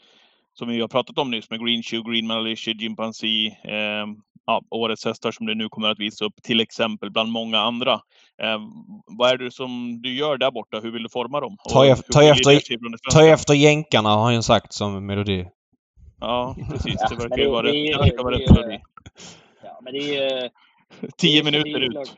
som 0.54 0.68
vi 0.68 0.82
har 0.82 0.88
pratat 0.88 1.18
om 1.18 1.32
nyss 1.32 1.50
med 1.50 1.66
Green 1.66 1.84
Shoe, 1.84 2.12
Green 2.12 2.28
Malicious, 2.28 2.80
Chimpanzee, 2.80 3.48
eh, 3.48 4.08
ja, 4.46 4.62
årets 4.70 5.06
hästar 5.06 5.32
som 5.32 5.46
du 5.46 5.56
nu 5.56 5.70
kommer 5.70 5.90
att 5.90 6.00
visa 6.00 6.26
upp, 6.26 6.44
till 6.44 6.60
exempel, 6.60 7.12
bland 7.12 7.32
många 7.32 7.60
andra. 7.60 7.94
Eh, 8.42 8.60
vad 9.06 9.32
är 9.32 9.38
det 9.38 9.52
som 9.52 10.02
du 10.02 10.14
gör 10.14 10.38
där 10.38 10.52
borta? 10.52 10.80
Hur 10.80 10.92
vill 10.92 11.04
du 11.04 11.10
forma 11.10 11.40
dem? 11.40 11.58
Ta, 11.70 11.86
efter, 11.86 12.14
ta, 12.14 12.24
efter, 12.24 13.12
ta 13.12 13.26
efter 13.26 13.54
jänkarna, 13.54 14.10
har 14.10 14.34
han 14.34 14.44
sagt 14.44 14.74
som 14.74 15.06
melodi. 15.06 15.48
Ja, 16.20 16.56
precis. 16.72 16.96
Det 17.10 17.16
verkar 17.16 17.38
ju 17.38 17.50
vara, 17.50 17.68
rätt 17.68 18.24
melodi. 18.24 18.82
Ja, 19.64 19.80
men 19.82 19.94
det 19.94 20.00
är 20.00 20.44
ju... 20.44 20.50
Tio 21.18 21.44
minuter 21.44 21.80
ut. 21.80 22.18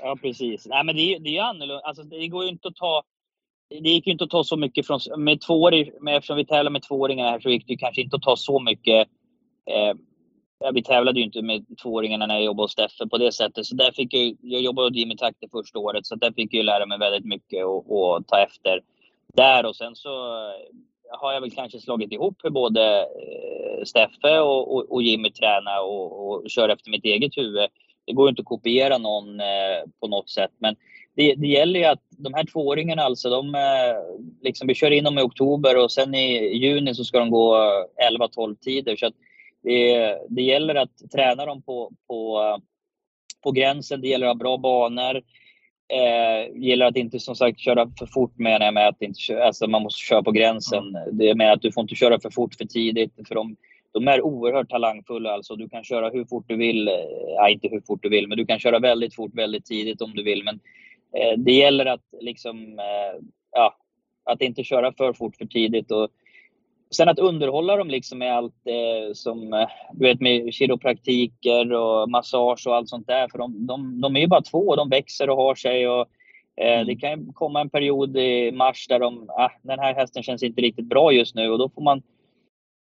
Ja, 0.00 0.16
precis. 0.22 0.66
Nej, 0.66 0.84
men 0.84 0.96
det 0.96 1.14
är, 1.14 1.18
det 1.18 1.36
är 1.36 1.42
annorlunda. 1.42 1.80
Alltså, 1.84 2.02
det 2.02 2.28
går 2.28 2.44
ju 2.44 2.50
inte 2.50 2.68
att 2.68 2.76
ta... 2.76 3.02
Det 3.68 3.90
gick 3.90 4.06
ju 4.06 4.12
inte 4.12 4.24
att 4.24 4.30
ta 4.30 4.44
så 4.44 4.56
mycket 4.56 4.86
från... 4.86 5.00
Med 5.16 5.40
med, 6.00 6.16
eftersom 6.16 6.36
vi 6.36 6.46
tävlar 6.46 6.70
med 6.70 6.82
tvååringar 6.82 7.30
här 7.30 7.40
så 7.40 7.50
gick 7.50 7.66
det 7.68 7.76
kanske 7.76 8.02
inte 8.02 8.16
att 8.16 8.22
ta 8.22 8.36
så 8.36 8.60
mycket 8.60 9.08
eh, 9.70 9.94
vi 10.72 10.82
tävlade 10.82 11.18
ju 11.20 11.24
inte 11.24 11.42
med 11.42 11.64
tvååringarna 11.82 12.26
när 12.26 12.34
jag 12.34 12.44
jobbade 12.44 12.64
hos 12.64 12.72
Steffe 12.72 13.06
på 13.06 13.18
det 13.18 13.32
sättet. 13.32 13.66
Så 13.66 13.74
där 13.74 13.92
fick 13.92 14.14
jag, 14.14 14.36
jag 14.40 14.60
jobbade 14.60 14.88
hos 14.88 14.96
Jimmy 14.96 15.16
Takter 15.16 15.48
första 15.52 15.78
året, 15.78 16.06
så 16.06 16.14
där 16.14 16.32
fick 16.32 16.54
jag 16.54 16.64
lära 16.64 16.86
mig 16.86 16.98
väldigt 16.98 17.24
mycket 17.24 17.64
och, 17.64 17.98
och, 17.98 18.26
ta 18.26 18.42
efter 18.42 18.82
där. 19.34 19.66
Och 19.66 19.76
sen 19.76 19.96
så 19.96 20.08
eh, 20.08 21.18
har 21.18 21.32
jag 21.32 21.40
väl 21.40 21.50
kanske 21.50 21.80
slagit 21.80 22.12
ihop 22.12 22.36
hur 22.42 22.50
både 22.50 23.00
eh, 23.00 23.84
Steffe 23.84 24.40
och, 24.40 24.74
och, 24.74 24.92
och 24.92 25.02
Jimmy 25.02 25.30
tränar 25.30 25.82
och, 25.82 26.28
och 26.28 26.50
kör 26.50 26.68
efter 26.68 26.90
mitt 26.90 27.04
eget 27.04 27.36
huvud. 27.36 27.68
Det 28.06 28.12
går 28.12 28.26
ju 28.26 28.30
inte 28.30 28.42
att 28.42 28.46
kopiera 28.46 28.98
någon 28.98 29.40
eh, 29.40 29.82
på 30.00 30.08
något 30.08 30.30
sätt, 30.30 30.50
men 30.58 30.76
det, 31.16 31.34
det 31.34 31.46
gäller 31.46 31.80
ju 31.80 31.86
att 31.86 32.02
de 32.10 32.34
här 32.34 32.44
tvååringarna 32.44 33.02
alltså, 33.02 33.30
de, 33.30 33.54
liksom, 34.42 34.66
vi 34.66 34.74
kör 34.74 34.90
in 34.90 35.04
dem 35.04 35.18
i 35.18 35.22
oktober 35.22 35.76
och 35.76 35.92
sen 35.92 36.14
i 36.14 36.56
juni 36.56 36.94
så 36.94 37.04
ska 37.04 37.18
de 37.18 37.30
gå 37.30 37.56
11-12 38.18 38.56
tider. 38.56 38.96
Så 38.96 39.06
att 39.06 39.14
det, 39.64 40.18
det 40.28 40.42
gäller 40.42 40.74
att 40.74 41.10
träna 41.12 41.46
dem 41.46 41.62
på, 41.62 41.92
på, 42.08 42.40
på 43.42 43.50
gränsen. 43.50 44.00
Det 44.00 44.08
gäller 44.08 44.26
att 44.26 44.30
ha 44.30 44.38
bra 44.38 44.56
banor. 44.56 45.22
Eh, 45.88 46.62
gäller 46.62 46.86
att 46.86 46.96
inte 46.96 47.20
som 47.20 47.36
sagt 47.36 47.60
köra 47.60 47.90
för 47.98 48.06
fort 48.06 48.38
menar 48.38 48.64
jag 48.64 48.74
med 48.74 48.88
att 48.88 49.02
inte, 49.02 49.44
alltså 49.44 49.66
man 49.66 49.82
måste 49.82 50.00
köra 50.00 50.22
på 50.22 50.32
gränsen. 50.32 50.84
Det 51.12 51.34
menar 51.34 51.52
att 51.52 51.62
du 51.62 51.72
får 51.72 51.82
inte 51.82 51.94
köra 51.94 52.20
för 52.20 52.30
fort 52.30 52.54
för 52.54 52.64
tidigt. 52.64 53.12
För 53.28 53.34
de, 53.34 53.56
de 53.92 54.08
är 54.08 54.22
oerhört 54.22 54.70
talangfulla 54.70 55.32
alltså. 55.32 55.56
Du 55.56 55.68
kan 55.68 55.84
köra 55.84 56.10
hur 56.10 56.24
fort 56.24 56.44
du 56.48 56.56
vill. 56.56 56.90
Ja, 57.36 57.48
inte 57.48 57.68
hur 57.68 57.80
fort 57.80 58.02
du 58.02 58.08
vill, 58.08 58.28
men 58.28 58.38
du 58.38 58.46
kan 58.46 58.58
köra 58.58 58.78
väldigt 58.78 59.14
fort 59.14 59.34
väldigt 59.34 59.64
tidigt 59.64 60.00
om 60.00 60.14
du 60.14 60.22
vill. 60.22 60.44
Men 60.44 60.60
eh, 61.16 61.38
det 61.38 61.52
gäller 61.52 61.86
att 61.86 62.04
liksom, 62.20 62.78
eh, 62.78 63.24
ja, 63.52 63.76
att 64.24 64.42
inte 64.42 64.64
köra 64.64 64.92
för 64.92 65.12
fort 65.12 65.36
för 65.36 65.46
tidigt. 65.46 65.90
Och 65.90 66.08
sen 66.94 67.08
att 67.08 67.18
underhålla 67.18 67.76
dem 67.76 67.88
liksom 67.88 68.18
med 68.18 68.36
allt 68.36 68.66
eh, 68.66 69.12
som, 69.12 69.52
eh, 69.52 69.68
du 69.92 70.04
vet 70.04 70.20
med 70.20 70.54
kiropraktiker 70.54 71.72
och 71.72 72.10
massage 72.10 72.66
och 72.66 72.76
allt 72.76 72.88
sånt 72.88 73.06
där. 73.06 73.28
För 73.28 73.38
de, 73.38 73.66
de, 73.66 74.00
de 74.00 74.16
är 74.16 74.20
ju 74.20 74.26
bara 74.26 74.42
två 74.42 74.58
och 74.58 74.76
de 74.76 74.88
växer 74.88 75.30
och 75.30 75.36
har 75.36 75.54
sig. 75.54 75.88
Och, 75.88 76.06
eh, 76.56 76.74
mm. 76.74 76.86
Det 76.86 76.96
kan 76.96 77.32
komma 77.32 77.60
en 77.60 77.70
period 77.70 78.16
i 78.16 78.52
mars 78.52 78.86
där 78.88 78.98
de, 78.98 79.30
ah, 79.30 79.50
den 79.62 79.78
här 79.78 79.94
hästen 79.94 80.22
känns 80.22 80.42
inte 80.42 80.60
riktigt 80.60 80.88
bra 80.88 81.12
just 81.12 81.34
nu 81.34 81.50
och 81.50 81.58
då 81.58 81.68
får 81.68 81.82
man, 81.82 82.02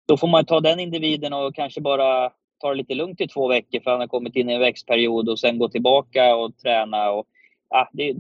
då 0.08 0.18
får 0.18 0.28
man 0.28 0.46
ta 0.46 0.60
den 0.60 0.80
individen 0.80 1.34
och 1.34 1.56
kanske 1.56 1.82
bara 1.82 2.32
ta 2.62 2.70
det 2.70 2.76
lite 2.76 2.96
lugnt 2.96 3.22
i 3.22 3.28
två 3.28 3.48
veckor 3.48 3.80
för 3.80 3.92
han 3.92 4.00
har 4.00 4.08
kommit 4.08 4.36
in 4.36 4.50
i 4.50 4.54
en 4.54 4.60
växtperiod 4.60 5.30
och 5.30 5.40
sen 5.40 5.58
gå 5.58 5.70
tillbaka 5.70 6.36
och 6.36 6.58
träna. 6.58 7.12
Och, 7.12 7.26
ja, 7.74 7.90
det, 7.94 8.14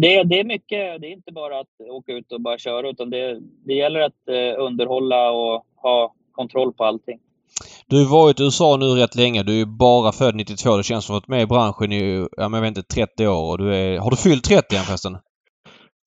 det, 0.00 0.24
det 0.24 0.40
är 0.40 0.44
mycket, 0.44 1.00
det 1.00 1.06
är 1.06 1.12
inte 1.12 1.32
bara 1.32 1.60
att 1.60 1.80
åka 1.90 2.12
ut 2.12 2.32
och 2.32 2.40
bara 2.40 2.58
köra 2.58 2.88
utan 2.88 3.10
det, 3.10 3.40
det 3.66 3.74
gäller 3.74 4.00
att 4.00 4.28
eh, 4.28 4.64
underhålla 4.64 5.30
och 5.30 5.66
ha 5.76 6.14
kontroll 6.32 6.72
på 6.72 6.84
allting. 6.84 7.18
Du 7.86 8.04
har 8.04 8.10
varit 8.10 8.40
i 8.40 8.42
USA 8.42 8.76
nu 8.76 8.86
rätt 8.86 9.14
länge. 9.14 9.42
Du 9.42 9.60
är 9.60 9.64
bara 9.64 10.12
född 10.12 10.34
92. 10.34 10.76
Det 10.76 10.82
känns 10.82 11.04
som 11.04 11.16
att 11.16 11.22
du 11.22 11.32
varit 11.32 11.38
med 11.38 11.42
i 11.42 11.46
branschen 11.46 11.92
i, 11.92 12.28
ja, 12.36 12.48
men 12.48 12.54
jag 12.54 12.60
vet 12.60 12.78
inte, 12.78 12.94
30 12.94 13.26
år. 13.26 13.50
Och 13.50 13.58
du 13.58 13.74
är, 13.74 13.98
har 13.98 14.10
du 14.10 14.16
fyllt 14.16 14.44
30 14.44 14.76
än 14.76 14.82
förresten? 14.82 15.16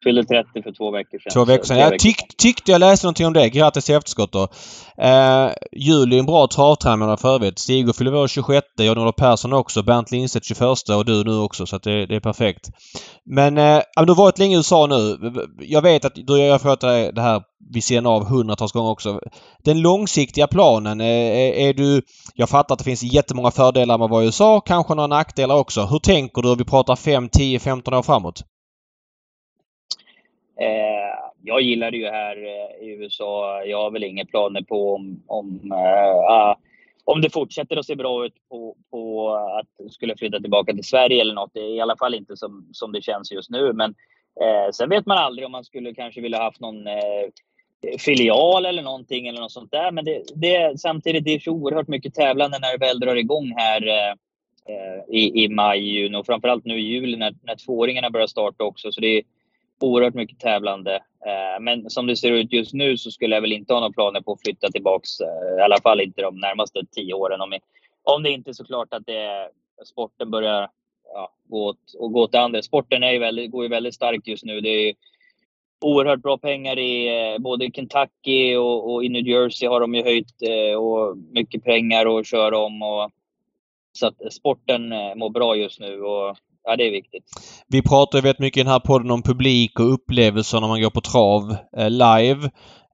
Fyllde 0.04 0.24
30 0.24 0.64
för 0.64 0.72
två 0.72 0.92
veckor 0.92 1.20
sedan. 1.20 1.32
Två 1.34 1.46
veckor 1.46 1.64
sedan. 1.64 1.78
Jag 1.78 2.00
tyck, 2.00 2.38
tyckte 2.38 2.72
jag 2.72 2.80
läste 2.80 3.06
någonting 3.06 3.28
om 3.28 3.34
det. 3.34 3.50
Grattis 3.50 3.90
i 3.90 3.94
efterskott 3.94 4.32
då. 4.32 4.48
Eh, 5.04 5.50
Juli 5.72 6.16
är 6.16 6.20
en 6.20 6.26
bra 6.26 6.48
travtränare 6.48 7.18
för 7.18 7.36
övrigt. 7.36 7.60
Stig 7.60 7.96
fyller 7.96 8.16
år 8.16 8.28
26. 8.28 8.68
Jan-Olof 8.78 9.16
Persson 9.16 9.54
också. 9.54 9.84
Bernt 9.84 10.12
Lindstedt 10.12 10.46
21 10.46 10.62
och 10.90 11.06
du 11.06 11.24
nu 11.24 11.38
också. 11.38 11.66
Så 11.66 11.76
att 11.76 11.84
det, 11.84 12.06
det 12.06 12.16
är 12.16 12.20
perfekt. 12.20 12.70
Men 13.26 13.58
eh, 13.58 13.82
du 13.96 14.12
har 14.12 14.16
varit 14.16 14.40
länge 14.40 14.56
i 14.56 14.58
USA 14.58 14.88
nu. 14.88 15.18
Jag 15.60 15.82
vet 15.82 16.06
att 16.06 16.16
du 16.16 16.50
har 16.52 16.60
fått 16.60 16.82
det 16.82 17.22
här 17.22 17.42
vid 17.74 17.84
sidan 17.84 18.06
av 18.06 18.26
hundratals 18.26 18.72
gånger 18.72 18.92
också. 18.92 19.20
Den 19.64 19.82
långsiktiga 19.82 20.48
planen, 20.48 21.02
är, 21.02 21.32
eh, 21.32 21.68
är 21.68 21.74
du... 21.74 22.02
Jag 22.36 22.50
fattar 22.50 22.74
att 22.76 22.80
det 22.80 22.86
finns 22.86 23.04
jättemånga 23.04 23.52
fördelar 23.52 23.98
med 23.98 24.06
att 24.06 24.12
vara 24.12 24.24
i 24.24 24.26
USA, 24.26 24.62
kanske 24.62 24.96
några 24.96 25.08
nackdelar 25.08 25.56
också. 25.56 25.82
Hur 25.86 26.00
tänker 26.00 26.42
du? 26.42 26.56
Vi 26.56 26.66
pratar 26.66 26.96
5, 26.96 27.30
10, 27.30 27.60
15 27.60 27.94
år 27.94 28.02
framåt. 28.02 28.44
Eh, 30.60 31.32
jag 31.44 31.62
gillar 31.62 31.92
det 31.92 31.98
ju 31.98 32.08
här 32.08 32.38
eh, 32.38 32.88
i 32.88 32.90
USA. 32.90 33.64
Jag 33.66 33.82
har 33.82 33.92
väl 33.92 34.04
inga 34.04 34.26
planer 34.26 34.62
på 34.62 34.96
om, 34.96 35.24
om, 35.28 35.72
uh, 35.72 36.56
om 37.06 37.22
det 37.22 37.30
fortsätter 37.30 37.78
att 37.78 37.86
se 37.86 37.96
bra 37.96 38.26
ut 38.26 38.34
på, 38.50 38.76
på 38.92 39.30
att 39.34 39.92
skulle 39.92 40.18
flytta 40.18 40.40
tillbaka 40.40 40.74
till 40.74 40.84
Sverige 40.84 41.22
eller 41.22 41.34
något. 41.34 41.54
Det 41.54 41.60
är 41.60 41.76
i 41.76 41.82
alla 41.82 41.98
fall 41.98 42.14
inte 42.14 42.38
som, 42.38 42.70
som 42.72 42.92
det 42.92 43.02
känns 43.02 43.32
just 43.32 43.50
nu. 43.50 43.74
Men 43.74 43.96
eh, 44.42 44.72
sen 44.74 44.90
vet 44.90 45.06
man 45.06 45.18
aldrig 45.18 45.46
om 45.46 45.52
man 45.52 45.64
skulle 45.64 45.94
kanske 45.94 46.22
vilja 46.22 46.44
haft 46.44 46.60
någon 46.60 46.88
eh, 46.88 47.98
filial 48.00 48.66
eller 48.66 48.82
någonting 48.82 49.28
eller 49.28 49.40
något 49.40 49.52
sånt 49.52 49.72
där. 49.72 49.92
Men 49.92 50.06
det, 50.06 50.22
det, 50.36 50.80
samtidigt, 50.80 51.26
det 51.26 51.34
är 51.34 51.40
så 51.40 51.52
oerhört 51.52 51.88
mycket 51.88 52.14
tävlande 52.14 52.60
när 52.60 52.72
det 52.72 52.86
väl 52.86 53.00
drar 53.00 53.16
igång 53.16 53.54
här 53.58 53.88
eh, 53.88 54.12
eh 54.70 55.16
i, 55.16 55.44
i 55.44 55.50
maj, 55.50 55.80
juni 55.80 56.18
och 56.18 56.26
framförallt 56.26 56.66
nu 56.66 56.80
i 56.80 56.84
juli 56.84 57.18
när, 57.18 57.34
när 57.44 57.56
tvååringarna 57.56 58.10
börjar 58.10 58.28
starta 58.28 58.64
också. 58.64 58.92
Så 58.92 59.02
det 59.02 59.08
är, 59.08 59.24
oerhört 59.80 60.14
mycket 60.14 60.40
tävlande. 60.40 60.96
Eh, 61.26 61.62
men 61.62 61.90
som 61.90 62.08
det 62.08 62.16
ser 62.16 62.32
ut 62.32 62.54
just 62.54 62.74
nu 62.74 62.98
så 62.98 63.12
skulle 63.12 63.36
jag 63.36 63.42
väl 63.42 63.52
inte 63.52 63.74
ha 63.74 63.80
några 63.80 63.94
planer 63.94 64.22
på 64.22 64.32
att 64.32 64.42
flytta 64.42 64.70
tillbaks. 64.70 65.20
Eh, 65.20 65.60
I 65.60 65.62
alla 65.62 65.82
fall 65.82 66.02
inte 66.02 66.22
de 66.22 66.40
närmaste 66.40 66.82
tio 66.92 67.14
åren. 67.14 67.42
Om, 67.42 67.60
om 68.04 68.24
det 68.24 68.30
inte 68.30 68.52
är 68.52 68.54
såklart 68.54 68.94
att 68.94 69.06
det, 69.06 69.50
sporten 69.86 70.32
börjar 70.32 70.70
ja, 71.14 71.32
gå, 71.44 71.66
åt, 71.66 71.94
och 72.00 72.12
gå 72.12 72.22
åt 72.22 72.32
det 72.32 72.42
andra. 72.42 72.62
Sporten 72.62 73.04
är 73.04 73.12
ju 73.12 73.20
väldigt, 73.20 73.52
går 73.52 73.64
ju 73.64 73.70
väldigt 73.70 73.96
starkt 73.96 74.28
just 74.28 74.44
nu. 74.44 74.62
Det 74.62 74.70
är 74.70 74.96
oerhört 75.82 76.22
bra 76.22 76.38
pengar 76.38 76.80
i 76.80 77.08
eh, 77.34 77.40
både 77.40 77.72
Kentucky 77.72 78.56
och, 78.56 78.94
och, 78.94 79.04
i 79.04 79.10
New 79.10 79.28
Jersey 79.28 79.68
har 79.68 79.80
de 79.80 79.96
ju 79.96 80.04
höjt 80.04 80.34
och 80.78 81.18
mycket 81.18 81.64
pengar 81.64 82.20
att 82.20 82.28
köra 82.28 82.58
om. 82.58 82.82
Och, 82.82 83.12
så 83.92 84.08
att 84.08 84.34
sporten 84.34 84.90
mår 85.16 85.30
bra 85.30 85.56
just 85.56 85.80
nu. 85.80 86.02
Och 86.02 86.38
ja, 86.68 86.76
det 86.76 86.88
är 86.88 86.92
viktigt. 86.92 87.24
Vi 87.68 87.82
pratar 87.82 88.18
ju 88.18 88.22
väldigt 88.22 88.40
mycket 88.40 88.62
i 88.62 88.64
den 88.64 88.72
här 88.72 88.80
podden 88.80 89.12
om 89.12 89.24
publik 89.24 89.80
och 89.80 89.94
upplevelser 89.94 90.62
när 90.62 90.68
man 90.68 90.82
går 90.82 90.90
på 90.90 91.02
trav 91.02 91.56
eh, 91.78 91.90
live. 91.90 92.50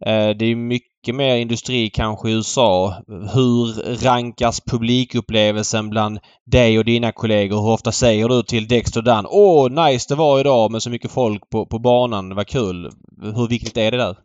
Eh, 0.05 0.29
det 0.29 0.45
är 0.45 0.55
mycket 0.55 1.15
mer 1.15 1.35
industri 1.35 1.89
kanske 1.89 2.29
i 2.29 2.33
USA. 2.33 2.93
Hur 3.07 3.65
rankas 4.05 4.61
publikupplevelsen 4.61 5.89
bland 5.89 6.19
dig 6.51 6.79
och 6.79 6.85
dina 6.85 7.11
kollegor? 7.11 7.61
Hur 7.61 7.73
ofta 7.73 7.91
säger 7.91 8.27
du 8.29 8.43
till 8.43 8.67
Dexter 8.67 9.01
Dan 9.01 9.25
Åh, 9.29 9.69
nice 9.69 10.13
det 10.13 10.15
var 10.15 10.39
idag 10.39 10.71
med 10.71 10.83
så 10.83 10.89
mycket 10.89 11.11
folk 11.11 11.49
på, 11.49 11.65
på 11.65 11.79
banan. 11.79 12.35
Var 12.35 12.43
kul. 12.43 12.89
Hur 13.21 13.47
viktigt 13.47 13.77
är 13.77 13.91
det 13.91 13.97
där? 13.97 14.15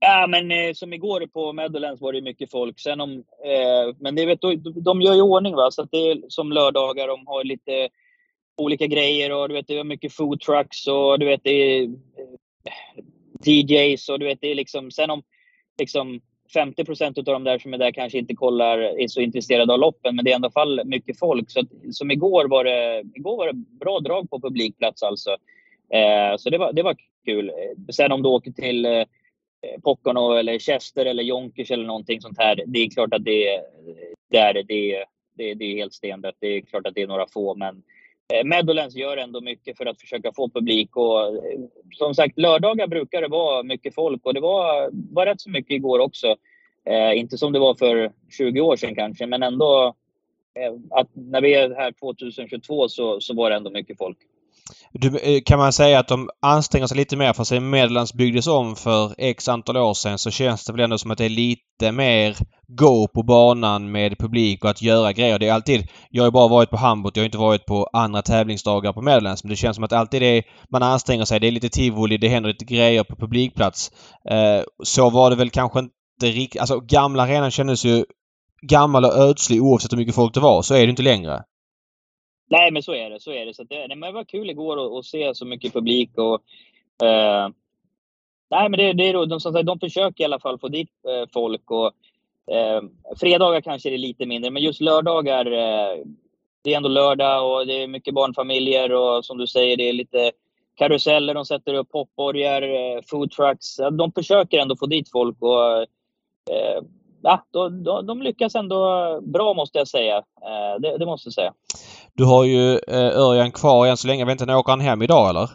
Ja, 0.00 0.26
men 0.26 0.50
eh, 0.50 0.72
som 0.74 0.92
igår 0.92 1.26
på 1.26 1.52
Meadowlands 1.52 2.00
var 2.00 2.12
det 2.12 2.20
mycket 2.20 2.50
folk. 2.50 2.80
Sen 2.80 3.00
om, 3.00 3.10
eh, 3.44 3.96
men 4.00 4.14
det 4.14 4.26
vet, 4.26 4.40
de, 4.40 4.56
de 4.84 5.02
gör 5.02 5.14
ju 5.14 5.22
ordning 5.22 5.54
va, 5.54 5.70
så 5.70 5.82
att 5.82 5.90
det 5.90 6.10
är 6.10 6.18
som 6.28 6.52
lördagar. 6.52 7.08
De 7.08 7.26
har 7.26 7.44
lite 7.44 7.88
olika 8.56 8.86
grejer 8.86 9.32
och 9.32 9.48
du 9.48 9.54
vet, 9.54 9.66
det 9.66 9.78
är 9.78 9.84
mycket 9.84 10.12
food 10.12 10.40
trucks 10.40 10.86
och 10.86 11.18
du 11.18 11.26
vet, 11.26 11.40
det 11.44 11.50
är 11.50 11.82
eh, 11.82 11.88
DJs 13.44 14.08
och 14.08 14.18
du 14.18 14.26
vet, 14.26 14.40
det 14.40 14.50
är 14.50 14.54
liksom, 14.54 14.90
sen 14.90 15.10
om 15.10 15.22
liksom 15.78 16.20
50 16.54 16.84
procent 16.84 17.18
av 17.18 17.24
de 17.24 17.44
där 17.44 17.58
som 17.58 17.74
är 17.74 17.78
där 17.78 17.92
kanske 17.92 18.18
inte 18.18 18.34
kollar, 18.34 18.78
är 18.78 19.08
så 19.08 19.20
intresserade 19.20 19.72
av 19.72 19.78
loppen, 19.78 20.16
men 20.16 20.24
det 20.24 20.30
är 20.30 20.32
i 20.32 20.34
alla 20.34 20.50
fall 20.50 20.80
mycket 20.84 21.18
folk. 21.18 21.50
Så 21.50 21.60
att, 21.60 21.66
som 21.90 22.10
igår 22.10 22.48
var 22.48 22.64
det, 22.64 23.04
igår 23.14 23.36
var 23.36 23.46
det 23.46 23.64
bra 23.80 24.00
drag 24.00 24.30
på 24.30 24.40
publikplats 24.40 25.02
alltså. 25.02 25.30
Eh, 25.92 26.36
så 26.36 26.50
det 26.50 26.58
var, 26.58 26.72
det 26.72 26.82
var 26.82 26.96
kul. 27.24 27.52
Sen 27.92 28.12
om 28.12 28.22
du 28.22 28.28
åker 28.28 28.50
till 28.50 28.84
eh, 28.84 29.04
Pocono 29.82 30.32
eller 30.32 30.58
Chester 30.58 31.06
eller 31.06 31.22
Jonkers 31.22 31.70
eller 31.70 31.84
någonting 31.84 32.20
sånt 32.20 32.38
här, 32.38 32.62
det 32.66 32.78
är 32.78 32.90
klart 32.90 33.14
att 33.14 33.24
det, 33.24 33.54
eh, 33.54 33.62
det 34.30 34.38
är, 34.38 34.54
det, 34.54 35.04
det, 35.36 35.54
det 35.54 35.64
är 35.64 35.76
helt 35.76 35.94
stendött. 35.94 36.36
Det 36.40 36.46
är 36.46 36.60
klart 36.60 36.86
att 36.86 36.94
det 36.94 37.02
är 37.02 37.06
några 37.06 37.26
få, 37.26 37.54
men 37.54 37.82
Eh, 38.32 38.44
Meadowlands 38.44 38.96
gör 38.96 39.16
ändå 39.16 39.40
mycket 39.40 39.76
för 39.76 39.86
att 39.86 40.00
försöka 40.00 40.32
få 40.32 40.48
publik 40.48 40.96
och 40.96 41.20
eh, 41.20 41.60
som 41.90 42.14
sagt 42.14 42.38
lördagar 42.38 42.86
brukar 42.86 43.22
det 43.22 43.28
vara 43.28 43.62
mycket 43.62 43.94
folk 43.94 44.26
och 44.26 44.34
det 44.34 44.40
var, 44.40 44.90
var 44.92 45.26
rätt 45.26 45.40
så 45.40 45.50
mycket 45.50 45.70
igår 45.70 45.98
också. 45.98 46.36
Eh, 46.86 47.18
inte 47.18 47.38
som 47.38 47.52
det 47.52 47.58
var 47.58 47.74
för 47.74 48.12
20 48.38 48.60
år 48.60 48.76
sedan 48.76 48.94
kanske 48.94 49.26
men 49.26 49.42
ändå 49.42 49.94
eh, 50.54 50.74
att 50.90 51.08
när 51.12 51.40
vi 51.40 51.54
är 51.54 51.74
här 51.74 51.92
2022 51.92 52.88
så, 52.88 53.20
så 53.20 53.34
var 53.34 53.50
det 53.50 53.56
ändå 53.56 53.70
mycket 53.70 53.98
folk. 53.98 54.18
Du, 54.92 55.18
eh, 55.18 55.42
kan 55.46 55.58
man 55.58 55.72
säga 55.72 55.98
att 55.98 56.08
de 56.08 56.30
anstränger 56.42 56.86
sig 56.86 56.96
lite 56.96 57.16
mer? 57.16 57.32
För 57.32 57.44
sig 57.44 57.60
Medellands 57.60 58.14
byggdes 58.14 58.46
om 58.46 58.76
för 58.76 59.14
x 59.18 59.48
antal 59.48 59.76
år 59.76 59.94
sedan 59.94 60.18
så 60.18 60.30
känns 60.30 60.64
det 60.64 60.72
väl 60.72 60.80
ändå 60.80 60.98
som 60.98 61.10
att 61.10 61.18
det 61.18 61.24
är 61.24 61.28
lite 61.28 61.92
mer 61.92 62.36
gå 62.68 63.08
på 63.08 63.22
banan 63.22 63.92
med 63.92 64.18
publik 64.18 64.64
och 64.64 64.70
att 64.70 64.82
göra 64.82 65.12
grejer. 65.12 65.38
Det 65.38 65.48
är 65.48 65.52
alltid... 65.52 65.88
Jag 66.10 66.22
har 66.22 66.28
ju 66.28 66.32
bara 66.32 66.48
varit 66.48 66.70
på 66.70 66.76
Hamburg. 66.76 67.16
Jag 67.16 67.22
har 67.22 67.26
inte 67.26 67.38
varit 67.38 67.66
på 67.66 67.88
andra 67.92 68.22
tävlingsdagar 68.22 68.92
på 68.92 69.02
Medellands. 69.02 69.44
Men 69.44 69.50
det 69.50 69.56
känns 69.56 69.74
som 69.74 69.84
att 69.84 69.92
alltid 69.92 70.22
det 70.22 70.38
är, 70.38 70.42
man 70.70 70.82
anstränger 70.82 71.24
sig. 71.24 71.40
Det 71.40 71.46
är 71.46 71.50
lite 71.50 71.68
tivoli. 71.68 72.16
Det 72.16 72.28
händer 72.28 72.50
lite 72.50 72.64
grejer 72.64 73.04
på 73.04 73.16
publikplats. 73.16 73.90
Eh, 74.30 74.62
så 74.84 75.10
var 75.10 75.30
det 75.30 75.36
väl 75.36 75.50
kanske 75.50 75.78
inte 75.78 76.38
riktigt... 76.38 76.60
Alltså 76.60 76.80
gamla 76.80 77.22
arenan 77.22 77.50
kändes 77.50 77.84
ju 77.84 78.04
gammal 78.62 79.04
och 79.04 79.16
ödslig 79.16 79.62
oavsett 79.62 79.92
hur 79.92 79.98
mycket 79.98 80.14
folk 80.14 80.34
det 80.34 80.40
var. 80.40 80.62
Så 80.62 80.74
är 80.74 80.86
det 80.86 80.90
inte 80.90 81.02
längre. 81.02 81.42
Nej, 82.46 82.70
men 82.70 82.82
så 82.82 82.94
är 82.94 83.10
det. 83.10 83.20
Så 83.20 83.32
är 83.32 83.46
det. 83.46 83.54
Så 83.54 83.64
det, 83.64 83.86
det 83.86 84.12
var 84.12 84.24
kul 84.24 84.50
igår 84.50 84.98
att, 84.98 85.04
se 85.04 85.34
så 85.34 85.46
mycket 85.46 85.72
publik. 85.72 86.10
Och, 86.18 86.34
eh, 87.06 87.48
nej, 88.50 88.68
men 88.68 88.72
det, 88.72 88.92
det 88.92 89.08
är 89.08 89.26
de, 89.26 89.40
som 89.40 89.52
sagt, 89.52 89.66
de 89.66 89.80
försöker 89.80 90.24
i 90.24 90.24
alla 90.24 90.40
fall 90.40 90.58
få 90.58 90.68
dit 90.68 90.90
eh, 91.08 91.28
folk. 91.32 91.70
Och, 91.70 91.86
eh, 92.54 92.82
fredagar 93.20 93.60
kanske 93.60 93.88
är 93.88 93.90
det 93.90 93.98
lite 93.98 94.26
mindre, 94.26 94.50
men 94.50 94.62
just 94.62 94.80
lördagar. 94.80 95.46
Eh, 95.46 96.04
det 96.62 96.72
är 96.72 96.76
ändå 96.76 96.88
lördag 96.88 97.52
och 97.52 97.66
det 97.66 97.82
är 97.82 97.86
mycket 97.86 98.14
barnfamiljer 98.14 98.92
och 98.92 99.24
som 99.24 99.38
du 99.38 99.46
säger, 99.46 99.76
det 99.76 99.88
är 99.88 99.92
lite 99.92 100.32
karuseller. 100.74 101.34
De 101.34 101.44
sätter 101.44 101.74
upp 101.74 101.90
popborgar, 101.90 102.62
eh, 102.62 103.00
food 103.10 103.30
trucks. 103.30 103.76
De 103.76 104.12
försöker 104.12 104.58
ändå 104.58 104.76
få 104.76 104.86
dit 104.86 105.10
folk. 105.10 105.36
och 105.40 105.82
eh, 106.50 106.82
ja, 107.24 107.44
de, 107.50 107.84
de, 107.84 108.06
de, 108.06 108.22
lyckas 108.22 108.54
ändå 108.54 109.20
bra 109.22 109.54
måste 109.54 109.78
jag 109.78 109.88
säga. 109.88 110.16
Eh, 110.16 110.80
det, 110.80 110.98
det, 110.98 111.06
måste 111.06 111.26
jag 111.26 111.34
säga. 111.34 111.52
Du 112.14 112.24
har 112.24 112.44
ju 112.44 112.78
eh, 112.78 113.18
Örjan 113.18 113.52
kvar 113.52 113.86
än 113.86 113.96
så 113.96 114.06
länge. 114.06 114.20
Jag 114.20 114.26
vet 114.26 114.32
inte, 114.32 114.46
när 114.46 114.56
åker 114.56 114.72
han 114.72 114.80
hem 114.80 115.02
idag 115.02 115.30
eller? 115.30 115.50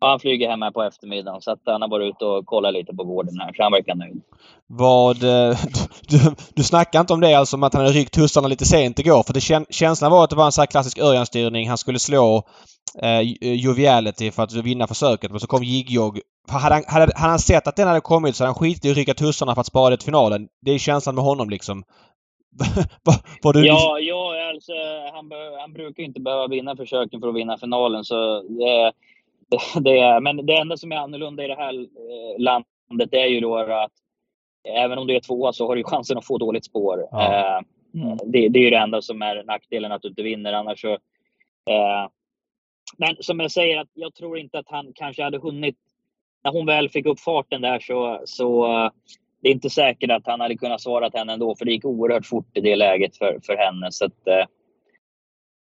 Ja, 0.00 0.08
han 0.08 0.20
flyger 0.20 0.50
hem 0.50 0.62
här 0.62 0.70
på 0.70 0.82
eftermiddagen 0.82 1.40
så 1.40 1.50
att 1.50 1.60
han 1.66 1.82
har 1.82 1.88
varit 1.88 2.14
ute 2.14 2.24
och 2.24 2.46
kollat 2.46 2.72
lite 2.72 2.94
på 2.94 3.04
gården 3.04 3.40
här 3.40 3.52
så 3.52 3.62
han 3.62 3.72
verkar 3.72 3.94
nöjd. 3.94 4.22
Vad... 4.66 5.22
Eh, 5.22 5.58
du, 6.08 6.18
du 6.54 6.62
snackar 6.62 7.00
inte 7.00 7.12
om 7.12 7.20
det 7.20 7.34
alltså 7.34 7.56
om 7.56 7.62
att 7.62 7.74
han 7.74 7.82
hade 7.82 7.98
ryckt 7.98 8.14
tussarna 8.14 8.48
lite 8.48 8.64
sent 8.64 8.98
igår? 8.98 9.22
För 9.22 9.32
det 9.32 9.40
kän, 9.40 9.66
känslan 9.70 10.10
var 10.10 10.24
att 10.24 10.30
det 10.30 10.36
var 10.36 10.46
en 10.46 10.52
sån 10.52 10.62
här 10.62 10.66
klassisk 10.66 10.98
Örjan-styrning. 10.98 11.68
Han 11.68 11.78
skulle 11.78 11.98
slå 11.98 12.42
eh, 13.02 13.20
Joviality 13.52 14.30
för 14.30 14.42
att 14.42 14.52
vinna 14.52 14.86
försöket 14.86 15.30
men 15.30 15.40
så 15.40 15.46
kom 15.46 15.64
Jigjog. 15.64 16.20
Hade 16.48 16.74
han, 16.74 16.84
hade, 16.86 17.12
hade 17.14 17.30
han 17.30 17.38
sett 17.38 17.66
att 17.66 17.76
den 17.76 17.88
hade 17.88 18.00
kommit 18.00 18.36
så 18.36 18.44
hade 18.44 18.48
han 18.48 18.54
skitit 18.54 18.84
i 18.84 18.90
att 18.90 18.96
rycka 18.96 19.14
tussarna 19.14 19.54
för 19.54 19.60
att 19.60 19.66
spara 19.66 19.90
det 19.90 19.96
till 19.96 20.04
finalen. 20.04 20.48
Det 20.60 20.70
är 20.70 20.78
känslan 20.78 21.14
med 21.14 21.24
honom 21.24 21.50
liksom. 21.50 21.84
var 23.42 23.52
du... 23.52 23.66
Ja, 23.66 23.98
ja 23.98 24.48
alltså, 24.48 24.72
han, 25.12 25.30
han 25.60 25.72
brukar 25.72 26.02
inte 26.02 26.20
behöva 26.20 26.46
vinna 26.46 26.76
försöken 26.76 27.20
för 27.20 27.28
att 27.28 27.34
vinna 27.34 27.58
finalen. 27.58 28.04
Så 28.04 28.42
det, 28.42 28.92
det, 29.80 30.20
men 30.20 30.46
det 30.46 30.56
enda 30.56 30.76
som 30.76 30.92
är 30.92 30.96
annorlunda 30.96 31.44
i 31.44 31.48
det 31.48 31.56
här 31.56 31.74
eh, 31.74 32.38
landet 32.38 33.12
är 33.12 33.26
ju 33.26 33.40
då 33.40 33.56
att 33.56 33.92
även 34.68 34.98
om 34.98 35.06
du 35.06 35.16
är 35.16 35.20
tvåa 35.20 35.52
så 35.52 35.66
har 35.66 35.76
du 35.76 35.84
chansen 35.84 36.18
att 36.18 36.26
få 36.26 36.38
dåligt 36.38 36.64
spår. 36.64 37.08
Ja. 37.10 37.56
Eh, 37.56 37.60
Mm. 37.94 38.18
det, 38.26 38.48
det 38.48 38.58
är 38.58 38.62
ju 38.62 38.70
det 38.70 38.76
enda 38.76 39.02
som 39.02 39.22
är 39.22 39.44
nackdelen, 39.44 39.92
att 39.92 40.02
du 40.02 40.08
inte 40.08 40.22
vinner. 40.22 40.52
Annars 40.52 40.80
så, 40.80 40.92
eh, 41.70 42.08
men 42.96 43.16
som 43.20 43.40
jag 43.40 43.50
säger, 43.50 43.80
att 43.80 43.88
jag 43.94 44.14
tror 44.14 44.38
inte 44.38 44.58
att 44.58 44.68
han 44.68 44.92
kanske 44.94 45.22
hade 45.22 45.38
hunnit... 45.38 45.76
När 46.44 46.52
hon 46.52 46.66
väl 46.66 46.88
fick 46.88 47.06
upp 47.06 47.20
farten 47.20 47.62
där 47.62 47.80
så, 47.80 48.22
så 48.24 48.64
eh, 48.64 48.90
det 49.42 49.48
är 49.48 49.52
inte 49.52 49.70
säkert 49.70 50.10
att 50.10 50.26
han 50.26 50.40
hade 50.40 50.56
kunnat 50.56 50.80
svara 50.80 51.10
till 51.10 51.18
henne 51.18 51.32
ändå, 51.32 51.54
för 51.56 51.64
det 51.64 51.72
gick 51.72 51.84
oerhört 51.84 52.26
fort 52.26 52.56
i 52.56 52.60
det 52.60 52.76
läget 52.76 53.16
för, 53.16 53.40
för 53.42 53.56
henne. 53.56 53.92
Så 53.92 54.04
att, 54.04 54.26
eh, 54.26 54.46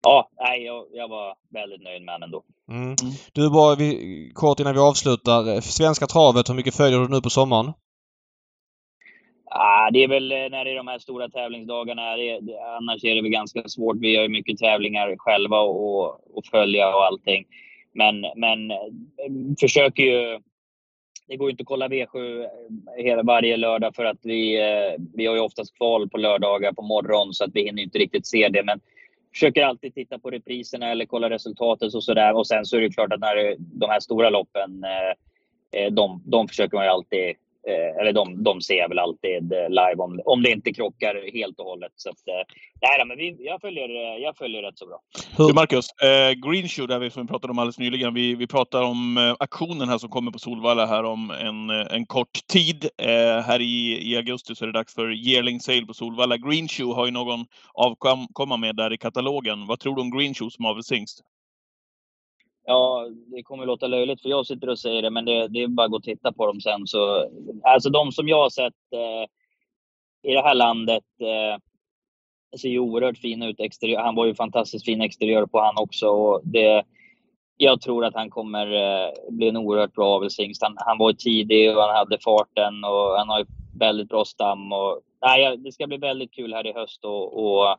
ja, 0.03 0.29
nej, 0.39 0.63
jag, 0.63 0.85
jag 0.93 1.07
var 1.07 1.35
väldigt 1.49 1.81
nöjd 1.81 2.01
med 2.01 2.13
henne 2.13 2.25
ändå. 2.25 2.43
Mm. 2.71 2.95
Du, 3.33 3.49
bara 3.49 3.75
vi, 3.75 4.31
kort 4.35 4.59
innan 4.59 4.73
vi 4.73 4.79
avslutar. 4.79 5.61
Svenska 5.61 6.07
travet, 6.07 6.49
hur 6.49 6.53
mycket 6.53 6.75
följer 6.75 6.99
du 6.99 7.07
nu 7.07 7.21
på 7.21 7.29
sommaren? 7.29 7.73
Ah, 9.53 9.91
det 9.91 10.03
är 10.03 10.07
väl 10.07 10.31
eh, 10.31 10.37
när 10.37 10.65
det 10.65 10.71
är 10.71 10.75
de 10.75 10.87
här 10.87 10.99
stora 10.99 11.29
tävlingsdagarna. 11.29 12.17
Det, 12.17 12.39
det, 12.39 12.59
annars 12.77 13.03
är 13.03 13.15
det 13.15 13.21
väl 13.21 13.31
ganska 13.31 13.67
svårt. 13.67 13.97
Vi 13.99 14.11
gör 14.11 14.23
ju 14.23 14.29
mycket 14.29 14.57
tävlingar 14.57 15.15
själva 15.17 15.59
och, 15.59 16.37
och 16.37 16.45
följa 16.45 16.95
och 16.95 17.05
allting. 17.05 17.45
Men, 17.93 18.25
men 18.35 18.71
eh, 18.71 18.77
försöker 19.59 20.03
ju... 20.03 20.39
Det 21.27 21.37
går 21.37 21.47
ju 21.47 21.51
inte 21.51 21.61
att 21.61 21.67
kolla 21.67 21.87
V7 21.87 22.43
eh, 22.43 22.47
hela, 23.03 23.23
varje 23.23 23.57
lördag 23.57 23.95
för 23.95 24.05
att 24.05 24.19
vi, 24.21 24.61
eh, 24.61 25.03
vi 25.13 25.25
har 25.25 25.35
ju 25.35 25.41
oftast 25.41 25.77
kval 25.77 26.09
på 26.09 26.17
lördagar 26.17 26.73
på 26.73 26.81
morgonen 26.81 27.33
så 27.33 27.43
att 27.43 27.51
vi 27.53 27.63
hinner 27.63 27.83
inte 27.83 27.99
riktigt 27.99 28.27
se 28.27 28.49
det. 28.49 28.63
Men 28.63 28.79
försöker 29.33 29.63
alltid 29.63 29.95
titta 29.95 30.19
på 30.19 30.29
repriserna 30.29 30.91
eller 30.91 31.05
kolla 31.05 31.29
resultatet 31.29 31.93
och 31.93 32.03
sådär. 32.03 32.33
Och 32.33 32.47
sen 32.47 32.65
så 32.65 32.77
är 32.77 32.81
det 32.81 32.89
klart 32.89 33.13
att 33.13 33.19
när 33.19 33.35
det, 33.35 33.55
de 33.59 33.89
här 33.89 33.99
stora 33.99 34.29
loppen, 34.29 34.83
eh, 35.71 35.91
de, 35.91 36.23
de 36.25 36.47
försöker 36.47 36.77
man 36.77 36.85
ju 36.85 36.91
alltid 36.91 37.35
Eh, 37.67 38.01
eller 38.01 38.13
de, 38.13 38.43
de 38.43 38.61
ser 38.61 38.75
jag 38.75 38.89
väl 38.89 38.99
alltid 38.99 39.53
eh, 39.53 39.69
live 39.69 39.95
om, 39.97 40.21
om 40.25 40.43
det 40.43 40.51
inte 40.51 40.73
krockar 40.73 41.31
helt 41.33 41.59
och 41.59 41.65
hållet. 41.65 41.91
Så 41.95 42.09
att, 42.09 42.27
eh, 42.27 42.53
nej, 42.81 43.05
men 43.07 43.17
vi, 43.17 43.35
jag, 43.39 43.61
följer, 43.61 43.89
eh, 43.89 44.23
jag 44.23 44.37
följer 44.37 44.61
rätt 44.61 44.77
så 44.77 44.85
bra. 44.85 44.99
Du 45.47 45.53
Marcus, 45.53 45.89
eh, 45.91 46.31
Greenshoe 46.31 46.87
där 46.87 46.99
vi, 46.99 47.09
som 47.09 47.21
vi 47.21 47.27
pratade 47.27 47.51
om 47.51 47.59
alldeles 47.59 47.79
nyligen. 47.79 48.13
Vi, 48.13 48.35
vi 48.35 48.47
pratar 48.47 48.81
om 48.83 49.17
eh, 49.17 49.35
aktionen 49.39 49.89
här 49.89 49.97
som 49.97 50.09
kommer 50.09 50.31
på 50.31 50.39
Solvalla 50.39 50.85
här 50.85 51.03
om 51.03 51.31
en, 51.31 51.69
eh, 51.69 51.95
en 51.95 52.05
kort 52.05 52.47
tid. 52.47 52.89
Eh, 52.97 53.41
här 53.41 53.61
i, 53.61 54.11
i 54.11 54.17
augusti 54.17 54.55
så 54.55 54.65
är 54.65 54.67
det 54.67 54.79
dags 54.79 54.95
för 54.95 55.27
yearling 55.27 55.59
sale 55.59 55.85
på 55.85 55.93
Solvalla. 55.93 56.37
Greenshoe 56.37 56.95
har 56.95 57.05
ju 57.05 57.11
någon 57.11 57.45
avkomma 57.73 58.57
med 58.57 58.75
där 58.75 58.93
i 58.93 58.97
katalogen. 58.97 59.67
Vad 59.67 59.79
tror 59.79 59.95
du 59.95 60.01
om 60.01 60.17
Greenshoe 60.17 60.51
som 60.51 60.65
avelshingst? 60.65 61.23
Ja, 62.71 63.07
det 63.27 63.43
kommer 63.43 63.65
låta 63.65 63.87
löjligt 63.87 64.21
för 64.21 64.29
jag 64.29 64.45
sitter 64.45 64.69
och 64.69 64.79
säger 64.79 65.01
det, 65.01 65.09
men 65.09 65.25
det, 65.25 65.47
det 65.47 65.63
är 65.63 65.67
bara 65.67 65.85
att 65.85 65.91
gå 65.91 65.97
och 65.97 66.03
titta 66.03 66.31
på 66.31 66.45
dem 66.45 66.61
sen. 66.61 66.87
Så, 66.87 67.29
alltså 67.63 67.89
de 67.89 68.11
som 68.11 68.27
jag 68.27 68.41
har 68.41 68.49
sett 68.49 68.73
eh, 68.93 69.23
i 70.31 70.33
det 70.33 70.41
här 70.41 70.55
landet 70.55 71.03
eh, 71.19 71.59
ser 72.59 72.69
ju 72.69 72.79
oerhört 72.79 73.17
fina 73.17 73.47
ut. 73.47 73.59
Exteriör. 73.59 74.01
Han 74.01 74.15
var 74.15 74.25
ju 74.25 74.35
fantastiskt 74.35 74.85
fin 74.85 75.01
exteriör 75.01 75.45
på 75.45 75.59
han 75.59 75.77
också. 75.77 76.07
Och 76.07 76.41
det, 76.43 76.83
jag 77.57 77.81
tror 77.81 78.05
att 78.05 78.15
han 78.15 78.29
kommer 78.29 78.67
eh, 78.73 79.09
bli 79.29 79.49
en 79.49 79.57
oerhört 79.57 79.93
bra 79.93 80.15
avelshingst. 80.15 80.63
Han, 80.63 80.75
han 80.77 80.97
var 80.97 81.13
tidig 81.13 81.77
och 81.77 81.83
han 81.83 81.95
hade 81.95 82.17
farten 82.19 82.83
och 82.83 83.17
han 83.17 83.29
har 83.29 83.39
ju 83.39 83.45
väldigt 83.79 84.09
bra 84.09 84.25
stam. 84.25 84.71
Och, 84.73 85.01
nej, 85.21 85.57
det 85.57 85.71
ska 85.71 85.87
bli 85.87 85.97
väldigt 85.97 86.33
kul 86.33 86.53
här 86.53 86.67
i 86.67 86.73
höst 86.73 87.05
och, 87.05 87.45
och 87.45 87.77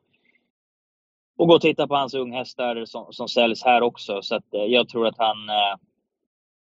och 1.39 1.49
gå 1.49 1.55
och 1.55 1.61
titta 1.61 1.87
på 1.87 1.95
hans 1.95 2.15
unghästar 2.15 2.85
som, 2.85 3.07
som 3.11 3.29
säljs 3.29 3.65
här 3.65 3.83
också. 3.83 4.23
Så 4.23 4.35
att, 4.37 4.55
eh, 4.55 4.65
jag 4.65 4.89
tror 4.89 5.07
att 5.07 5.19
han 5.19 5.49
eh, 5.49 5.77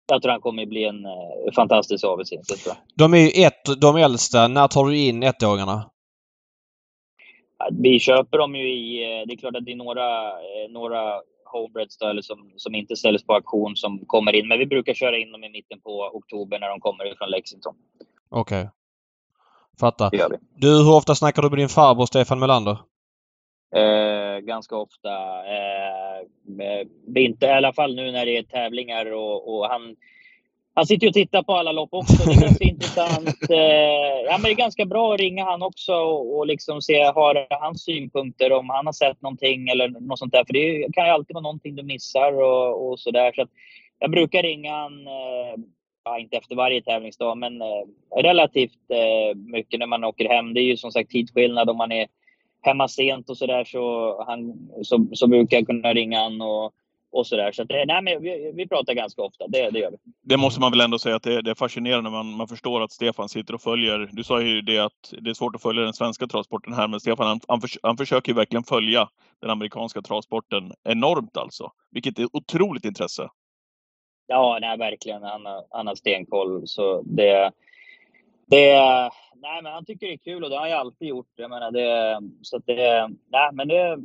jag 0.07 0.23
tror 0.23 0.33
han 0.33 0.41
kommer 0.41 0.67
bli 0.67 0.85
en 0.85 1.05
eh, 1.05 1.53
fantastisk 1.55 2.05
avelshingst. 2.05 2.67
De 2.95 3.15
är 3.15 3.19
ju 3.19 3.45
ett, 3.45 3.81
de 3.81 3.97
äldsta. 3.97 4.49
När 4.49 4.69
tar 4.69 4.85
du 4.85 4.99
in 4.99 5.23
ettåringarna? 5.23 5.91
Vi 7.73 8.01
köper 8.01 8.39
dem 8.39 8.55
ju 8.55 8.73
i... 8.73 9.25
Det 9.27 9.33
är 9.33 9.37
klart 9.37 9.57
att 9.57 9.65
det 9.65 9.73
är 9.73 9.77
några, 9.77 10.33
några 10.69 11.21
homebreds 11.45 11.99
då, 11.99 12.07
eller 12.07 12.23
som, 12.23 12.53
som 12.57 12.75
inte 12.75 12.97
säljs 12.97 13.25
på 13.27 13.35
auktion 13.35 13.77
som 13.77 13.99
kommer 14.07 14.35
in. 14.35 14.49
Men 14.49 14.59
vi 14.59 14.67
brukar 14.67 14.95
köra 14.95 15.19
in 15.19 15.33
dem 15.33 15.45
i 15.45 15.49
mitten 15.49 15.81
på 15.81 16.11
oktober 16.13 16.59
när 16.59 16.69
de 16.69 16.81
kommer 16.81 17.15
från 17.19 17.31
Lexington. 17.31 17.75
Okej. 18.31 18.61
Okay. 18.61 18.71
Fattar. 19.81 20.11
Det 20.11 20.17
gör 20.17 20.29
vi. 20.31 20.37
Du, 20.57 20.69
hur 20.69 20.95
ofta 20.95 21.15
snackar 21.15 21.43
du 21.43 21.51
med 21.51 21.59
din 21.59 21.69
farbror 21.69 22.07
Stefan 22.07 22.39
Melander? 22.39 22.79
Eh, 23.77 24.39
ganska 24.39 24.77
ofta. 24.77 25.11
Eh, 25.47 26.87
inte, 27.17 27.47
I 27.47 27.51
alla 27.51 27.73
fall 27.73 27.95
nu 27.95 28.13
när 28.13 28.27
det 28.27 28.37
är 28.37 28.43
tävlingar 28.43 29.13
och, 29.13 29.55
och 29.55 29.67
han, 29.67 29.97
han 30.75 30.87
sitter 30.87 31.07
ju 31.07 31.09
och 31.09 31.15
tittar 31.15 31.43
på 31.43 31.53
alla 31.53 31.73
lopp 31.73 31.89
också. 31.93 32.25
Det 32.25 32.33
är 32.33 32.41
ganska 32.41 32.65
intressant. 32.75 33.51
Eh, 33.51 34.21
ja, 34.27 34.33
men 34.33 34.43
det 34.43 34.51
är 34.51 34.55
ganska 34.55 34.85
bra 34.85 35.15
att 35.15 35.21
ringa 35.21 35.45
han 35.45 35.63
också 35.63 35.93
och, 35.93 36.39
och 36.39 36.47
liksom 36.47 36.83
se, 36.83 37.03
har 37.03 37.47
hans 37.51 37.85
synpunkter 37.85 38.53
om 38.53 38.71
han 38.71 38.87
har 38.87 38.93
sett 38.93 39.23
någonting 39.23 39.69
eller 39.69 39.89
något 39.89 40.19
sånt 40.19 40.33
där. 40.33 40.45
För 40.45 40.53
det 40.53 40.93
kan 40.93 41.07
ju 41.07 41.11
alltid 41.13 41.35
vara 41.35 41.43
någonting 41.43 41.77
du 41.77 41.83
missar 41.83 42.43
och, 42.43 42.89
och 42.89 43.01
sådär. 43.01 43.33
Så 43.35 43.43
att 43.43 43.51
jag 43.99 44.11
brukar 44.11 44.43
ringa 44.43 44.73
han, 44.73 45.07
eh, 45.07 45.55
ja, 46.05 46.19
inte 46.19 46.37
efter 46.37 46.57
varje 46.57 46.83
tävlingsdag, 46.83 47.39
men 47.39 47.63
eh, 47.63 47.85
relativt 48.17 48.91
eh, 48.91 49.37
mycket 49.37 49.81
när 49.81 49.87
man 49.87 50.05
åker 50.05 50.29
hem. 50.29 50.55
Det 50.55 50.61
är 50.61 50.65
ju 50.65 50.77
som 50.77 50.93
sagt 50.93 51.11
tidsskillnad 51.11 51.71
om 51.71 51.77
man 51.77 51.93
är 51.93 52.07
hemma 52.63 52.89
sent 52.89 53.31
och 53.31 53.37
sådär 53.39 53.65
så, 53.65 54.17
han, 54.27 54.69
så, 54.83 55.07
så 55.13 55.27
brukar 55.27 55.57
jag 55.57 55.67
kunna 55.67 55.93
ringa 55.95 56.23
han 56.23 56.41
och, 56.41 56.73
och 57.13 57.27
sådär. 57.27 57.53
Så 57.53 57.63
att, 57.63 57.69
nej, 57.71 58.03
men 58.03 58.23
vi, 58.23 58.53
vi 58.55 58.69
pratar 58.69 58.95
ganska 58.95 59.23
ofta, 59.23 59.47
det, 59.49 59.71
det 59.71 59.79
gör 59.79 59.91
vi. 59.91 59.97
Det 60.23 60.37
måste 60.37 60.61
man 60.61 60.71
väl 60.71 60.81
ändå 60.81 60.99
säga 60.99 61.17
att 61.17 61.23
det, 61.23 61.43
det 61.43 61.51
är 61.51 61.55
fascinerande. 61.55 62.11
Man, 62.11 62.27
man 62.27 62.49
förstår 62.49 62.81
att 62.81 62.93
Stefan 62.93 63.29
sitter 63.29 63.55
och 63.55 63.63
följer. 63.63 64.09
Du 64.13 64.25
sa 64.25 64.41
ju 64.43 64.61
det 64.63 64.79
att 64.79 65.15
det 65.21 65.31
är 65.31 65.35
svårt 65.35 65.57
att 65.57 65.63
följa 65.63 65.83
den 65.83 65.93
svenska 65.95 66.27
travsporten 66.27 66.73
här, 66.73 66.89
men 66.89 67.01
Stefan 67.01 67.27
han, 67.27 67.41
han, 67.49 67.61
för, 67.61 67.71
han 67.83 67.97
försöker 67.97 68.33
ju 68.33 68.37
verkligen 68.37 68.65
följa 68.65 69.09
den 69.41 69.51
amerikanska 69.51 70.03
travsporten 70.03 70.73
enormt 70.85 71.37
alltså. 71.37 71.71
Vilket 71.91 72.19
är 72.19 72.29
otroligt 72.33 72.85
intresse. 72.85 73.29
Ja, 74.27 74.59
nej, 74.61 74.79
verkligen. 74.79 75.23
Han, 75.23 75.47
har- 75.47 75.65
han 75.71 75.87
har 75.87 75.95
stenkoll. 75.95 76.63
Så 76.67 77.03
det, 77.03 77.53
det, 78.57 79.11
nej, 79.37 79.63
men 79.63 79.73
han 79.73 79.85
tycker 79.85 80.07
det 80.07 80.13
är 80.13 80.19
kul 80.19 80.45
och 80.45 80.51
det 80.51 80.57
har 80.59 80.67
jag 80.67 80.79
alltid 80.81 81.09
gjort. 81.09 81.27
Jag 81.37 81.51
menar, 81.51 81.71
det, 81.71 82.19
så 82.43 82.57
att 82.57 82.67
det, 82.67 83.09
nej, 83.33 83.51
men 83.53 83.69
det, 83.69 83.97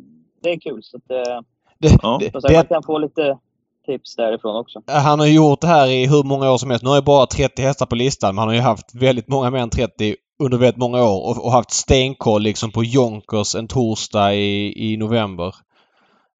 det 0.43 0.49
är 0.49 0.59
kul. 0.59 0.83
Så 0.83 0.97
att 0.97 1.03
det, 1.07 1.43
Det, 1.79 1.97
Ja. 2.01 2.17
det, 2.21 2.31
sagt, 2.31 2.43
man 2.43 2.51
det, 2.53 2.67
kan 2.67 2.83
få 2.83 2.97
lite 2.97 3.37
tips 3.85 4.15
därifrån 4.15 4.55
också. 4.55 4.81
han 4.87 5.19
har 5.19 5.27
gjort 5.27 5.61
det 5.61 5.67
här 5.67 5.87
i 5.87 6.07
hur 6.07 6.23
många 6.23 6.51
år 6.51 6.57
som 6.57 6.69
helst. 6.69 6.83
Nu 6.83 6.89
har 6.89 6.97
jag 6.97 7.03
bara 7.05 7.25
30 7.25 7.61
hästar 7.61 7.85
på 7.85 7.95
listan 7.95 8.35
men 8.35 8.39
han 8.39 8.47
har 8.47 8.55
ju 8.55 8.61
haft 8.61 8.95
väldigt 8.95 9.27
många 9.27 9.49
mer 9.49 9.59
än 9.59 9.69
30 9.69 10.15
under 10.43 10.57
väldigt 10.57 10.77
många 10.77 11.03
år 11.03 11.29
och, 11.29 11.45
och 11.45 11.51
haft 11.51 11.71
stenkoll 11.71 12.41
liksom 12.41 12.71
på 12.71 12.83
Jonkers 12.83 13.55
en 13.55 13.67
torsdag 13.67 14.33
i, 14.35 14.73
i 14.93 14.97
november. 14.97 15.55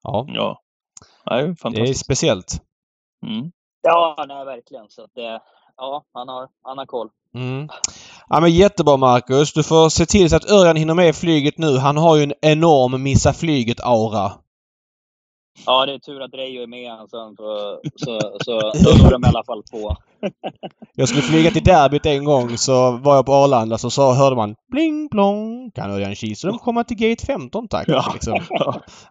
Ja, 0.02 0.26
Ja. 0.28 0.60
Nej, 1.30 1.42
det 1.42 1.48
är 1.50 1.54
fantastiskt. 1.54 2.04
speciellt. 2.04 2.62
Mm. 3.26 3.52
Ja, 3.82 4.24
nej, 4.28 4.44
verkligen. 4.44 4.84
Så 4.88 5.02
att 5.04 5.10
det, 5.14 5.40
ja, 5.76 6.04
han 6.12 6.28
har, 6.28 6.48
han 6.62 6.78
har 6.78 6.86
koll. 6.86 7.08
Mm. 7.34 7.68
Ja 8.30 8.40
men 8.40 8.50
jättebra 8.50 8.96
Marcus. 8.96 9.52
Du 9.52 9.62
får 9.62 9.88
se 9.88 10.06
till 10.06 10.30
så 10.30 10.36
att 10.36 10.50
Örjan 10.50 10.76
hinner 10.76 10.94
med 10.94 11.16
flyget 11.16 11.58
nu. 11.58 11.78
Han 11.78 11.96
har 11.96 12.16
ju 12.16 12.22
en 12.22 12.34
enorm 12.40 13.02
missa 13.02 13.32
flyget-aura. 13.32 14.32
Ja, 15.66 15.86
det 15.86 15.94
är 15.94 15.98
tur 15.98 16.22
att 16.22 16.34
Reijo 16.34 16.62
är 16.62 16.66
med 16.66 16.96
sen, 17.10 17.36
för, 17.36 17.80
så, 17.96 18.38
så 18.44 18.58
är 19.06 19.10
de 19.10 19.24
i 19.24 19.28
alla 19.28 19.44
fall 19.44 19.62
två. 19.62 19.96
Jag 20.94 21.08
skulle 21.08 21.22
flyga 21.22 21.50
till 21.50 21.64
derbyt 21.64 22.06
en 22.06 22.24
gång 22.24 22.58
så 22.58 22.90
var 22.90 23.16
jag 23.16 23.26
på 23.26 23.32
Arlanda 23.32 23.78
så 23.78 23.90
sa, 23.90 24.14
hörde 24.14 24.36
man 24.36 24.54
bling 24.70 25.08
blong. 25.08 25.70
Kan 25.70 25.90
Örjan 25.90 26.14
Kihlström 26.14 26.58
komma 26.58 26.84
till 26.84 26.96
gate 26.96 27.26
15 27.26 27.68
tack? 27.68 27.88
Ja. 27.88 28.10
Liksom. 28.12 28.40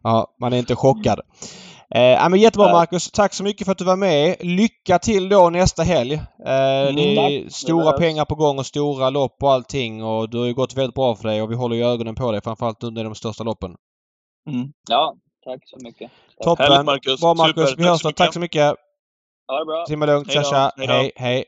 ja, 0.04 0.28
man 0.40 0.54
är 0.54 0.58
inte 0.58 0.76
chockad. 0.76 1.20
Eh, 1.96 2.02
ja, 2.02 2.30
men 2.30 2.40
jättebra. 2.40 2.72
Marcus. 2.72 3.12
Tack 3.12 3.34
så 3.34 3.44
mycket 3.44 3.66
för 3.66 3.72
att 3.72 3.78
du 3.78 3.84
var 3.86 3.96
med. 3.96 4.36
Lycka 4.40 5.00
till 5.00 5.30
då 5.30 5.50
nästa 5.50 5.84
helg. 5.84 6.14
Eh, 6.14 6.22
det 6.46 7.16
tack. 7.16 7.32
är 7.32 7.44
Det 7.44 7.54
stora 7.54 7.84
behövs. 7.84 8.00
pengar 8.00 8.26
på 8.26 8.36
gång 8.36 8.60
och 8.60 8.66
stora 8.66 9.10
lopp 9.10 9.38
och 9.44 9.52
allting 9.52 10.04
och 10.04 10.30
det 10.30 10.38
har 10.38 10.46
ju 10.46 10.54
gått 10.54 10.74
väldigt 10.78 10.96
bra 10.96 11.16
för 11.16 11.28
dig 11.30 11.42
och 11.42 11.52
vi 11.52 11.56
håller 11.56 11.76
ju 11.76 11.84
ögonen 11.86 12.16
på 12.16 12.32
dig 12.32 12.42
framförallt 12.42 12.84
under 12.84 13.04
de 13.04 13.16
största 13.16 13.44
loppen. 13.44 13.76
Mm. 14.50 14.68
Ja, 14.90 15.16
tack 15.46 15.60
så 15.66 15.78
mycket. 15.84 16.12
Tack. 16.38 16.46
Toppen! 16.46 16.72
Härligt, 16.72 16.86
Marcus. 16.86 17.22
Bra 17.22 17.34
Marcus. 17.34 17.70
Super. 17.70 17.84
Vi 17.84 17.90
hörs 17.90 18.02
så 18.02 18.04
då. 18.04 18.10
mycket. 18.10 18.18
Tack 18.18 18.34
så 18.34 18.40
mycket. 18.40 18.76
Ha 19.48 19.60
det 19.60 19.66
bra. 19.66 19.86
Simma 19.88 20.06
lugnt. 20.06 20.28
Hej 20.34 20.44
Tja 20.44 20.72
tja. 20.78 20.86
Hej. 20.88 21.12
Hej 21.16 21.44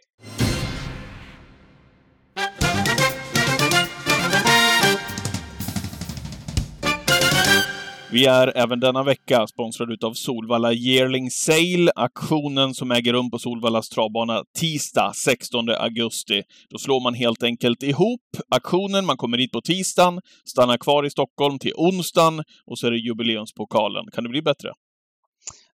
Vi 8.11 8.25
är 8.25 8.57
även 8.57 8.79
denna 8.79 9.03
vecka 9.03 9.47
sponsrade 9.47 9.93
utav 9.93 10.13
Solvalla 10.13 10.73
Yearling 10.73 11.31
Sale, 11.31 11.91
aktionen 11.95 12.73
som 12.73 12.91
äger 12.91 13.13
rum 13.13 13.31
på 13.31 13.39
Solvallas 13.39 13.89
travbana 13.89 14.43
tisdag 14.59 15.11
16 15.15 15.69
augusti. 15.69 16.43
Då 16.69 16.77
slår 16.77 17.03
man 17.03 17.13
helt 17.13 17.43
enkelt 17.43 17.83
ihop 17.83 18.21
aktionen, 18.49 19.05
man 19.05 19.17
kommer 19.17 19.37
dit 19.37 19.51
på 19.51 19.61
tisdagen, 19.61 20.21
stannar 20.45 20.77
kvar 20.77 21.05
i 21.05 21.09
Stockholm 21.09 21.59
till 21.59 21.73
onsdagen 21.75 22.43
och 22.65 22.79
så 22.79 22.87
är 22.87 22.91
det 22.91 22.97
jubileumspokalen. 22.97 24.05
Kan 24.13 24.23
det 24.23 24.29
bli 24.29 24.41
bättre? 24.41 24.69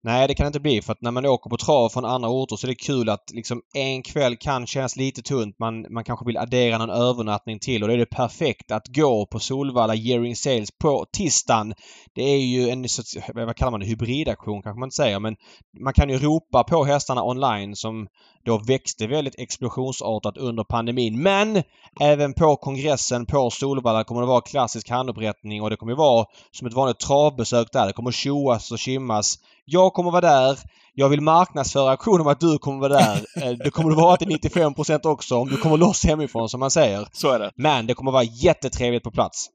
Nej, 0.05 0.27
det 0.27 0.35
kan 0.35 0.43
det 0.43 0.47
inte 0.47 0.59
bli 0.59 0.81
för 0.81 0.91
att 0.93 1.01
när 1.01 1.11
man 1.11 1.25
åker 1.25 1.49
på 1.49 1.57
trav 1.57 1.89
från 1.89 2.05
andra 2.05 2.29
orter 2.29 2.55
så 2.55 2.67
är 2.67 2.69
det 2.69 2.75
kul 2.75 3.09
att 3.09 3.31
liksom 3.33 3.61
en 3.73 4.03
kväll 4.03 4.37
kan 4.37 4.67
kännas 4.67 4.95
lite 4.95 5.21
tunt. 5.21 5.59
Man, 5.59 5.93
man 5.93 6.03
kanske 6.03 6.25
vill 6.25 6.37
addera 6.37 6.77
någon 6.77 6.89
övernattning 6.89 7.59
till 7.59 7.83
och 7.83 7.87
då 7.87 7.93
är 7.93 7.97
det 7.97 8.05
perfekt 8.05 8.71
att 8.71 8.87
gå 8.87 9.25
på 9.25 9.39
Solvalla 9.39 9.95
Gearing 9.95 10.35
Sales 10.35 10.69
på 10.71 11.05
tisdagen. 11.11 11.73
Det 12.15 12.23
är 12.23 12.37
ju 12.37 12.69
en, 12.69 12.85
vad 13.33 13.55
kallar 13.55 13.71
man 13.71 13.79
det, 13.79 13.85
hybridaktion 13.85 14.61
kanske 14.61 14.79
man 14.79 14.87
inte 14.87 14.95
säger 14.95 15.19
men 15.19 15.35
man 15.79 15.93
kan 15.93 16.09
ju 16.09 16.17
ropa 16.17 16.63
på 16.63 16.83
hästarna 16.83 17.23
online 17.23 17.75
som 17.75 18.07
då 18.45 18.57
växte 18.57 19.07
väldigt 19.07 19.39
explosionsartat 19.39 20.37
under 20.37 20.63
pandemin. 20.63 21.21
Men 21.21 21.63
även 21.99 22.33
på 22.33 22.55
kongressen 22.55 23.25
på 23.25 23.49
Solvalla 23.49 24.03
kommer 24.03 24.21
det 24.21 24.27
vara 24.27 24.41
klassisk 24.41 24.89
handupprättning 24.89 25.61
och 25.61 25.69
det 25.69 25.77
kommer 25.77 25.95
vara 25.95 26.25
som 26.51 26.67
ett 26.67 26.73
vanligt 26.73 26.99
travbesök 26.99 27.67
där. 27.71 27.87
Det 27.87 27.93
kommer 27.93 28.11
tjoas 28.11 28.71
och 28.71 28.79
kimmas. 28.79 29.39
Jag 29.65 29.93
kommer 29.93 30.11
vara 30.11 30.21
där. 30.21 30.57
Jag 30.93 31.09
vill 31.09 31.21
marknadsföra 31.21 31.91
auktionen 31.91 32.21
om 32.21 32.27
att 32.27 32.39
du 32.39 32.57
kommer 32.57 32.79
vara 32.79 32.93
där. 32.93 33.25
Eh, 33.43 33.51
det 33.51 33.69
kommer 33.69 33.89
det 33.89 33.95
vara 33.95 34.17
till 34.17 34.27
95% 34.27 35.07
också 35.07 35.35
om 35.35 35.49
du 35.49 35.57
kommer 35.57 35.77
loss 35.77 36.05
hemifrån 36.05 36.49
som 36.49 36.59
man 36.59 36.71
säger. 36.71 37.07
Så 37.11 37.31
är 37.31 37.39
det. 37.39 37.51
Men 37.55 37.87
det 37.87 37.93
kommer 37.93 38.11
vara 38.11 38.23
jättetrevligt 38.23 39.03
på 39.03 39.11
plats. 39.11 39.47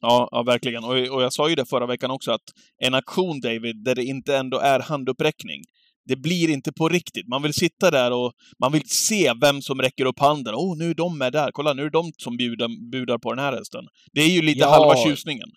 Ja, 0.00 0.28
ja 0.30 0.42
verkligen. 0.42 0.84
Och, 0.84 0.90
och 0.90 1.22
jag 1.22 1.32
sa 1.32 1.48
ju 1.48 1.54
det 1.54 1.66
förra 1.66 1.86
veckan 1.86 2.10
också 2.10 2.32
att 2.32 2.42
en 2.84 2.94
aktion, 2.94 3.40
David, 3.40 3.84
där 3.84 3.94
det 3.94 4.04
inte 4.04 4.36
ändå 4.36 4.58
är 4.58 4.80
handuppräckning, 4.80 5.62
det 6.08 6.16
blir 6.16 6.50
inte 6.50 6.72
på 6.72 6.88
riktigt. 6.88 7.28
Man 7.28 7.42
vill 7.42 7.52
sitta 7.52 7.90
där 7.90 8.12
och 8.12 8.32
man 8.60 8.72
vill 8.72 8.82
se 8.86 9.32
vem 9.40 9.62
som 9.62 9.80
räcker 9.80 10.04
upp 10.04 10.18
handen. 10.18 10.54
Åh, 10.54 10.72
oh, 10.72 10.78
nu 10.78 10.90
är 10.90 10.94
de 10.94 11.18
med 11.18 11.32
där. 11.32 11.50
Kolla, 11.52 11.72
nu 11.72 11.82
är 11.82 11.90
de 11.90 12.12
som 12.16 12.36
budar, 12.36 12.90
budar 12.90 13.18
på 13.18 13.34
den 13.34 13.44
här 13.44 13.52
hästen. 13.52 13.84
Det 14.12 14.20
är 14.20 14.28
ju 14.28 14.42
lite 14.42 14.60
ja. 14.60 14.70
halva 14.70 14.96
tjusningen. 14.96 15.48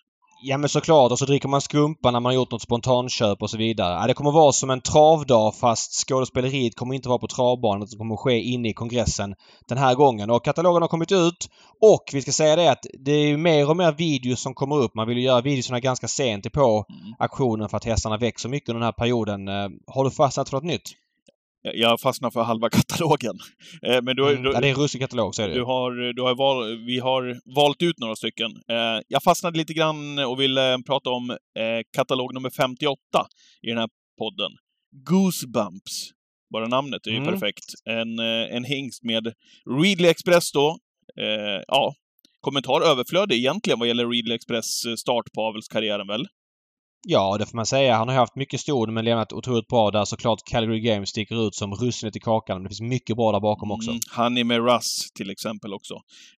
Ja 0.44 0.58
men 0.58 0.68
såklart 0.68 1.12
och 1.12 1.18
så 1.18 1.24
dricker 1.24 1.48
man 1.48 1.60
skumpa 1.60 2.10
när 2.10 2.20
man 2.20 2.34
gjort 2.34 2.50
något 2.50 2.62
spontanköp 2.62 3.42
och 3.42 3.50
så 3.50 3.56
vidare. 3.56 4.00
Ja, 4.00 4.06
det 4.06 4.14
kommer 4.14 4.32
vara 4.32 4.52
som 4.52 4.70
en 4.70 4.80
travdag 4.80 5.54
fast 5.54 6.08
skådespeleriet 6.08 6.76
kommer 6.76 6.94
inte 6.94 7.08
vara 7.08 7.18
på 7.18 7.26
travbanan. 7.26 7.86
Det 7.90 7.96
kommer 7.96 8.16
ske 8.16 8.40
inne 8.40 8.68
i 8.68 8.72
kongressen 8.72 9.34
den 9.68 9.78
här 9.78 9.94
gången. 9.94 10.30
Och 10.30 10.44
katalogen 10.44 10.82
har 10.82 10.88
kommit 10.88 11.12
ut 11.12 11.48
och 11.80 12.10
vi 12.12 12.22
ska 12.22 12.32
säga 12.32 12.56
det 12.56 12.70
att 12.70 12.86
det 12.98 13.12
är 13.12 13.36
mer 13.36 13.70
och 13.70 13.76
mer 13.76 13.92
videos 13.92 14.40
som 14.40 14.54
kommer 14.54 14.76
upp. 14.76 14.94
Man 14.94 15.08
vill 15.08 15.18
ju 15.18 15.24
göra 15.24 15.40
videorna 15.40 15.80
ganska 15.80 16.08
sent 16.08 16.52
på 16.52 16.86
mm. 16.88 17.14
aktionen 17.18 17.68
för 17.68 17.76
att 17.76 17.84
hästarna 17.84 18.16
växer 18.16 18.48
mycket 18.48 18.68
under 18.68 18.80
den 18.80 18.86
här 18.86 18.92
perioden. 18.92 19.48
Eh, 19.48 19.68
har 19.86 20.04
du 20.04 20.10
fastnat 20.10 20.48
för 20.48 20.56
något 20.56 20.64
nytt? 20.64 21.01
Jag 21.62 22.00
fastnar 22.00 22.30
för 22.30 22.42
halva 22.42 22.70
katalogen. 22.70 23.38
Eh, 23.82 24.02
men 24.02 24.16
du, 24.16 24.30
mm, 24.30 24.42
du, 24.42 24.52
ja, 24.52 24.60
det 24.60 24.66
är 24.66 24.70
en 24.70 24.76
ruskig 24.76 25.00
katalog, 25.00 25.34
så 25.34 25.42
är 25.42 25.48
det 25.48 25.54
du 25.54 25.62
har, 25.62 26.12
du 26.12 26.22
har 26.22 26.34
val, 26.34 26.84
Vi 26.86 26.98
har 26.98 27.54
valt 27.54 27.82
ut 27.82 27.98
några 27.98 28.16
stycken. 28.16 28.50
Eh, 28.50 29.00
jag 29.08 29.22
fastnade 29.22 29.58
lite 29.58 29.74
grann 29.74 30.18
och 30.18 30.40
ville 30.40 30.78
prata 30.86 31.10
om 31.10 31.36
katalog 31.96 32.34
nummer 32.34 32.50
58 32.50 32.98
i 33.62 33.68
den 33.68 33.78
här 33.78 33.88
podden. 34.18 34.50
Goosebumps. 35.06 36.10
Bara 36.52 36.68
namnet 36.68 37.06
är 37.06 37.10
ju 37.10 37.16
mm. 37.16 37.32
perfekt. 37.32 37.64
En, 37.84 38.18
en 38.18 38.64
hingst 38.64 39.04
med 39.04 39.32
Readly 39.82 40.08
Express 40.08 40.52
då. 40.52 40.78
Ja, 41.66 41.94
kommentar 42.40 42.80
överflödig 42.80 43.36
egentligen 43.36 43.78
vad 43.78 43.88
gäller 43.88 44.08
Readly 44.08 44.34
Express 44.34 44.98
start 44.98 45.32
på 45.34 45.42
avelskarriären 45.42 46.06
väl? 46.06 46.26
Ja, 47.04 47.36
det 47.38 47.46
får 47.46 47.56
man 47.56 47.66
säga. 47.66 47.96
Han 47.96 48.08
har 48.08 48.14
haft 48.14 48.36
mycket 48.36 48.60
ston 48.60 48.94
men 48.94 49.04
lämnat 49.04 49.32
otroligt 49.32 49.68
bra 49.68 49.90
där. 49.90 50.04
Såklart 50.04 50.38
Calgary 50.44 50.80
Games 50.80 51.08
sticker 51.08 51.46
ut 51.46 51.54
som 51.54 51.74
russinet 51.74 52.16
i 52.16 52.20
kakan. 52.20 52.56
Men 52.56 52.62
det 52.62 52.68
finns 52.68 52.80
mycket 52.80 53.16
bra 53.16 53.32
där 53.32 53.40
bakom 53.40 53.70
också. 53.70 53.90
Mm, 53.90 54.00
han 54.10 54.38
är 54.38 54.44
med 54.44 54.64
Russ 54.64 55.10
till 55.14 55.30
exempel 55.30 55.74
också. 55.74 55.94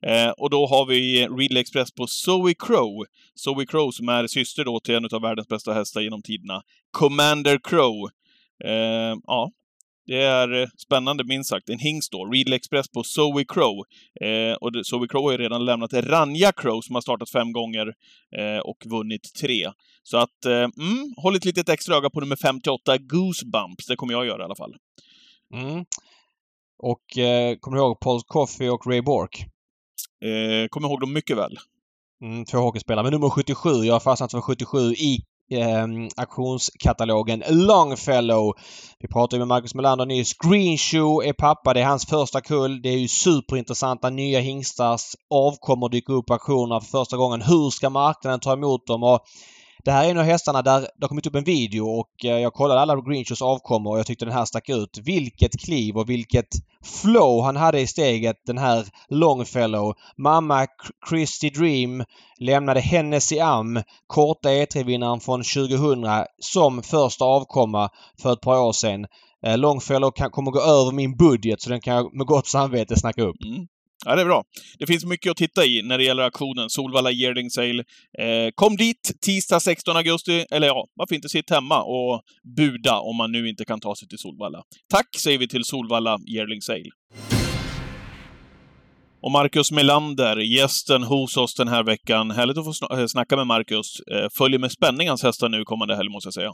Eh, 0.06 0.30
och 0.30 0.50
då 0.50 0.66
har 0.66 0.86
vi 0.86 1.26
Ridley 1.26 1.60
Express 1.60 1.92
på 1.94 2.06
Zoe 2.06 2.54
Crow. 2.54 3.04
Zoe 3.34 3.66
Crow 3.66 3.90
som 3.90 4.08
är 4.08 4.26
syster 4.26 4.64
då 4.64 4.80
till 4.80 4.94
en 4.94 5.08
av 5.12 5.22
världens 5.22 5.48
bästa 5.48 5.72
hästar 5.72 6.00
genom 6.00 6.22
tiderna. 6.22 6.62
Commander 6.90 7.60
Crow. 7.64 8.10
Eh, 8.64 9.16
ja, 9.26 9.50
det 10.06 10.22
är 10.22 10.62
eh, 10.62 10.68
spännande 10.76 11.24
minst 11.24 11.50
sagt. 11.50 11.68
En 11.68 11.78
hingst 11.78 12.12
då, 12.12 12.24
Readly 12.24 12.56
Express 12.56 12.88
på 12.88 13.02
Zoe 13.02 13.44
Crow. 13.44 13.84
Eh, 14.20 14.54
och 14.60 14.70
Zoe 14.86 15.08
Crow 15.08 15.22
har 15.24 15.32
ju 15.32 15.38
redan 15.38 15.64
lämnat 15.64 15.92
Ranja 15.92 16.52
Crow 16.52 16.80
som 16.80 16.94
har 16.94 17.02
startat 17.02 17.30
fem 17.30 17.52
gånger 17.52 17.86
eh, 18.36 18.58
och 18.58 18.76
vunnit 18.86 19.34
tre. 19.40 19.70
Så 20.02 20.16
att, 20.16 20.44
eh, 20.44 20.52
mm, 20.52 21.14
håll 21.16 21.36
ett 21.36 21.44
litet 21.44 21.68
extra 21.68 21.96
öga 21.96 22.10
på 22.10 22.20
nummer 22.20 22.36
58, 22.36 22.98
Goosebumps. 22.98 23.86
Det 23.86 23.96
kommer 23.96 24.12
jag 24.12 24.26
göra 24.26 24.42
i 24.42 24.44
alla 24.44 24.56
fall. 24.56 24.76
Mm. 25.54 25.84
Och 26.78 27.18
eh, 27.18 27.56
kommer 27.56 27.76
du 27.76 27.82
ihåg 27.82 28.00
Paul 28.00 28.20
Coffey 28.26 28.68
och 28.68 28.86
Ray 28.86 29.00
Bork? 29.00 29.46
Eh, 30.24 30.68
kommer 30.68 30.88
ihåg 30.88 31.00
dem 31.00 31.12
mycket 31.12 31.36
väl. 31.36 31.58
Mm, 32.22 32.44
två 32.44 32.58
hockeyspelare. 32.58 33.02
Men 33.02 33.12
nummer 33.12 33.30
77, 33.30 33.70
jag 33.70 33.92
har 33.92 34.00
fastnat 34.00 34.30
för 34.30 34.40
77 34.40 34.78
i 34.78 35.18
eh, 35.50 35.86
auktionskatalogen 36.16 37.42
Longfellow. 37.48 38.52
Vi 38.98 39.08
pratade 39.08 39.38
med 39.38 39.48
Marcus 39.48 39.74
Melander 39.74 40.06
nyss. 40.06 40.34
Greenshoe 40.38 41.28
är 41.28 41.32
pappa. 41.32 41.74
Det 41.74 41.80
är 41.80 41.84
hans 41.84 42.06
första 42.06 42.40
kull. 42.40 42.82
Det 42.82 42.88
är 42.88 42.98
ju 42.98 43.08
superintressanta 43.08 44.10
nya 44.10 44.40
hingstars 44.40 45.02
avkommor 45.30 45.88
dyker 45.88 46.12
upp 46.12 46.26
på 46.26 46.32
auktionerna 46.32 46.80
för 46.80 46.98
första 46.98 47.16
gången. 47.16 47.42
Hur 47.42 47.70
ska 47.70 47.90
marknaden 47.90 48.40
ta 48.40 48.52
emot 48.52 48.86
dem? 48.86 49.02
Och 49.02 49.20
det 49.84 49.92
här 49.92 50.04
är 50.04 50.10
en 50.10 50.18
av 50.18 50.24
hästarna 50.24 50.62
där 50.62 50.80
det 50.80 51.04
har 51.04 51.08
kommit 51.08 51.26
upp 51.26 51.34
en 51.34 51.44
video 51.44 51.86
och 51.86 52.24
eh, 52.24 52.38
jag 52.38 52.52
kollade 52.52 52.80
alla 52.80 53.00
Greenshows 53.00 53.42
avkommor 53.42 53.92
och 53.92 53.98
jag 53.98 54.06
tyckte 54.06 54.24
den 54.24 54.34
här 54.34 54.44
stack 54.44 54.68
ut. 54.68 54.98
Vilket 55.04 55.60
kliv 55.60 55.96
och 55.96 56.10
vilket 56.10 56.48
flow 57.02 57.44
han 57.44 57.56
hade 57.56 57.80
i 57.80 57.86
steget 57.86 58.36
den 58.46 58.58
här 58.58 58.86
Longfellow. 59.08 59.94
Mamma 60.18 60.66
Christy 61.08 61.50
Dream 61.50 62.04
lämnade 62.40 62.80
Hennes-i-Am, 62.80 63.82
korta 64.06 64.48
E3-vinnaren 64.48 65.20
från 65.20 65.42
2000, 65.42 66.06
som 66.38 66.82
första 66.82 67.24
avkomma 67.24 67.88
för 68.22 68.32
ett 68.32 68.40
par 68.40 68.60
år 68.60 68.72
sedan. 68.72 69.06
Eh, 69.46 69.58
Longfellow 69.58 70.10
kan, 70.10 70.30
kommer 70.30 70.50
gå 70.50 70.60
över 70.60 70.92
min 70.92 71.16
budget 71.16 71.62
så 71.62 71.70
den 71.70 71.80
kan 71.80 71.94
jag 71.94 72.16
med 72.16 72.26
gott 72.26 72.46
samvete 72.46 73.00
snacka 73.00 73.22
upp. 73.22 73.36
Mm. 73.44 73.66
Ja, 74.04 74.14
det 74.14 74.20
är 74.20 74.26
bra. 74.26 74.44
Det 74.78 74.86
finns 74.86 75.04
mycket 75.04 75.30
att 75.30 75.36
titta 75.36 75.66
i 75.66 75.82
när 75.82 75.98
det 75.98 76.04
gäller 76.04 76.22
auktionen. 76.22 76.70
Solvalla 76.70 77.10
Yearling 77.10 77.50
Sale. 77.50 77.84
Eh, 78.18 78.50
kom 78.54 78.76
dit 78.76 79.12
tisdag 79.20 79.60
16 79.60 79.96
augusti, 79.96 80.46
eller 80.50 80.66
ja, 80.66 80.86
varför 80.94 81.14
inte 81.14 81.28
sitta 81.28 81.54
hemma 81.54 81.82
och 81.82 82.22
buda 82.56 82.98
om 82.98 83.16
man 83.16 83.32
nu 83.32 83.48
inte 83.48 83.64
kan 83.64 83.80
ta 83.80 83.94
sig 83.96 84.08
till 84.08 84.18
Solvalla. 84.18 84.62
Tack 84.90 85.08
säger 85.18 85.38
vi 85.38 85.48
till 85.48 85.64
Solvalla 85.64 86.18
Yearling 86.28 86.60
Sale. 86.62 86.90
Och 89.22 89.30
Marcus 89.30 89.72
Melander, 89.72 90.36
gästen 90.36 91.02
hos 91.02 91.36
oss 91.36 91.54
den 91.54 91.68
här 91.68 91.82
veckan. 91.82 92.30
Härligt 92.30 92.58
att 92.58 92.64
få 92.64 92.98
eh, 92.98 93.06
snacka 93.06 93.36
med 93.36 93.46
Marcus. 93.46 94.00
Eh, 94.00 94.28
följer 94.38 94.58
med 94.58 94.72
spänning 94.72 95.08
hans 95.08 95.22
hästar 95.22 95.48
nu 95.48 95.64
kommande 95.64 95.96
helg, 95.96 96.08
måste 96.08 96.26
jag 96.26 96.34
säga. 96.34 96.52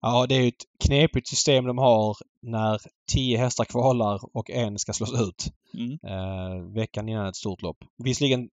Ja, 0.00 0.26
det 0.28 0.34
är 0.34 0.40
ju 0.40 0.48
ett 0.48 0.64
knepigt 0.84 1.28
system 1.28 1.64
de 1.64 1.78
har 1.78 2.16
när 2.42 2.80
tio 3.12 3.38
hästar 3.38 3.64
kvalar 3.64 4.20
och 4.36 4.50
en 4.50 4.78
ska 4.78 4.92
slås 4.92 5.20
ut. 5.20 5.46
Mm. 5.74 5.98
Eh, 6.02 6.74
veckan 6.74 7.08
innan 7.08 7.26
ett 7.26 7.36
stort 7.36 7.62
lopp. 7.62 7.78
Visserligen 7.98 8.48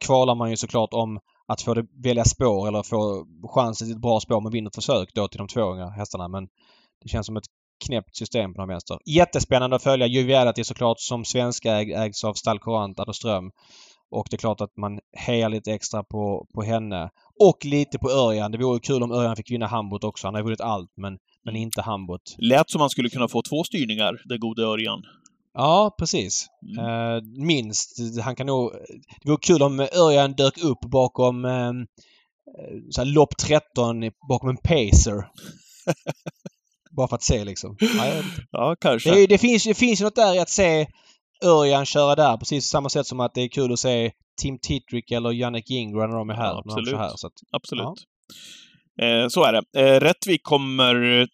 kvalar 0.00 0.34
man 0.34 0.50
ju 0.50 0.56
såklart 0.56 0.92
om 0.92 1.20
att 1.46 1.62
få 1.62 1.74
det, 1.74 1.86
välja 2.02 2.24
spår 2.24 2.68
eller 2.68 2.82
få 2.82 3.26
chansen 3.42 3.86
till 3.86 3.96
ett 3.96 4.02
bra 4.02 4.20
spår 4.20 4.40
med 4.40 4.52
vinner 4.52 4.70
försök 4.74 5.08
då 5.14 5.28
till 5.28 5.38
de 5.38 5.48
två 5.48 5.60
unga 5.60 5.88
hästarna. 5.88 6.28
Men 6.28 6.48
det 7.02 7.08
känns 7.08 7.26
som 7.26 7.36
ett 7.36 7.44
knäppt 7.86 8.16
system 8.16 8.54
på 8.54 8.60
den 8.60 8.68
vänster. 8.68 8.98
Jättespännande 9.06 9.76
att 9.76 9.82
följa. 9.82 10.06
Juviality 10.06 10.64
såklart 10.64 11.00
som 11.00 11.24
svenska 11.24 11.80
ägs 11.80 12.24
av 12.24 12.34
Stall 12.34 12.58
Courant, 12.58 13.00
Adolfström. 13.00 13.50
Och 14.10 14.26
det 14.30 14.36
är 14.36 14.38
klart 14.38 14.60
att 14.60 14.76
man 14.76 15.00
hejar 15.12 15.48
lite 15.48 15.72
extra 15.72 16.02
på, 16.02 16.46
på 16.54 16.62
henne. 16.62 17.10
Och 17.40 17.64
lite 17.64 17.98
på 17.98 18.10
Örjan. 18.10 18.52
Det 18.52 18.58
vore 18.58 18.80
kul 18.80 19.02
om 19.02 19.12
Örjan 19.12 19.36
fick 19.36 19.50
vinna 19.50 19.66
Hambot 19.66 20.04
också. 20.04 20.26
Han 20.26 20.34
har 20.34 20.42
vunnit 20.42 20.60
allt 20.60 20.90
men, 20.96 21.18
men 21.44 21.56
inte 21.56 21.82
Hambot. 21.82 22.34
Lät 22.38 22.70
som 22.70 22.80
han 22.80 22.90
skulle 22.90 23.08
kunna 23.08 23.28
få 23.28 23.42
två 23.42 23.64
styrningar, 23.64 24.22
den 24.24 24.40
gode 24.40 24.62
Örjan. 24.62 25.02
Ja, 25.54 25.94
precis. 25.98 26.46
Mm. 26.78 26.84
Uh, 26.84 27.22
minst. 27.46 27.98
Han 28.22 28.36
kan 28.36 28.46
nog... 28.46 28.72
Det 29.22 29.28
vore 29.28 29.38
kul 29.42 29.62
om 29.62 29.80
Örjan 29.80 30.32
dök 30.32 30.58
upp 30.58 30.80
bakom 30.80 31.44
uh, 31.44 31.72
så 32.90 33.00
här, 33.00 33.06
lopp 33.06 33.36
13 33.36 34.10
bakom 34.28 34.48
en 34.48 34.56
pacer. 34.56 35.28
Bara 36.90 37.08
för 37.08 37.16
att 37.16 37.22
se 37.22 37.44
liksom. 37.44 37.76
Ja, 37.80 38.22
ja 38.52 38.76
kanske. 38.80 39.10
Det, 39.10 39.26
det, 39.26 39.38
finns, 39.38 39.64
det 39.64 39.74
finns 39.74 40.00
något 40.00 40.16
där 40.16 40.34
i 40.34 40.38
att 40.38 40.50
se 40.50 40.86
Örjan 41.44 41.86
köra 41.86 42.14
där 42.14 42.36
precis 42.36 42.68
samma 42.68 42.88
sätt 42.88 43.06
som 43.06 43.20
att 43.20 43.34
det 43.34 43.40
är 43.40 43.48
kul 43.48 43.72
att 43.72 43.78
se 43.78 44.12
Tim 44.40 44.58
Tittrick 44.58 45.10
eller 45.10 45.32
Jannik 45.32 45.70
Ingra 45.70 46.06
när 46.06 46.16
de 46.16 46.30
är 46.30 46.34
här. 46.34 46.52
Ja, 46.52 46.62
absolut. 46.64 46.96
Här, 46.96 47.12
så 47.16 47.26
att, 47.26 47.32
absolut. 47.52 47.86
Ja. 48.96 49.06
Eh, 49.06 49.28
så 49.28 49.44
är 49.44 49.52
det. 49.52 49.80
Eh, 49.80 50.00
Rättvik 50.00 50.42
kommer 50.42 51.26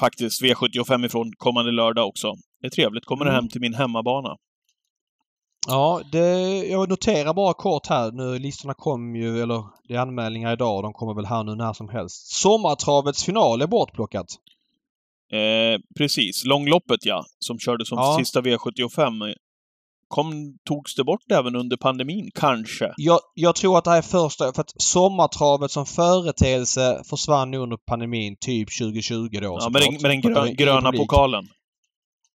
faktiskt 0.00 0.42
V75 0.42 1.06
ifrån 1.06 1.32
kommande 1.36 1.70
lördag 1.70 2.08
också. 2.08 2.32
Det 2.60 2.66
är 2.66 2.70
trevligt. 2.70 3.04
Kommer 3.04 3.24
mm. 3.24 3.34
hem 3.34 3.48
till 3.48 3.60
min 3.60 3.74
hemmabana. 3.74 4.36
Ja, 5.66 6.00
det, 6.12 6.28
jag 6.66 6.88
noterar 6.88 7.34
bara 7.34 7.54
kort 7.54 7.86
här 7.86 8.12
nu. 8.12 8.38
Listorna 8.38 8.74
kom 8.74 9.16
ju, 9.16 9.42
eller 9.42 9.64
det 9.88 9.94
är 9.94 9.98
anmälningar 9.98 10.52
idag 10.52 10.82
de 10.82 10.92
kommer 10.92 11.14
väl 11.14 11.26
här 11.26 11.44
nu 11.44 11.54
när 11.54 11.72
som 11.72 11.88
helst. 11.88 12.32
Sommartravets 12.32 13.24
final 13.24 13.62
är 13.62 13.66
bortplockat. 13.66 14.26
Eh, 15.32 15.80
precis. 15.98 16.44
Långloppet 16.44 17.06
ja, 17.06 17.24
som 17.38 17.58
körde 17.58 17.84
som 17.84 17.98
ja. 17.98 18.16
sista 18.18 18.40
V75 18.40 19.34
kom, 20.08 20.58
togs 20.64 20.94
det 20.94 21.04
bort 21.04 21.32
även 21.32 21.56
under 21.56 21.76
pandemin, 21.76 22.30
kanske? 22.34 22.94
Jag, 22.96 23.20
jag 23.34 23.56
tror 23.56 23.78
att 23.78 23.84
det 23.84 23.90
här 23.90 23.98
är 23.98 24.02
första... 24.02 24.52
För 24.52 24.60
att 24.60 24.82
sommartravet 24.82 25.70
som 25.70 25.86
företeelse 25.86 27.02
försvann 27.10 27.54
under 27.54 27.76
pandemin, 27.76 28.36
typ 28.40 28.68
2020 28.78 29.28
då. 29.42 29.58
Ja, 29.60 29.68
med 29.68 29.82
den, 29.82 29.92
med 29.92 30.10
den 30.10 30.20
grö, 30.20 30.48
gröna 30.48 30.92
pokalen. 30.92 31.48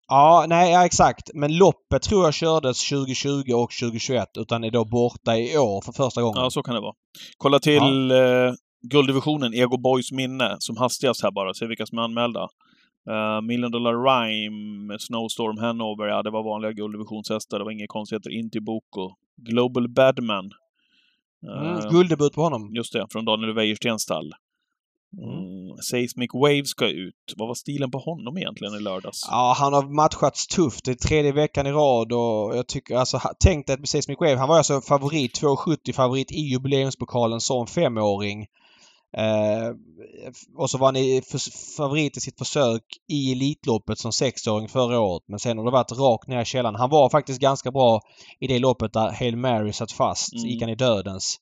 Ja, 0.09 0.45
nej, 0.49 0.73
ja, 0.73 0.87
exakt. 0.87 1.31
Men 1.35 1.57
loppet 1.57 2.03
tror 2.03 2.25
jag 2.25 2.35
kördes 2.35 2.89
2020 2.89 3.53
och 3.55 3.71
2021 3.81 4.29
utan 4.39 4.65
är 4.65 4.71
då 4.71 4.85
borta 4.85 5.37
i 5.37 5.59
år 5.59 5.83
för 5.85 5.93
första 5.93 6.23
gången. 6.23 6.43
Ja, 6.43 6.51
så 6.51 6.63
kan 6.63 6.75
det 6.75 6.81
vara. 6.81 6.95
Kolla 7.39 7.59
till 7.59 8.11
ja. 8.11 8.47
eh, 8.47 8.53
gulddivisionen, 8.91 9.55
Ego 9.55 9.77
Boys 9.77 10.13
minne, 10.13 10.57
som 10.59 10.77
hastigast 10.77 11.23
här 11.23 11.31
bara. 11.31 11.55
Se 11.55 11.67
vilka 11.67 11.87
som 11.87 11.99
är 11.99 12.03
anmälda. 12.03 12.49
Uh, 13.11 13.41
Million 13.41 13.71
Dollar 13.71 13.95
Rhyme, 13.95 14.99
Snowstorm 14.99 15.59
Hanover, 15.59 16.07
ja 16.07 16.23
det 16.23 16.31
var 16.31 16.43
vanliga 16.43 16.73
gulddivisionshästar. 16.73 17.59
Det 17.59 17.65
var 17.65 17.73
inga 17.73 17.87
konstigheter. 17.87 18.31
Inti 18.31 18.61
Boko. 18.61 19.15
Global 19.37 19.89
Badman. 19.89 20.51
Uh, 21.49 21.79
mm, 21.79 21.91
gulddebut 21.91 22.33
på 22.33 22.43
honom. 22.43 22.75
Just 22.75 22.93
det, 22.93 23.07
från 23.11 23.25
Daniel 23.25 23.55
Wäjerstens 23.55 24.03
stall. 24.03 24.35
Mm. 25.19 25.77
Seismic 25.83 26.31
Wave 26.35 26.65
ska 26.65 26.89
ut. 26.89 27.35
Vad 27.37 27.49
var 27.49 27.55
stilen 27.55 27.91
på 27.91 27.99
honom 27.99 28.39
egentligen 28.39 28.75
i 28.75 28.81
lördags? 28.81 29.27
Ja, 29.31 29.55
han 29.59 29.73
har 29.73 29.83
matchats 29.83 30.47
tufft. 30.47 30.85
Det 30.85 30.91
är 30.91 30.95
tredje 30.95 31.33
veckan 31.33 31.67
i 31.67 31.73
rad 31.73 32.13
och 32.13 32.57
jag 32.57 32.67
tycker 32.67 32.97
alltså, 32.97 33.21
tänk 33.41 33.67
dig 33.67 33.75
att 33.75 33.89
Seismic 33.89 34.21
Wave, 34.21 34.37
han 34.37 34.49
var 34.49 34.57
alltså 34.57 34.81
favorit, 34.81 35.43
2,70 35.43 35.93
favorit 35.93 36.33
i 36.33 36.41
jubileumspokalen 36.41 37.41
som 37.41 37.67
femåring. 37.67 38.47
Eh, 39.17 39.69
och 40.57 40.71
så 40.71 40.79
var 40.79 40.87
han 40.87 40.97
i 40.97 41.23
favorit 41.77 42.17
i 42.17 42.21
sitt 42.21 42.39
försök 42.39 42.83
i 43.09 43.33
Elitloppet 43.33 43.99
som 43.99 44.13
sexåring 44.13 44.69
förra 44.69 45.01
året. 45.01 45.23
Men 45.27 45.39
sen 45.39 45.59
har 45.59 45.65
det 45.65 45.71
varit 45.71 45.93
rakt 45.93 46.29
ner 46.29 46.43
i 46.43 46.45
källan. 46.45 46.75
Han 46.75 46.91
var 46.91 47.11
faktiskt 47.11 47.41
ganska 47.41 47.71
bra 47.71 48.01
i 48.41 48.47
det 48.47 48.59
loppet 48.59 48.93
där 48.93 49.13
Hail 49.13 49.37
Mary 49.37 49.73
satt 49.73 49.93
fast. 49.93 50.33
Mm. 50.33 50.47
gick 50.47 50.61
han 50.61 50.71
i 50.71 50.75
dödens. 50.75 51.39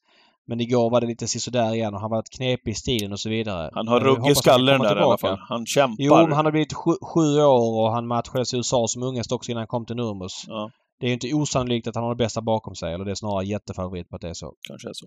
Men 0.46 0.60
igår 0.60 0.90
var 0.90 1.00
det 1.00 1.06
lite 1.06 1.28
sisådär 1.28 1.74
igen 1.74 1.94
och 1.94 2.00
han 2.00 2.10
var 2.10 2.22
knepig 2.36 2.70
i 2.70 2.74
stilen 2.74 3.12
och 3.12 3.20
så 3.20 3.28
vidare. 3.28 3.70
Han 3.72 3.88
har 3.88 4.00
ruggig 4.00 4.36
skalle 4.36 4.72
den 4.72 4.80
där 4.80 4.96
i 4.96 5.02
alla 5.02 5.18
fall. 5.18 5.38
Han 5.48 5.66
kämpar. 5.66 6.04
Jo, 6.04 6.14
men 6.14 6.32
han 6.32 6.44
har 6.44 6.52
blivit 6.52 6.72
sju, 6.72 6.92
sju 7.02 7.42
år 7.42 7.82
och 7.82 7.92
han 7.92 8.06
matchades 8.06 8.54
i 8.54 8.56
USA 8.56 8.86
som 8.88 9.02
ungest 9.02 9.32
också 9.32 9.50
innan 9.50 9.60
han 9.60 9.66
kom 9.66 9.86
till 9.86 9.96
Nurmos. 9.96 10.44
Ja. 10.48 10.70
Det 11.00 11.06
är 11.06 11.12
inte 11.12 11.34
osannolikt 11.34 11.86
att 11.86 11.94
han 11.94 12.04
har 12.04 12.14
det 12.14 12.24
bästa 12.24 12.40
bakom 12.40 12.74
sig, 12.74 12.94
eller 12.94 13.04
det 13.04 13.10
är 13.10 13.14
snarare 13.14 13.46
jättefavorit 13.46 14.08
på 14.08 14.16
att 14.16 14.22
det 14.22 14.28
är 14.28 14.34
så. 14.34 14.54
Kanske 14.68 14.88
är 14.88 14.92
så. 14.92 15.06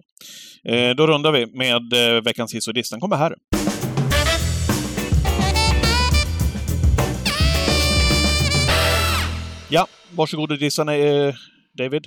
Eh, 0.69 0.95
då 0.95 1.07
rundar 1.07 1.31
vi 1.31 1.45
med 1.45 2.15
eh, 2.15 2.21
veckans 2.21 2.53
hiss 2.53 2.67
och 2.67 2.73
diss. 2.73 2.89
Den 2.89 2.99
kommer 2.99 3.15
här. 3.15 3.35
Ja, 9.69 9.87
varsågod 10.11 10.51
och 10.51 10.57
dissa 10.57 10.95
eh, 10.95 11.33
David. 11.77 12.05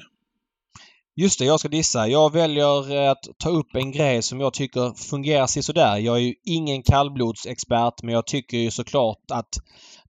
Just 1.17 1.39
det, 1.39 1.45
jag 1.45 1.61
ska 1.61 1.69
dissa. 1.69 2.09
Jag 2.09 2.33
väljer 2.33 3.11
att 3.11 3.25
ta 3.39 3.49
upp 3.49 3.75
en 3.75 3.93
grej 3.93 4.23
som 4.23 4.41
jag 4.41 4.53
tycker 4.53 5.09
fungerar 5.11 5.47
sådär. 5.47 5.97
Jag 5.99 6.17
är 6.17 6.21
ju 6.21 6.35
ingen 6.45 6.83
kallblodsexpert 6.83 8.03
men 8.03 8.15
jag 8.15 8.27
tycker 8.27 8.59
ju 8.59 8.71
såklart 8.71 9.31
att 9.33 9.49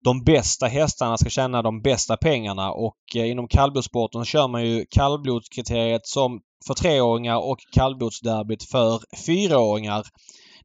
de 0.04 0.24
bästa 0.24 0.66
hästarna 0.66 1.18
ska 1.18 1.30
tjäna 1.30 1.62
de 1.62 1.82
bästa 1.82 2.16
pengarna 2.16 2.72
och 2.72 2.96
eh, 3.16 3.30
inom 3.30 3.48
kallblodssporten 3.48 4.24
kör 4.24 4.48
man 4.48 4.66
ju 4.66 4.86
kallblodskriteriet 4.90 6.06
som 6.06 6.40
för 6.66 6.74
treåringar 6.74 7.36
och 7.36 7.58
kallblodsderbyt 7.72 8.62
för 8.62 9.00
fyraåringar. 9.26 10.02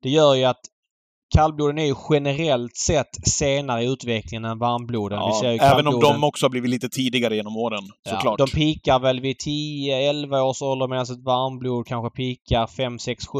Det 0.02 0.10
gör 0.10 0.36
ju 0.36 0.44
att 0.44 0.62
kallbloden 1.36 1.78
är 1.78 1.86
ju 1.86 1.96
generellt 2.10 2.76
sett 2.76 3.28
senare 3.28 3.84
i 3.84 3.88
utvecklingen 3.88 4.46
än 4.46 4.60
varmbloden. 4.60 5.20
Ja, 5.20 5.46
även 5.46 5.88
om 5.88 6.00
de 6.00 6.24
också 6.24 6.46
har 6.46 6.50
blivit 6.50 6.70
lite 6.70 6.90
tidigare 6.90 7.36
genom 7.36 7.58
åren, 7.58 7.84
såklart. 8.10 8.40
Ja, 8.40 8.46
de 8.46 8.52
pikar 8.52 9.00
väl 9.00 9.20
vid 9.20 9.38
10-11 9.38 10.40
års 10.40 10.62
ålder 10.62 10.88
medan 10.88 11.04
ett 11.04 11.24
varmblod 11.24 11.88
kanske 11.88 12.16
pikar 12.16 12.68
5, 12.68 13.00
6, 13.00 13.28
7. 13.28 13.40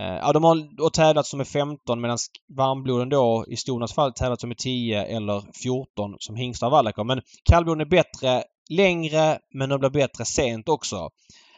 Eh, 0.00 0.16
ja, 0.16 0.32
de 0.32 0.44
har 0.44 0.90
tävlat 0.90 1.26
som 1.26 1.40
är 1.40 1.44
15 1.44 2.00
medan 2.00 2.18
varmbloden 2.56 3.08
då 3.08 3.44
i 3.48 3.56
Stonas 3.56 3.92
fall 3.92 4.12
tävlat 4.12 4.40
som 4.40 4.50
är 4.50 4.54
10 4.54 5.04
eller 5.04 5.42
14 5.62 6.14
som 6.18 6.36
hingstar 6.36 6.66
och 6.66 6.70
vallacker. 6.70 7.04
Men 7.04 7.22
kallbloden 7.44 7.80
är 7.80 7.90
bättre 7.90 8.44
längre 8.70 9.38
men 9.54 9.68
de 9.68 9.80
blir 9.80 9.90
bättre 9.90 10.24
sent 10.24 10.68
också. 10.68 11.10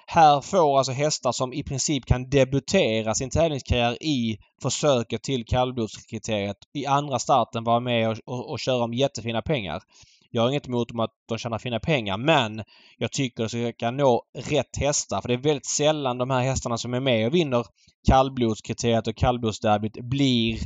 Här 0.06 0.40
får 0.40 0.78
alltså 0.78 0.92
hästar 0.92 1.32
som 1.32 1.52
i 1.52 1.62
princip 1.62 2.06
kan 2.06 2.30
debutera 2.30 3.14
sin 3.14 3.30
tävlingskarriär 3.30 4.02
i 4.02 4.38
försöket 4.62 5.22
till 5.22 5.44
kallblodskriteriet 5.46 6.56
i 6.74 6.86
andra 6.86 7.18
starten 7.18 7.64
vara 7.64 7.80
med 7.80 8.08
och, 8.08 8.18
och, 8.26 8.50
och 8.50 8.58
köra 8.58 8.84
om 8.84 8.94
jättefina 8.94 9.42
pengar. 9.42 9.82
Jag 10.34 10.42
har 10.42 10.50
inget 10.50 10.66
emot 10.68 10.88
att 10.98 11.10
de 11.28 11.38
tjänar 11.38 11.58
fina 11.58 11.80
pengar 11.80 12.16
men 12.16 12.62
jag 12.98 13.12
tycker 13.12 13.44
att 13.44 13.50
de 13.50 13.72
ska 13.72 13.90
nå 13.90 14.22
rätt 14.38 14.76
hästar. 14.80 15.20
För 15.20 15.28
det 15.28 15.34
är 15.34 15.38
väldigt 15.38 15.66
sällan 15.66 16.18
de 16.18 16.30
här 16.30 16.40
hästarna 16.42 16.78
som 16.78 16.94
är 16.94 17.00
med 17.00 17.26
och 17.26 17.34
vinner 17.34 17.64
kallblodskriteriet 18.08 19.06
och 19.06 19.16
kallblodsderbyt 19.16 20.00
blir 20.00 20.58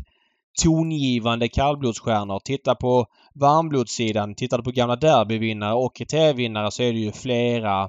tongivande 0.62 1.48
kallblodsstjärnor. 1.48 2.40
Titta 2.44 2.74
på 2.74 3.06
varmblodssidan. 3.34 4.34
Tittar 4.34 4.58
du 4.58 4.64
på 4.64 4.70
gamla 4.70 4.96
derbyvinnare 4.96 5.74
och 5.74 5.96
kriterievinnare 5.96 6.70
så 6.70 6.82
är 6.82 6.92
det 6.92 6.98
ju 6.98 7.12
flera 7.12 7.88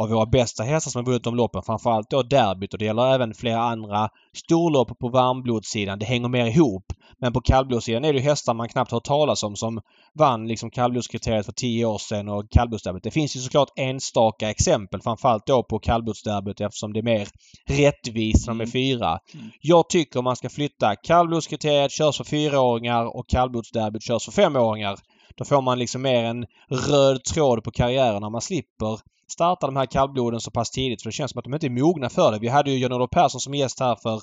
av 0.00 0.08
våra 0.08 0.26
bästa 0.26 0.62
hästar 0.62 0.90
som 0.90 0.98
har 0.98 1.06
vunnit 1.06 1.24
de 1.24 1.34
loppen. 1.34 1.62
Framförallt 1.62 2.10
då 2.10 2.22
derbyt 2.22 2.72
och 2.72 2.78
det 2.78 2.84
gäller 2.84 3.14
även 3.14 3.34
flera 3.34 3.62
andra 3.62 4.08
storlopp 4.36 4.98
på 4.98 5.08
varmblodssidan. 5.08 5.98
Det 5.98 6.06
hänger 6.06 6.28
mer 6.28 6.46
ihop. 6.46 6.92
Men 7.18 7.32
på 7.32 7.40
kallblodssidan 7.40 8.04
är 8.04 8.12
det 8.12 8.20
hästar 8.20 8.54
man 8.54 8.68
knappt 8.68 8.92
hört 8.92 9.04
talas 9.04 9.42
om 9.42 9.56
som 9.56 9.80
vann 10.14 10.48
liksom 10.48 10.70
kallblodskriteriet 10.70 11.46
för 11.46 11.52
tio 11.52 11.84
år 11.84 11.98
sedan 11.98 12.28
och 12.28 12.50
kallblodsderbyt. 12.50 13.02
Det 13.02 13.10
finns 13.10 13.36
ju 13.36 13.40
såklart 13.40 13.68
enstaka 13.76 14.50
exempel 14.50 15.00
framförallt 15.00 15.46
då 15.46 15.62
på 15.62 15.78
kallblodsderbyt 15.78 16.60
eftersom 16.60 16.92
det 16.92 17.00
är 17.00 17.02
mer 17.02 17.28
rättvist 17.68 18.44
som 18.44 18.60
är 18.60 18.64
mm. 18.64 18.72
fyra. 18.72 19.18
Mm. 19.34 19.50
Jag 19.60 19.88
tycker 19.88 20.22
man 20.22 20.36
ska 20.36 20.48
flytta 20.48 20.96
kallblodskriteriet 20.96 21.92
körs 21.92 22.16
för 22.16 22.24
fyraåringar 22.24 23.16
och 23.16 23.28
kallblodsderbyt 23.28 24.02
körs 24.02 24.24
för 24.24 24.32
femåringar. 24.32 24.96
Då 25.40 25.44
får 25.44 25.62
man 25.62 25.78
liksom 25.78 26.02
mer 26.02 26.24
en 26.24 26.46
röd 26.68 27.24
tråd 27.24 27.64
på 27.64 27.70
karriären 27.70 28.22
när 28.22 28.30
man 28.30 28.40
slipper 28.40 29.00
starta 29.32 29.66
de 29.66 29.76
här 29.76 29.86
kallbloden 29.86 30.40
så 30.40 30.50
pass 30.50 30.70
tidigt 30.70 31.02
för 31.02 31.08
det 31.08 31.12
känns 31.12 31.30
som 31.30 31.38
att 31.38 31.44
de 31.44 31.54
inte 31.54 31.66
är 31.66 31.70
mogna 31.70 32.08
för 32.10 32.32
det. 32.32 32.38
Vi 32.38 32.48
hade 32.48 32.70
ju 32.70 32.78
Jan-Olof 32.78 33.10
Persson 33.10 33.40
som 33.40 33.54
gäst 33.54 33.80
här 33.80 33.96
för 33.96 34.22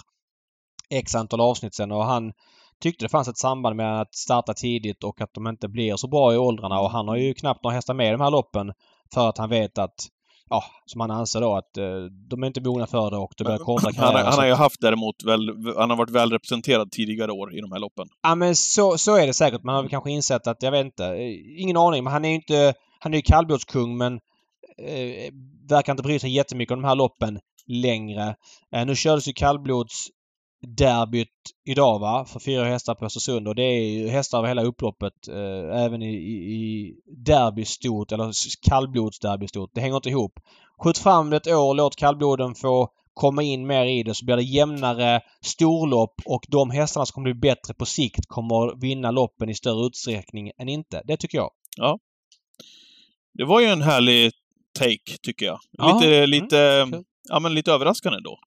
X 0.89 1.15
antal 1.15 1.41
avsnitt 1.41 1.75
sedan 1.75 1.91
och 1.91 2.05
han 2.05 2.33
tyckte 2.81 3.05
det 3.05 3.09
fanns 3.09 3.27
ett 3.27 3.37
samband 3.37 3.75
med 3.75 4.01
att 4.01 4.15
starta 4.15 4.53
tidigt 4.53 5.03
och 5.03 5.21
att 5.21 5.33
de 5.33 5.47
inte 5.47 5.67
blir 5.67 5.95
så 5.95 6.07
bra 6.07 6.33
i 6.33 6.37
åldrarna 6.37 6.79
och 6.79 6.91
han 6.91 7.07
har 7.07 7.15
ju 7.15 7.33
knappt 7.33 7.63
några 7.63 7.75
hästar 7.75 7.93
med 7.93 8.07
i 8.07 8.11
de 8.11 8.21
här 8.21 8.31
loppen 8.31 8.73
för 9.13 9.29
att 9.29 9.37
han 9.37 9.49
vet 9.49 9.77
att 9.77 10.07
ja, 10.49 10.63
som 10.85 11.01
han 11.01 11.11
anser 11.11 11.41
då 11.41 11.55
att 11.55 11.77
eh, 11.77 11.85
de 12.29 12.43
är 12.43 12.47
inte 12.47 12.61
mogna 12.61 12.87
för 12.87 13.11
det 13.11 13.17
och 13.17 13.33
det 13.37 13.43
börjar 13.43 13.57
korta 13.57 13.91
karriären. 13.91 14.15
Han, 14.15 14.25
han 14.25 14.39
har 14.39 14.45
ju 14.45 14.53
haft 14.53 14.81
däremot 14.81 15.23
väl, 15.23 15.49
han 15.77 15.89
har 15.89 15.97
varit 15.97 16.09
väl 16.09 16.31
representerad 16.31 16.91
tidigare 16.91 17.31
år 17.31 17.57
i 17.57 17.61
de 17.61 17.71
här 17.71 17.79
loppen. 17.79 18.07
Ja 18.21 18.35
men 18.35 18.55
så, 18.55 18.97
så 18.97 19.15
är 19.15 19.27
det 19.27 19.33
säkert. 19.33 19.63
Man 19.63 19.75
har 19.75 19.81
väl 19.81 19.89
kanske 19.89 20.11
insett 20.11 20.47
att, 20.47 20.63
jag 20.63 20.71
vet 20.71 20.85
inte, 20.85 21.05
eh, 21.05 21.61
ina 21.61 21.79
aning, 21.79 22.03
men 22.03 22.13
han 22.13 22.25
är 22.25 22.29
ju 22.29 22.35
inte, 22.35 22.73
han 22.99 23.13
är 23.13 23.17
ju 23.17 23.21
kallblodskung 23.21 23.97
men 23.97 24.13
eh, 24.77 25.33
verkar 25.69 25.93
inte 25.93 26.03
bry 26.03 26.19
sig 26.19 26.35
jättemycket 26.35 26.73
om 26.73 26.81
de 26.81 26.87
här 26.87 26.95
loppen 26.95 27.39
längre. 27.67 28.35
Eh, 28.75 28.85
nu 28.85 28.95
kördes 28.95 29.27
ju 29.27 29.33
kallblods 29.33 30.07
derbyt 30.61 31.27
idag 31.65 31.99
va? 31.99 32.25
För 32.25 32.39
fyra 32.39 32.65
hästar 32.65 32.95
på 32.95 33.05
Östersund 33.05 33.47
och 33.47 33.55
det 33.55 33.63
är 33.63 33.89
ju 33.89 34.07
hästar 34.07 34.37
över 34.37 34.47
hela 34.47 34.63
upploppet. 34.63 35.27
Eh, 35.27 35.83
även 35.83 36.01
i, 36.01 36.15
i, 36.15 36.35
i 36.35 36.95
derbystort 37.25 38.11
eller 38.11 38.31
kallblodsderbystort. 38.69 39.71
Det 39.73 39.81
hänger 39.81 39.95
inte 39.95 40.09
ihop. 40.09 40.39
Skjut 40.83 40.97
fram 40.97 41.29
det 41.29 41.37
ett 41.37 41.47
år, 41.47 41.73
låt 41.73 41.95
kallbloden 41.95 42.55
få 42.55 42.89
komma 43.13 43.43
in 43.43 43.67
mer 43.67 43.85
i 43.85 44.03
det 44.03 44.15
så 44.15 44.25
blir 44.25 44.35
det 44.35 44.43
jämnare 44.43 45.21
storlopp 45.41 46.21
och 46.25 46.45
de 46.47 46.71
hästarna 46.71 47.05
som 47.05 47.13
kommer 47.13 47.33
bli 47.33 47.49
bättre 47.49 47.73
på 47.73 47.85
sikt 47.85 48.27
kommer 48.27 48.81
vinna 48.81 49.11
loppen 49.11 49.49
i 49.49 49.55
större 49.55 49.87
utsträckning 49.87 50.51
än 50.57 50.69
inte. 50.69 51.01
Det 51.05 51.17
tycker 51.17 51.37
jag. 51.37 51.51
Ja. 51.77 51.99
Det 53.33 53.45
var 53.45 53.59
ju 53.59 53.67
en 53.67 53.81
härlig 53.81 54.31
take, 54.79 55.17
tycker 55.21 55.45
jag. 55.45 55.59
Lite, 55.71 56.25
lite, 56.25 56.59
mm. 56.59 57.03
ja, 57.29 57.39
men 57.39 57.53
lite 57.53 57.71
överraskande 57.71 58.19
då. 58.19 58.39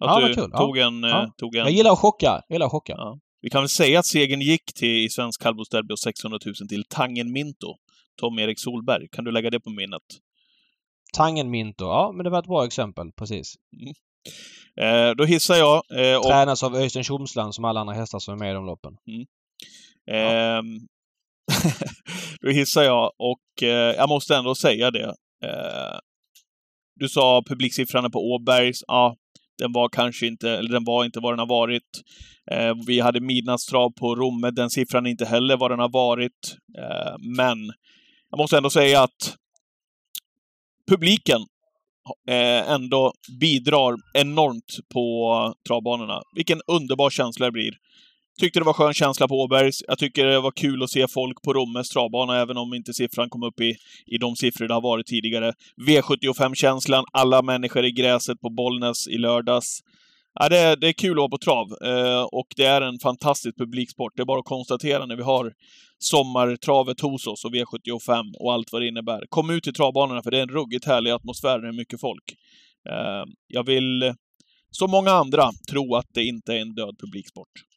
Ja, 0.00 0.20
du 0.20 0.34
kul. 0.34 0.50
tog, 0.50 0.78
en, 0.78 1.02
ja. 1.02 1.22
Eh, 1.22 1.30
tog 1.36 1.56
en... 1.56 1.64
Jag 1.64 1.70
gillar 1.70 1.92
att 1.92 1.98
chocka. 1.98 2.42
Jag 2.48 2.54
gillar 2.54 2.66
att 2.66 2.72
chocka. 2.72 2.92
Ja. 2.96 3.18
Vi 3.42 3.50
kan 3.50 3.62
väl 3.62 3.68
säga 3.68 3.98
att 3.98 4.06
segern 4.06 4.40
gick 4.40 4.74
till, 4.74 5.04
i 5.04 5.08
Svensk 5.08 5.42
kallblodsderby 5.42 5.94
och 5.94 5.98
600 5.98 6.38
000 6.46 6.54
till 6.68 6.84
Tangen 6.84 7.32
Minto. 7.32 7.74
Tom-Erik 8.20 8.60
Solberg. 8.60 9.08
Kan 9.12 9.24
du 9.24 9.32
lägga 9.32 9.50
det 9.50 9.60
på 9.60 9.70
minnet? 9.70 10.02
Tangen 11.16 11.50
Minto. 11.50 11.84
Ja, 11.84 12.12
men 12.14 12.24
det 12.24 12.30
var 12.30 12.38
ett 12.38 12.46
bra 12.46 12.64
exempel. 12.66 13.12
Precis. 13.16 13.54
Mm. 13.80 13.94
Eh, 14.80 15.14
då 15.16 15.24
hissar 15.24 15.54
jag... 15.54 15.82
Eh, 15.94 16.16
och... 16.16 16.24
Tränas 16.24 16.62
av 16.62 16.76
Öystein 16.76 17.04
Tjomsland 17.04 17.54
som 17.54 17.64
alla 17.64 17.80
andra 17.80 17.94
hästar 17.94 18.18
som 18.18 18.34
är 18.34 18.38
med 18.38 18.50
i 18.50 18.54
de 18.54 18.66
loppen. 18.66 18.96
Mm. 19.06 19.26
Eh, 20.10 20.62
då 22.40 22.50
hissar 22.50 22.82
jag 22.82 23.12
och 23.18 23.62
eh, 23.62 23.94
jag 23.96 24.08
måste 24.08 24.36
ändå 24.36 24.54
säga 24.54 24.90
det. 24.90 25.14
Eh, 25.44 25.98
du 26.94 27.08
sa 27.08 27.42
publiksiffran 27.46 28.10
på 28.10 28.34
Åbergs. 28.34 28.84
Ja, 28.86 29.16
den 29.60 29.72
var 29.72 29.88
kanske 29.88 30.26
inte, 30.26 30.50
eller 30.50 30.70
den 30.70 30.84
var 30.84 31.04
inte 31.04 31.20
vad 31.20 31.32
den 31.32 31.38
har 31.38 31.46
varit. 31.46 32.02
Eh, 32.50 32.74
vi 32.86 33.00
hade 33.00 33.20
midnattstrav 33.20 33.90
på 33.90 34.14
Romme. 34.14 34.50
Den 34.50 34.70
siffran 34.70 35.06
är 35.06 35.10
inte 35.10 35.24
heller 35.24 35.56
vad 35.56 35.70
den 35.70 35.78
har 35.78 35.88
varit. 35.88 36.56
Eh, 36.78 37.14
men 37.36 37.58
jag 38.30 38.38
måste 38.38 38.56
ändå 38.56 38.70
säga 38.70 39.02
att 39.02 39.36
publiken 40.90 41.40
eh, 42.28 42.70
ändå 42.70 43.12
bidrar 43.40 43.96
enormt 44.14 44.78
på 44.92 45.54
travbanorna. 45.68 46.22
Vilken 46.34 46.60
underbar 46.66 47.10
känsla 47.10 47.46
det 47.46 47.52
blir. 47.52 47.72
Tyckte 48.40 48.60
det 48.60 48.64
var 48.64 48.72
skön 48.72 48.94
känsla 48.94 49.28
på 49.28 49.34
Åbergs. 49.34 49.82
Jag 49.88 49.98
tycker 49.98 50.26
det 50.26 50.40
var 50.40 50.50
kul 50.50 50.82
att 50.82 50.90
se 50.90 51.08
folk 51.08 51.42
på 51.42 51.52
Rommes 51.52 51.88
travbana, 51.88 52.40
även 52.40 52.56
om 52.56 52.74
inte 52.74 52.92
siffran 52.94 53.30
kom 53.30 53.42
upp 53.42 53.60
i, 53.60 53.76
i 54.06 54.18
de 54.18 54.36
siffror 54.36 54.68
det 54.68 54.74
har 54.74 54.80
varit 54.80 55.06
tidigare. 55.06 55.52
V75-känslan, 55.88 57.04
alla 57.12 57.42
människor 57.42 57.84
i 57.84 57.90
gräset 57.90 58.40
på 58.40 58.50
Bollnäs 58.50 59.08
i 59.08 59.18
lördags. 59.18 59.80
Ja, 60.34 60.48
det, 60.48 60.58
är, 60.58 60.76
det 60.76 60.88
är 60.88 60.92
kul 60.92 61.10
att 61.10 61.16
vara 61.16 61.28
på 61.28 61.38
trav 61.38 61.66
eh, 61.84 62.22
och 62.22 62.46
det 62.56 62.64
är 62.64 62.82
en 62.82 62.98
fantastisk 62.98 63.58
publiksport. 63.58 64.12
Det 64.16 64.22
är 64.22 64.26
bara 64.26 64.40
att 64.40 64.44
konstatera 64.44 65.06
när 65.06 65.16
vi 65.16 65.22
har 65.22 65.52
sommartravet 65.98 67.00
hos 67.00 67.26
oss 67.26 67.44
och 67.44 67.54
V75 67.54 68.34
och 68.38 68.52
allt 68.52 68.72
vad 68.72 68.82
det 68.82 68.88
innebär. 68.88 69.24
Kom 69.28 69.50
ut 69.50 69.64
till 69.64 69.74
travbanorna 69.74 70.22
för 70.22 70.30
det 70.30 70.38
är 70.38 70.42
en 70.42 70.48
ruggigt 70.48 70.86
härlig 70.86 71.10
atmosfär 71.10 71.58
när 71.58 71.62
det 71.62 71.68
är 71.68 71.72
mycket 71.72 72.00
folk. 72.00 72.24
Eh, 72.90 73.24
jag 73.48 73.66
vill, 73.66 74.14
som 74.70 74.90
många 74.90 75.10
andra, 75.10 75.50
tro 75.70 75.94
att 75.94 76.06
det 76.14 76.24
inte 76.24 76.54
är 76.54 76.60
en 76.60 76.74
död 76.74 76.96
publiksport. 76.98 77.69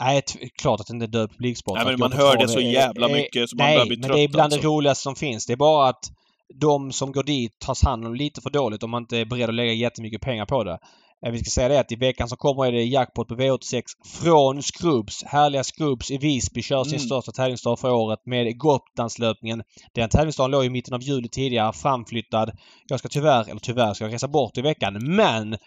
Nej, 0.00 0.22
klart 0.62 0.80
att 0.80 0.86
det 0.86 0.92
inte 0.92 1.06
är 1.06 1.20
död 1.20 1.30
publiksport. 1.30 1.76
Nej, 1.76 1.86
men 1.86 1.98
man 1.98 2.12
hör 2.12 2.36
det 2.36 2.48
så 2.48 2.60
jävla 2.60 3.08
mycket 3.08 3.50
så 3.50 3.56
man 3.56 3.66
börjar 3.66 3.86
bli 3.86 3.96
trött. 3.96 4.10
Nej, 4.10 4.10
men 4.10 4.16
det 4.16 4.24
är 4.24 4.28
bland 4.28 4.44
alltså. 4.44 4.60
det 4.60 4.66
roligaste 4.66 5.02
som 5.02 5.14
finns. 5.16 5.46
Det 5.46 5.52
är 5.52 5.56
bara 5.56 5.88
att 5.88 6.12
de 6.54 6.92
som 6.92 7.12
går 7.12 7.22
dit 7.22 7.58
tas 7.58 7.82
hand 7.82 8.06
om 8.06 8.14
lite 8.14 8.40
för 8.40 8.50
dåligt 8.50 8.82
om 8.82 8.90
man 8.90 9.02
inte 9.02 9.18
är 9.18 9.24
beredd 9.24 9.48
att 9.48 9.54
lägga 9.54 9.72
jättemycket 9.72 10.20
pengar 10.20 10.46
på 10.46 10.64
det. 10.64 10.78
Eh, 11.26 11.32
vi 11.32 11.38
ska 11.38 11.50
säga 11.50 11.68
det 11.68 11.80
att 11.80 11.92
i 11.92 11.96
veckan 11.96 12.28
som 12.28 12.38
kommer 12.38 12.66
är 12.66 12.72
det 12.72 12.84
jackpot 12.84 13.28
på 13.28 13.34
V86 13.34 13.82
från 14.22 14.62
Skrubbs. 14.62 15.24
Härliga 15.24 15.64
Skrubbs 15.64 16.10
i 16.10 16.18
Visby 16.18 16.62
kör 16.62 16.84
sin 16.84 16.98
mm. 16.98 17.06
största 17.06 17.32
tävlingsdag 17.32 17.76
för 17.76 17.90
året 17.90 18.20
med 18.26 18.58
Gotlandslöpningen. 18.58 19.62
Den 19.94 20.08
tävlingsdagen 20.08 20.50
låg 20.50 20.64
i 20.64 20.70
mitten 20.70 20.94
av 20.94 21.02
juli 21.02 21.28
tidigare, 21.28 21.72
framflyttad. 21.72 22.50
Jag 22.88 22.98
ska 22.98 23.08
tyvärr, 23.08 23.50
eller 23.50 23.60
tyvärr, 23.60 23.94
ska 23.94 24.04
jag 24.04 24.14
resa 24.14 24.28
bort 24.28 24.58
i 24.58 24.60
veckan. 24.60 24.98
Men 25.16 25.52
eh, 25.52 25.58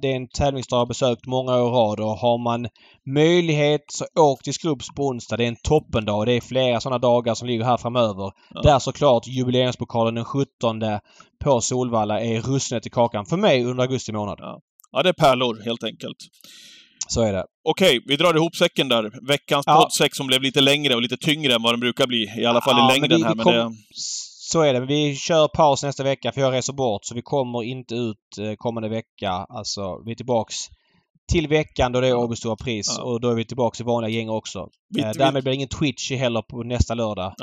det 0.00 0.12
är 0.12 0.16
en 0.16 0.28
tävlingsdag 0.28 0.78
jag 0.78 0.88
besökt 0.88 1.26
många 1.26 1.52
år 1.56 1.68
i 1.68 1.72
rad 1.72 2.00
och 2.00 2.16
har 2.16 2.38
man 2.38 2.68
möjlighet 3.14 3.80
så 3.88 4.04
åk 4.20 4.42
till 4.42 4.54
Skrubbs 4.54 4.86
på 4.96 5.06
onsdag. 5.06 5.36
Det 5.36 5.44
är 5.44 5.48
en 5.48 5.56
toppendag. 5.62 6.26
Det 6.26 6.32
är 6.32 6.40
flera 6.40 6.80
sådana 6.80 6.98
dagar 6.98 7.34
som 7.34 7.48
ligger 7.48 7.64
här 7.64 7.76
framöver. 7.76 8.32
Ja. 8.54 8.60
Där 8.62 8.78
såklart 8.78 9.26
jubileumspokalen 9.26 10.14
den 10.14 10.24
17 10.24 10.48
på 11.44 11.60
Solvalla 11.60 12.20
är 12.20 12.40
russnet 12.40 12.86
i 12.86 12.90
kakan 12.90 13.26
för 13.26 13.36
mig 13.36 13.64
under 13.64 13.82
augusti 13.82 14.12
månad. 14.12 14.38
Ja. 14.40 14.60
Ja, 14.92 15.02
det 15.02 15.08
är 15.08 15.12
pärlor 15.12 15.64
helt 15.64 15.84
enkelt. 15.84 16.16
Så 17.08 17.22
är 17.22 17.32
det. 17.32 17.44
Okej, 17.64 18.02
vi 18.06 18.16
drar 18.16 18.34
ihop 18.36 18.56
säcken 18.56 18.88
där. 18.88 19.28
Veckans 19.28 19.64
ja. 19.66 19.82
poddsäck 19.82 20.14
som 20.14 20.26
blev 20.26 20.42
lite 20.42 20.60
längre 20.60 20.94
och 20.94 21.02
lite 21.02 21.16
tyngre 21.16 21.54
än 21.54 21.62
vad 21.62 21.72
den 21.72 21.80
brukar 21.80 22.06
bli. 22.06 22.34
I 22.38 22.44
alla 22.44 22.60
fall 22.60 22.76
ja, 22.78 22.94
i 22.94 23.00
längden 23.00 23.18
vi, 23.18 23.24
här. 23.24 23.34
Vi 23.34 23.40
kom... 23.40 23.52
det... 23.52 23.72
Så 24.52 24.62
är 24.62 24.74
det. 24.74 24.80
Vi 24.80 25.16
kör 25.16 25.48
paus 25.48 25.82
nästa 25.82 26.02
vecka 26.02 26.32
för 26.32 26.40
jag 26.40 26.52
reser 26.52 26.72
bort 26.72 27.04
så 27.04 27.14
vi 27.14 27.22
kommer 27.22 27.62
inte 27.62 27.94
ut 27.94 28.38
eh, 28.38 28.54
kommande 28.56 28.88
vecka. 28.88 29.30
Alltså, 29.30 30.02
vi 30.04 30.10
är 30.10 30.14
tillbaks 30.14 30.56
till 31.32 31.48
veckan 31.48 31.92
då 31.92 32.00
det 32.00 32.08
är 32.08 32.14
Åby 32.14 32.36
Stora 32.36 32.56
Pris 32.56 32.94
ja. 32.98 33.04
och 33.04 33.20
då 33.20 33.30
är 33.30 33.34
vi 33.34 33.44
tillbaks 33.44 33.80
i 33.80 33.84
vanliga 33.84 34.10
gäng 34.10 34.28
också. 34.28 34.68
Vi, 34.88 35.02
eh, 35.02 35.10
därmed 35.10 35.34
vi... 35.34 35.42
blir 35.42 35.50
det 35.50 35.54
ingen 35.54 35.68
Twitch 35.68 36.10
heller 36.10 36.42
på 36.42 36.62
nästa 36.62 36.94
lördag. 36.94 37.34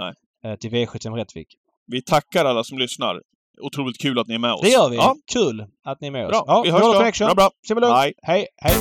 Eh, 0.46 0.56
till 0.56 0.72
V75 0.72 1.16
Rättvik. 1.16 1.48
Vi 1.88 2.02
tackar 2.02 2.46
alla 2.46 2.64
som 2.64 2.78
lyssnar 2.78 3.22
otroligt 3.62 4.02
kul 4.02 4.20
att 4.20 4.28
ni 4.28 4.36
är 4.36 4.40
med 4.40 4.54
oss. 4.54 4.62
Det 4.62 4.70
gör 4.70 4.90
vi. 4.90 4.96
Ja. 4.96 5.16
Kul 5.34 5.66
att 5.86 6.02
ni 6.02 6.08
är 6.08 6.12
med 6.12 6.26
oss. 6.26 6.32
Bra, 6.32 6.44
ja, 6.48 6.62
vi 6.62 6.72
hörs 6.72 7.20
då. 7.20 7.36
Bra, 7.36 7.52
bra. 7.76 8.12
Hej, 8.22 8.46
hej. 8.58 8.76